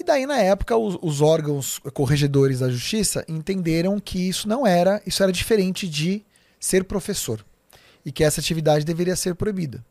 E 0.00 0.04
daí, 0.04 0.24
na 0.24 0.38
época, 0.38 0.76
os, 0.76 0.96
os, 1.02 1.20
órgãos 1.20 1.80
corregedores 1.92 2.60
da 2.60 2.70
justiça 2.70 3.24
entenderam 3.28 3.98
que 4.00 4.28
isso 4.28 4.48
não 4.48 4.66
era, 4.66 5.02
isso 5.04 5.22
era 5.22 5.32
diferente 5.32 5.88
de 5.88 6.24
ser 6.58 6.84
professor. 6.84 7.44
E 8.04 8.12
que 8.12 8.24
essa 8.24 8.40
atividade 8.40 8.84
deveria 8.84 9.16
ser 9.16 9.34
proibida. 9.34 9.84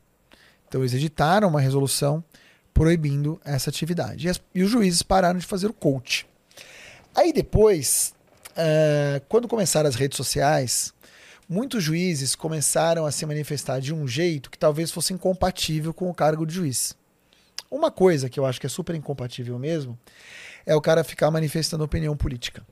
Então, 0.68 0.82
eles 0.82 0.94
editaram 0.94 1.50
uma 1.50 1.62
resolução 1.62 2.24
proibindo 2.74 3.40
essa 3.44 3.70
atividade. 3.70 4.28
E, 4.28 4.30
as, 4.30 4.42
e 4.56 4.64
os 4.64 4.72
juízes 4.72 5.02
pararam 5.02 5.38
de 5.38 5.46
fazer 5.46 5.68
o 5.68 5.74
coach. 5.74 6.26
Aí 7.14 7.34
depois, 7.34 8.14
uh, 8.52 9.20
quando 9.28 9.48
começaram 9.48 9.90
as 9.90 9.96
redes 9.96 10.16
sociais, 10.16 10.94
muitos 11.48 11.84
juízes 11.84 12.36
começaram 12.36 13.06
a 13.06 13.12
se 13.12 13.26
manifestar 13.26 13.80
de 13.80 13.94
um 13.94 14.08
jeito 14.08 14.52
que 14.52 14.58
talvez 14.58 14.92
fosse 14.92 15.14
incompatível 15.14 15.94
com 15.94 16.10
o 16.10 16.14
cargo 16.14 16.46
de 16.46 16.54
juiz. 16.54 16.96
Uma 17.70 17.92
coisa 17.92 18.30
que 18.30 18.40
eu 18.40 18.46
acho 18.46 18.60
que 18.60 18.66
é 18.66 18.70
super 18.70 18.96
incompatível 18.96 19.58
mesmo 19.58 19.98
é 20.66 20.76
o 20.76 20.82
cara 20.82 21.04
ficar 21.04 21.32
manifestando 21.32 21.84
opinião 21.84 22.16
política. 22.16 22.66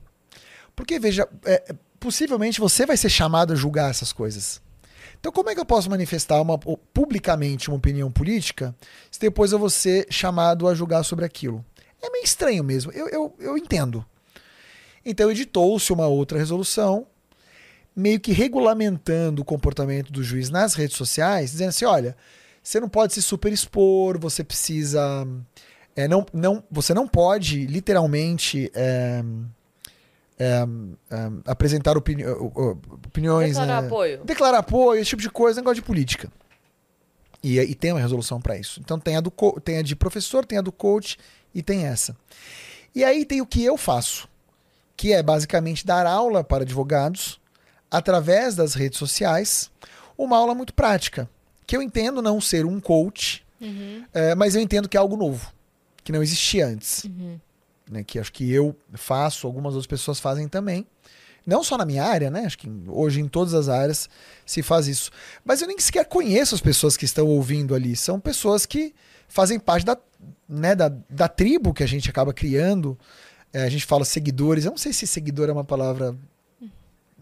Porque, 0.74 0.98
veja, 0.98 1.28
é, 1.44 1.74
possivelmente 1.98 2.60
você 2.60 2.84
vai 2.84 2.96
ser 2.96 3.08
chamado 3.08 3.52
a 3.52 3.56
julgar 3.56 3.90
essas 3.90 4.12
coisas. 4.12 4.60
Então, 5.18 5.32
como 5.32 5.48
é 5.48 5.54
que 5.54 5.60
eu 5.60 5.64
posso 5.64 5.88
manifestar 5.88 6.40
uma, 6.40 6.58
publicamente 6.58 7.68
uma 7.68 7.78
opinião 7.78 8.10
política 8.10 8.74
se 9.10 9.18
depois 9.18 9.52
eu 9.52 9.58
vou 9.58 9.70
ser 9.70 10.06
chamado 10.10 10.68
a 10.68 10.74
julgar 10.74 11.02
sobre 11.02 11.24
aquilo? 11.24 11.64
É 12.02 12.10
meio 12.10 12.24
estranho 12.24 12.62
mesmo, 12.62 12.92
eu, 12.92 13.08
eu, 13.08 13.34
eu 13.40 13.58
entendo. 13.58 14.04
Então, 15.04 15.30
editou-se 15.30 15.92
uma 15.92 16.06
outra 16.06 16.38
resolução, 16.38 17.06
meio 17.96 18.20
que 18.20 18.32
regulamentando 18.32 19.40
o 19.40 19.44
comportamento 19.44 20.12
do 20.12 20.22
juiz 20.22 20.50
nas 20.50 20.74
redes 20.74 20.96
sociais, 20.96 21.52
dizendo 21.52 21.70
assim: 21.70 21.86
olha, 21.86 22.14
você 22.62 22.78
não 22.78 22.88
pode 22.88 23.14
se 23.14 23.22
superexpor, 23.22 24.18
você 24.18 24.44
precisa. 24.44 25.26
É, 25.96 26.06
não, 26.06 26.26
não, 26.32 26.62
você 26.70 26.92
não 26.92 27.08
pode, 27.08 27.66
literalmente, 27.66 28.70
é, 28.74 29.24
é, 30.38 30.62
apresentar 31.46 31.96
opini 31.96 32.22
opiniões. 32.26 33.56
Declarar 33.56 33.80
né? 33.80 33.86
apoio. 33.86 34.24
Declarar 34.24 34.58
apoio, 34.58 35.00
esse 35.00 35.10
tipo 35.10 35.22
de 35.22 35.30
coisa, 35.30 35.60
negócio 35.60 35.76
de 35.76 35.82
política. 35.82 36.30
E, 37.42 37.58
e 37.58 37.74
tem 37.74 37.92
uma 37.92 38.00
resolução 38.00 38.40
para 38.40 38.58
isso. 38.58 38.78
Então 38.80 38.98
tem 38.98 39.16
a, 39.16 39.20
do, 39.20 39.30
tem 39.64 39.78
a 39.78 39.82
de 39.82 39.96
professor, 39.96 40.44
tem 40.44 40.58
a 40.58 40.62
do 40.62 40.72
coach 40.72 41.16
e 41.54 41.62
tem 41.62 41.86
essa. 41.86 42.14
E 42.94 43.04
aí 43.04 43.24
tem 43.24 43.40
o 43.40 43.46
que 43.46 43.64
eu 43.64 43.76
faço, 43.76 44.28
que 44.96 45.12
é 45.12 45.22
basicamente 45.22 45.86
dar 45.86 46.06
aula 46.06 46.42
para 46.42 46.62
advogados 46.62 47.40
através 47.90 48.54
das 48.54 48.74
redes 48.74 48.98
sociais, 48.98 49.70
uma 50.16 50.36
aula 50.36 50.54
muito 50.54 50.74
prática 50.74 51.28
que 51.66 51.76
eu 51.76 51.82
entendo 51.82 52.22
não 52.22 52.40
ser 52.40 52.64
um 52.64 52.80
coach, 52.80 53.44
uhum. 53.60 54.04
é, 54.14 54.34
mas 54.34 54.54
eu 54.54 54.60
entendo 54.60 54.88
que 54.88 54.96
é 54.96 55.00
algo 55.00 55.16
novo, 55.16 55.52
que 56.04 56.12
não 56.12 56.22
existia 56.22 56.66
antes. 56.66 57.04
Uhum. 57.04 57.40
Né, 57.90 58.04
que 58.04 58.18
acho 58.18 58.32
que 58.32 58.50
eu 58.50 58.74
faço, 58.94 59.46
algumas 59.46 59.74
outras 59.74 59.86
pessoas 59.86 60.18
fazem 60.18 60.48
também. 60.48 60.86
Não 61.46 61.62
só 61.62 61.78
na 61.78 61.84
minha 61.84 62.02
área, 62.02 62.28
né? 62.28 62.44
Acho 62.44 62.58
que 62.58 62.68
hoje 62.88 63.20
em 63.20 63.28
todas 63.28 63.54
as 63.54 63.68
áreas 63.68 64.10
se 64.44 64.60
faz 64.64 64.88
isso. 64.88 65.12
Mas 65.44 65.62
eu 65.62 65.68
nem 65.68 65.78
sequer 65.78 66.04
conheço 66.04 66.56
as 66.56 66.60
pessoas 66.60 66.96
que 66.96 67.04
estão 67.04 67.28
ouvindo 67.28 67.72
ali. 67.72 67.94
São 67.94 68.18
pessoas 68.18 68.66
que 68.66 68.92
fazem 69.28 69.56
parte 69.60 69.86
da, 69.86 69.96
né, 70.48 70.74
da, 70.74 70.92
da 71.08 71.28
tribo 71.28 71.72
que 71.72 71.84
a 71.84 71.86
gente 71.86 72.10
acaba 72.10 72.34
criando. 72.34 72.98
É, 73.52 73.62
a 73.62 73.68
gente 73.68 73.86
fala 73.86 74.04
seguidores. 74.04 74.64
Eu 74.64 74.72
não 74.72 74.78
sei 74.78 74.92
se 74.92 75.06
seguidor 75.06 75.48
é 75.48 75.52
uma 75.52 75.62
palavra 75.62 76.16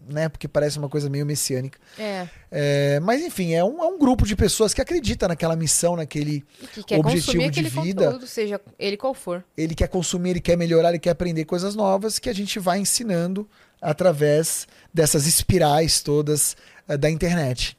né? 0.07 0.29
Porque 0.29 0.47
parece 0.47 0.77
uma 0.77 0.89
coisa 0.89 1.09
meio 1.09 1.25
messiânica. 1.25 1.79
É. 1.97 2.27
é 2.51 2.99
mas 2.99 3.21
enfim, 3.21 3.53
é 3.53 3.63
um, 3.63 3.83
é 3.83 3.87
um 3.87 3.97
grupo 3.97 4.25
de 4.25 4.35
pessoas 4.35 4.73
que 4.73 4.81
acredita 4.81 5.27
naquela 5.27 5.55
missão, 5.55 5.95
naquele 5.95 6.43
que 6.85 6.95
objetivo 6.95 7.49
de 7.49 7.63
vida. 7.63 8.05
Conteúdo, 8.05 8.27
seja 8.27 8.61
ele 8.77 8.97
qual 8.97 9.13
for. 9.13 9.43
Ele 9.57 9.75
quer 9.75 9.87
consumir, 9.87 10.31
ele 10.31 10.41
quer 10.41 10.57
melhorar, 10.57 10.89
ele 10.89 10.99
quer 10.99 11.11
aprender 11.11 11.45
coisas 11.45 11.75
novas 11.75 12.19
que 12.19 12.29
a 12.29 12.33
gente 12.33 12.59
vai 12.59 12.79
ensinando 12.79 13.47
através 13.81 14.67
dessas 14.93 15.27
espirais 15.27 16.01
todas 16.01 16.55
uh, 16.87 16.97
da 16.97 17.09
internet. 17.09 17.77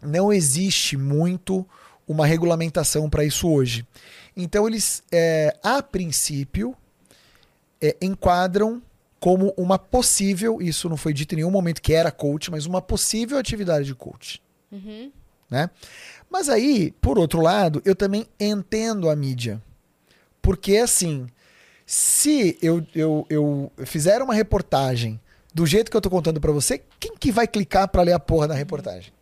Não 0.00 0.32
existe 0.32 0.96
muito 0.96 1.66
uma 2.06 2.26
regulamentação 2.26 3.10
para 3.10 3.24
isso 3.24 3.48
hoje. 3.48 3.86
Então 4.36 4.66
eles, 4.68 5.02
é, 5.10 5.56
a 5.62 5.82
princípio, 5.82 6.74
é, 7.80 7.96
enquadram 8.00 8.80
como 9.20 9.52
uma 9.56 9.78
possível, 9.78 10.62
isso 10.62 10.88
não 10.88 10.96
foi 10.96 11.12
dito 11.12 11.34
em 11.34 11.36
nenhum 11.36 11.50
momento 11.50 11.82
que 11.82 11.92
era 11.92 12.10
coach, 12.10 12.50
mas 12.50 12.66
uma 12.66 12.80
possível 12.80 13.38
atividade 13.38 13.86
de 13.86 13.94
coach. 13.94 14.42
Uhum. 14.70 15.10
Né? 15.50 15.70
Mas 16.30 16.48
aí, 16.48 16.92
por 17.00 17.18
outro 17.18 17.40
lado, 17.40 17.82
eu 17.84 17.94
também 17.94 18.26
entendo 18.38 19.08
a 19.08 19.16
mídia. 19.16 19.62
Porque, 20.40 20.76
assim, 20.76 21.26
se 21.84 22.58
eu, 22.62 22.86
eu, 22.94 23.26
eu 23.28 23.72
fizer 23.86 24.22
uma 24.22 24.34
reportagem 24.34 25.18
do 25.52 25.66
jeito 25.66 25.90
que 25.90 25.96
eu 25.96 26.00
tô 26.00 26.10
contando 26.10 26.40
para 26.40 26.52
você, 26.52 26.82
quem 27.00 27.16
que 27.16 27.32
vai 27.32 27.46
clicar 27.46 27.88
para 27.88 28.02
ler 28.02 28.12
a 28.12 28.20
porra 28.20 28.46
da 28.46 28.54
reportagem? 28.54 29.12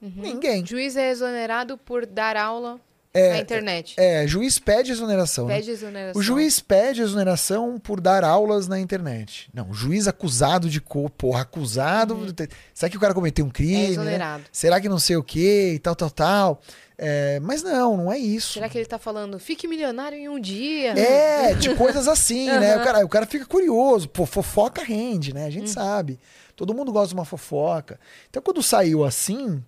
Uhum. 0.00 0.12
Ninguém. 0.16 0.62
O 0.62 0.66
juiz 0.66 0.96
é 0.96 1.10
exonerado 1.10 1.76
por 1.76 2.06
dar 2.06 2.36
aula 2.36 2.80
é, 3.12 3.30
na 3.30 3.38
internet. 3.40 3.94
É, 3.96 4.26
juiz 4.26 4.58
pede 4.58 4.92
exoneração. 4.92 5.46
Né? 5.46 5.56
Pede 5.56 5.66
né? 5.68 5.72
exoneração. 5.72 6.20
O 6.20 6.22
juiz 6.22 6.60
pede 6.60 7.02
exoneração 7.02 7.78
por 7.78 8.00
dar 8.00 8.22
aulas 8.22 8.68
na 8.68 8.78
internet. 8.78 9.50
Não, 9.52 9.72
juiz 9.74 10.06
acusado 10.06 10.70
de 10.70 10.80
cor, 10.80 11.10
porra, 11.10 11.42
acusado. 11.42 12.14
Uhum. 12.14 12.32
Será 12.72 12.88
que 12.88 12.96
o 12.96 13.00
cara 13.00 13.12
cometeu 13.12 13.44
um 13.44 13.50
crime? 13.50 13.86
É 13.86 13.88
exonerado. 13.90 14.42
Né? 14.42 14.48
Será 14.52 14.80
que 14.80 14.88
não 14.88 14.98
sei 14.98 15.16
o 15.16 15.24
quê 15.24 15.72
e 15.74 15.78
tal, 15.80 15.96
tal, 15.96 16.10
tal. 16.10 16.62
É, 16.96 17.40
mas 17.40 17.62
não, 17.62 17.96
não 17.96 18.12
é 18.12 18.18
isso. 18.18 18.52
Será 18.52 18.68
que 18.68 18.76
ele 18.76 18.86
tá 18.86 18.98
falando, 18.98 19.38
fique 19.38 19.66
milionário 19.66 20.18
em 20.18 20.28
um 20.28 20.38
dia? 20.38 20.90
É, 20.92 21.54
de 21.58 21.74
coisas 21.74 22.06
assim, 22.06 22.48
uhum. 22.50 22.60
né? 22.60 22.76
O 22.76 22.84
cara, 22.84 23.04
o 23.04 23.08
cara 23.08 23.26
fica 23.26 23.46
curioso. 23.46 24.08
Pô, 24.08 24.24
fofoca 24.24 24.84
rende, 24.84 25.34
né? 25.34 25.46
A 25.46 25.50
gente 25.50 25.68
uhum. 25.68 25.72
sabe. 25.72 26.20
Todo 26.54 26.74
mundo 26.74 26.92
gosta 26.92 27.08
de 27.08 27.14
uma 27.14 27.24
fofoca. 27.24 27.98
Então, 28.28 28.42
quando 28.42 28.62
saiu 28.62 29.02
assim, 29.02 29.64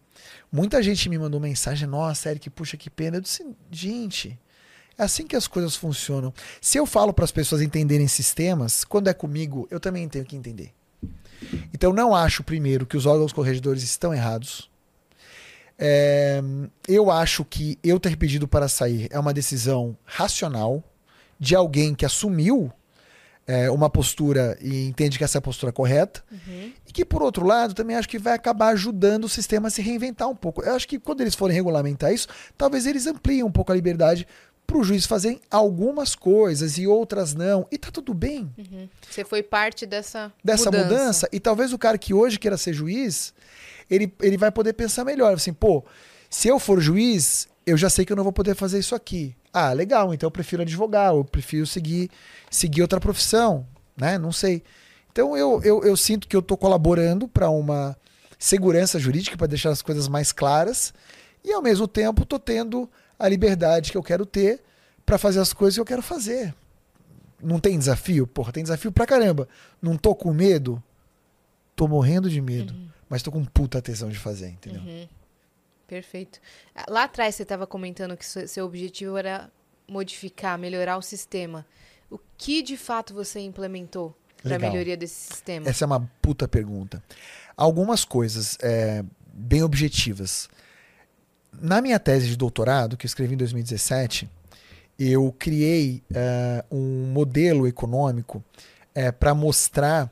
Muita 0.52 0.82
gente 0.82 1.08
me 1.08 1.18
mandou 1.18 1.40
mensagem, 1.40 1.88
nossa, 1.88 2.30
Eric, 2.30 2.50
puxa, 2.50 2.76
que 2.76 2.90
pena. 2.90 3.16
Eu 3.16 3.22
disse, 3.22 3.42
gente, 3.70 4.38
é 4.98 5.02
assim 5.02 5.26
que 5.26 5.34
as 5.34 5.46
coisas 5.48 5.74
funcionam. 5.74 6.32
Se 6.60 6.76
eu 6.76 6.84
falo 6.84 7.12
para 7.12 7.24
as 7.24 7.32
pessoas 7.32 7.62
entenderem 7.62 8.06
sistemas, 8.06 8.84
quando 8.84 9.08
é 9.08 9.14
comigo, 9.14 9.66
eu 9.70 9.80
também 9.80 10.06
tenho 10.08 10.26
que 10.26 10.36
entender. 10.36 10.74
Então, 11.72 11.92
não 11.92 12.14
acho, 12.14 12.44
primeiro, 12.44 12.84
que 12.84 12.98
os 12.98 13.06
órgãos 13.06 13.32
corregedores 13.32 13.82
estão 13.82 14.12
errados. 14.12 14.70
É, 15.78 16.42
eu 16.86 17.10
acho 17.10 17.44
que 17.44 17.78
eu 17.82 17.98
ter 17.98 18.16
pedido 18.16 18.46
para 18.46 18.68
sair 18.68 19.08
é 19.10 19.18
uma 19.18 19.32
decisão 19.32 19.96
racional 20.04 20.84
de 21.40 21.56
alguém 21.56 21.94
que 21.94 22.04
assumiu 22.04 22.70
é, 23.46 23.70
uma 23.70 23.90
postura 23.90 24.56
e 24.60 24.86
entende 24.86 25.18
que 25.18 25.24
essa 25.24 25.38
é 25.38 25.40
a 25.40 25.42
postura 25.42 25.72
correta. 25.72 26.22
Uhum. 26.30 26.72
E 26.86 26.92
que, 26.92 27.04
por 27.04 27.22
outro 27.22 27.44
lado, 27.46 27.74
também 27.74 27.96
acho 27.96 28.08
que 28.08 28.18
vai 28.18 28.34
acabar 28.34 28.68
ajudando 28.68 29.24
o 29.24 29.28
sistema 29.28 29.68
a 29.68 29.70
se 29.70 29.82
reinventar 29.82 30.28
um 30.28 30.36
pouco. 30.36 30.62
Eu 30.62 30.74
acho 30.74 30.86
que 30.86 30.98
quando 30.98 31.20
eles 31.20 31.34
forem 31.34 31.54
regulamentar 31.54 32.12
isso, 32.12 32.28
talvez 32.56 32.86
eles 32.86 33.06
ampliem 33.06 33.42
um 33.42 33.50
pouco 33.50 33.72
a 33.72 33.74
liberdade 33.74 34.26
para 34.66 34.78
o 34.78 34.84
juiz 34.84 35.06
fazer 35.06 35.40
algumas 35.50 36.14
coisas 36.14 36.78
e 36.78 36.86
outras 36.86 37.34
não. 37.34 37.66
E 37.70 37.76
tá 37.76 37.90
tudo 37.90 38.14
bem. 38.14 38.50
Uhum. 38.56 38.88
Você 39.10 39.24
foi 39.24 39.42
parte 39.42 39.84
dessa, 39.84 40.32
dessa 40.42 40.70
mudança. 40.70 40.88
mudança. 40.88 41.28
E 41.32 41.40
talvez 41.40 41.72
o 41.72 41.78
cara 41.78 41.98
que 41.98 42.14
hoje 42.14 42.38
queira 42.38 42.56
ser 42.56 42.72
juiz, 42.72 43.34
ele, 43.90 44.12
ele 44.20 44.36
vai 44.36 44.50
poder 44.50 44.72
pensar 44.72 45.04
melhor. 45.04 45.34
Assim, 45.34 45.52
pô, 45.52 45.84
se 46.30 46.48
eu 46.48 46.58
for 46.58 46.80
juiz, 46.80 47.48
eu 47.66 47.76
já 47.76 47.90
sei 47.90 48.04
que 48.04 48.12
eu 48.12 48.16
não 48.16 48.24
vou 48.24 48.32
poder 48.32 48.54
fazer 48.54 48.78
isso 48.78 48.94
aqui. 48.94 49.34
Ah, 49.52 49.72
legal, 49.72 50.14
então 50.14 50.26
eu 50.26 50.30
prefiro 50.30 50.62
advogar, 50.62 51.12
eu 51.12 51.24
prefiro 51.24 51.66
seguir, 51.66 52.10
seguir 52.50 52.80
outra 52.82 52.98
profissão, 52.98 53.66
né? 53.96 54.16
Não 54.18 54.32
sei. 54.32 54.62
Então 55.10 55.36
eu, 55.36 55.60
eu, 55.62 55.84
eu 55.84 55.96
sinto 55.96 56.26
que 56.26 56.34
eu 56.34 56.40
estou 56.40 56.56
colaborando 56.56 57.28
para 57.28 57.50
uma 57.50 57.94
segurança 58.38 58.98
jurídica, 58.98 59.36
para 59.36 59.46
deixar 59.46 59.70
as 59.70 59.82
coisas 59.82 60.08
mais 60.08 60.32
claras, 60.32 60.94
e 61.44 61.52
ao 61.52 61.60
mesmo 61.60 61.86
tempo 61.86 62.22
estou 62.22 62.38
tendo 62.38 62.88
a 63.18 63.28
liberdade 63.28 63.92
que 63.92 63.98
eu 63.98 64.02
quero 64.02 64.24
ter 64.24 64.60
para 65.04 65.18
fazer 65.18 65.40
as 65.40 65.52
coisas 65.52 65.74
que 65.74 65.80
eu 65.80 65.84
quero 65.84 66.02
fazer. 66.02 66.54
Não 67.42 67.60
tem 67.60 67.78
desafio? 67.78 68.26
Porra, 68.26 68.52
tem 68.52 68.62
desafio 68.62 68.90
pra 68.90 69.06
caramba. 69.06 69.48
Não 69.80 69.96
tô 69.96 70.14
com 70.14 70.32
medo? 70.32 70.82
Tô 71.76 71.86
morrendo 71.86 72.30
de 72.30 72.40
medo. 72.40 72.72
Uhum. 72.72 72.88
Mas 73.08 73.22
tô 73.22 73.30
com 73.30 73.44
puta 73.44 73.82
tesão 73.82 74.08
de 74.08 74.18
fazer, 74.18 74.48
entendeu? 74.48 74.80
Uhum. 74.80 75.06
Perfeito. 75.92 76.40
Ah, 76.74 76.86
lá 76.88 77.04
atrás 77.04 77.34
você 77.34 77.42
estava 77.42 77.66
comentando 77.66 78.16
que 78.16 78.24
seu 78.24 78.64
objetivo 78.64 79.18
era 79.18 79.50
modificar, 79.86 80.58
melhorar 80.58 80.96
o 80.96 81.02
sistema. 81.02 81.66
O 82.10 82.18
que 82.38 82.62
de 82.62 82.78
fato 82.78 83.12
você 83.12 83.40
implementou 83.40 84.16
para 84.42 84.56
a 84.56 84.58
melhoria 84.58 84.96
desse 84.96 85.34
sistema? 85.34 85.68
Essa 85.68 85.84
é 85.84 85.86
uma 85.86 86.10
puta 86.22 86.48
pergunta. 86.48 87.04
Algumas 87.54 88.06
coisas 88.06 88.56
é, 88.62 89.04
bem 89.34 89.62
objetivas. 89.62 90.48
Na 91.60 91.82
minha 91.82 92.00
tese 92.00 92.26
de 92.26 92.38
doutorado, 92.38 92.96
que 92.96 93.04
eu 93.04 93.08
escrevi 93.08 93.34
em 93.34 93.36
2017, 93.36 94.30
eu 94.98 95.30
criei 95.38 96.02
uh, 96.10 96.74
um 96.74 97.04
modelo 97.12 97.68
econômico 97.68 98.42
é, 98.94 99.12
para 99.12 99.34
mostrar 99.34 100.10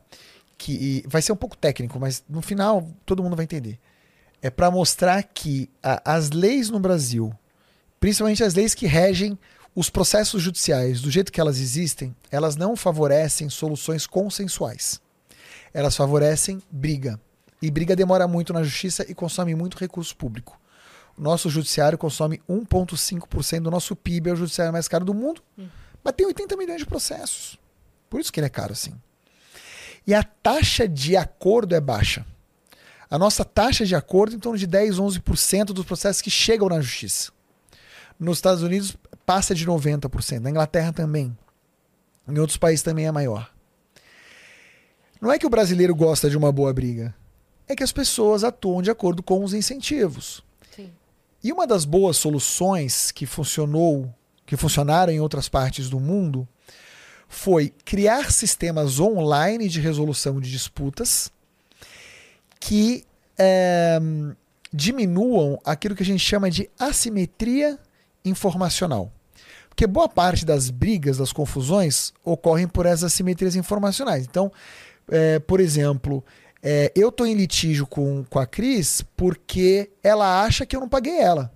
que. 0.59 1.03
Vai 1.07 1.23
ser 1.23 1.33
um 1.33 1.37
pouco 1.37 1.57
técnico, 1.57 1.99
mas 1.99 2.23
no 2.29 2.43
final 2.43 2.87
todo 3.07 3.23
mundo 3.23 3.35
vai 3.35 3.45
entender 3.45 3.81
é 4.43 4.51
para 4.51 4.71
mostrar 4.71 5.23
que 5.23 5.69
a, 5.83 6.15
as 6.17 6.31
leis 6.31 6.71
no 6.71 6.81
Brasil, 6.81 7.33
principalmente 7.99 8.43
as 8.43 8.55
leis 8.55 8.75
que 8.75 8.87
regem 8.87 9.39
os 9.75 9.89
processos 9.89 10.43
judiciais, 10.43 11.01
do 11.01 11.11
jeito 11.11 11.31
que 11.31 11.41
elas 11.41 11.59
existem, 11.59 12.15
elas 12.31 12.57
não 12.57 12.75
favorecem 12.75 13.49
soluções 13.49 14.07
consensuais. 14.07 15.01
Elas 15.73 15.97
favorecem 15.97 16.61
briga. 16.71 17.21
E 17.63 17.71
briga 17.71 17.95
demora 17.95 18.27
muito 18.27 18.53
na 18.53 18.63
justiça 18.63 19.05
e 19.09 19.15
consome 19.15 19.55
muito 19.55 19.79
recurso 19.79 20.17
público. 20.17 20.59
O 21.17 21.23
nosso 21.23 21.49
judiciário 21.51 21.99
consome 21.99 22.41
1,5% 22.49 23.61
do 23.61 23.71
nosso 23.71 23.95
PIB, 23.95 24.31
é 24.31 24.33
o 24.33 24.37
judiciário 24.37 24.73
mais 24.73 24.89
caro 24.89 25.05
do 25.05 25.15
mundo, 25.15 25.43
hum. 25.59 25.69
mas 26.03 26.15
tem 26.15 26.27
80 26.27 26.57
milhões 26.57 26.81
de 26.81 26.87
processos. 26.87 27.59
Por 28.09 28.21
isso 28.21 28.33
que 28.33 28.41
ele 28.41 28.47
é 28.47 28.51
caro 28.51 28.73
assim. 28.73 28.95
E 30.07 30.15
a 30.15 30.23
taxa 30.23 30.89
de 30.89 31.17
acordo 31.17 31.75
é 31.75 31.81
baixa. 31.81 32.25
A 33.11 33.19
nossa 33.19 33.45
taxa 33.45 33.85
de 33.85 33.97
acordo 33.97 34.35
é 34.35 34.37
em 34.37 34.39
torno 34.39 34.57
de 34.57 34.69
10, 34.69 34.99
11% 34.99 35.65
dos 35.67 35.85
processos 35.85 36.23
que 36.23 36.31
chegam 36.31 36.69
na 36.69 36.81
justiça. 36.81 37.33
Nos 38.19 38.39
Estados 38.39 38.63
Unidos 38.63 38.97
passa 39.27 39.53
de 39.53 39.67
90%, 39.67 40.39
na 40.39 40.51
Inglaterra 40.51 40.93
também. 40.93 41.37
Em 42.29 42.39
outros 42.39 42.57
países 42.57 42.85
também 42.85 43.07
é 43.07 43.11
maior. 43.11 43.51
Não 45.21 45.33
é 45.33 45.39
que 45.39 45.47
o 45.47 45.51
brasileiro 45.51 45.95
gosta 45.95 46.31
de 46.31 46.39
uma 46.39 46.53
boa 46.53 46.73
briga, 46.73 47.13
é 47.67 47.75
que 47.75 47.83
as 47.83 47.91
pessoas 47.91 48.45
atuam 48.45 48.81
de 48.81 48.93
acordo 48.93 49.25
com 49.25 49.43
os 49.43 49.55
incentivos. 49.55 50.45
Sim. 50.75 50.93
E 51.43 51.53
uma 51.53 51.67
das 51.67 51.85
boas 51.85 52.17
soluções 52.17 53.11
que 53.11 53.27
funcionou, 53.27 54.15
que 54.47 54.57
funcionaram 54.57 55.13
em 55.13 55.21
outras 55.21 55.49
partes 55.49 55.91
do 55.91 55.99
mundo, 55.99 56.47
foi 57.29 57.75
criar 57.85 58.31
sistemas 58.31 59.01
online 59.01 59.69
de 59.69 59.81
resolução 59.81 60.41
de 60.41 60.49
disputas 60.51 61.31
que 62.61 63.05
é, 63.39 63.99
diminuam 64.73 65.59
aquilo 65.65 65.97
que 65.97 66.03
a 66.03 66.07
gente 66.07 66.25
chama 66.25 66.51
de 66.51 66.71
assimetria 66.79 67.79
informacional. 68.25 69.11
Porque 69.69 69.87
boa 69.87 70.09
parte 70.09 70.45
das 70.45 70.69
brigas, 70.69 71.17
das 71.17 71.33
confusões, 71.33 72.13
ocorrem 72.23 72.69
por 72.69 72.85
essas 72.87 73.05
assimetrias 73.05 73.57
informacionais. 73.57 74.27
Então, 74.27 74.53
é, 75.11 75.39
por 75.39 75.59
exemplo, 75.59 76.23
é, 76.63 76.93
eu 76.95 77.09
estou 77.09 77.27
em 77.27 77.35
litígio 77.35 77.87
com, 77.87 78.25
com 78.29 78.39
a 78.39 78.47
Cris 78.47 79.03
porque 79.17 79.91
ela 80.03 80.43
acha 80.43 80.67
que 80.67 80.77
eu 80.77 80.81
não 80.81 80.89
paguei 80.89 81.19
ela. 81.19 81.51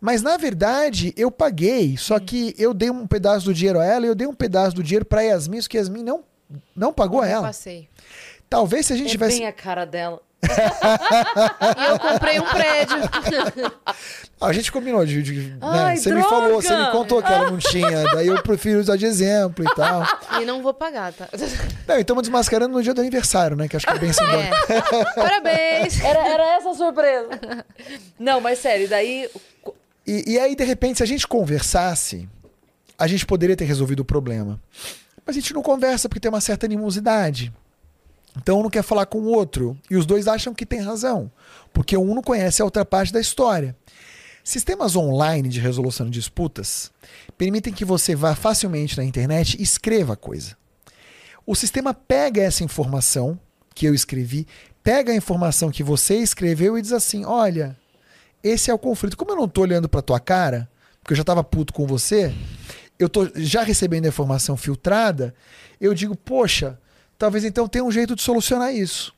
Mas 0.00 0.20
na 0.20 0.36
verdade 0.36 1.14
eu 1.16 1.30
paguei, 1.30 1.96
só 1.96 2.20
que 2.20 2.54
eu 2.58 2.74
dei 2.74 2.90
um 2.90 3.06
pedaço 3.06 3.46
do 3.46 3.54
dinheiro 3.54 3.80
a 3.80 3.84
ela 3.86 4.04
e 4.04 4.08
eu 4.08 4.14
dei 4.14 4.26
um 4.26 4.34
pedaço 4.34 4.76
do 4.76 4.82
dinheiro 4.82 5.06
para 5.06 5.22
Yasmin, 5.22 5.60
que 5.62 5.78
Yasmin 5.78 6.02
não, 6.02 6.22
não 6.76 6.92
pagou 6.92 7.22
a 7.22 7.26
ela. 7.26 7.46
Eu 7.46 7.48
passei. 7.48 7.88
Talvez 8.48 8.86
se 8.86 8.92
a 8.92 8.96
gente 8.96 9.08
é 9.08 9.10
tivesse. 9.10 9.38
bem 9.38 9.46
a 9.46 9.52
cara 9.52 9.84
dela. 9.84 10.20
e 10.44 11.90
eu 11.90 11.98
comprei 11.98 12.38
um 12.38 12.44
prédio. 12.44 12.96
A 14.40 14.52
gente 14.52 14.70
combinou 14.70 15.04
de. 15.06 15.22
de 15.22 15.32
né? 15.32 15.58
Ai, 15.60 15.96
Você 15.96 16.10
droga! 16.10 16.22
me 16.22 16.28
falou, 16.28 16.60
você 16.60 16.76
me 16.76 16.90
contou 16.90 17.22
que 17.22 17.32
ela 17.32 17.50
não 17.50 17.56
tinha. 17.56 18.04
Daí 18.14 18.26
eu 18.26 18.42
prefiro 18.42 18.78
usar 18.78 18.96
de 18.96 19.06
exemplo 19.06 19.64
e 19.64 19.74
tal. 19.74 20.02
E 20.38 20.44
não 20.44 20.62
vou 20.62 20.74
pagar, 20.74 21.12
tá? 21.14 21.28
Não, 21.86 21.96
e 21.96 22.00
estamos 22.00 22.22
desmascarando 22.22 22.74
no 22.74 22.82
dia 22.82 22.92
do 22.92 23.00
aniversário, 23.00 23.56
né? 23.56 23.68
Que 23.68 23.76
acho 23.76 23.86
que 23.86 23.92
é 23.92 23.98
bem 23.98 24.12
simbólico. 24.12 24.54
É. 24.68 25.14
Parabéns! 25.14 26.02
Era, 26.02 26.28
era 26.28 26.56
essa 26.56 26.70
a 26.70 26.74
surpresa. 26.74 27.28
Não, 28.18 28.40
mas 28.40 28.58
sério, 28.58 28.88
daí. 28.88 29.30
E, 30.06 30.32
e 30.32 30.38
aí, 30.38 30.54
de 30.54 30.64
repente, 30.64 30.98
se 30.98 31.02
a 31.02 31.06
gente 31.06 31.26
conversasse, 31.26 32.28
a 32.98 33.06
gente 33.06 33.24
poderia 33.24 33.56
ter 33.56 33.64
resolvido 33.64 34.00
o 34.00 34.04
problema. 34.04 34.60
Mas 35.26 35.36
a 35.36 35.40
gente 35.40 35.54
não 35.54 35.62
conversa 35.62 36.08
porque 36.08 36.20
tem 36.20 36.30
uma 36.30 36.40
certa 36.40 36.66
animosidade. 36.66 37.52
Então 38.36 38.58
um 38.58 38.62
não 38.62 38.70
quer 38.70 38.82
falar 38.82 39.06
com 39.06 39.18
o 39.18 39.26
outro. 39.26 39.78
E 39.90 39.96
os 39.96 40.06
dois 40.06 40.26
acham 40.26 40.54
que 40.54 40.66
tem 40.66 40.80
razão, 40.80 41.30
porque 41.72 41.96
um 41.96 42.14
não 42.14 42.22
conhece 42.22 42.60
a 42.60 42.64
outra 42.64 42.84
parte 42.84 43.12
da 43.12 43.20
história. 43.20 43.76
Sistemas 44.42 44.94
online 44.94 45.48
de 45.48 45.58
resolução 45.58 46.06
de 46.06 46.12
disputas 46.12 46.92
permitem 47.38 47.72
que 47.72 47.84
você 47.84 48.14
vá 48.14 48.34
facilmente 48.34 48.96
na 48.96 49.04
internet 49.04 49.56
e 49.58 49.62
escreva 49.62 50.12
a 50.12 50.16
coisa. 50.16 50.56
O 51.46 51.54
sistema 51.54 51.94
pega 51.94 52.42
essa 52.42 52.64
informação 52.64 53.38
que 53.74 53.86
eu 53.86 53.94
escrevi, 53.94 54.46
pega 54.82 55.12
a 55.12 55.16
informação 55.16 55.70
que 55.70 55.82
você 55.82 56.16
escreveu 56.16 56.76
e 56.76 56.82
diz 56.82 56.92
assim: 56.92 57.24
olha, 57.24 57.76
esse 58.42 58.70
é 58.70 58.74
o 58.74 58.78
conflito. 58.78 59.16
Como 59.16 59.30
eu 59.30 59.36
não 59.36 59.46
estou 59.46 59.64
olhando 59.64 59.88
para 59.88 60.02
tua 60.02 60.20
cara, 60.20 60.68
porque 61.00 61.14
eu 61.14 61.16
já 61.16 61.22
estava 61.22 61.42
puto 61.42 61.72
com 61.72 61.86
você, 61.86 62.34
eu 62.98 63.06
estou 63.06 63.30
já 63.34 63.62
recebendo 63.62 64.04
a 64.04 64.08
informação 64.08 64.56
filtrada, 64.56 65.34
eu 65.80 65.94
digo, 65.94 66.14
poxa, 66.14 66.78
talvez 67.18 67.44
então 67.44 67.68
tenha 67.68 67.84
um 67.84 67.92
jeito 67.92 68.14
de 68.14 68.22
solucionar 68.22 68.74
isso. 68.74 69.14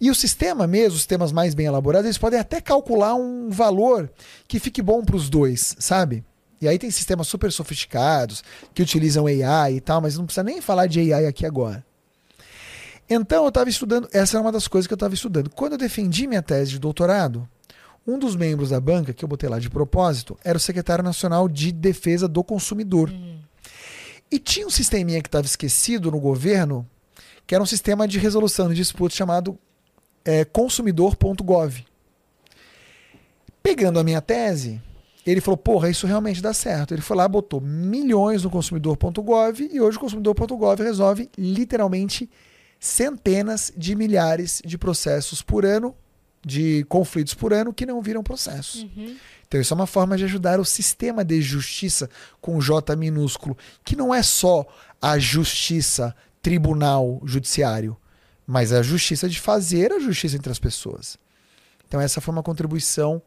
E 0.00 0.10
o 0.10 0.14
sistema 0.14 0.66
mesmo, 0.66 0.90
os 0.90 0.98
sistemas 0.98 1.32
mais 1.32 1.54
bem 1.54 1.66
elaborados, 1.66 2.06
eles 2.06 2.18
podem 2.18 2.38
até 2.38 2.60
calcular 2.60 3.14
um 3.14 3.48
valor 3.48 4.10
que 4.46 4.58
fique 4.58 4.82
bom 4.82 5.02
para 5.02 5.16
os 5.16 5.30
dois, 5.30 5.74
sabe? 5.78 6.22
E 6.60 6.68
aí 6.68 6.78
tem 6.78 6.90
sistemas 6.90 7.28
super 7.28 7.50
sofisticados 7.50 8.42
que 8.74 8.82
utilizam 8.82 9.26
AI 9.26 9.76
e 9.76 9.80
tal, 9.80 10.00
mas 10.00 10.16
não 10.16 10.26
precisa 10.26 10.42
nem 10.42 10.60
falar 10.60 10.86
de 10.86 11.12
AI 11.12 11.26
aqui 11.26 11.46
agora. 11.46 11.84
Então 13.08 13.44
eu 13.44 13.48
estava 13.48 13.70
estudando, 13.70 14.08
essa 14.12 14.36
era 14.36 14.42
uma 14.42 14.52
das 14.52 14.66
coisas 14.66 14.86
que 14.86 14.92
eu 14.92 14.96
estava 14.96 15.14
estudando. 15.14 15.48
Quando 15.50 15.72
eu 15.72 15.78
defendi 15.78 16.26
minha 16.26 16.42
tese 16.42 16.72
de 16.72 16.78
doutorado, 16.78 17.48
um 18.06 18.18
dos 18.18 18.36
membros 18.36 18.70
da 18.70 18.80
banca, 18.80 19.12
que 19.12 19.24
eu 19.24 19.28
botei 19.28 19.48
lá 19.48 19.58
de 19.58 19.70
propósito, 19.70 20.38
era 20.44 20.56
o 20.56 20.60
secretário 20.60 21.04
nacional 21.04 21.48
de 21.48 21.72
defesa 21.72 22.28
do 22.28 22.42
consumidor. 22.44 23.10
Uhum. 23.10 23.38
E 24.30 24.38
tinha 24.38 24.66
um 24.66 24.70
sisteminha 24.70 25.22
que 25.22 25.28
estava 25.28 25.46
esquecido 25.46 26.10
no 26.10 26.18
governo, 26.18 26.88
que 27.46 27.54
era 27.54 27.62
um 27.62 27.66
sistema 27.66 28.08
de 28.08 28.18
resolução 28.18 28.68
de 28.68 28.74
disputas 28.74 29.16
chamado 29.16 29.58
é, 30.24 30.44
consumidor.gov. 30.44 31.84
Pegando 33.62 33.98
a 33.98 34.04
minha 34.04 34.20
tese, 34.20 34.80
ele 35.24 35.40
falou: 35.40 35.56
porra, 35.56 35.90
isso 35.90 36.06
realmente 36.06 36.42
dá 36.42 36.52
certo. 36.52 36.94
Ele 36.94 37.02
foi 37.02 37.16
lá, 37.16 37.26
botou 37.28 37.60
milhões 37.60 38.42
no 38.42 38.50
consumidor.gov 38.50 39.68
e 39.72 39.80
hoje 39.80 39.96
o 39.96 40.00
consumidor.gov 40.00 40.82
resolve 40.82 41.28
literalmente 41.36 42.28
centenas 42.78 43.72
de 43.76 43.94
milhares 43.94 44.60
de 44.64 44.76
processos 44.76 45.42
por 45.42 45.64
ano, 45.64 45.94
de 46.44 46.84
conflitos 46.88 47.34
por 47.34 47.52
ano 47.52 47.72
que 47.72 47.86
não 47.86 48.00
viram 48.00 48.22
processos. 48.22 48.82
Uhum. 48.82 49.16
Então, 49.48 49.60
isso 49.60 49.72
é 49.72 49.76
uma 49.76 49.86
forma 49.86 50.16
de 50.16 50.24
ajudar 50.24 50.58
o 50.58 50.64
sistema 50.64 51.24
de 51.24 51.40
justiça 51.40 52.10
com 52.40 52.60
J 52.60 52.96
minúsculo, 52.96 53.56
que 53.84 53.94
não 53.94 54.12
é 54.12 54.22
só 54.22 54.66
a 55.00 55.18
justiça 55.18 56.14
tribunal 56.46 57.20
judiciário, 57.24 57.96
mas 58.46 58.72
a 58.72 58.80
justiça 58.80 59.28
de 59.28 59.40
fazer 59.40 59.92
a 59.92 59.98
justiça 59.98 60.36
entre 60.36 60.52
as 60.52 60.60
pessoas. 60.60 61.18
Então, 61.88 62.00
essa 62.00 62.20
foi 62.20 62.32
uma 62.32 62.42
contribuição 62.42 63.20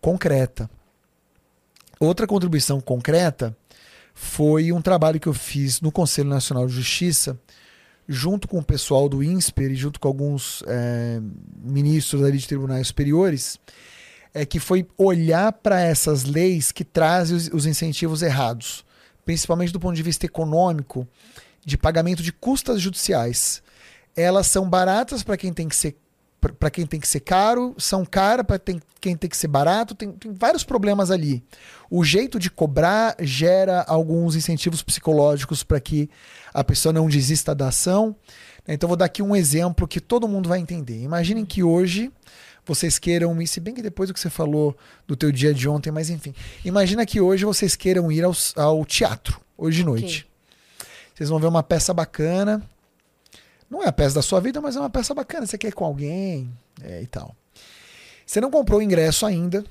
concreta. 0.00 0.70
Outra 1.98 2.24
contribuição 2.24 2.80
concreta 2.80 3.56
foi 4.14 4.70
um 4.70 4.80
trabalho 4.80 5.18
que 5.18 5.26
eu 5.26 5.34
fiz 5.34 5.80
no 5.80 5.90
Conselho 5.90 6.28
Nacional 6.28 6.68
de 6.68 6.72
Justiça, 6.72 7.36
junto 8.08 8.46
com 8.46 8.60
o 8.60 8.64
pessoal 8.64 9.08
do 9.08 9.24
INSPER 9.24 9.72
e 9.72 9.74
junto 9.74 9.98
com 9.98 10.06
alguns 10.06 10.62
é, 10.68 11.20
ministros 11.64 12.22
ali 12.22 12.38
de 12.38 12.46
tribunais 12.46 12.86
superiores, 12.86 13.58
é 14.32 14.46
que 14.46 14.60
foi 14.60 14.86
olhar 14.96 15.52
para 15.52 15.80
essas 15.80 16.22
leis 16.22 16.70
que 16.70 16.84
trazem 16.84 17.36
os, 17.36 17.48
os 17.48 17.66
incentivos 17.66 18.22
errados, 18.22 18.84
principalmente 19.24 19.72
do 19.72 19.80
ponto 19.80 19.96
de 19.96 20.02
vista 20.04 20.26
econômico 20.26 21.08
de 21.64 21.78
pagamento 21.78 22.22
de 22.22 22.32
custas 22.32 22.80
judiciais. 22.80 23.62
Elas 24.16 24.46
são 24.46 24.68
baratas 24.68 25.22
para 25.22 25.36
quem 25.36 25.52
tem 25.52 25.68
que 25.68 25.76
ser 25.76 25.96
para 26.58 26.70
quem 26.70 26.84
tem 26.84 26.98
que 26.98 27.06
ser 27.06 27.20
caro, 27.20 27.72
são 27.78 28.04
caras 28.04 28.44
para 28.44 28.60
quem 29.00 29.16
tem 29.16 29.30
que 29.30 29.36
ser 29.36 29.46
barato, 29.46 29.94
tem, 29.94 30.10
tem, 30.10 30.32
vários 30.32 30.64
problemas 30.64 31.08
ali. 31.08 31.40
O 31.88 32.02
jeito 32.02 32.36
de 32.36 32.50
cobrar 32.50 33.14
gera 33.20 33.84
alguns 33.86 34.34
incentivos 34.34 34.82
psicológicos 34.82 35.62
para 35.62 35.78
que 35.78 36.10
a 36.52 36.64
pessoa 36.64 36.92
não 36.92 37.08
desista 37.08 37.54
da 37.54 37.68
ação. 37.68 38.16
Então 38.66 38.88
vou 38.88 38.96
dar 38.96 39.04
aqui 39.04 39.22
um 39.22 39.36
exemplo 39.36 39.86
que 39.86 40.00
todo 40.00 40.26
mundo 40.26 40.48
vai 40.48 40.58
entender. 40.58 41.00
Imaginem 41.00 41.44
que 41.44 41.62
hoje 41.62 42.10
vocês 42.64 42.98
queiram 42.98 43.40
ir, 43.40 43.46
se 43.46 43.60
bem 43.60 43.74
que 43.74 43.82
depois 43.82 44.08
do 44.08 44.14
que 44.14 44.20
você 44.20 44.30
falou 44.30 44.76
do 45.06 45.14
teu 45.14 45.30
dia 45.30 45.54
de 45.54 45.68
ontem, 45.68 45.92
mas 45.92 46.10
enfim. 46.10 46.34
Imagina 46.64 47.06
que 47.06 47.20
hoje 47.20 47.44
vocês 47.44 47.76
queiram 47.76 48.10
ir 48.10 48.24
ao, 48.24 48.34
ao 48.56 48.84
teatro, 48.84 49.40
hoje 49.56 49.78
de 49.78 49.84
noite. 49.84 50.26
Vocês 51.22 51.30
vão 51.30 51.38
ver 51.38 51.46
uma 51.46 51.62
peça 51.62 51.94
bacana. 51.94 52.60
Não 53.70 53.80
é 53.80 53.86
a 53.86 53.92
peça 53.92 54.16
da 54.16 54.22
sua 54.22 54.40
vida, 54.40 54.60
mas 54.60 54.74
é 54.74 54.80
uma 54.80 54.90
peça 54.90 55.14
bacana. 55.14 55.46
Você 55.46 55.56
quer 55.56 55.68
ir 55.68 55.72
com 55.72 55.84
alguém 55.84 56.52
é, 56.82 57.00
e 57.00 57.06
tal. 57.06 57.36
Você 58.26 58.40
não 58.40 58.50
comprou 58.50 58.80
o 58.80 58.82
ingresso 58.82 59.24
ainda. 59.24 59.64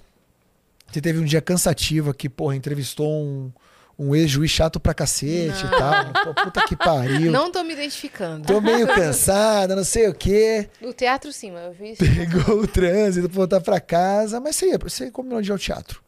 Você 0.89 1.01
teve 1.01 1.19
um 1.19 1.25
dia 1.25 1.41
cansativo 1.41 2.13
que, 2.13 2.29
porra, 2.29 2.55
entrevistou 2.55 3.05
um, 3.05 3.51
um 3.99 4.15
ex-juiz 4.15 4.49
chato 4.49 4.79
pra 4.79 4.93
cacete 4.93 5.65
não. 5.65 5.73
e 5.73 5.77
tal. 5.77 6.23
Pô, 6.23 6.33
puta 6.41 6.65
que 6.65 6.75
pariu. 6.77 7.33
Não 7.33 7.51
tô 7.51 7.65
me 7.65 7.73
identificando. 7.73 8.47
Tô 8.47 8.61
meio 8.61 8.87
cansada, 8.87 9.75
não 9.75 9.83
sei 9.83 10.07
o 10.07 10.15
quê. 10.15 10.69
No 10.79 10.93
teatro, 10.93 11.33
sim, 11.33 11.51
mas 11.51 11.65
eu 11.65 11.73
vi 11.73 11.91
isso. 11.91 11.97
Pegou 12.15 12.61
o 12.61 12.67
trânsito 12.67 13.27
pra 13.27 13.35
voltar 13.35 13.59
pra 13.59 13.81
casa, 13.81 14.39
mas 14.39 14.55
você 14.55 14.69
ia, 14.69 14.77
você 14.77 15.11
combinou 15.11 15.41
de 15.41 15.49
ir 15.49 15.51
ao 15.51 15.59
teatro. 15.59 16.01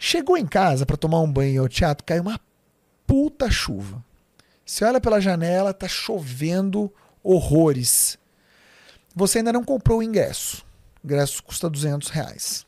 Chegou 0.00 0.36
em 0.36 0.46
casa 0.46 0.84
para 0.84 0.96
tomar 0.96 1.20
um 1.20 1.32
banho 1.32 1.62
ao 1.62 1.68
teatro, 1.68 2.04
caiu 2.04 2.22
uma 2.22 2.40
puta 3.06 3.48
chuva. 3.48 4.07
Você 4.68 4.84
olha 4.84 5.00
pela 5.00 5.18
janela, 5.18 5.72
tá 5.72 5.88
chovendo 5.88 6.92
horrores. 7.22 8.18
Você 9.16 9.38
ainda 9.38 9.50
não 9.50 9.64
comprou 9.64 10.00
o 10.00 10.02
ingresso. 10.02 10.62
O 11.02 11.06
ingresso 11.06 11.42
custa 11.42 11.70
200 11.70 12.10
reais. 12.10 12.66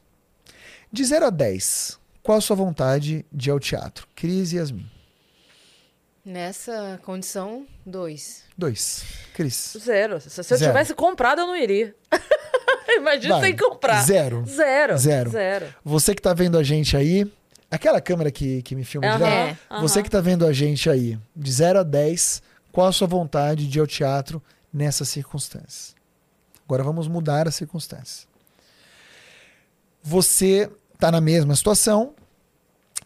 De 0.90 1.04
0 1.04 1.26
a 1.26 1.30
10, 1.30 2.00
qual 2.22 2.38
a 2.38 2.40
sua 2.40 2.56
vontade 2.56 3.26
de 3.30 3.50
ir 3.50 3.52
ao 3.52 3.60
teatro? 3.60 4.08
Cris 4.16 4.50
e 4.50 4.56
Yasmin. 4.56 4.90
Nessa 6.24 6.98
condição, 7.04 7.66
dois. 7.84 8.44
Dois. 8.56 9.04
Cris. 9.34 9.76
Zero. 9.78 10.18
Se, 10.22 10.40
eu 10.40 10.44
Zero. 10.44 10.72
tivesse 10.72 10.94
comprado, 10.94 11.42
eu 11.42 11.46
não 11.46 11.56
iria. 11.56 11.94
Imagina 12.96 13.34
Vai. 13.34 13.44
sem 13.44 13.56
comprar. 13.56 14.02
Zero. 14.02 14.42
Zero. 14.46 14.96
Zero. 14.96 15.30
Zero. 15.30 15.74
Você 15.84 16.14
que 16.14 16.22
tá 16.22 16.32
vendo 16.32 16.56
a 16.56 16.62
gente 16.62 16.96
aí, 16.96 17.30
aquela 17.70 18.00
câmera 18.00 18.30
que, 18.30 18.62
que 18.62 18.74
me 18.74 18.84
filma 18.84 19.06
Aham, 19.08 19.18
direto, 19.18 19.58
aham. 19.70 19.80
você 19.80 20.02
que 20.02 20.10
tá 20.10 20.20
vendo 20.20 20.46
a 20.46 20.52
gente 20.52 20.88
aí, 20.90 21.18
de 21.36 21.52
0 21.52 21.80
a 21.80 21.82
10, 21.82 22.42
qual 22.72 22.86
a 22.88 22.92
sua 22.92 23.06
vontade 23.06 23.66
de 23.68 23.78
ir 23.78 23.80
ao 23.80 23.86
teatro 23.86 24.42
nessas 24.72 25.08
circunstâncias? 25.08 25.94
Agora 26.64 26.82
vamos 26.82 27.08
mudar 27.08 27.48
as 27.48 27.54
circunstâncias. 27.54 28.28
Você 30.02 30.70
tá 30.98 31.10
na 31.10 31.20
mesma 31.20 31.54
situação, 31.54 32.14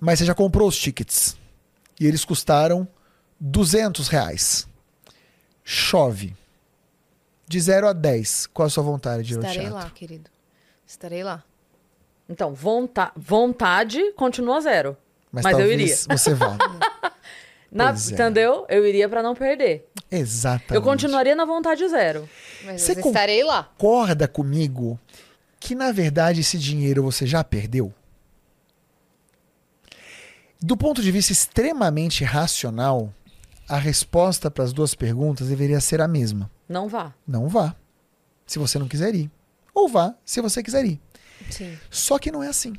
mas 0.00 0.18
você 0.18 0.24
já 0.24 0.34
comprou 0.34 0.68
os 0.68 0.76
tickets. 0.76 1.36
E 1.98 2.06
eles 2.06 2.24
custaram 2.24 2.86
200 3.40 4.08
reais. 4.08 4.66
Chove. 5.64 6.36
De 7.46 7.60
0 7.60 7.88
a 7.88 7.92
10, 7.92 8.46
qual 8.48 8.66
a 8.66 8.70
sua 8.70 8.82
vontade 8.82 9.22
de 9.22 9.34
ir 9.34 9.36
ao 9.36 9.42
Estarei 9.42 9.60
teatro? 9.62 9.74
lá, 9.78 9.90
querido. 9.90 10.30
Estarei 10.86 11.22
lá. 11.22 11.42
Então, 12.28 12.54
vonta 12.54 13.12
vontade 13.16 14.12
continua 14.12 14.60
zero. 14.60 14.96
Mas 15.30 15.44
eu 15.44 15.50
talvez 15.50 15.72
iria. 15.80 15.96
Você 16.16 16.32
vá. 16.34 16.56
Na- 17.70 17.90
é. 17.90 18.12
Entendeu? 18.12 18.64
Eu 18.68 18.86
iria 18.86 19.08
pra 19.08 19.22
não 19.22 19.34
perder. 19.34 19.88
Exatamente. 20.10 20.74
Eu 20.74 20.80
continuaria 20.82 21.34
na 21.34 21.44
vontade 21.44 21.86
zero. 21.88 22.28
Mas 22.64 22.82
Você 22.82 22.92
eu 22.92 23.00
estarei 23.00 23.42
lá. 23.42 23.64
Concorda 23.76 24.28
comigo 24.28 24.98
que, 25.58 25.74
na 25.74 25.90
verdade, 25.90 26.40
esse 26.40 26.56
dinheiro 26.56 27.02
você 27.02 27.26
já 27.26 27.42
perdeu? 27.42 27.92
Do 30.60 30.76
ponto 30.76 31.02
de 31.02 31.10
vista 31.10 31.32
extremamente 31.32 32.24
racional, 32.24 33.12
a 33.68 33.76
resposta 33.76 34.50
para 34.50 34.64
as 34.64 34.72
duas 34.72 34.94
perguntas 34.94 35.48
deveria 35.48 35.80
ser 35.80 36.00
a 36.00 36.08
mesma. 36.08 36.50
Não 36.68 36.88
vá. 36.88 37.12
Não 37.26 37.48
vá, 37.48 37.74
se 38.46 38.58
você 38.58 38.78
não 38.78 38.88
quiser 38.88 39.14
ir. 39.14 39.30
Ou 39.74 39.88
vá, 39.88 40.14
se 40.24 40.40
você 40.40 40.62
quiser 40.62 40.84
ir. 40.86 41.00
Sim. 41.54 41.78
Só 41.90 42.18
que 42.18 42.30
não 42.30 42.42
é 42.42 42.48
assim. 42.48 42.74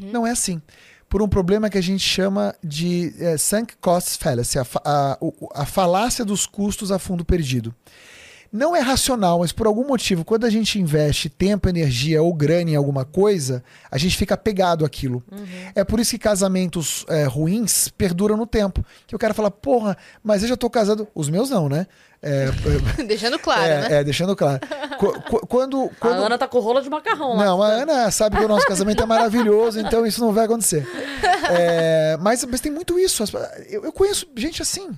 Não 0.00 0.26
é 0.26 0.30
assim. 0.30 0.60
Por 1.08 1.22
um 1.22 1.28
problema 1.28 1.68
que 1.68 1.78
a 1.78 1.82
gente 1.82 2.02
chama 2.02 2.54
de 2.62 3.12
eh, 3.18 3.36
sunk 3.36 3.74
cost 3.80 4.18
fallacy, 4.18 4.58
a, 4.58 4.66
a, 4.84 5.18
a 5.54 5.66
falácia 5.66 6.24
dos 6.24 6.46
custos 6.46 6.92
a 6.92 6.98
fundo 6.98 7.24
perdido. 7.24 7.74
Não 8.52 8.74
é 8.74 8.80
racional, 8.80 9.38
mas 9.38 9.52
por 9.52 9.66
algum 9.68 9.86
motivo, 9.86 10.24
quando 10.24 10.44
a 10.44 10.50
gente 10.50 10.76
investe 10.80 11.28
tempo, 11.28 11.68
energia 11.68 12.20
ou 12.20 12.34
grana 12.34 12.70
em 12.70 12.74
alguma 12.76 13.04
coisa, 13.04 13.62
a 13.88 13.96
gente 13.96 14.16
fica 14.16 14.34
apegado 14.34 14.84
àquilo. 14.84 15.22
É 15.74 15.84
por 15.84 16.00
isso 16.00 16.10
que 16.10 16.18
casamentos 16.18 17.04
eh, 17.08 17.24
ruins 17.26 17.88
perduram 17.96 18.36
no 18.36 18.46
tempo. 18.46 18.84
Que 19.06 19.14
o 19.14 19.18
cara 19.18 19.32
fala, 19.34 19.52
porra, 19.52 19.96
mas 20.22 20.42
eu 20.42 20.48
já 20.48 20.56
tô 20.56 20.68
casado. 20.68 21.06
Os 21.14 21.28
meus 21.28 21.48
não, 21.48 21.68
né? 21.68 21.86
É, 22.22 22.50
Deixando 23.06 23.38
claro, 23.38 23.62
é, 23.62 23.80
né? 23.88 23.96
é, 24.00 24.04
deixando 24.04 24.34
claro. 24.36 24.60
Qu- 24.98 25.22
qu- 25.22 25.46
quando, 25.46 25.84
A 25.84 25.88
quando, 26.00 26.22
Ana 26.24 26.36
tá 26.36 26.46
com 26.48 26.58
rola 26.58 26.82
de 26.82 26.90
macarrão 26.90 27.36
lá. 27.36 27.44
não, 27.44 27.62
a 27.62 27.68
Ana 27.68 28.10
sabe 28.10 28.36
que 28.36 28.44
o 28.44 28.48
nosso 28.48 28.66
casamento 28.66 29.02
é 29.02 29.06
maravilhoso, 29.06 29.78
então 29.80 30.04
isso 30.04 30.20
não 30.20 30.32
vai 30.32 30.44
acontecer. 30.44 30.86
É, 31.50 32.18
mas, 32.20 32.44
mas 32.44 32.60
tem 32.60 32.70
muito 32.72 32.98
isso. 32.98 33.24
Eu, 33.68 33.84
eu 33.84 33.92
conheço 33.92 34.26
gente 34.36 34.60
assim. 34.60 34.90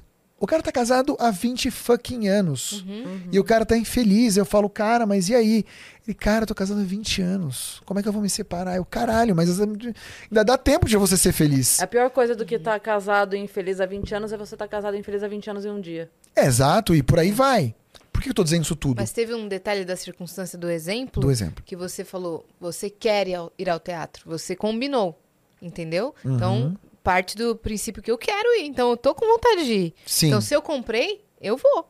O 0.43 0.47
cara 0.47 0.61
tá 0.61 0.73
casado 0.73 1.17
há 1.21 1.31
20 1.31 1.71
fucking 1.71 2.27
anos. 2.27 2.85
E 3.31 3.39
o 3.39 3.45
cara 3.45 3.65
tá 3.65 3.77
infeliz. 3.77 4.37
Eu 4.37 4.45
falo, 4.45 4.69
cara, 4.69 5.07
mas 5.07 5.29
e 5.29 5.37
aí? 5.37 5.65
Ele, 6.05 6.15
cara, 6.15 6.43
eu 6.43 6.49
tô 6.49 6.55
casado 6.55 6.81
há 6.81 6.85
20 6.85 7.23
anos. 7.23 7.81
Como 7.87 8.01
é 8.01 8.03
que 8.03 8.09
eu 8.09 8.13
vou 8.13 8.21
me 8.21 8.29
separar? 8.29 8.75
Eu, 8.75 8.85
caralho, 8.85 9.37
mas 9.37 9.61
ainda 9.61 10.45
dá 10.45 10.59
tempo 10.59 10.89
de 10.89 10.97
você 10.97 11.17
ser 11.17 11.31
feliz. 11.31 11.81
A 11.81 11.87
pior 11.87 12.11
coisa 12.11 12.35
do 12.35 12.45
que 12.45 12.57
estar 12.57 12.81
casado 12.81 13.37
e 13.37 13.39
infeliz 13.39 13.81
há 13.81 13.87
20 13.87 14.17
anos 14.17 14.33
é 14.33 14.37
você 14.37 14.57
estar 14.57 14.67
casado 14.67 14.97
e 14.97 14.99
infeliz 14.99 15.23
há 15.23 15.29
20 15.29 15.49
anos 15.49 15.65
em 15.65 15.71
um 15.71 15.81
dia. 15.81 16.11
É, 16.35 16.45
exato, 16.45 16.93
e 16.93 17.05
por 17.05 17.21
aí 17.21 17.31
vai. 17.31 17.73
Por 18.13 18.21
que 18.21 18.29
eu 18.29 18.35
tô 18.35 18.43
dizendo 18.43 18.65
isso 18.65 18.75
tudo? 18.75 18.97
Mas 18.97 19.13
teve 19.13 19.33
um 19.33 19.47
detalhe 19.47 19.85
da 19.85 19.95
circunstância 19.95 20.59
do 20.59 20.69
exemplo 20.69 21.23
Do 21.23 21.31
exemplo. 21.31 21.63
que 21.65 21.77
você 21.77 22.05
falou, 22.05 22.45
você 22.61 22.91
quer 22.91 23.29
ir 23.29 23.37
ao, 23.37 23.53
ir 23.57 23.71
ao 23.71 23.79
teatro, 23.79 24.25
você 24.27 24.57
combinou, 24.57 25.17
entendeu? 25.63 26.13
Então, 26.25 26.77
parte 27.03 27.37
do 27.37 27.57
princípio 27.57 28.03
que 28.03 28.11
eu 28.11 28.19
quero 28.19 28.49
ir, 28.61 28.67
então 28.67 28.91
eu 28.91 28.97
tô 28.97 29.15
com 29.15 29.27
vontade 29.27 29.65
de 29.65 29.73
ir. 29.73 29.95
Sim. 30.07 30.29
Então, 30.29 30.41
se 30.41 30.55
eu 30.55 30.63
comprei, 30.63 31.25
eu 31.41 31.57
vou. 31.57 31.89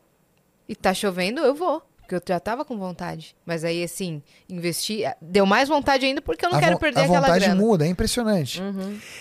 E 0.67 0.75
tá 0.75 0.93
chovendo, 0.93 1.41
eu 1.41 1.53
vou. 1.53 1.81
Porque 1.97 2.15
eu 2.15 2.21
já 2.27 2.39
tava 2.39 2.65
com 2.65 2.77
vontade. 2.77 3.35
Mas 3.45 3.63
aí, 3.63 3.83
assim, 3.83 4.21
investir. 4.49 5.09
Deu 5.21 5.45
mais 5.45 5.69
vontade 5.69 6.05
ainda 6.05 6.21
porque 6.21 6.45
eu 6.45 6.49
não 6.49 6.57
a 6.57 6.61
quero 6.61 6.77
perder 6.77 7.01
a 7.01 7.03
aquela 7.03 7.21
vontade 7.21 7.45
grana. 7.45 7.61
muda, 7.61 7.85
é 7.85 7.89
impressionante. 7.89 8.61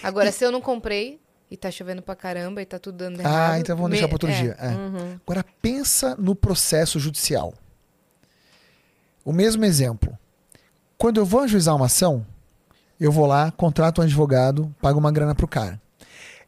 Agora, 0.02 0.32
se 0.32 0.44
eu 0.44 0.50
não 0.50 0.60
comprei 0.60 1.20
e 1.50 1.56
tá 1.56 1.70
chovendo 1.70 2.00
pra 2.00 2.16
caramba 2.16 2.62
e 2.62 2.66
tá 2.66 2.78
tudo 2.78 2.96
dando 2.96 3.20
errado. 3.20 3.52
Ah, 3.52 3.58
então 3.58 3.76
vamos 3.76 3.90
me- 3.90 3.96
deixar 3.96 4.08
para 4.08 4.14
outro 4.14 4.30
é. 4.30 4.40
dia. 4.40 4.56
É. 4.58 5.18
Agora 5.24 5.44
pensa 5.60 6.16
no 6.16 6.34
processo 6.34 6.98
judicial. 6.98 7.52
O 9.24 9.32
mesmo 9.32 9.64
exemplo. 9.64 10.18
Quando 10.96 11.18
eu 11.18 11.26
vou 11.26 11.40
ajuizar 11.40 11.76
uma 11.76 11.86
ação, 11.86 12.26
eu 12.98 13.12
vou 13.12 13.26
lá, 13.26 13.50
contrato 13.50 14.00
um 14.00 14.04
advogado, 14.04 14.74
pago 14.80 14.98
uma 14.98 15.12
grana 15.12 15.34
pro 15.34 15.46
cara. 15.46 15.81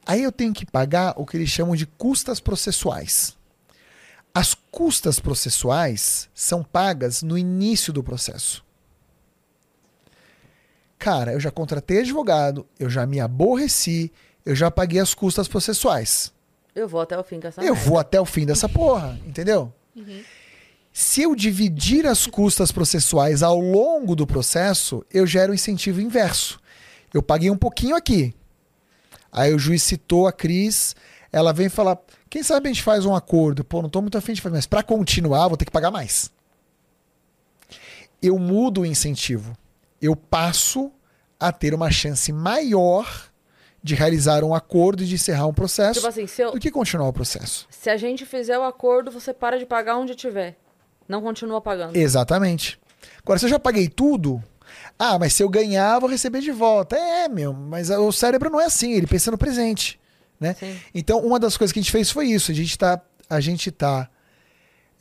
Aí 0.07 0.23
eu 0.23 0.31
tenho 0.33 0.53
que 0.53 0.67
pagar 0.67 1.15
o 1.17 1.25
que 1.25 1.37
eles 1.37 1.49
chamam 1.49 1.75
de 1.75 1.87
custas 1.87 2.41
processuais. 2.41 3.37
As 4.35 4.55
custas 4.71 5.21
processuais 5.21 6.29
são 6.35 6.63
pagas 6.63 7.23
no 7.23 7.39
início 7.39 7.93
do 7.93 8.03
processo. 8.03 8.65
Cara, 10.99 11.33
eu 11.33 11.41
já 11.41 11.51
contratei 11.51 12.01
advogado, 12.01 12.67
eu 12.79 12.89
já 12.89 13.07
me 13.07 13.21
aborreci, 13.21 14.11
eu 14.45 14.55
já 14.55 14.71
paguei 14.71 15.01
as 15.01 15.15
custas 15.15 15.47
processuais. 15.47 16.33
Eu 16.75 16.89
vou 16.89 17.01
até 17.01 17.19
o 17.19 17.23
fim 17.23 17.39
com 17.41 17.47
essa 17.47 17.61
Eu 17.63 17.75
merda. 17.75 17.89
vou 17.89 17.99
até 17.99 18.21
o 18.21 18.25
fim 18.25 18.45
dessa 18.45 18.69
porra, 18.69 19.19
entendeu? 19.27 19.73
Se 20.93 21.23
eu 21.23 21.35
dividir 21.35 22.07
as 22.07 22.27
custas 22.27 22.73
processuais 22.73 23.43
ao 23.43 23.59
longo 23.61 24.17
do 24.17 24.27
processo, 24.27 25.05
eu 25.13 25.27
gero 25.27 25.53
um 25.53 25.55
incentivo 25.55 26.01
inverso. 26.01 26.61
Eu 27.13 27.23
paguei 27.23 27.51
um 27.51 27.57
pouquinho 27.57 27.95
aqui. 27.95 28.35
Aí 29.35 29.53
o 29.53 29.59
juiz 29.59 29.83
citou 29.83 30.29
a 30.29 30.33
Cris, 30.33 30.95
ela 31.33 31.53
vem 31.53 31.69
falar: 31.69 31.99
quem 32.31 32.43
sabe 32.43 32.69
a 32.69 32.73
gente 32.73 32.83
faz 32.85 33.05
um 33.05 33.15
acordo? 33.15 33.65
Pô, 33.65 33.83
não 33.83 33.89
tô 33.91 34.01
muito 34.01 34.17
afim 34.17 34.33
de 34.33 34.41
fazer, 34.41 34.55
mas 34.55 34.67
para 34.67 34.83
continuar, 34.83 35.49
vou 35.49 35.57
ter 35.57 35.65
que 35.65 35.73
pagar 35.73 35.91
mais. 35.91 36.31
Eu 38.23 38.39
mudo 38.39 38.83
o 38.83 38.87
incentivo. 38.87 39.57
Eu 40.01 40.17
passo 40.17 40.91
a 41.39 41.53
ter 41.53 41.75
uma 41.75 41.91
chance 41.91 42.33
maior 42.33 43.29
de 43.83 43.95
realizar 43.95 44.43
um 44.45 44.55
acordo 44.55 45.03
e 45.03 45.07
de 45.07 45.15
encerrar 45.17 45.47
um 45.47 45.53
processo 45.53 45.95
Tipo 46.01 46.07
assim, 46.09 46.27
se, 46.27 46.41
eu- 46.41 46.53
do 46.53 46.61
que 46.61 46.71
continuar 46.71 47.07
o 47.09 47.13
processo. 47.13 47.67
se 47.69 47.91
a 47.91 47.97
gente 47.99 48.25
fizer 48.25 48.59
o 48.59 48.63
acordo, 48.63 49.11
você 49.11 49.35
para 49.35 49.59
de 49.59 49.67
pagar 49.67 49.97
onde 49.99 50.15
tiver. 50.15 50.57
Não 51.07 51.21
continua 51.21 51.61
pagando. 51.61 51.95
Exatamente. 51.97 52.81
Agora, 53.23 53.39
se 53.39 53.45
eu 53.45 53.51
já 53.51 53.59
paguei 53.59 53.89
tudo, 53.89 54.43
ah, 54.99 55.19
mas 55.19 55.33
se 55.35 55.43
eu 55.43 55.49
ganhar, 55.49 55.95
eu 55.95 56.01
vou 56.01 56.11
receber 56.11 56.41
de 56.41 56.51
volta. 56.53 56.97
É, 56.97 57.29
meu, 57.29 57.53
mas 57.53 57.91
o 57.91 58.13
cérebro 58.13 58.51
não 58.51 58.61
é 58.61 58.67
assim, 58.67 58.93
ele 58.93 59.07
pensa 59.07 59.31
no 59.31 59.39
presente. 59.39 59.99
Né? 60.39 60.55
Sim. 60.59 60.77
Então, 60.95 61.21
uma 61.21 61.39
das 61.39 61.57
coisas 61.57 61.73
que 61.73 61.79
a 61.79 61.83
gente 61.83 61.93
fez 61.93 62.11
foi 62.11 62.27
isso. 62.27 62.51
A 62.51 62.55
gente 62.55 62.71
está 62.71 63.01
a 63.29 63.41
gente 63.41 63.71
tá, 63.71 64.09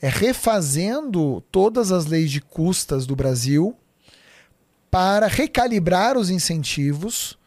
é, 0.01 0.07
refazendo 0.07 1.41
todas 1.51 1.91
as 1.91 2.05
leis 2.05 2.31
de 2.31 2.41
custas 2.41 3.05
do 3.05 3.15
Brasil 3.15 3.75
para 4.89 5.27
recalibrar 5.27 6.17
os 6.17 6.29
incentivos, 6.29 7.37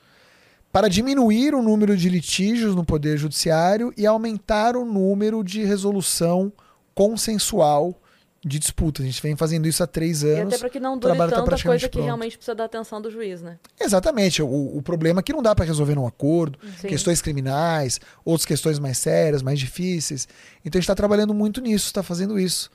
para 0.72 0.88
diminuir 0.88 1.54
o 1.54 1.62
número 1.62 1.96
de 1.96 2.08
litígios 2.08 2.74
no 2.74 2.84
Poder 2.84 3.16
Judiciário 3.16 3.92
e 3.96 4.06
aumentar 4.06 4.76
o 4.76 4.84
número 4.84 5.42
de 5.42 5.64
resolução 5.64 6.52
consensual 6.94 8.00
de 8.48 8.60
disputas. 8.60 9.04
A 9.04 9.08
gente 9.08 9.20
vem 9.20 9.34
fazendo 9.34 9.66
isso 9.66 9.82
há 9.82 9.86
três 9.88 10.22
E 10.22 10.28
anos. 10.30 10.54
até 10.54 10.58
para 10.60 10.70
que 10.70 10.78
não 10.78 10.96
dure 10.96 11.16
tá 11.16 11.24
tanta 11.26 11.42
praticamente 11.42 11.64
coisa 11.64 11.88
que 11.88 11.92
pronto. 11.92 12.04
realmente 12.04 12.36
precisa 12.36 12.54
da 12.54 12.64
atenção 12.64 13.02
do 13.02 13.10
juiz, 13.10 13.42
né? 13.42 13.58
Exatamente. 13.80 14.40
O, 14.40 14.76
o 14.76 14.80
problema 14.82 15.18
é 15.18 15.22
que 15.22 15.32
não 15.32 15.42
dá 15.42 15.52
para 15.52 15.64
resolver 15.64 15.96
num 15.96 16.06
acordo, 16.06 16.56
Sim. 16.80 16.86
questões 16.86 17.20
criminais, 17.20 18.00
outras 18.24 18.46
questões 18.46 18.78
mais 18.78 18.98
sérias, 18.98 19.42
mais 19.42 19.58
difíceis. 19.58 20.28
Então 20.64 20.78
a 20.78 20.80
gente 20.80 20.84
está 20.84 20.94
trabalhando 20.94 21.34
muito 21.34 21.60
nisso, 21.60 21.86
está 21.86 22.02
fazendo 22.04 22.38
isso. 22.38 22.70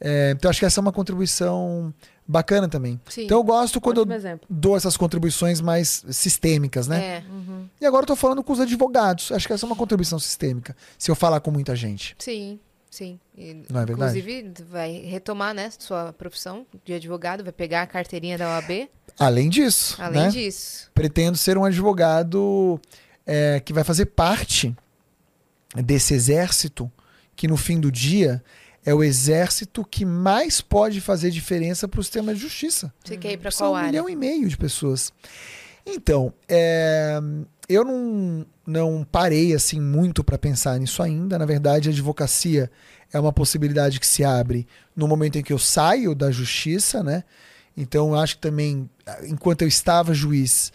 É, 0.00 0.32
então 0.36 0.50
acho 0.50 0.58
que 0.58 0.66
essa 0.66 0.80
é 0.80 0.82
uma 0.82 0.90
contribuição 0.92 1.94
bacana 2.26 2.68
também. 2.68 3.00
Sim. 3.08 3.24
Então 3.26 3.38
eu 3.38 3.44
gosto 3.44 3.80
quando 3.80 3.98
Ótimo 3.98 4.12
eu 4.14 4.16
exemplo. 4.16 4.46
dou 4.50 4.76
essas 4.76 4.96
contribuições 4.96 5.60
mais 5.60 6.04
sistêmicas, 6.10 6.88
né? 6.88 7.00
É, 7.00 7.24
E 7.80 7.86
agora 7.86 8.02
eu 8.02 8.08
tô 8.08 8.16
falando 8.16 8.42
com 8.42 8.52
os 8.52 8.58
advogados. 8.58 9.30
Acho 9.30 9.46
que 9.46 9.52
essa 9.52 9.64
é 9.64 9.68
uma 9.68 9.76
contribuição 9.76 10.18
sistêmica, 10.18 10.74
se 10.98 11.08
eu 11.10 11.14
falar 11.14 11.38
com 11.40 11.52
muita 11.52 11.76
gente. 11.76 12.16
sim, 12.18 12.58
sim. 12.92 13.18
E, 13.36 13.54
Não 13.70 13.80
é 13.80 13.86
verdade? 13.86 14.18
Inclusive, 14.20 14.52
vai 14.70 14.92
retomar, 15.00 15.54
né, 15.54 15.70
sua 15.78 16.12
profissão 16.12 16.66
de 16.84 16.92
advogado, 16.92 17.42
vai 17.42 17.52
pegar 17.52 17.82
a 17.82 17.86
carteirinha 17.86 18.36
da 18.36 18.48
OAB. 18.56 18.88
Além 19.18 19.48
disso, 19.48 19.96
Além 20.00 20.22
né? 20.24 20.28
disso. 20.28 20.90
pretendo 20.94 21.36
ser 21.38 21.56
um 21.56 21.64
advogado 21.64 22.78
é, 23.26 23.60
que 23.60 23.72
vai 23.72 23.82
fazer 23.82 24.06
parte 24.06 24.76
desse 25.74 26.12
exército 26.14 26.90
que 27.34 27.48
no 27.48 27.56
fim 27.56 27.80
do 27.80 27.90
dia 27.90 28.42
é 28.84 28.92
o 28.94 29.02
exército 29.02 29.84
que 29.84 30.04
mais 30.04 30.60
pode 30.60 31.00
fazer 31.00 31.30
diferença 31.30 31.88
para 31.88 32.00
o 32.00 32.02
sistema 32.02 32.34
de 32.34 32.40
justiça. 32.40 32.92
Você 33.04 33.16
quer 33.16 33.32
ir 33.32 33.52
São 33.52 33.66
qual 33.68 33.72
um 33.72 33.76
área? 33.76 33.88
milhão 33.90 34.08
e 34.08 34.16
meio 34.16 34.48
de 34.48 34.56
pessoas. 34.56 35.12
Então, 35.86 36.32
é, 36.48 37.18
eu 37.74 37.84
não, 37.84 38.46
não 38.66 39.06
parei 39.10 39.54
assim 39.54 39.80
muito 39.80 40.22
para 40.22 40.38
pensar 40.38 40.78
nisso 40.78 41.02
ainda. 41.02 41.38
Na 41.38 41.46
verdade, 41.46 41.88
a 41.88 41.92
advocacia 41.92 42.70
é 43.12 43.18
uma 43.18 43.32
possibilidade 43.32 44.00
que 44.00 44.06
se 44.06 44.24
abre 44.24 44.66
no 44.96 45.06
momento 45.06 45.38
em 45.38 45.42
que 45.42 45.52
eu 45.52 45.58
saio 45.58 46.14
da 46.14 46.30
justiça, 46.30 47.02
né? 47.02 47.24
Então, 47.76 48.10
eu 48.10 48.16
acho 48.16 48.36
que 48.36 48.42
também, 48.42 48.88
enquanto 49.24 49.62
eu 49.62 49.68
estava 49.68 50.12
juiz, 50.12 50.72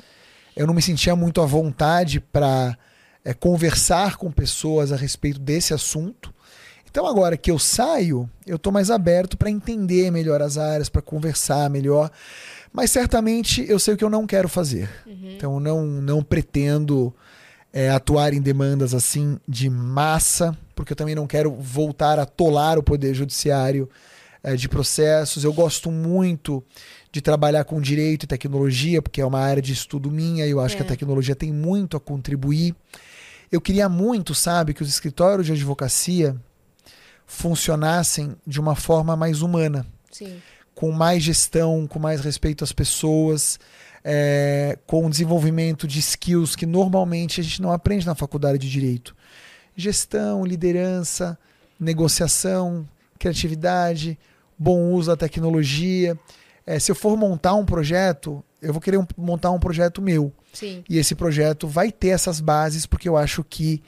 eu 0.55 0.65
não 0.65 0.73
me 0.73 0.81
sentia 0.81 1.15
muito 1.15 1.41
à 1.41 1.45
vontade 1.45 2.19
para 2.19 2.77
é, 3.23 3.33
conversar 3.33 4.17
com 4.17 4.31
pessoas 4.31 4.91
a 4.91 4.95
respeito 4.95 5.39
desse 5.39 5.73
assunto. 5.73 6.33
Então, 6.89 7.05
agora 7.05 7.37
que 7.37 7.51
eu 7.51 7.59
saio, 7.59 8.27
eu 8.45 8.55
estou 8.55 8.73
mais 8.73 8.89
aberto 8.89 9.37
para 9.37 9.51
entender 9.51 10.09
melhor 10.09 10.41
as 10.41 10.57
áreas, 10.57 10.89
para 10.89 11.01
conversar 11.01 11.69
melhor. 11.69 12.09
Mas 12.72 12.91
certamente 12.91 13.65
eu 13.68 13.80
sei 13.80 13.94
o 13.94 13.98
que 13.98 14.03
eu 14.03 14.10
não 14.10 14.27
quero 14.27 14.48
fazer. 14.48 14.89
Uhum. 15.06 15.31
Então, 15.35 15.60
não, 15.60 15.85
não 15.85 16.22
pretendo 16.22 17.14
é, 17.73 17.89
atuar 17.89 18.34
em 18.34 18.41
demandas 18.41 18.94
assim 18.94 19.39
de 19.48 19.69
massa, 19.69 20.57
porque 20.76 20.94
eu 20.94 20.98
também 20.98 21.15
não 21.15 21.27
quero 21.27 21.52
voltar 21.52 22.19
a 22.19 22.26
tolar 22.26 22.77
o 22.77 22.84
Poder 22.84 23.14
Judiciário 23.14 23.89
é, 24.44 24.56
de 24.56 24.69
processos. 24.69 25.44
Eu 25.44 25.53
gosto 25.53 25.91
muito 25.91 26.64
de 27.11 27.22
trabalhar 27.22 27.64
com 27.64 27.81
direito 27.81 28.23
e 28.23 28.27
tecnologia, 28.27 29.02
porque 29.02 29.22
é 29.22 29.26
uma 29.26 29.39
área 29.39 29.61
de 29.61 29.73
estudo 29.73 30.11
minha 30.11 30.45
e 30.45 30.52
eu 30.52 30.60
acho 30.60 30.76
é. 30.76 30.77
que 30.77 30.84
a 30.84 30.85
é. 30.85 30.89
tecnologia 30.89 31.35
tem 31.35 31.52
muito 31.52 31.98
a 31.98 31.99
contribuir. 31.99 32.76
Eu 33.52 33.61
queria 33.61 33.88
muito, 33.88 34.35
sabe, 34.35 34.73
que 34.73 34.81
os 34.81 34.89
escritórios 34.89 35.48
de 35.48 35.53
advocacia 35.53 36.35
funcionassem 37.26 38.35
de 38.45 38.60
uma 38.60 38.76
forma 38.76 39.15
mais 39.15 39.41
humana. 39.41 39.85
Sim. 40.11 40.38
Com 40.77 40.91
mais 40.91 41.23
gestão, 41.23 41.87
com 41.87 41.97
mais 41.97 42.21
respeito 42.21 42.63
às 42.63 42.71
pessoas, 42.71 43.59
é, 44.03 44.77
com 44.85 45.09
desenvolvimento 45.09 45.87
de 45.87 45.97
skills 45.97 46.55
que 46.55 46.67
normalmente 46.67 47.41
a 47.41 47.43
gente 47.43 47.59
não 47.63 47.71
aprende 47.71 48.05
na 48.05 48.13
faculdade 48.13 48.59
de 48.59 48.69
direito. 48.69 49.15
Gestão, 49.75 50.45
liderança, 50.45 51.35
negociação, 51.79 52.87
criatividade, 53.17 54.19
bom 54.57 54.91
uso 54.91 55.09
da 55.09 55.17
tecnologia. 55.17 56.15
É, 56.63 56.77
se 56.77 56.91
eu 56.91 56.95
for 56.95 57.17
montar 57.17 57.55
um 57.55 57.65
projeto, 57.65 58.43
eu 58.61 58.71
vou 58.71 58.81
querer 58.81 58.97
um, 58.97 59.07
montar 59.17 59.49
um 59.49 59.59
projeto 59.59 59.99
meu. 59.99 60.31
Sim. 60.53 60.83
E 60.87 60.99
esse 60.99 61.15
projeto 61.15 61.67
vai 61.67 61.91
ter 61.91 62.09
essas 62.09 62.39
bases, 62.39 62.85
porque 62.85 63.09
eu 63.09 63.17
acho 63.17 63.43
que 63.43 63.81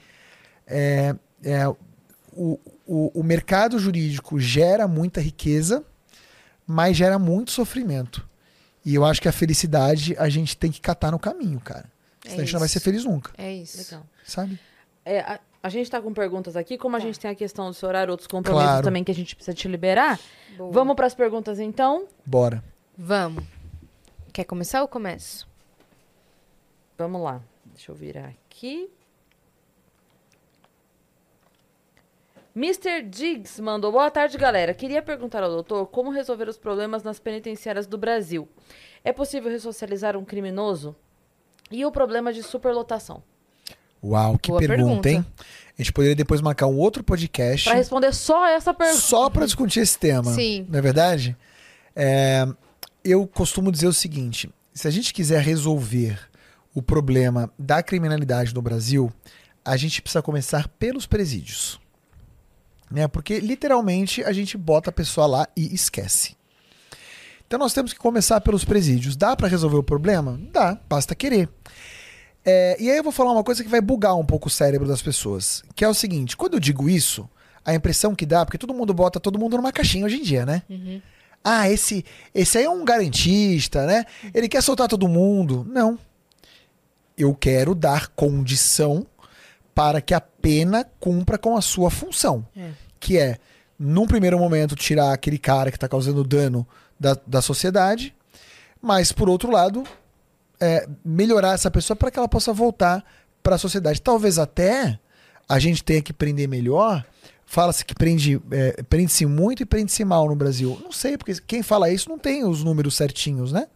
é, 0.66 1.14
é, 1.44 1.68
o, 2.32 2.58
o, 2.86 3.20
o 3.20 3.22
mercado 3.22 3.78
jurídico 3.78 4.40
gera 4.40 4.88
muita 4.88 5.20
riqueza, 5.20 5.84
mas 6.70 6.96
gera 6.96 7.18
muito 7.18 7.50
sofrimento. 7.50 8.26
E 8.84 8.94
eu 8.94 9.04
acho 9.04 9.20
que 9.20 9.28
a 9.28 9.32
felicidade 9.32 10.14
a 10.18 10.28
gente 10.28 10.56
tem 10.56 10.70
que 10.70 10.80
catar 10.80 11.10
no 11.10 11.18
caminho, 11.18 11.60
cara. 11.60 11.90
É 12.24 12.30
Senão 12.30 12.42
a 12.42 12.44
gente 12.44 12.52
não 12.52 12.60
vai 12.60 12.68
ser 12.68 12.80
feliz 12.80 13.04
nunca. 13.04 13.32
É 13.36 13.52
isso. 13.52 13.78
Legal. 13.78 14.06
Sabe? 14.24 14.58
É, 15.04 15.20
a, 15.20 15.40
a 15.62 15.68
gente 15.68 15.84
está 15.84 16.00
com 16.00 16.12
perguntas 16.14 16.56
aqui. 16.56 16.78
Como 16.78 16.96
a 16.96 17.00
tá. 17.00 17.06
gente 17.06 17.18
tem 17.18 17.30
a 17.30 17.34
questão 17.34 17.66
do 17.66 17.74
seu 17.74 17.88
horário, 17.88 18.12
outros 18.12 18.28
compromissos 18.28 18.68
claro. 18.68 18.84
também 18.84 19.02
que 19.02 19.10
a 19.10 19.14
gente 19.14 19.34
precisa 19.34 19.54
te 19.54 19.66
liberar. 19.68 20.18
Boa. 20.56 20.70
Vamos 20.70 20.94
para 20.94 21.06
as 21.06 21.14
perguntas 21.14 21.58
então? 21.58 22.06
Bora. 22.24 22.62
Vamos. 22.96 23.44
Quer 24.32 24.44
começar 24.44 24.80
ou 24.80 24.88
começo? 24.88 25.48
Vamos 26.96 27.20
lá. 27.20 27.42
Deixa 27.74 27.90
eu 27.90 27.96
virar 27.96 28.32
aqui. 28.48 28.88
Mr. 32.54 33.02
Diggs 33.02 33.60
mandou 33.62 33.92
boa 33.92 34.10
tarde, 34.10 34.36
galera. 34.36 34.74
Queria 34.74 35.00
perguntar 35.00 35.42
ao 35.42 35.50
doutor 35.50 35.86
como 35.86 36.10
resolver 36.10 36.48
os 36.48 36.58
problemas 36.58 37.02
nas 37.02 37.20
penitenciárias 37.20 37.86
do 37.86 37.96
Brasil. 37.96 38.48
É 39.04 39.12
possível 39.12 39.50
ressocializar 39.50 40.16
um 40.16 40.24
criminoso? 40.24 40.94
E 41.70 41.84
o 41.84 41.92
problema 41.92 42.32
de 42.32 42.42
superlotação? 42.42 43.22
Uau, 44.02 44.36
que 44.38 44.50
pergunta, 44.50 44.76
pergunta, 44.76 45.10
hein? 45.10 45.26
A 45.78 45.82
gente 45.82 45.92
poderia 45.92 46.16
depois 46.16 46.40
marcar 46.40 46.66
um 46.66 46.76
outro 46.76 47.04
podcast. 47.04 47.68
Para 47.68 47.78
responder 47.78 48.12
só 48.12 48.46
essa 48.46 48.74
pergunta. 48.74 49.00
Só 49.00 49.30
para 49.30 49.46
discutir 49.46 49.80
esse 49.80 49.98
tema. 49.98 50.32
Sim. 50.32 50.66
Não 50.68 50.78
é 50.78 50.82
verdade? 50.82 51.36
É, 51.94 52.46
eu 53.04 53.26
costumo 53.26 53.70
dizer 53.70 53.86
o 53.86 53.92
seguinte: 53.92 54.50
se 54.74 54.88
a 54.88 54.90
gente 54.90 55.14
quiser 55.14 55.40
resolver 55.40 56.18
o 56.74 56.82
problema 56.82 57.52
da 57.58 57.82
criminalidade 57.82 58.54
no 58.54 58.60
Brasil, 58.60 59.12
a 59.64 59.76
gente 59.76 60.02
precisa 60.02 60.22
começar 60.22 60.68
pelos 60.68 61.06
presídios. 61.06 61.79
Né? 62.90 63.06
Porque 63.06 63.38
literalmente 63.38 64.22
a 64.24 64.32
gente 64.32 64.56
bota 64.56 64.90
a 64.90 64.92
pessoa 64.92 65.26
lá 65.26 65.48
e 65.56 65.74
esquece. 65.74 66.36
Então 67.46 67.58
nós 67.58 67.72
temos 67.72 67.92
que 67.92 67.98
começar 67.98 68.40
pelos 68.40 68.64
presídios. 68.64 69.16
Dá 69.16 69.34
para 69.34 69.48
resolver 69.48 69.76
o 69.76 69.82
problema? 69.82 70.40
Dá, 70.52 70.78
basta 70.88 71.14
querer. 71.14 71.48
É, 72.44 72.76
e 72.80 72.90
aí 72.90 72.96
eu 72.96 73.02
vou 73.02 73.12
falar 73.12 73.32
uma 73.32 73.44
coisa 73.44 73.62
que 73.62 73.68
vai 73.68 73.80
bugar 73.80 74.16
um 74.16 74.24
pouco 74.24 74.48
o 74.48 74.50
cérebro 74.50 74.88
das 74.88 75.02
pessoas, 75.02 75.62
que 75.74 75.84
é 75.84 75.88
o 75.88 75.94
seguinte: 75.94 76.36
quando 76.36 76.54
eu 76.54 76.60
digo 76.60 76.88
isso, 76.88 77.28
a 77.64 77.74
impressão 77.74 78.14
que 78.14 78.24
dá, 78.24 78.44
porque 78.44 78.58
todo 78.58 78.72
mundo 78.72 78.94
bota 78.94 79.20
todo 79.20 79.38
mundo 79.38 79.56
numa 79.56 79.72
caixinha 79.72 80.06
hoje 80.06 80.18
em 80.18 80.22
dia, 80.22 80.46
né? 80.46 80.62
Uhum. 80.68 81.02
Ah, 81.42 81.70
esse, 81.70 82.04
esse 82.34 82.58
aí 82.58 82.64
é 82.64 82.70
um 82.70 82.84
garantista, 82.84 83.86
né? 83.86 84.04
Ele 84.34 84.48
quer 84.48 84.62
soltar 84.62 84.88
todo 84.88 85.08
mundo. 85.08 85.66
Não. 85.68 85.98
Eu 87.16 87.34
quero 87.34 87.74
dar 87.74 88.08
condição 88.08 89.06
para 89.74 90.00
que 90.00 90.14
a 90.14 90.20
pena 90.20 90.84
cumpra 90.98 91.38
com 91.38 91.56
a 91.56 91.60
sua 91.60 91.90
função. 91.90 92.46
É. 92.56 92.70
Que 92.98 93.18
é, 93.18 93.38
num 93.78 94.06
primeiro 94.06 94.38
momento, 94.38 94.76
tirar 94.76 95.12
aquele 95.12 95.38
cara 95.38 95.70
que 95.70 95.76
está 95.76 95.88
causando 95.88 96.22
dano 96.24 96.66
da, 96.98 97.16
da 97.26 97.40
sociedade, 97.40 98.14
mas, 98.80 99.12
por 99.12 99.28
outro 99.28 99.50
lado, 99.50 99.84
é, 100.60 100.86
melhorar 101.04 101.54
essa 101.54 101.70
pessoa 101.70 101.96
para 101.96 102.10
que 102.10 102.18
ela 102.18 102.28
possa 102.28 102.52
voltar 102.52 103.04
para 103.42 103.54
a 103.56 103.58
sociedade. 103.58 104.00
Talvez 104.00 104.38
até 104.38 104.98
a 105.48 105.58
gente 105.58 105.82
tenha 105.82 106.02
que 106.02 106.12
prender 106.12 106.48
melhor. 106.48 107.04
Fala-se 107.46 107.84
que 107.84 107.94
prende, 107.94 108.40
é, 108.50 108.82
prende-se 108.84 109.26
muito 109.26 109.62
e 109.62 109.66
prende-se 109.66 110.04
mal 110.04 110.28
no 110.28 110.36
Brasil. 110.36 110.78
Não 110.82 110.92
sei, 110.92 111.18
porque 111.18 111.34
quem 111.46 111.62
fala 111.62 111.90
isso 111.90 112.08
não 112.08 112.18
tem 112.18 112.44
os 112.44 112.62
números 112.62 112.94
certinhos, 112.94 113.50
né? 113.50 113.66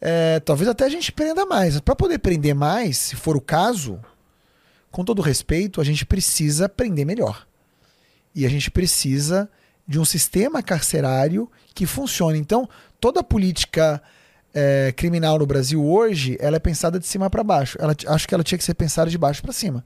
É, 0.00 0.40
talvez 0.40 0.68
até 0.68 0.84
a 0.84 0.88
gente 0.88 1.12
prenda 1.12 1.44
mais. 1.46 1.78
Para 1.80 1.94
poder 1.94 2.18
prender 2.18 2.54
mais, 2.54 2.98
se 2.98 3.16
for 3.16 3.36
o 3.36 3.40
caso, 3.40 4.00
com 4.90 5.04
todo 5.04 5.22
respeito, 5.22 5.80
a 5.80 5.84
gente 5.84 6.04
precisa 6.06 6.68
prender 6.68 7.04
melhor. 7.04 7.46
E 8.34 8.46
a 8.46 8.48
gente 8.48 8.70
precisa 8.70 9.48
de 9.86 9.98
um 9.98 10.04
sistema 10.04 10.62
carcerário 10.62 11.50
que 11.74 11.86
funcione. 11.86 12.38
Então, 12.38 12.68
toda 13.00 13.20
a 13.20 13.24
política 13.24 14.02
é, 14.54 14.92
criminal 14.92 15.38
no 15.38 15.46
Brasil 15.46 15.84
hoje, 15.84 16.36
ela 16.40 16.56
é 16.56 16.60
pensada 16.60 16.98
de 16.98 17.06
cima 17.06 17.30
para 17.30 17.42
baixo. 17.42 17.78
Ela, 17.80 17.94
acho 18.06 18.28
que 18.28 18.34
ela 18.34 18.44
tinha 18.44 18.58
que 18.58 18.64
ser 18.64 18.74
pensada 18.74 19.10
de 19.10 19.18
baixo 19.18 19.42
para 19.42 19.52
cima. 19.52 19.84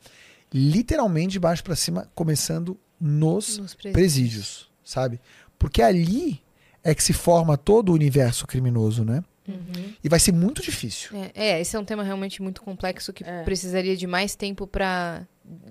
Literalmente 0.53 1.33
de 1.33 1.41
baixo 1.41 1.63
para 1.63 1.77
cima, 1.77 2.09
começando 2.15 2.79
nos, 3.01 3.59
nos 3.59 3.75
presídios. 3.75 3.93
presídios, 3.93 4.71
sabe? 4.85 5.21
Porque 5.59 5.83
ali 5.83 6.43
é 6.83 6.95
que 6.95 7.03
se 7.03 7.13
forma 7.13 7.57
todo 7.57 7.91
o 7.91 7.95
universo 7.95 8.47
criminoso, 8.47 9.05
né? 9.05 9.23
Uhum. 9.47 9.95
E 10.03 10.09
vai 10.09 10.21
ser 10.21 10.33
muito 10.33 10.63
difícil. 10.63 11.11
É, 11.35 11.51
é, 11.51 11.61
esse 11.61 11.75
é 11.75 11.79
um 11.79 11.85
tema 11.85 12.03
realmente 12.03 12.41
muito 12.41 12.63
complexo 12.63 13.13
que 13.13 13.25
é. 13.25 13.43
precisaria 13.43 13.97
de 13.97 14.07
mais 14.07 14.35
tempo 14.35 14.67
para 14.67 15.27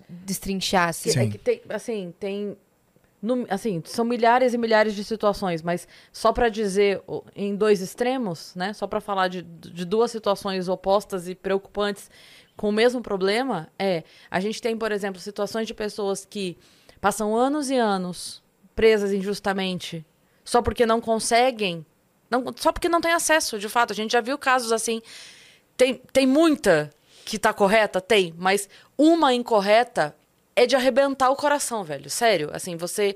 destrinchar. 0.10 0.90
Assim. 0.90 1.18
É 1.18 1.28
que 1.28 1.38
tem, 1.38 1.62
assim, 1.70 2.14
tem 2.20 2.58
no, 3.22 3.46
assim, 3.50 3.82
são 3.86 4.04
milhares 4.04 4.54
e 4.54 4.58
milhares 4.58 4.96
de 4.96 5.04
situações, 5.04 5.62
mas 5.62 5.88
só 6.12 6.34
para 6.34 6.50
dizer 6.50 7.02
em 7.36 7.56
dois 7.56 7.80
extremos, 7.80 8.54
né? 8.56 8.74
Só 8.74 8.88
para 8.88 9.00
falar 9.00 9.28
de, 9.28 9.42
de 9.42 9.86
duas 9.86 10.12
situações 10.12 10.68
opostas 10.68 11.30
e 11.30 11.36
preocupantes 11.36 12.10
com 12.58 12.70
o 12.70 12.72
mesmo 12.72 13.02
problema, 13.02 13.70
é 13.80 14.04
a 14.30 14.40
gente 14.40 14.62
tem, 14.62 14.78
por 14.78 14.92
exemplo, 14.92 15.20
situações 15.22 15.66
de 15.66 15.74
pessoas 15.74 16.26
que 16.26 16.58
passam 17.00 17.36
anos 17.36 17.70
e 17.70 17.76
anos 17.76 18.44
presas 18.76 19.14
injustamente 19.14 20.06
só 20.44 20.62
porque 20.62 20.86
não 20.86 21.00
conseguem, 21.00 21.86
não, 22.32 22.46
só 22.56 22.72
porque 22.72 22.88
não 22.88 23.02
tem 23.02 23.12
acesso, 23.12 23.60
de 23.60 23.68
fato. 23.68 23.92
A 23.92 23.96
gente 23.96 24.14
já 24.14 24.22
viu 24.22 24.38
casos 24.38 24.72
assim. 24.72 25.02
Tem, 25.76 26.02
tem 26.14 26.26
muita 26.26 26.90
que 27.26 27.38
tá 27.38 27.54
correta? 27.54 28.00
Tem, 28.00 28.34
mas 28.38 28.70
uma 28.98 29.34
incorreta 29.34 30.16
é 30.56 30.66
de 30.66 30.76
arrebentar 30.76 31.30
o 31.30 31.36
coração, 31.36 31.84
velho. 31.84 32.10
Sério. 32.10 32.50
Assim, 32.54 32.78
você. 32.78 33.16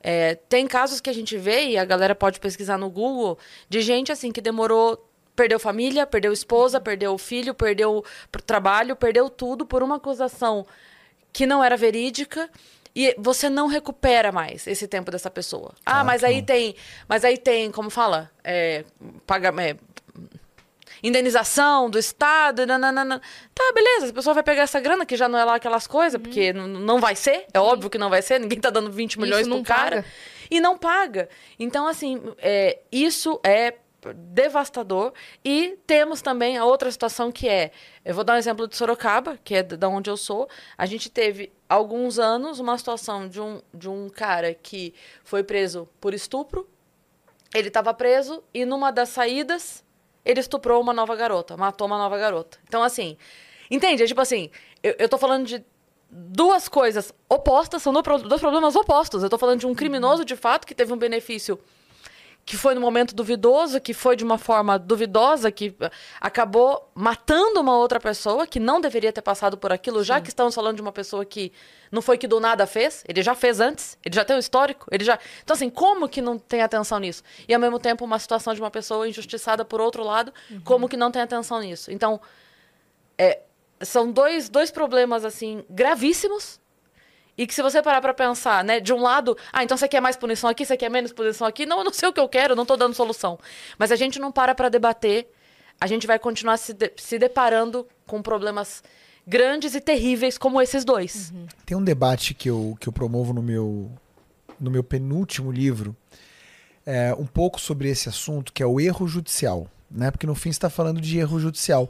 É, 0.00 0.34
tem 0.34 0.66
casos 0.66 1.00
que 1.00 1.08
a 1.08 1.12
gente 1.12 1.36
vê, 1.36 1.68
e 1.68 1.78
a 1.78 1.84
galera 1.84 2.14
pode 2.14 2.38
pesquisar 2.38 2.76
no 2.76 2.90
Google, 2.90 3.38
de 3.68 3.80
gente 3.80 4.10
assim 4.10 4.32
que 4.32 4.40
demorou. 4.40 5.02
Perdeu 5.36 5.60
família, 5.60 6.06
perdeu 6.06 6.32
esposa, 6.32 6.80
perdeu 6.80 7.16
filho, 7.18 7.54
perdeu 7.54 8.02
trabalho, 8.46 8.96
perdeu 8.96 9.28
tudo 9.28 9.66
por 9.66 9.82
uma 9.82 9.96
acusação 9.96 10.66
que 11.30 11.44
não 11.44 11.62
era 11.62 11.76
verídica 11.76 12.48
e 12.96 13.14
você 13.18 13.50
não 13.50 13.66
recupera 13.66 14.32
mais 14.32 14.66
esse 14.66 14.88
tempo 14.88 15.10
dessa 15.10 15.30
pessoa. 15.30 15.74
Ah, 15.84 16.02
mas 16.02 16.24
aí 16.24 16.40
tem, 16.40 16.74
mas 17.06 17.26
aí 17.26 17.36
tem, 17.36 17.70
como 17.70 17.90
fala, 17.90 18.30
é, 18.42 18.86
paga, 19.26 19.52
é, 19.62 19.76
indenização 21.02 21.90
do 21.90 21.98
Estado, 21.98 22.66
nananana. 22.66 23.20
Tá, 23.54 23.70
beleza, 23.74 24.08
a 24.08 24.12
pessoa 24.14 24.32
vai 24.32 24.42
pegar 24.42 24.62
essa 24.62 24.80
grana, 24.80 25.04
que 25.04 25.14
já 25.14 25.28
não 25.28 25.38
é 25.38 25.44
lá 25.44 25.56
aquelas 25.56 25.86
coisas, 25.86 26.14
uhum. 26.14 26.22
porque 26.22 26.54
não 26.54 26.98
vai 26.98 27.14
ser, 27.14 27.44
é 27.52 27.60
óbvio 27.60 27.90
que 27.90 27.98
não 27.98 28.08
vai 28.08 28.22
ser, 28.22 28.40
ninguém 28.40 28.58
tá 28.58 28.70
dando 28.70 28.90
20 28.90 29.20
milhões 29.20 29.46
pro 29.46 29.62
cara. 29.62 29.96
Paga. 29.96 30.06
E 30.50 30.58
não 30.58 30.78
paga. 30.78 31.28
Então, 31.58 31.86
assim, 31.86 32.22
é, 32.38 32.78
isso 32.90 33.38
é 33.44 33.74
devastador. 34.14 35.12
E 35.44 35.78
temos 35.86 36.22
também 36.22 36.56
a 36.56 36.64
outra 36.64 36.90
situação 36.90 37.32
que 37.32 37.48
é, 37.48 37.70
eu 38.04 38.14
vou 38.14 38.24
dar 38.24 38.34
um 38.34 38.36
exemplo 38.36 38.66
de 38.66 38.76
Sorocaba, 38.76 39.38
que 39.42 39.54
é 39.54 39.62
da 39.62 39.88
onde 39.88 40.10
eu 40.10 40.16
sou. 40.16 40.48
A 40.76 40.86
gente 40.86 41.10
teve 41.10 41.52
alguns 41.68 42.18
anos 42.18 42.60
uma 42.60 42.76
situação 42.78 43.28
de 43.28 43.40
um, 43.40 43.60
de 43.72 43.88
um 43.88 44.08
cara 44.08 44.54
que 44.54 44.94
foi 45.24 45.42
preso 45.42 45.88
por 46.00 46.14
estupro. 46.14 46.68
Ele 47.54 47.68
estava 47.68 47.94
preso 47.94 48.42
e 48.52 48.64
numa 48.64 48.90
das 48.90 49.08
saídas 49.10 49.84
ele 50.24 50.40
estuprou 50.40 50.80
uma 50.80 50.92
nova 50.92 51.14
garota, 51.14 51.56
matou 51.56 51.86
uma 51.86 51.96
nova 51.96 52.18
garota. 52.18 52.58
Então, 52.66 52.82
assim, 52.82 53.16
entende? 53.70 54.02
É 54.02 54.06
tipo 54.06 54.20
assim, 54.20 54.50
eu, 54.82 54.94
eu 54.98 55.08
tô 55.08 55.16
falando 55.16 55.46
de 55.46 55.64
duas 56.10 56.68
coisas 56.68 57.12
opostas, 57.28 57.82
são 57.82 57.92
dois 57.92 58.40
problemas 58.40 58.74
opostos. 58.76 59.22
Eu 59.22 59.30
tô 59.30 59.38
falando 59.38 59.60
de 59.60 59.66
um 59.66 59.74
criminoso 59.74 60.24
de 60.24 60.36
fato 60.36 60.66
que 60.66 60.74
teve 60.74 60.92
um 60.92 60.96
benefício 60.96 61.58
que 62.46 62.56
foi 62.56 62.76
no 62.76 62.80
momento 62.80 63.12
duvidoso, 63.12 63.80
que 63.80 63.92
foi 63.92 64.14
de 64.14 64.22
uma 64.22 64.38
forma 64.38 64.78
duvidosa, 64.78 65.50
que 65.50 65.74
acabou 66.20 66.88
matando 66.94 67.60
uma 67.60 67.76
outra 67.76 67.98
pessoa 67.98 68.46
que 68.46 68.60
não 68.60 68.80
deveria 68.80 69.12
ter 69.12 69.20
passado 69.20 69.58
por 69.58 69.72
aquilo, 69.72 69.98
Sim. 69.98 70.04
já 70.04 70.20
que 70.20 70.28
estamos 70.28 70.54
falando 70.54 70.76
de 70.76 70.80
uma 70.80 70.92
pessoa 70.92 71.24
que 71.24 71.52
não 71.90 72.00
foi 72.00 72.16
que 72.16 72.28
do 72.28 72.38
nada 72.38 72.64
fez, 72.64 73.02
ele 73.08 73.20
já 73.20 73.34
fez 73.34 73.58
antes, 73.58 73.98
ele 74.04 74.14
já 74.14 74.24
tem 74.24 74.36
um 74.36 74.38
histórico, 74.38 74.86
ele 74.92 75.04
já. 75.04 75.18
Então, 75.42 75.54
assim, 75.54 75.68
como 75.68 76.08
que 76.08 76.22
não 76.22 76.38
tem 76.38 76.62
atenção 76.62 77.00
nisso? 77.00 77.24
E 77.48 77.52
ao 77.52 77.60
mesmo 77.60 77.80
tempo, 77.80 78.04
uma 78.04 78.18
situação 78.20 78.54
de 78.54 78.60
uma 78.60 78.70
pessoa 78.70 79.08
injustiçada 79.08 79.64
por 79.64 79.80
outro 79.80 80.04
lado, 80.04 80.32
uhum. 80.48 80.60
como 80.60 80.88
que 80.88 80.96
não 80.96 81.10
tem 81.10 81.22
atenção 81.22 81.58
nisso? 81.58 81.90
Então, 81.90 82.20
é, 83.18 83.40
são 83.80 84.12
dois, 84.12 84.48
dois 84.48 84.70
problemas, 84.70 85.24
assim, 85.24 85.64
gravíssimos 85.68 86.60
e 87.36 87.46
que 87.46 87.54
se 87.54 87.62
você 87.62 87.82
parar 87.82 88.00
pra 88.00 88.14
pensar, 88.14 88.64
né, 88.64 88.80
de 88.80 88.92
um 88.92 89.00
lado, 89.00 89.36
ah, 89.52 89.62
então 89.62 89.76
você 89.76 89.86
quer 89.86 90.00
mais 90.00 90.16
punição 90.16 90.48
aqui, 90.48 90.64
você 90.64 90.76
quer 90.76 90.90
menos 90.90 91.12
punição 91.12 91.46
aqui, 91.46 91.66
não, 91.66 91.78
eu 91.78 91.84
não 91.84 91.92
sei 91.92 92.08
o 92.08 92.12
que 92.12 92.20
eu 92.20 92.28
quero, 92.28 92.56
não 92.56 92.64
tô 92.64 92.76
dando 92.76 92.94
solução. 92.94 93.38
Mas 93.78 93.92
a 93.92 93.96
gente 93.96 94.18
não 94.18 94.32
para 94.32 94.54
pra 94.54 94.68
debater, 94.68 95.28
a 95.80 95.86
gente 95.86 96.06
vai 96.06 96.18
continuar 96.18 96.56
se, 96.56 96.72
de, 96.72 96.92
se 96.96 97.18
deparando 97.18 97.86
com 98.06 98.22
problemas 98.22 98.82
grandes 99.26 99.74
e 99.74 99.80
terríveis 99.80 100.38
como 100.38 100.62
esses 100.62 100.84
dois. 100.84 101.30
Uhum. 101.30 101.46
Tem 101.66 101.76
um 101.76 101.84
debate 101.84 102.32
que 102.32 102.48
eu, 102.48 102.76
que 102.80 102.88
eu 102.88 102.92
promovo 102.92 103.34
no 103.34 103.42
meu, 103.42 103.90
no 104.58 104.70
meu 104.70 104.82
penúltimo 104.82 105.50
livro, 105.50 105.94
é, 106.86 107.14
um 107.18 107.26
pouco 107.26 107.60
sobre 107.60 107.90
esse 107.90 108.08
assunto, 108.08 108.52
que 108.52 108.62
é 108.62 108.66
o 108.66 108.80
erro 108.80 109.06
judicial. 109.06 109.68
Né? 109.90 110.10
Porque 110.10 110.26
no 110.26 110.34
fim 110.34 110.48
está 110.48 110.70
falando 110.70 111.00
de 111.00 111.18
erro 111.18 111.38
judicial. 111.38 111.88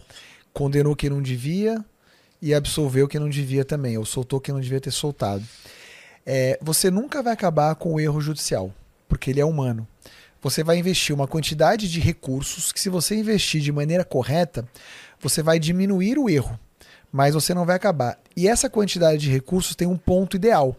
Condenou 0.53 0.97
quem 0.97 1.11
não 1.11 1.21
devia, 1.21 1.85
e 2.41 2.55
absolveu 2.55 3.09
quem 3.09 3.21
não 3.21 3.29
devia 3.29 3.65
também, 3.65 3.97
ou 3.99 4.05
soltou 4.05 4.41
quem 4.41 4.55
não 4.55 4.61
devia 4.61 4.81
ter 4.81 4.91
soltado. 4.91 5.45
É, 6.25 6.59
você 6.61 6.91
nunca 6.91 7.23
vai 7.23 7.33
acabar 7.33 7.75
com 7.77 7.95
o 7.95 8.01
erro 8.01 8.21
judicial, 8.21 8.73
porque 9.09 9.31
ele 9.31 9.41
é 9.41 9.45
humano. 9.45 9.87
Você 10.43 10.63
vai 10.63 10.79
investir 10.79 11.15
uma 11.15 11.27
quantidade 11.27 11.91
de 11.91 12.01
recursos 12.01 12.73
que, 12.73 12.81
se 12.81 12.89
você 12.89 13.17
investir 13.17 13.61
de 13.61 13.73
maneira 13.73 14.05
correta, 14.05 14.69
você 15.21 15.43
vai 15.43 15.59
diminuir 15.59 16.19
o 16.19 16.29
erro, 16.29 16.59
mas 17.11 17.35
você 17.35 17.55
não 17.55 17.65
vai 17.65 17.77
acabar. 17.77 18.19
E 18.37 18.47
essa 18.47 18.69
quantidade 18.69 19.19
de 19.19 19.31
recursos 19.31 19.75
tem 19.75 19.89
um 19.89 19.97
ponto 19.97 20.37
ideal. 20.37 20.77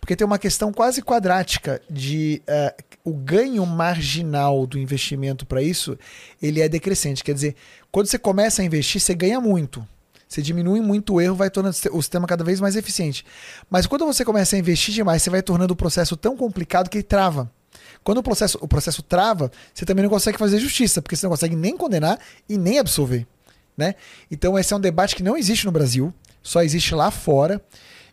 Porque 0.00 0.16
tem 0.16 0.26
uma 0.26 0.38
questão 0.38 0.72
quase 0.72 1.00
quadrática 1.00 1.80
de 1.88 2.42
uh, 2.46 2.84
o 3.04 3.14
ganho 3.14 3.64
marginal 3.64 4.66
do 4.66 4.78
investimento 4.78 5.46
para 5.46 5.62
isso, 5.62 5.98
ele 6.42 6.60
é 6.60 6.68
decrescente. 6.68 7.24
Quer 7.24 7.34
dizer, 7.34 7.56
quando 7.90 8.06
você 8.06 8.18
começa 8.18 8.60
a 8.60 8.64
investir, 8.64 9.00
você 9.00 9.14
ganha 9.14 9.40
muito. 9.40 9.86
Você 10.34 10.42
diminui 10.42 10.80
muito 10.80 11.14
o 11.14 11.20
erro, 11.20 11.36
vai 11.36 11.48
tornando 11.48 11.76
o 11.92 12.02
sistema 12.02 12.26
cada 12.26 12.42
vez 12.42 12.60
mais 12.60 12.74
eficiente. 12.74 13.24
Mas 13.70 13.86
quando 13.86 14.04
você 14.04 14.24
começa 14.24 14.56
a 14.56 14.58
investir 14.58 14.92
demais, 14.92 15.22
você 15.22 15.30
vai 15.30 15.40
tornando 15.40 15.74
o 15.74 15.76
processo 15.76 16.16
tão 16.16 16.36
complicado 16.36 16.90
que 16.90 16.98
ele 16.98 17.04
trava. 17.04 17.48
Quando 18.02 18.18
o 18.18 18.22
processo, 18.22 18.58
o 18.60 18.66
processo 18.66 19.00
trava, 19.00 19.52
você 19.72 19.84
também 19.84 20.02
não 20.02 20.10
consegue 20.10 20.36
fazer 20.36 20.58
justiça, 20.58 21.00
porque 21.00 21.14
você 21.14 21.24
não 21.24 21.30
consegue 21.30 21.54
nem 21.54 21.76
condenar 21.76 22.18
e 22.48 22.58
nem 22.58 22.80
absolver. 22.80 23.28
Né? 23.76 23.94
Então, 24.28 24.58
esse 24.58 24.72
é 24.72 24.76
um 24.76 24.80
debate 24.80 25.14
que 25.14 25.22
não 25.22 25.36
existe 25.36 25.66
no 25.66 25.70
Brasil, 25.70 26.12
só 26.42 26.64
existe 26.64 26.96
lá 26.96 27.12
fora. 27.12 27.62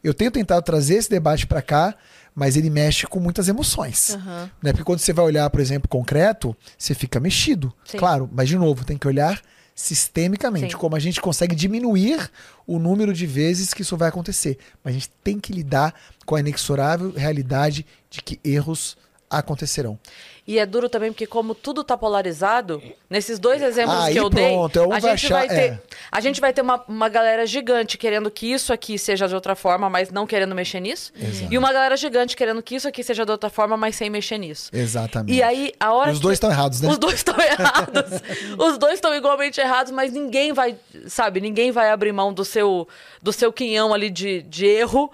Eu 0.03 0.13
tenho 0.13 0.29
tentado 0.29 0.63
trazer 0.63 0.97
esse 0.97 1.09
debate 1.09 1.47
para 1.47 1.61
cá, 1.63 1.95
mas 2.35 2.55
ele 2.55 2.69
mexe 2.69 3.07
com 3.07 3.19
muitas 3.19 3.47
emoções. 3.47 4.09
Uhum. 4.13 4.49
Né? 4.61 4.71
Porque 4.73 4.83
quando 4.83 4.99
você 4.99 5.11
vai 5.11 5.25
olhar, 5.25 5.49
por 5.49 5.59
exemplo, 5.59 5.89
concreto, 5.89 6.55
você 6.77 6.93
fica 6.93 7.19
mexido. 7.19 7.73
Sim. 7.83 7.97
Claro, 7.97 8.29
mas 8.31 8.47
de 8.47 8.59
novo, 8.59 8.85
tem 8.85 8.95
que 8.95 9.07
olhar 9.07 9.41
sistemicamente, 9.81 10.73
Sim. 10.73 10.77
como 10.77 10.95
a 10.95 10.99
gente 10.99 11.19
consegue 11.19 11.55
diminuir 11.55 12.29
o 12.67 12.77
número 12.77 13.11
de 13.13 13.25
vezes 13.25 13.73
que 13.73 13.81
isso 13.81 13.97
vai 13.97 14.09
acontecer. 14.09 14.59
Mas 14.83 14.91
a 14.91 14.93
gente 14.93 15.09
tem 15.23 15.39
que 15.39 15.51
lidar 15.51 15.93
com 16.23 16.35
a 16.35 16.39
inexorável 16.39 17.11
realidade 17.11 17.85
de 18.09 18.21
que 18.21 18.39
erros 18.43 18.95
acontecerão. 19.27 19.97
E 20.45 20.59
é 20.59 20.65
duro 20.65 20.87
também 20.87 21.11
porque 21.11 21.25
como 21.25 21.55
tudo 21.55 21.81
está 21.81 21.97
polarizado, 21.97 22.81
nesses 23.09 23.39
dois 23.39 23.61
exemplos 23.61 23.97
Aí, 23.97 24.13
que 24.13 24.19
eu 24.19 24.29
pronto, 24.29 24.79
dei, 24.79 24.91
a 24.91 24.99
gente, 24.99 25.09
achar, 25.09 25.33
vai 25.35 25.47
ter, 25.47 25.55
é. 25.55 25.81
A 26.11 26.19
gente 26.19 26.41
vai 26.41 26.51
ter 26.51 26.61
uma, 26.61 26.83
uma 26.89 27.07
galera 27.07 27.45
gigante 27.45 27.97
querendo 27.97 28.29
que 28.29 28.51
isso 28.51 28.73
aqui 28.73 28.99
seja 28.99 29.29
de 29.29 29.33
outra 29.33 29.55
forma, 29.55 29.89
mas 29.89 30.11
não 30.11 30.27
querendo 30.27 30.53
mexer 30.53 30.81
nisso. 30.81 31.13
Exato. 31.15 31.53
E 31.53 31.57
uma 31.57 31.71
galera 31.71 31.95
gigante 31.95 32.35
querendo 32.35 32.61
que 32.61 32.75
isso 32.75 32.87
aqui 32.87 33.01
seja 33.01 33.25
de 33.25 33.31
outra 33.31 33.49
forma, 33.49 33.77
mas 33.77 33.95
sem 33.95 34.09
mexer 34.09 34.37
nisso. 34.37 34.69
Exatamente. 34.73 35.33
E 35.33 35.41
aí, 35.41 35.71
a 35.79 35.93
hora 35.93 36.11
Os 36.11 36.19
dois 36.19 36.33
estão 36.33 36.51
errados, 36.51 36.81
né? 36.81 36.89
Os 36.89 36.97
dois 36.97 37.15
estão 37.15 37.35
errados. 37.39 38.21
Os 38.59 38.77
dois 38.77 38.95
estão 38.95 39.15
igualmente 39.15 39.61
errados, 39.61 39.91
mas 39.93 40.11
ninguém 40.11 40.51
vai, 40.51 40.75
sabe, 41.07 41.39
ninguém 41.39 41.71
vai 41.71 41.89
abrir 41.89 42.11
mão 42.11 42.33
do 42.33 42.43
seu 42.43 42.87
do 43.21 43.31
seu 43.31 43.53
quinhão 43.53 43.93
ali 43.93 44.09
de, 44.09 44.41
de 44.41 44.65
erro 44.65 45.11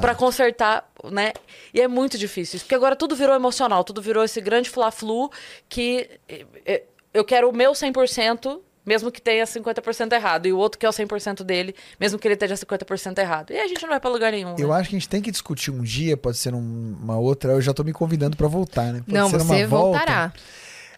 para 0.00 0.14
consertar, 0.14 0.88
né? 1.04 1.32
E 1.74 1.80
é 1.80 1.88
muito 1.88 2.16
difícil, 2.16 2.58
porque 2.60 2.74
agora 2.74 2.96
tudo 2.96 3.14
virou 3.16 3.34
emocional, 3.34 3.84
tudo 3.84 4.00
virou 4.00 4.24
esse 4.24 4.40
grande 4.40 4.70
fla-flu 4.70 5.30
que 5.68 6.08
eh, 6.28 6.46
eh, 6.64 6.82
eu 7.12 7.24
quero 7.24 7.50
o 7.50 7.52
meu 7.52 7.72
100%, 7.72 8.60
mesmo 8.88 9.12
que 9.12 9.20
tenha 9.20 9.44
50% 9.44 10.12
errado, 10.12 10.46
e 10.46 10.52
o 10.52 10.56
outro 10.56 10.78
que 10.78 10.86
é 10.86 10.88
o 10.88 10.92
100% 10.92 11.44
dele, 11.44 11.74
mesmo 12.00 12.18
que 12.18 12.26
ele 12.26 12.34
esteja 12.34 12.54
50% 12.54 13.18
errado. 13.18 13.52
E 13.52 13.60
a 13.60 13.68
gente 13.68 13.82
não 13.82 13.90
vai 13.90 14.00
para 14.00 14.08
lugar 14.08 14.32
nenhum. 14.32 14.56
Eu 14.58 14.68
né? 14.68 14.76
acho 14.76 14.88
que 14.88 14.96
a 14.96 14.98
gente 14.98 15.08
tem 15.10 15.20
que 15.20 15.30
discutir 15.30 15.70
um 15.70 15.82
dia, 15.82 16.16
pode 16.16 16.38
ser 16.38 16.54
uma 16.54 17.18
outra, 17.18 17.52
eu 17.52 17.60
já 17.60 17.74
tô 17.74 17.84
me 17.84 17.92
convidando 17.92 18.34
para 18.34 18.48
voltar, 18.48 18.94
né? 18.94 19.00
Pode 19.00 19.12
não, 19.12 19.28
você 19.28 19.66
voltará. 19.66 20.32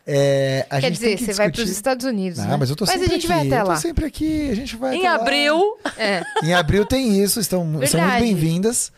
É, 0.06 0.66
Quer 0.80 0.90
dizer, 0.90 1.18
você 1.18 1.32
vai 1.32 1.50
para 1.50 1.62
os 1.62 1.68
Estados 1.70 2.06
Unidos. 2.06 2.38
Ah, 2.38 2.46
né? 2.46 2.56
mas 2.56 2.70
eu 2.70 2.76
tô 2.76 2.84
mas 2.84 2.94
sempre 2.94 3.06
a 3.06 3.10
gente 3.10 3.26
aqui. 3.26 3.34
vai 3.34 3.46
até 3.46 3.62
lá. 3.62 3.74
Eu 3.74 3.76
tô 3.76 3.82
sempre 3.82 4.04
aqui, 4.04 4.50
a 4.50 4.54
gente 4.54 4.76
vai 4.76 4.94
Em 4.94 5.06
abril. 5.06 5.76
É. 5.98 6.22
Em 6.44 6.54
abril 6.54 6.86
tem 6.86 7.20
isso, 7.20 7.40
estão, 7.40 7.64
são 7.86 8.00
muito 8.00 8.20
bem-vindas. 8.20 8.92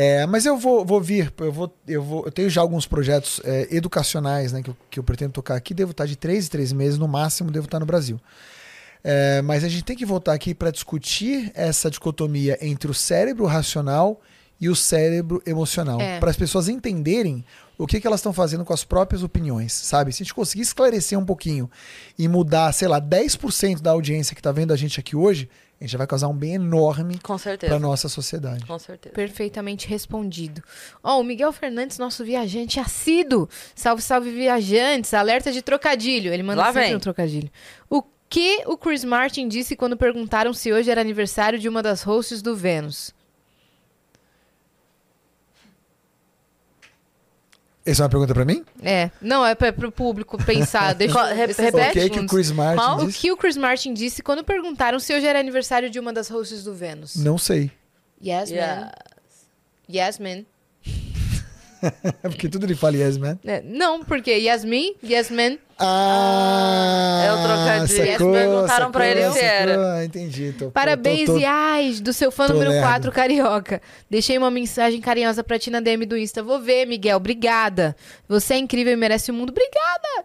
É, 0.00 0.26
mas 0.26 0.46
eu 0.46 0.56
vou, 0.56 0.84
vou 0.84 1.00
vir, 1.00 1.32
eu 1.38 1.50
vou, 1.52 1.76
eu 1.88 2.00
vou, 2.00 2.24
eu 2.24 2.30
tenho 2.30 2.48
já 2.48 2.60
alguns 2.60 2.86
projetos 2.86 3.40
é, 3.42 3.66
educacionais, 3.74 4.52
né, 4.52 4.62
que 4.62 4.70
eu, 4.70 4.76
que 4.88 5.00
eu 5.00 5.02
pretendo 5.02 5.32
tocar 5.32 5.56
aqui. 5.56 5.74
Devo 5.74 5.90
estar 5.90 6.06
de 6.06 6.14
três 6.14 6.46
em 6.46 6.48
três 6.50 6.72
meses 6.72 6.96
no 6.98 7.08
máximo, 7.08 7.50
devo 7.50 7.64
estar 7.64 7.80
no 7.80 7.86
Brasil. 7.86 8.20
É, 9.02 9.42
mas 9.42 9.64
a 9.64 9.68
gente 9.68 9.82
tem 9.82 9.96
que 9.96 10.06
voltar 10.06 10.34
aqui 10.34 10.54
para 10.54 10.70
discutir 10.70 11.50
essa 11.52 11.90
dicotomia 11.90 12.56
entre 12.60 12.88
o 12.88 12.94
cérebro 12.94 13.44
racional 13.46 14.20
e 14.60 14.68
o 14.68 14.76
cérebro 14.76 15.42
emocional, 15.44 16.00
É. 16.00 16.20
para 16.20 16.30
as 16.30 16.36
pessoas 16.36 16.68
entenderem 16.68 17.44
o 17.76 17.84
que, 17.84 18.00
que 18.00 18.06
elas 18.06 18.20
estão 18.20 18.32
fazendo 18.32 18.64
com 18.64 18.72
as 18.72 18.84
próprias 18.84 19.24
opiniões, 19.24 19.72
sabe? 19.72 20.12
Se 20.12 20.22
a 20.22 20.24
gente 20.24 20.34
conseguir 20.34 20.62
esclarecer 20.62 21.18
um 21.18 21.24
pouquinho 21.24 21.68
e 22.16 22.28
mudar, 22.28 22.72
sei 22.72 22.86
lá, 22.86 23.00
10% 23.00 23.80
da 23.80 23.90
audiência 23.90 24.32
que 24.34 24.40
está 24.40 24.52
vendo 24.52 24.72
a 24.72 24.76
gente 24.76 25.00
aqui 25.00 25.16
hoje, 25.16 25.48
a 25.80 25.84
gente 25.84 25.96
vai 25.96 26.06
causar 26.06 26.26
um 26.28 26.34
bem 26.34 26.54
enorme 26.54 27.18
para 27.60 27.78
nossa 27.78 28.08
sociedade. 28.08 28.66
Com 28.66 28.78
certeza. 28.78 29.14
Perfeitamente 29.14 29.86
respondido. 29.86 30.62
Ó, 31.02 31.20
o 31.20 31.24
Miguel 31.24 31.52
Fernandes, 31.52 31.98
nosso 31.98 32.24
viajante 32.24 32.80
assíduo. 32.80 33.48
Salve, 33.74 34.02
salve, 34.02 34.30
viajantes. 34.30 35.14
Alerta 35.14 35.52
de 35.52 35.62
trocadilho. 35.62 36.32
Ele 36.32 36.42
manda 36.42 36.62
Lá 36.62 36.72
sempre 36.72 36.88
vem. 36.88 36.96
um 36.96 37.00
trocadilho. 37.00 37.50
O 37.88 38.02
que 38.28 38.62
o 38.66 38.76
Chris 38.76 39.04
Martin 39.04 39.46
disse 39.48 39.76
quando 39.76 39.96
perguntaram 39.96 40.52
se 40.52 40.72
hoje 40.72 40.90
era 40.90 41.00
aniversário 41.00 41.58
de 41.58 41.68
uma 41.68 41.82
das 41.82 42.02
hosts 42.02 42.42
do 42.42 42.56
Vênus? 42.56 43.14
Essa 47.90 48.02
é 48.02 48.04
uma 48.04 48.10
pergunta 48.10 48.34
para 48.34 48.44
mim? 48.44 48.64
É. 48.82 49.10
Não, 49.20 49.44
é 49.44 49.54
pra, 49.54 49.72
pro 49.72 49.90
público 49.90 50.36
pensar. 50.44 50.92
Deixa 50.96 51.24
repete? 51.32 51.62
o 51.76 51.92
que, 51.92 52.10
que 52.10 52.20
o. 52.20 52.26
Chris 52.26 52.50
Martin 52.50 52.76
Qual? 52.82 52.98
O 52.98 53.06
disse? 53.06 53.18
que 53.18 53.32
o 53.32 53.36
Chris 53.36 53.56
Martin 53.56 53.94
disse 53.94 54.22
quando 54.22 54.44
perguntaram 54.44 54.98
se 55.00 55.14
hoje 55.14 55.26
era 55.26 55.38
aniversário 55.40 55.88
de 55.88 55.98
uma 55.98 56.12
das 56.12 56.28
hosts 56.28 56.64
do 56.64 56.74
Vênus? 56.74 57.16
Não 57.16 57.38
sei. 57.38 57.70
Yes, 58.22 58.50
Yeah. 58.50 58.84
man. 58.86 58.90
Yes, 59.90 60.18
man. 60.18 60.44
Porque 62.22 62.48
tudo 62.48 62.66
ele 62.66 62.74
fala 62.74 62.96
yes, 62.96 63.16
man. 63.18 63.38
É, 63.44 63.62
não, 63.62 64.02
porque 64.04 64.30
Yasmin, 64.32 64.94
Yes, 65.02 65.30
man. 65.30 65.58
Ah! 65.78 67.22
É 67.24 67.32
o 67.32 67.36
trocadilho. 67.36 68.02
Eles 68.02 68.18
perguntaram 68.18 68.90
pra 68.90 69.06
ele 69.06 69.30
se 69.30 69.38
era. 69.38 69.74
sacou, 69.74 70.02
Entendi. 70.02 70.54
Tô, 70.58 70.70
Parabéns, 70.70 71.26
tô, 71.26 72.02
do 72.02 72.12
seu 72.12 72.32
fã 72.32 72.48
número 72.48 72.70
lerdo. 72.70 72.86
4, 72.86 73.12
Carioca. 73.12 73.80
Deixei 74.10 74.36
uma 74.36 74.50
mensagem 74.50 75.00
carinhosa 75.00 75.44
pra 75.44 75.58
ti 75.58 75.70
na 75.70 75.80
DM 75.80 76.04
do 76.04 76.16
Insta. 76.16 76.42
Vou 76.42 76.60
ver, 76.60 76.84
Miguel. 76.86 77.16
Obrigada. 77.16 77.94
Você 78.28 78.54
é 78.54 78.58
incrível 78.58 78.92
e 78.92 78.96
merece 78.96 79.30
o 79.30 79.34
mundo. 79.34 79.50
Obrigada. 79.50 80.24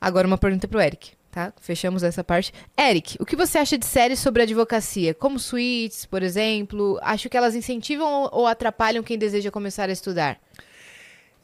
Agora 0.00 0.26
uma 0.26 0.38
pergunta 0.38 0.66
pro 0.66 0.80
Eric, 0.80 1.12
tá? 1.30 1.52
Fechamos 1.60 2.02
essa 2.02 2.24
parte. 2.24 2.52
Eric, 2.78 3.16
o 3.20 3.26
que 3.26 3.36
você 3.36 3.58
acha 3.58 3.76
de 3.76 3.84
séries 3.86 4.18
sobre 4.20 4.42
advocacia? 4.42 5.12
Como 5.12 5.38
Suits, 5.38 6.06
por 6.06 6.22
exemplo? 6.22 6.98
Acho 7.02 7.28
que 7.28 7.36
elas 7.36 7.54
incentivam 7.54 8.28
ou 8.32 8.46
atrapalham 8.46 9.02
quem 9.02 9.18
deseja 9.18 9.50
começar 9.50 9.88
a 9.88 9.92
estudar? 9.92 10.38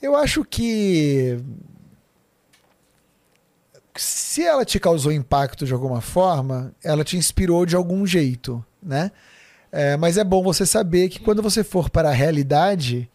Eu 0.01 0.16
acho 0.16 0.44
que 0.44 1.39
se 3.97 4.43
ela 4.43 4.64
te 4.64 4.81
causou 4.81 5.12
impacto 5.12 5.66
de 5.66 5.72
alguma 5.72 6.01
forma, 6.01 6.72
ela 6.82 7.05
te 7.05 7.16
inspirou 7.16 7.66
de 7.66 7.77
algum 7.77 8.06
jeito, 8.06 8.64
né? 8.82 9.10
É, 9.72 9.97
mas 9.97 10.16
é 10.16 10.24
bom 10.24 10.43
você 10.43 10.64
saber 10.66 11.09
que 11.09 11.20
quando 11.20 11.43
você 11.43 11.62
for 11.62 11.90
para 11.90 12.09
a 12.09 12.12
realidade, 12.12 13.09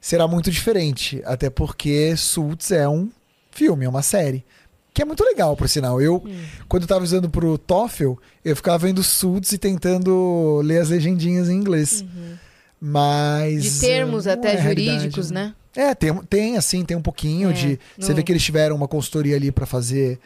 será 0.00 0.28
muito 0.28 0.50
diferente. 0.50 1.22
Até 1.24 1.50
porque 1.50 2.16
Suits 2.16 2.70
é 2.70 2.88
um 2.88 3.10
filme, 3.50 3.84
é 3.86 3.88
uma 3.88 4.02
série. 4.02 4.44
Que 4.94 5.02
é 5.02 5.04
muito 5.04 5.24
legal, 5.24 5.56
por 5.56 5.68
sinal. 5.68 6.00
Eu, 6.00 6.22
quando 6.68 6.84
eu 6.84 6.88
tava 6.88 7.04
usando 7.04 7.28
pro 7.28 7.58
TOEFL, 7.58 8.14
eu 8.44 8.56
ficava 8.56 8.78
vendo 8.78 9.02
Suits 9.02 9.52
e 9.52 9.58
tentando 9.58 10.60
ler 10.64 10.80
as 10.80 10.88
legendinhas 10.90 11.48
em 11.48 11.54
inglês. 11.54 12.04
Mas. 12.80 13.62
De 13.62 13.80
termos 13.80 14.26
até 14.26 14.54
é 14.54 14.62
jurídicos, 14.62 15.30
né? 15.30 15.54
É, 15.74 15.94
tem, 15.94 16.14
tem 16.24 16.56
assim, 16.56 16.84
tem 16.84 16.96
um 16.96 17.02
pouquinho 17.02 17.50
É, 17.50 17.52
de. 17.52 17.78
Você 17.98 18.14
vê 18.14 18.22
que 18.22 18.32
eles 18.32 18.42
tiveram 18.42 18.74
uma 18.76 18.88
consultoria 18.88 19.36
ali 19.36 19.50
pra 19.52 19.66
fazer 19.66 20.18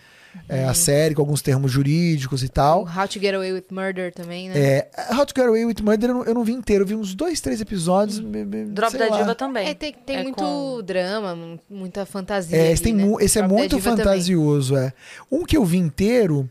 é, 0.48 0.64
a 0.64 0.74
série 0.74 1.12
com 1.12 1.22
alguns 1.22 1.42
termos 1.42 1.72
jurídicos 1.72 2.44
e 2.44 2.46
O 2.46 2.48
tal. 2.48 2.82
How 2.84 3.08
to 3.08 3.18
Get 3.18 3.34
Away 3.34 3.52
with 3.52 3.64
Murder 3.72 4.12
também, 4.14 4.48
né? 4.48 4.54
É, 4.56 4.90
How 5.12 5.26
to 5.26 5.32
Get 5.36 5.46
Away 5.48 5.64
with 5.64 5.76
Murder 5.82 6.10
eu 6.10 6.14
não, 6.14 6.24
eu 6.24 6.34
não 6.34 6.44
vi 6.44 6.52
inteiro, 6.52 6.84
eu 6.84 6.86
vi 6.86 6.94
uns 6.94 7.14
dois, 7.16 7.40
três 7.40 7.60
episódios. 7.60 8.20
me- 8.20 8.44
me- 8.44 8.64
Drop 8.66 8.96
da 8.96 9.08
lá. 9.08 9.18
Diva 9.18 9.34
também. 9.34 9.68
É, 9.68 9.74
tem, 9.74 9.92
tem 9.92 10.16
É 10.18 10.22
muito 10.22 10.36
com- 10.36 10.82
drama, 10.84 11.34
mu- 11.34 11.58
muita 11.68 12.06
fantasia. 12.06 12.56
É, 12.56 12.60
ali, 12.66 12.72
esse, 12.72 12.82
tem 12.84 12.94
né? 12.94 13.12
esse 13.20 13.38
é 13.38 13.42
Drop 13.42 13.54
muito 13.58 13.74
Diva 13.76 13.90
também. 13.90 14.04
fantasioso, 14.04 14.76
é. 14.76 14.92
Um 15.30 15.44
que 15.44 15.56
eu 15.56 15.64
vi 15.64 15.78
inteiro 15.78 16.48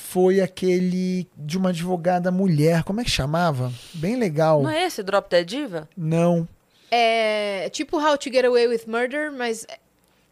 foi 0.00 0.40
aquele 0.40 1.28
de 1.36 1.56
uma 1.58 1.68
advogada 1.68 2.30
mulher, 2.30 2.82
como 2.82 3.00
é 3.00 3.04
que 3.04 3.10
chamava? 3.10 3.72
Bem 3.94 4.16
legal. 4.16 4.62
Não 4.62 4.70
é 4.70 4.86
esse 4.86 5.02
Drop 5.02 5.30
da 5.30 5.42
Diva? 5.42 5.88
Não. 5.96 6.48
É 6.90 7.68
tipo 7.70 7.98
How 7.98 8.18
to 8.18 8.32
Get 8.32 8.44
Away 8.44 8.66
with 8.66 8.82
Murder, 8.86 9.30
mas 9.30 9.66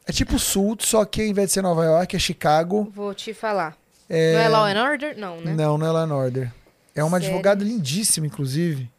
É 0.06 0.12
tipo 0.12 0.38
Sul, 0.38 0.76
só 0.80 1.04
que 1.04 1.20
ao 1.20 1.26
invés 1.28 1.48
de 1.48 1.52
ser 1.54 1.62
Nova 1.62 1.84
York, 1.84 2.16
é 2.16 2.18
Chicago. 2.18 2.90
vou 2.92 3.14
te 3.14 3.32
falar. 3.32 3.76
É... 4.08 4.32
Não 4.32 4.40
é 4.40 4.48
Law 4.48 4.64
and 4.64 4.82
Order? 4.90 5.18
Não, 5.18 5.40
né? 5.40 5.54
Não, 5.54 5.78
não 5.78 5.86
é 5.86 5.90
Law 5.90 6.02
and 6.02 6.14
Order. 6.14 6.52
É 6.94 7.04
uma 7.04 7.18
Sério? 7.20 7.34
advogada 7.34 7.62
lindíssima, 7.62 8.26
inclusive. 8.26 8.90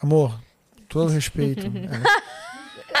Amor, 0.00 0.38
todo 0.88 1.10
respeito. 1.10 1.62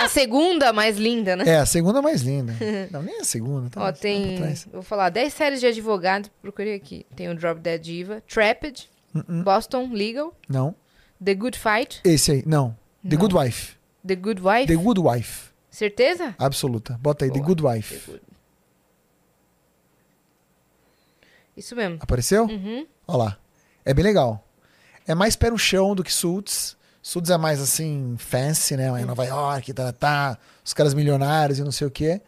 A 0.04 0.08
segunda 0.08 0.72
mais 0.72 0.96
linda, 0.96 1.36
né? 1.36 1.44
é. 1.46 1.56
a 1.58 1.66
segunda 1.66 2.00
mais 2.00 2.22
linda. 2.22 2.54
Não, 2.90 3.02
nem 3.02 3.20
a 3.20 3.24
segunda. 3.24 3.68
Tá, 3.70 3.82
Ó, 3.82 3.84
tá 3.86 3.92
tem. 3.92 4.38
Vou 4.72 4.82
falar 4.82 5.10
10 5.10 5.32
séries 5.32 5.60
de 5.60 5.66
advogado. 5.66 6.30
Procurei 6.40 6.74
aqui. 6.74 7.04
Tem 7.14 7.28
o 7.28 7.34
Drop 7.34 7.60
Dead 7.60 7.80
Diva, 7.80 8.22
Trapped, 8.26 8.88
Uh-uh. 9.14 9.42
Boston 9.42 9.90
Legal, 9.92 10.34
Não. 10.48 10.74
The 11.22 11.34
Good 11.34 11.58
Fight, 11.58 12.00
Esse 12.02 12.32
aí, 12.32 12.42
não. 12.46 12.70
The 13.02 13.16
Não. 13.16 13.18
Good 13.18 13.34
Wife. 13.36 13.76
The 14.06 14.16
Good 14.16 14.40
Wife. 14.42 14.66
The 14.66 14.76
Good 14.82 15.00
Wife. 15.00 15.50
Certeza? 15.70 16.34
Absoluta. 16.38 16.98
Bota 17.00 17.24
aí, 17.26 17.30
The 17.30 17.38
Boa. 17.38 17.46
Good 17.48 17.62
Wife. 17.64 17.94
The 17.98 18.12
Good. 18.12 18.22
Isso 21.56 21.76
mesmo. 21.76 21.98
Apareceu? 22.00 22.44
Uhum. 22.44 22.86
Olha 23.06 23.18
lá. 23.18 23.38
É 23.84 23.92
bem 23.92 24.04
legal. 24.04 24.46
É 25.06 25.14
mais 25.14 25.36
pé 25.36 25.50
no 25.50 25.58
chão 25.58 25.94
do 25.94 26.02
que 26.02 26.12
Suits. 26.12 26.76
Suits 27.02 27.30
é 27.30 27.38
mais 27.38 27.60
assim, 27.60 28.16
fancy, 28.18 28.76
né? 28.76 28.88
Em 29.00 29.04
Nova 29.04 29.24
York, 29.24 29.72
tá, 29.72 29.92
tá, 29.92 30.38
os 30.64 30.74
caras 30.74 30.92
milionários 30.92 31.58
e 31.58 31.64
não 31.64 31.72
sei 31.72 31.86
o 31.86 31.90
quê. 31.90 32.20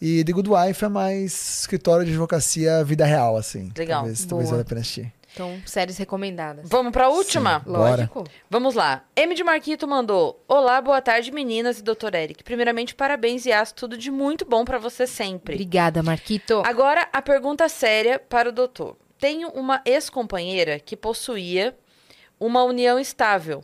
E 0.00 0.22
The 0.24 0.32
Good 0.32 0.50
Wife 0.50 0.84
é 0.84 0.88
mais 0.88 1.60
escritório 1.60 2.04
de 2.04 2.10
advocacia 2.10 2.84
vida 2.84 3.06
real, 3.06 3.36
assim. 3.36 3.72
Legal. 3.76 4.00
Talvez, 4.00 4.24
talvez 4.26 4.50
Boa. 4.50 4.56
vale 4.56 4.62
a 4.62 4.64
pena 4.68 4.80
assistir. 4.82 5.12
Então, 5.32 5.60
séries 5.66 5.98
recomendadas. 5.98 6.66
Vamos 6.66 6.92
pra 6.92 7.10
última? 7.10 7.60
Sim. 7.60 7.72
Bora. 7.72 7.90
Lógico. 7.90 8.24
Vamos 8.48 8.74
lá. 8.74 9.04
M 9.14 9.34
de 9.34 9.44
Marquito 9.44 9.86
mandou: 9.86 10.42
Olá, 10.48 10.80
boa 10.80 11.00
tarde, 11.02 11.30
meninas 11.30 11.78
e 11.78 11.82
doutor 11.82 12.14
Eric. 12.14 12.42
Primeiramente, 12.42 12.94
parabéns 12.94 13.44
e 13.44 13.52
aço, 13.52 13.74
tudo 13.74 13.98
de 13.98 14.10
muito 14.10 14.46
bom 14.46 14.64
pra 14.64 14.78
você 14.78 15.06
sempre. 15.06 15.54
Obrigada, 15.54 16.02
Marquito. 16.02 16.62
Agora, 16.64 17.06
a 17.12 17.20
pergunta 17.20 17.68
séria 17.68 18.18
para 18.18 18.48
o 18.48 18.52
doutor. 18.52 18.96
Tenho 19.18 19.48
uma 19.50 19.82
ex-companheira 19.84 20.78
que 20.78 20.96
possuía 20.96 21.76
uma 22.40 22.64
união 22.64 22.98
estável, 22.98 23.62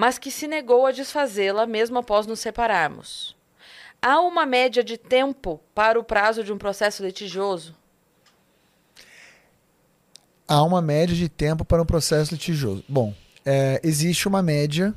mas 0.00 0.18
que 0.18 0.30
se 0.30 0.48
negou 0.48 0.86
a 0.86 0.92
desfazê-la 0.92 1.66
mesmo 1.66 1.98
após 1.98 2.26
nos 2.26 2.40
separarmos. 2.40 3.36
Há 4.00 4.18
uma 4.22 4.46
média 4.46 4.82
de 4.82 4.96
tempo 4.96 5.60
para 5.74 6.00
o 6.00 6.02
prazo 6.02 6.42
de 6.42 6.50
um 6.50 6.56
processo 6.56 7.04
litigioso? 7.04 7.76
Há 10.48 10.62
uma 10.62 10.80
média 10.80 11.14
de 11.14 11.28
tempo 11.28 11.66
para 11.66 11.82
um 11.82 11.84
processo 11.84 12.32
litigioso. 12.32 12.82
Bom, 12.88 13.12
é, 13.44 13.78
existe 13.84 14.26
uma 14.26 14.40
média 14.42 14.94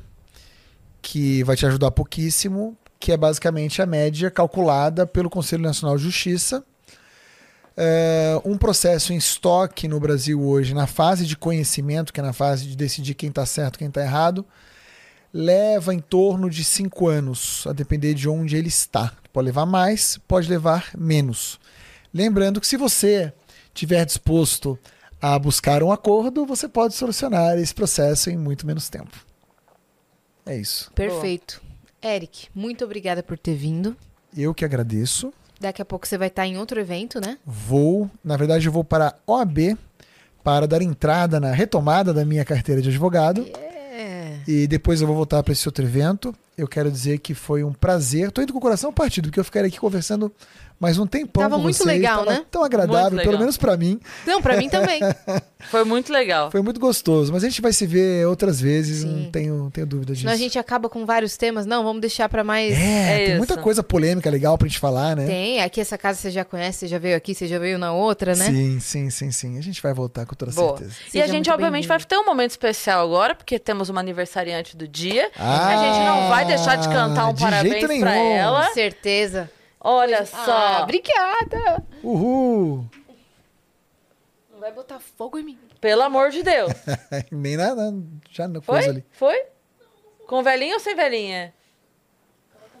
que 1.02 1.44
vai 1.44 1.54
te 1.54 1.66
ajudar 1.66 1.90
pouquíssimo, 1.90 2.74
que 2.98 3.12
é 3.12 3.16
basicamente 3.18 3.82
a 3.82 3.86
média 3.86 4.30
calculada 4.30 5.06
pelo 5.06 5.28
Conselho 5.28 5.62
Nacional 5.62 5.98
de 5.98 6.04
Justiça. 6.04 6.64
É, 7.76 8.40
um 8.42 8.56
processo 8.56 9.12
em 9.12 9.16
estoque 9.18 9.86
no 9.86 10.00
Brasil 10.00 10.42
hoje, 10.42 10.72
na 10.72 10.86
fase 10.86 11.26
de 11.26 11.36
conhecimento, 11.36 12.10
que 12.10 12.20
é 12.20 12.22
na 12.22 12.32
fase 12.32 12.66
de 12.68 12.74
decidir 12.74 13.12
quem 13.12 13.28
está 13.28 13.44
certo 13.44 13.78
quem 13.78 13.88
está 13.88 14.00
errado, 14.00 14.46
leva 15.34 15.92
em 15.92 15.98
torno 15.98 16.48
de 16.48 16.62
cinco 16.62 17.08
anos, 17.08 17.66
a 17.66 17.72
depender 17.72 18.14
de 18.14 18.28
onde 18.28 18.56
ele 18.56 18.68
está. 18.68 19.12
Pode 19.32 19.46
levar 19.46 19.66
mais, 19.66 20.16
pode 20.28 20.48
levar 20.48 20.90
menos. 20.96 21.58
Lembrando 22.12 22.60
que 22.60 22.68
se 22.68 22.76
você 22.76 23.32
tiver 23.74 24.04
disposto 24.06 24.78
a 25.20 25.36
buscar 25.36 25.82
um 25.82 25.90
acordo, 25.90 26.46
você 26.46 26.68
pode 26.68 26.94
solucionar 26.94 27.58
esse 27.58 27.74
processo 27.74 28.30
em 28.30 28.36
muito 28.36 28.64
menos 28.64 28.88
tempo. 28.88 29.26
É 30.46 30.56
isso. 30.56 30.92
Perfeito. 30.94 31.60
Eric, 32.00 32.46
muito 32.54 32.84
obrigada 32.84 33.20
por 33.20 33.36
ter 33.36 33.56
vindo. 33.56 33.96
Eu 34.36 34.54
que 34.54 34.64
agradeço. 34.64 35.32
Daqui 35.58 35.82
a 35.82 35.84
pouco 35.84 36.06
você 36.06 36.16
vai 36.16 36.28
estar 36.28 36.46
em 36.46 36.58
outro 36.58 36.78
evento, 36.78 37.20
né? 37.20 37.38
Vou, 37.44 38.08
na 38.22 38.36
verdade, 38.36 38.66
eu 38.68 38.72
vou 38.72 38.84
para 38.84 39.08
a 39.26 39.32
OAB 39.32 39.76
para 40.44 40.68
dar 40.68 40.82
entrada 40.82 41.40
na 41.40 41.50
retomada 41.50 42.12
da 42.12 42.24
minha 42.24 42.44
carteira 42.44 42.82
de 42.82 42.90
advogado. 42.90 43.48
É. 43.58 43.63
E 44.46 44.66
depois 44.66 45.00
eu 45.00 45.06
vou 45.06 45.16
voltar 45.16 45.42
para 45.42 45.52
esse 45.52 45.66
outro 45.68 45.84
evento. 45.84 46.34
Eu 46.56 46.68
quero 46.68 46.90
dizer 46.90 47.18
que 47.18 47.34
foi 47.34 47.64
um 47.64 47.72
prazer. 47.72 48.30
Tô 48.30 48.42
indo 48.42 48.52
com 48.52 48.58
o 48.58 48.62
coração 48.62 48.92
partido, 48.92 49.28
porque 49.28 49.40
eu 49.40 49.44
ficaria 49.44 49.68
aqui 49.68 49.78
conversando 49.78 50.30
mais 50.84 50.98
um 50.98 51.06
tempão 51.06 51.42
Tava 51.42 51.56
com 51.56 51.62
muito 51.62 51.76
vocês. 51.76 51.86
legal, 51.88 52.18
Tava 52.24 52.30
né? 52.32 52.44
Tão 52.50 52.62
agradável, 52.62 53.02
Muito 53.02 53.12
legal. 53.16 53.30
pelo 53.30 53.38
menos 53.40 53.56
para 53.56 53.76
mim. 53.76 53.98
Não, 54.26 54.40
pra 54.42 54.56
mim 54.56 54.68
também. 54.68 55.00
Foi 55.70 55.82
muito 55.82 56.12
legal. 56.12 56.50
Foi 56.50 56.60
muito 56.60 56.78
gostoso. 56.78 57.32
Mas 57.32 57.42
a 57.42 57.48
gente 57.48 57.62
vai 57.62 57.72
se 57.72 57.86
ver 57.86 58.26
outras 58.26 58.60
vezes, 58.60 59.00
Sim. 59.00 59.06
não 59.24 59.30
tenho, 59.30 59.70
tenho 59.72 59.86
dúvida 59.86 60.12
disso. 60.12 60.20
Senão 60.22 60.34
a 60.34 60.36
gente 60.36 60.58
acaba 60.58 60.90
com 60.90 61.06
vários 61.06 61.38
temas. 61.38 61.64
Não, 61.64 61.82
vamos 61.82 62.02
deixar 62.02 62.28
pra 62.28 62.44
mais. 62.44 62.74
É, 62.78 63.22
É 63.22 63.26
tem 63.28 63.36
muita 63.38 63.54
isso. 63.54 63.62
coisa 63.62 63.82
polêmica 63.82 64.28
legal 64.28 64.58
pra 64.58 64.68
gente 64.68 64.78
falar, 64.78 65.16
né? 65.16 65.24
Tem, 65.26 65.62
aqui 65.62 65.80
essa 65.80 65.96
casa 65.96 66.18
você 66.18 66.30
já 66.30 66.44
conhece, 66.44 66.80
você 66.80 66.86
já 66.88 66.98
veio 66.98 67.16
aqui, 67.16 67.34
você 67.34 67.46
já 67.46 67.58
veio 67.58 67.78
na 67.78 67.92
outra, 67.94 68.34
né? 68.34 68.44
Sim, 68.44 68.78
sim, 68.78 69.08
sim, 69.10 69.30
sim. 69.30 69.58
A 69.58 69.62
gente 69.62 69.80
vai 69.82 69.94
voltar 69.94 70.26
com 70.26 70.34
toda 70.34 70.52
Boa. 70.52 70.76
certeza. 70.76 70.96
E 71.14 71.22
a 71.22 71.26
gente, 71.26 71.50
obviamente, 71.50 71.88
vai 71.88 71.98
ter 71.98 72.18
um 72.18 72.26
momento 72.26 72.50
especial 72.50 73.02
agora, 73.02 73.34
porque 73.34 73.58
temos 73.58 73.88
uma 73.88 74.00
aniversariante 74.00 74.76
do 74.76 74.86
dia. 74.86 75.30
Ah, 75.38 75.68
a 75.68 75.76
gente 75.76 76.04
não 76.06 76.28
vai 76.28 76.44
deixar 76.44 76.76
de 76.76 76.88
cantar 76.88 77.28
um 77.28 77.32
de 77.32 77.40
parabéns 77.42 77.78
pra 77.80 77.88
nenhum. 77.88 78.06
ela. 78.36 78.66
Com 78.66 78.74
certeza. 78.74 79.50
Olha 79.86 80.20
Ah, 80.20 80.24
só. 80.26 80.82
obrigada. 80.84 81.84
Uhul! 82.02 82.86
Não 84.50 84.58
vai 84.60 84.72
botar 84.72 84.98
fogo 84.98 85.38
em 85.38 85.42
mim. 85.44 85.58
Pelo 85.80 86.00
amor 86.02 86.30
de 86.30 86.42
Deus. 86.42 86.72
Nem 87.30 87.56
nada, 87.58 87.92
já 88.30 88.48
não 88.48 88.62
Foi? 88.62 88.82
ali. 88.82 89.04
Foi? 89.12 89.42
Com 90.26 90.42
velhinha 90.42 90.72
ou 90.74 90.80
sem 90.80 90.94
velhinha? 90.94 91.52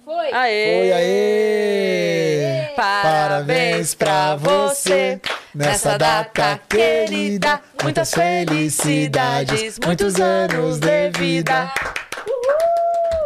Foi. 0.02 0.32
Aê! 0.32 0.78
Foi 0.78 0.92
aê! 0.92 2.72
Parabéns 2.76 3.94
pra 3.94 4.36
você 4.36 5.20
nessa 5.54 5.96
data 5.98 6.58
querida. 6.68 7.60
Muitas 7.82 8.10
felicidades, 8.12 9.78
muitos 9.84 10.18
anos 10.20 10.78
de 10.78 11.10
vida. 11.10 11.70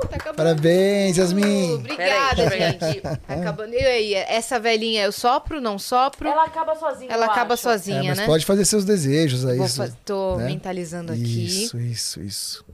Tá 0.00 0.16
acabando. 0.16 0.36
Parabéns, 0.36 1.16
Yasmin. 1.16 1.74
Obrigada, 1.74 2.50
gente. 2.50 3.00
Tá 3.00 3.18
acabando. 3.28 3.74
E 3.74 3.78
aí, 3.78 4.14
essa 4.14 4.58
velhinha, 4.60 5.04
eu 5.04 5.12
sopro, 5.12 5.60
não 5.60 5.78
sopro? 5.78 6.28
Ela 6.28 6.44
acaba 6.44 6.74
sozinha. 6.74 7.10
Ela 7.12 7.26
eu 7.26 7.30
acaba 7.30 7.54
acho. 7.54 7.68
É, 7.68 7.72
sozinha, 7.72 8.08
mas 8.10 8.18
né? 8.18 8.26
pode 8.26 8.44
fazer 8.44 8.64
seus 8.64 8.84
desejos 8.84 9.44
aí. 9.44 9.56
Vou 9.56 9.66
isso, 9.66 9.96
tô 10.04 10.36
né? 10.36 10.46
mentalizando 10.46 11.12
aqui. 11.12 11.46
Isso, 11.46 11.78
isso, 11.78 12.20
isso. 12.22 12.64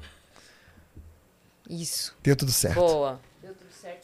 Isso. 1.68 2.14
Deu 2.22 2.36
tudo 2.36 2.52
certo. 2.52 2.74
Boa. 2.74 3.20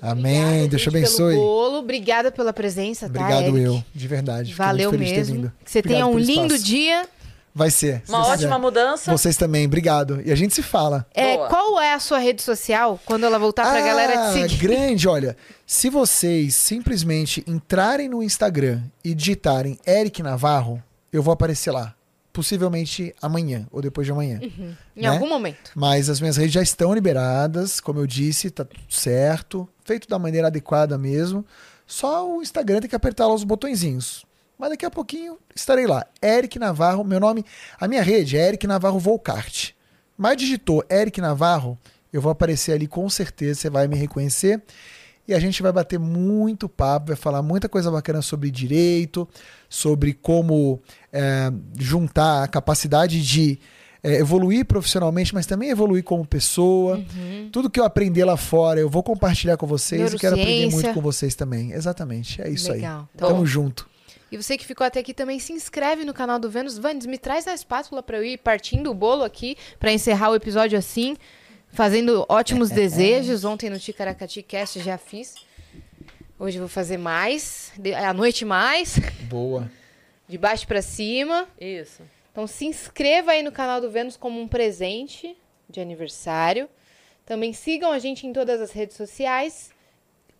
Amém. 0.03 0.41
Obrigada, 0.41 0.69
Deus 0.69 0.83
te 0.83 0.89
abençoe. 0.89 1.35
Pelo 1.35 1.47
bolo. 1.47 1.79
Obrigada 1.79 2.33
pela 2.33 2.53
presença, 2.53 3.09
tá, 3.09 3.21
Obrigado 3.21 3.57
Eric? 3.57 3.65
eu, 3.65 3.85
de 3.95 4.09
verdade. 4.09 4.55
Valeu 4.55 4.93
mesmo. 4.93 5.53
Que 5.63 5.71
você 5.71 5.81
Obrigado 5.81 5.99
tenha 5.99 6.07
um 6.07 6.19
lindo 6.19 6.55
espaço. 6.55 6.65
dia. 6.65 7.07
Vai 7.55 7.71
ser. 7.71 8.03
se 8.05 8.11
Uma 8.13 8.19
Deus 8.19 8.29
ótima 8.33 8.49
quiser. 8.49 8.59
mudança. 8.61 9.11
Vocês 9.13 9.37
também, 9.37 9.67
obrigado. 9.67 10.23
E 10.25 10.31
a 10.31 10.35
gente 10.37 10.55
se 10.55 10.63
fala. 10.63 11.07
É, 11.13 11.37
Boa. 11.37 11.49
qual 11.49 11.81
é 11.81 11.93
a 11.93 11.99
sua 11.99 12.19
rede 12.19 12.43
social 12.43 12.99
quando 13.05 13.25
ela 13.27 13.39
voltar 13.39 13.71
pra 13.71 13.81
galera 13.81 14.29
te 14.29 14.33
seguir? 14.35 14.55
Ah, 14.55 14.69
grande, 14.69 15.09
olha. 15.09 15.37
Se 15.67 15.91
vocês 15.91 16.55
simplesmente 16.55 17.45
entrarem 17.47 18.09
no 18.09 18.23
Instagram 18.23 18.83
e 19.05 19.15
digitarem 19.15 19.79
Eric 19.87 20.23
Navarro, 20.23 20.83
eu 21.13 21.23
vou 21.23 21.33
aparecer 21.33 21.71
lá. 21.73 21.95
Possivelmente 22.33 23.13
amanhã 23.21 23.67
ou 23.73 23.83
depois 23.83 24.07
de 24.07 24.13
amanhã. 24.13 24.39
Em 24.41 24.77
né? 25.03 25.09
algum 25.09 25.29
momento. 25.29 25.73
Mas 25.75 26.09
as 26.09 26.21
minhas 26.21 26.37
redes 26.37 26.53
já 26.53 26.63
estão 26.63 26.95
liberadas, 26.95 27.81
como 27.81 27.99
eu 27.99 28.07
disse, 28.07 28.51
tá 28.51 28.65
tudo 28.65 28.81
certo, 28.89 29.69
feito 29.85 30.09
da 30.09 30.17
maneira 30.19 30.47
adequada 30.47 30.97
mesmo. 30.97 31.45
Só 31.87 32.31
o 32.37 32.41
Instagram 32.41 32.81
tem 32.81 32.89
que 32.89 32.95
apertar 32.95 33.27
lá 33.27 33.35
os 33.35 33.43
botõezinhos. 33.43 34.25
Mas 34.61 34.69
daqui 34.69 34.85
a 34.85 34.91
pouquinho 34.91 35.39
estarei 35.57 35.87
lá. 35.87 36.07
Eric 36.23 36.59
Navarro, 36.59 37.03
meu 37.03 37.19
nome, 37.19 37.43
a 37.81 37.89
minha 37.89 38.03
rede 38.03 38.37
é 38.37 38.47
Eric 38.49 38.67
Navarro 38.67 38.99
Volcart. 38.99 39.71
Mas 40.19 40.37
digitou 40.37 40.85
Eric 40.91 41.19
Navarro, 41.19 41.79
eu 42.13 42.21
vou 42.21 42.31
aparecer 42.31 42.73
ali 42.73 42.87
com 42.87 43.09
certeza, 43.09 43.59
você 43.59 43.71
vai 43.71 43.89
me 43.89 43.97
reconhecer. 43.97 44.63
E 45.27 45.33
a 45.33 45.39
gente 45.39 45.63
vai 45.63 45.73
bater 45.73 45.99
muito 45.99 46.69
papo, 46.69 47.07
vai 47.07 47.17
falar 47.17 47.41
muita 47.41 47.71
coisa 47.71 47.91
bacana 47.91 48.21
sobre 48.21 48.51
direito, 48.51 49.27
sobre 49.67 50.13
como 50.13 50.79
é, 51.11 51.51
juntar 51.79 52.43
a 52.43 52.49
capacidade 52.49 53.23
de 53.23 53.59
é, 54.03 54.17
evoluir 54.17 54.65
profissionalmente, 54.67 55.33
mas 55.33 55.47
também 55.47 55.71
evoluir 55.71 56.03
como 56.05 56.27
pessoa. 56.27 56.97
Uhum. 56.97 57.49
Tudo 57.51 57.71
que 57.71 57.81
eu 57.81 57.85
aprender 57.85 58.25
lá 58.25 58.37
fora, 58.37 58.81
eu 58.81 58.91
vou 58.91 59.03
compartilhar 59.03 59.57
com 59.57 59.67
vocês 59.67 60.13
e 60.13 60.19
quero 60.19 60.35
aprender 60.37 60.71
muito 60.71 60.93
com 60.93 61.01
vocês 61.01 61.35
também. 61.35 61.73
Exatamente, 61.73 62.43
é 62.43 62.51
isso 62.51 62.71
Legal. 62.73 63.01
aí. 63.01 63.07
Então- 63.15 63.29
Tamo 63.31 63.47
junto. 63.47 63.90
E 64.31 64.37
você 64.37 64.57
que 64.57 64.65
ficou 64.65 64.87
até 64.87 65.01
aqui 65.01 65.13
também 65.13 65.39
se 65.39 65.53
inscreve 65.53 66.05
no 66.05 66.15
canal 66.15 66.39
do 66.39 66.49
Vênus. 66.49 66.79
Vandes, 66.79 67.07
me 67.07 67.19
traz 67.19 67.49
a 67.49 67.55
espátula 67.55 68.03
pra 68.03 68.17
eu 68.19 68.25
ir 68.25 68.39
partindo 68.39 68.91
o 68.91 68.95
bolo 68.95 69.25
aqui 69.25 69.57
pra 69.79 69.93
encerrar 69.93 70.31
o 70.31 70.37
episódio 70.37 70.79
assim, 70.79 71.17
fazendo 71.73 72.25
ótimos 72.29 72.71
desejos. 72.71 73.45
Ontem 73.45 73.69
no 73.69 73.79
Ticaracati 73.79 74.43
Cast 74.43 74.81
já 74.81 74.97
fiz. 74.97 75.35
Hoje 76.39 76.59
vou 76.59 76.69
fazer 76.69 76.97
mais, 76.97 77.73
à 78.03 78.15
noite 78.15 78.45
mais, 78.45 78.99
Boa. 79.29 79.71
de 80.29 80.39
baixo 80.39 80.67
pra 80.67 80.81
cima. 80.81 81.47
Isso. 81.61 82.03
Então 82.33 82.47
se 82.47 82.65
inscreva 82.65 83.33
aí 83.33 83.43
no 83.43 83.53
canal 83.53 83.81
do 83.81 83.91
Vênus 83.91 84.17
como 84.17 84.41
um 84.41 84.49
presente 84.49 85.37
de 85.69 85.81
aniversário. 85.81 86.69
Também 87.27 87.53
sigam 87.53 87.93
a 87.93 87.99
gente 87.99 88.27
em 88.27 88.33
todas 88.33 88.61
as 88.61 88.71
redes 88.71 88.97
sociais. 88.97 89.71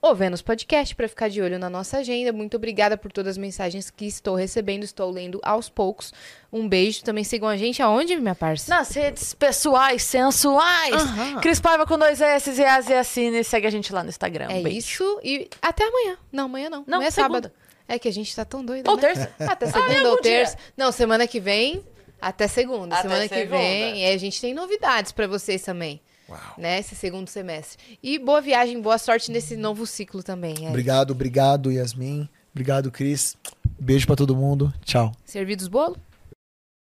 O 0.03 0.15
Vênus 0.15 0.41
Podcast 0.41 0.95
para 0.95 1.07
ficar 1.07 1.29
de 1.29 1.43
olho 1.43 1.59
na 1.59 1.69
nossa 1.69 1.99
agenda. 1.99 2.33
Muito 2.33 2.57
obrigada 2.57 2.97
por 2.97 3.13
todas 3.13 3.33
as 3.33 3.39
mensagens 3.39 3.91
que 3.91 4.07
estou 4.07 4.35
recebendo, 4.35 4.83
estou 4.83 5.11
lendo 5.11 5.39
aos 5.43 5.69
poucos. 5.69 6.11
Um 6.51 6.67
beijo. 6.67 7.05
Também 7.05 7.23
sigam 7.23 7.47
a 7.47 7.57
gente 7.57 7.83
aonde, 7.83 8.17
minha 8.17 8.35
parça? 8.35 8.75
Nas 8.75 8.91
redes 8.95 9.35
pessoais, 9.35 10.03
sensuais. 10.03 10.95
Aham. 10.95 11.41
Cris 11.43 11.61
Paiva 11.61 11.85
com 11.87 11.99
dois 11.99 12.19
S 12.19 12.51
e 12.51 12.65
As 12.65 12.89
e 12.89 12.95
Assine. 12.95 13.45
Segue 13.45 13.67
a 13.67 13.71
gente 13.71 13.93
lá 13.93 14.03
no 14.03 14.09
Instagram. 14.09 14.47
É 14.49 14.55
Um 14.55 14.63
beijo. 14.63 14.79
isso 14.79 15.21
e 15.23 15.51
até 15.61 15.87
amanhã. 15.87 16.17
Não, 16.33 16.47
amanhã 16.47 16.71
não. 16.71 16.83
Não, 16.87 17.03
é 17.03 17.11
segunda. 17.11 17.35
sábado. 17.49 17.53
É 17.87 17.99
que 17.99 18.09
a 18.09 18.13
gente 18.13 18.35
tá 18.35 18.45
tão 18.45 18.65
doido, 18.65 18.89
Ou 18.89 18.97
né? 18.97 19.03
terça. 19.03 19.31
Até 19.53 19.67
segunda 19.67 19.93
é, 19.93 20.03
ou 20.03 20.17
bom 20.17 20.23
dia. 20.23 20.23
terça. 20.23 20.57
Não, 20.77 20.93
semana 20.93 21.27
que 21.27 21.41
vem, 21.41 21.85
até 22.21 22.47
segunda. 22.47 22.95
Até 22.95 23.03
semana 23.09 23.29
que 23.29 23.35
segunda. 23.35 23.59
vem, 23.59 24.05
é, 24.05 24.15
a 24.15 24.17
gente 24.17 24.41
tem 24.41 24.55
novidades 24.55 25.11
pra 25.11 25.27
vocês 25.27 25.61
também. 25.63 26.01
Uau. 26.31 26.55
Né, 26.57 26.79
esse 26.79 26.95
segundo 26.95 27.29
semestre. 27.29 27.99
E 28.03 28.19
boa 28.19 28.41
viagem, 28.41 28.81
boa 28.81 28.99
sorte 28.99 29.31
nesse 29.31 29.57
novo 29.57 29.87
ciclo 29.87 30.23
também. 30.23 30.67
É. 30.67 30.69
Obrigado, 30.69 31.11
obrigado, 31.11 31.73
Yasmin. 31.73 32.29
Obrigado, 32.53 32.91
Cris. 32.91 33.37
Beijo 33.79 34.07
pra 34.07 34.17
todo 34.17 34.37
mundo. 34.37 34.73
Tchau. 34.85 35.13
Servidos 35.25 35.69
bolo? 35.69 35.97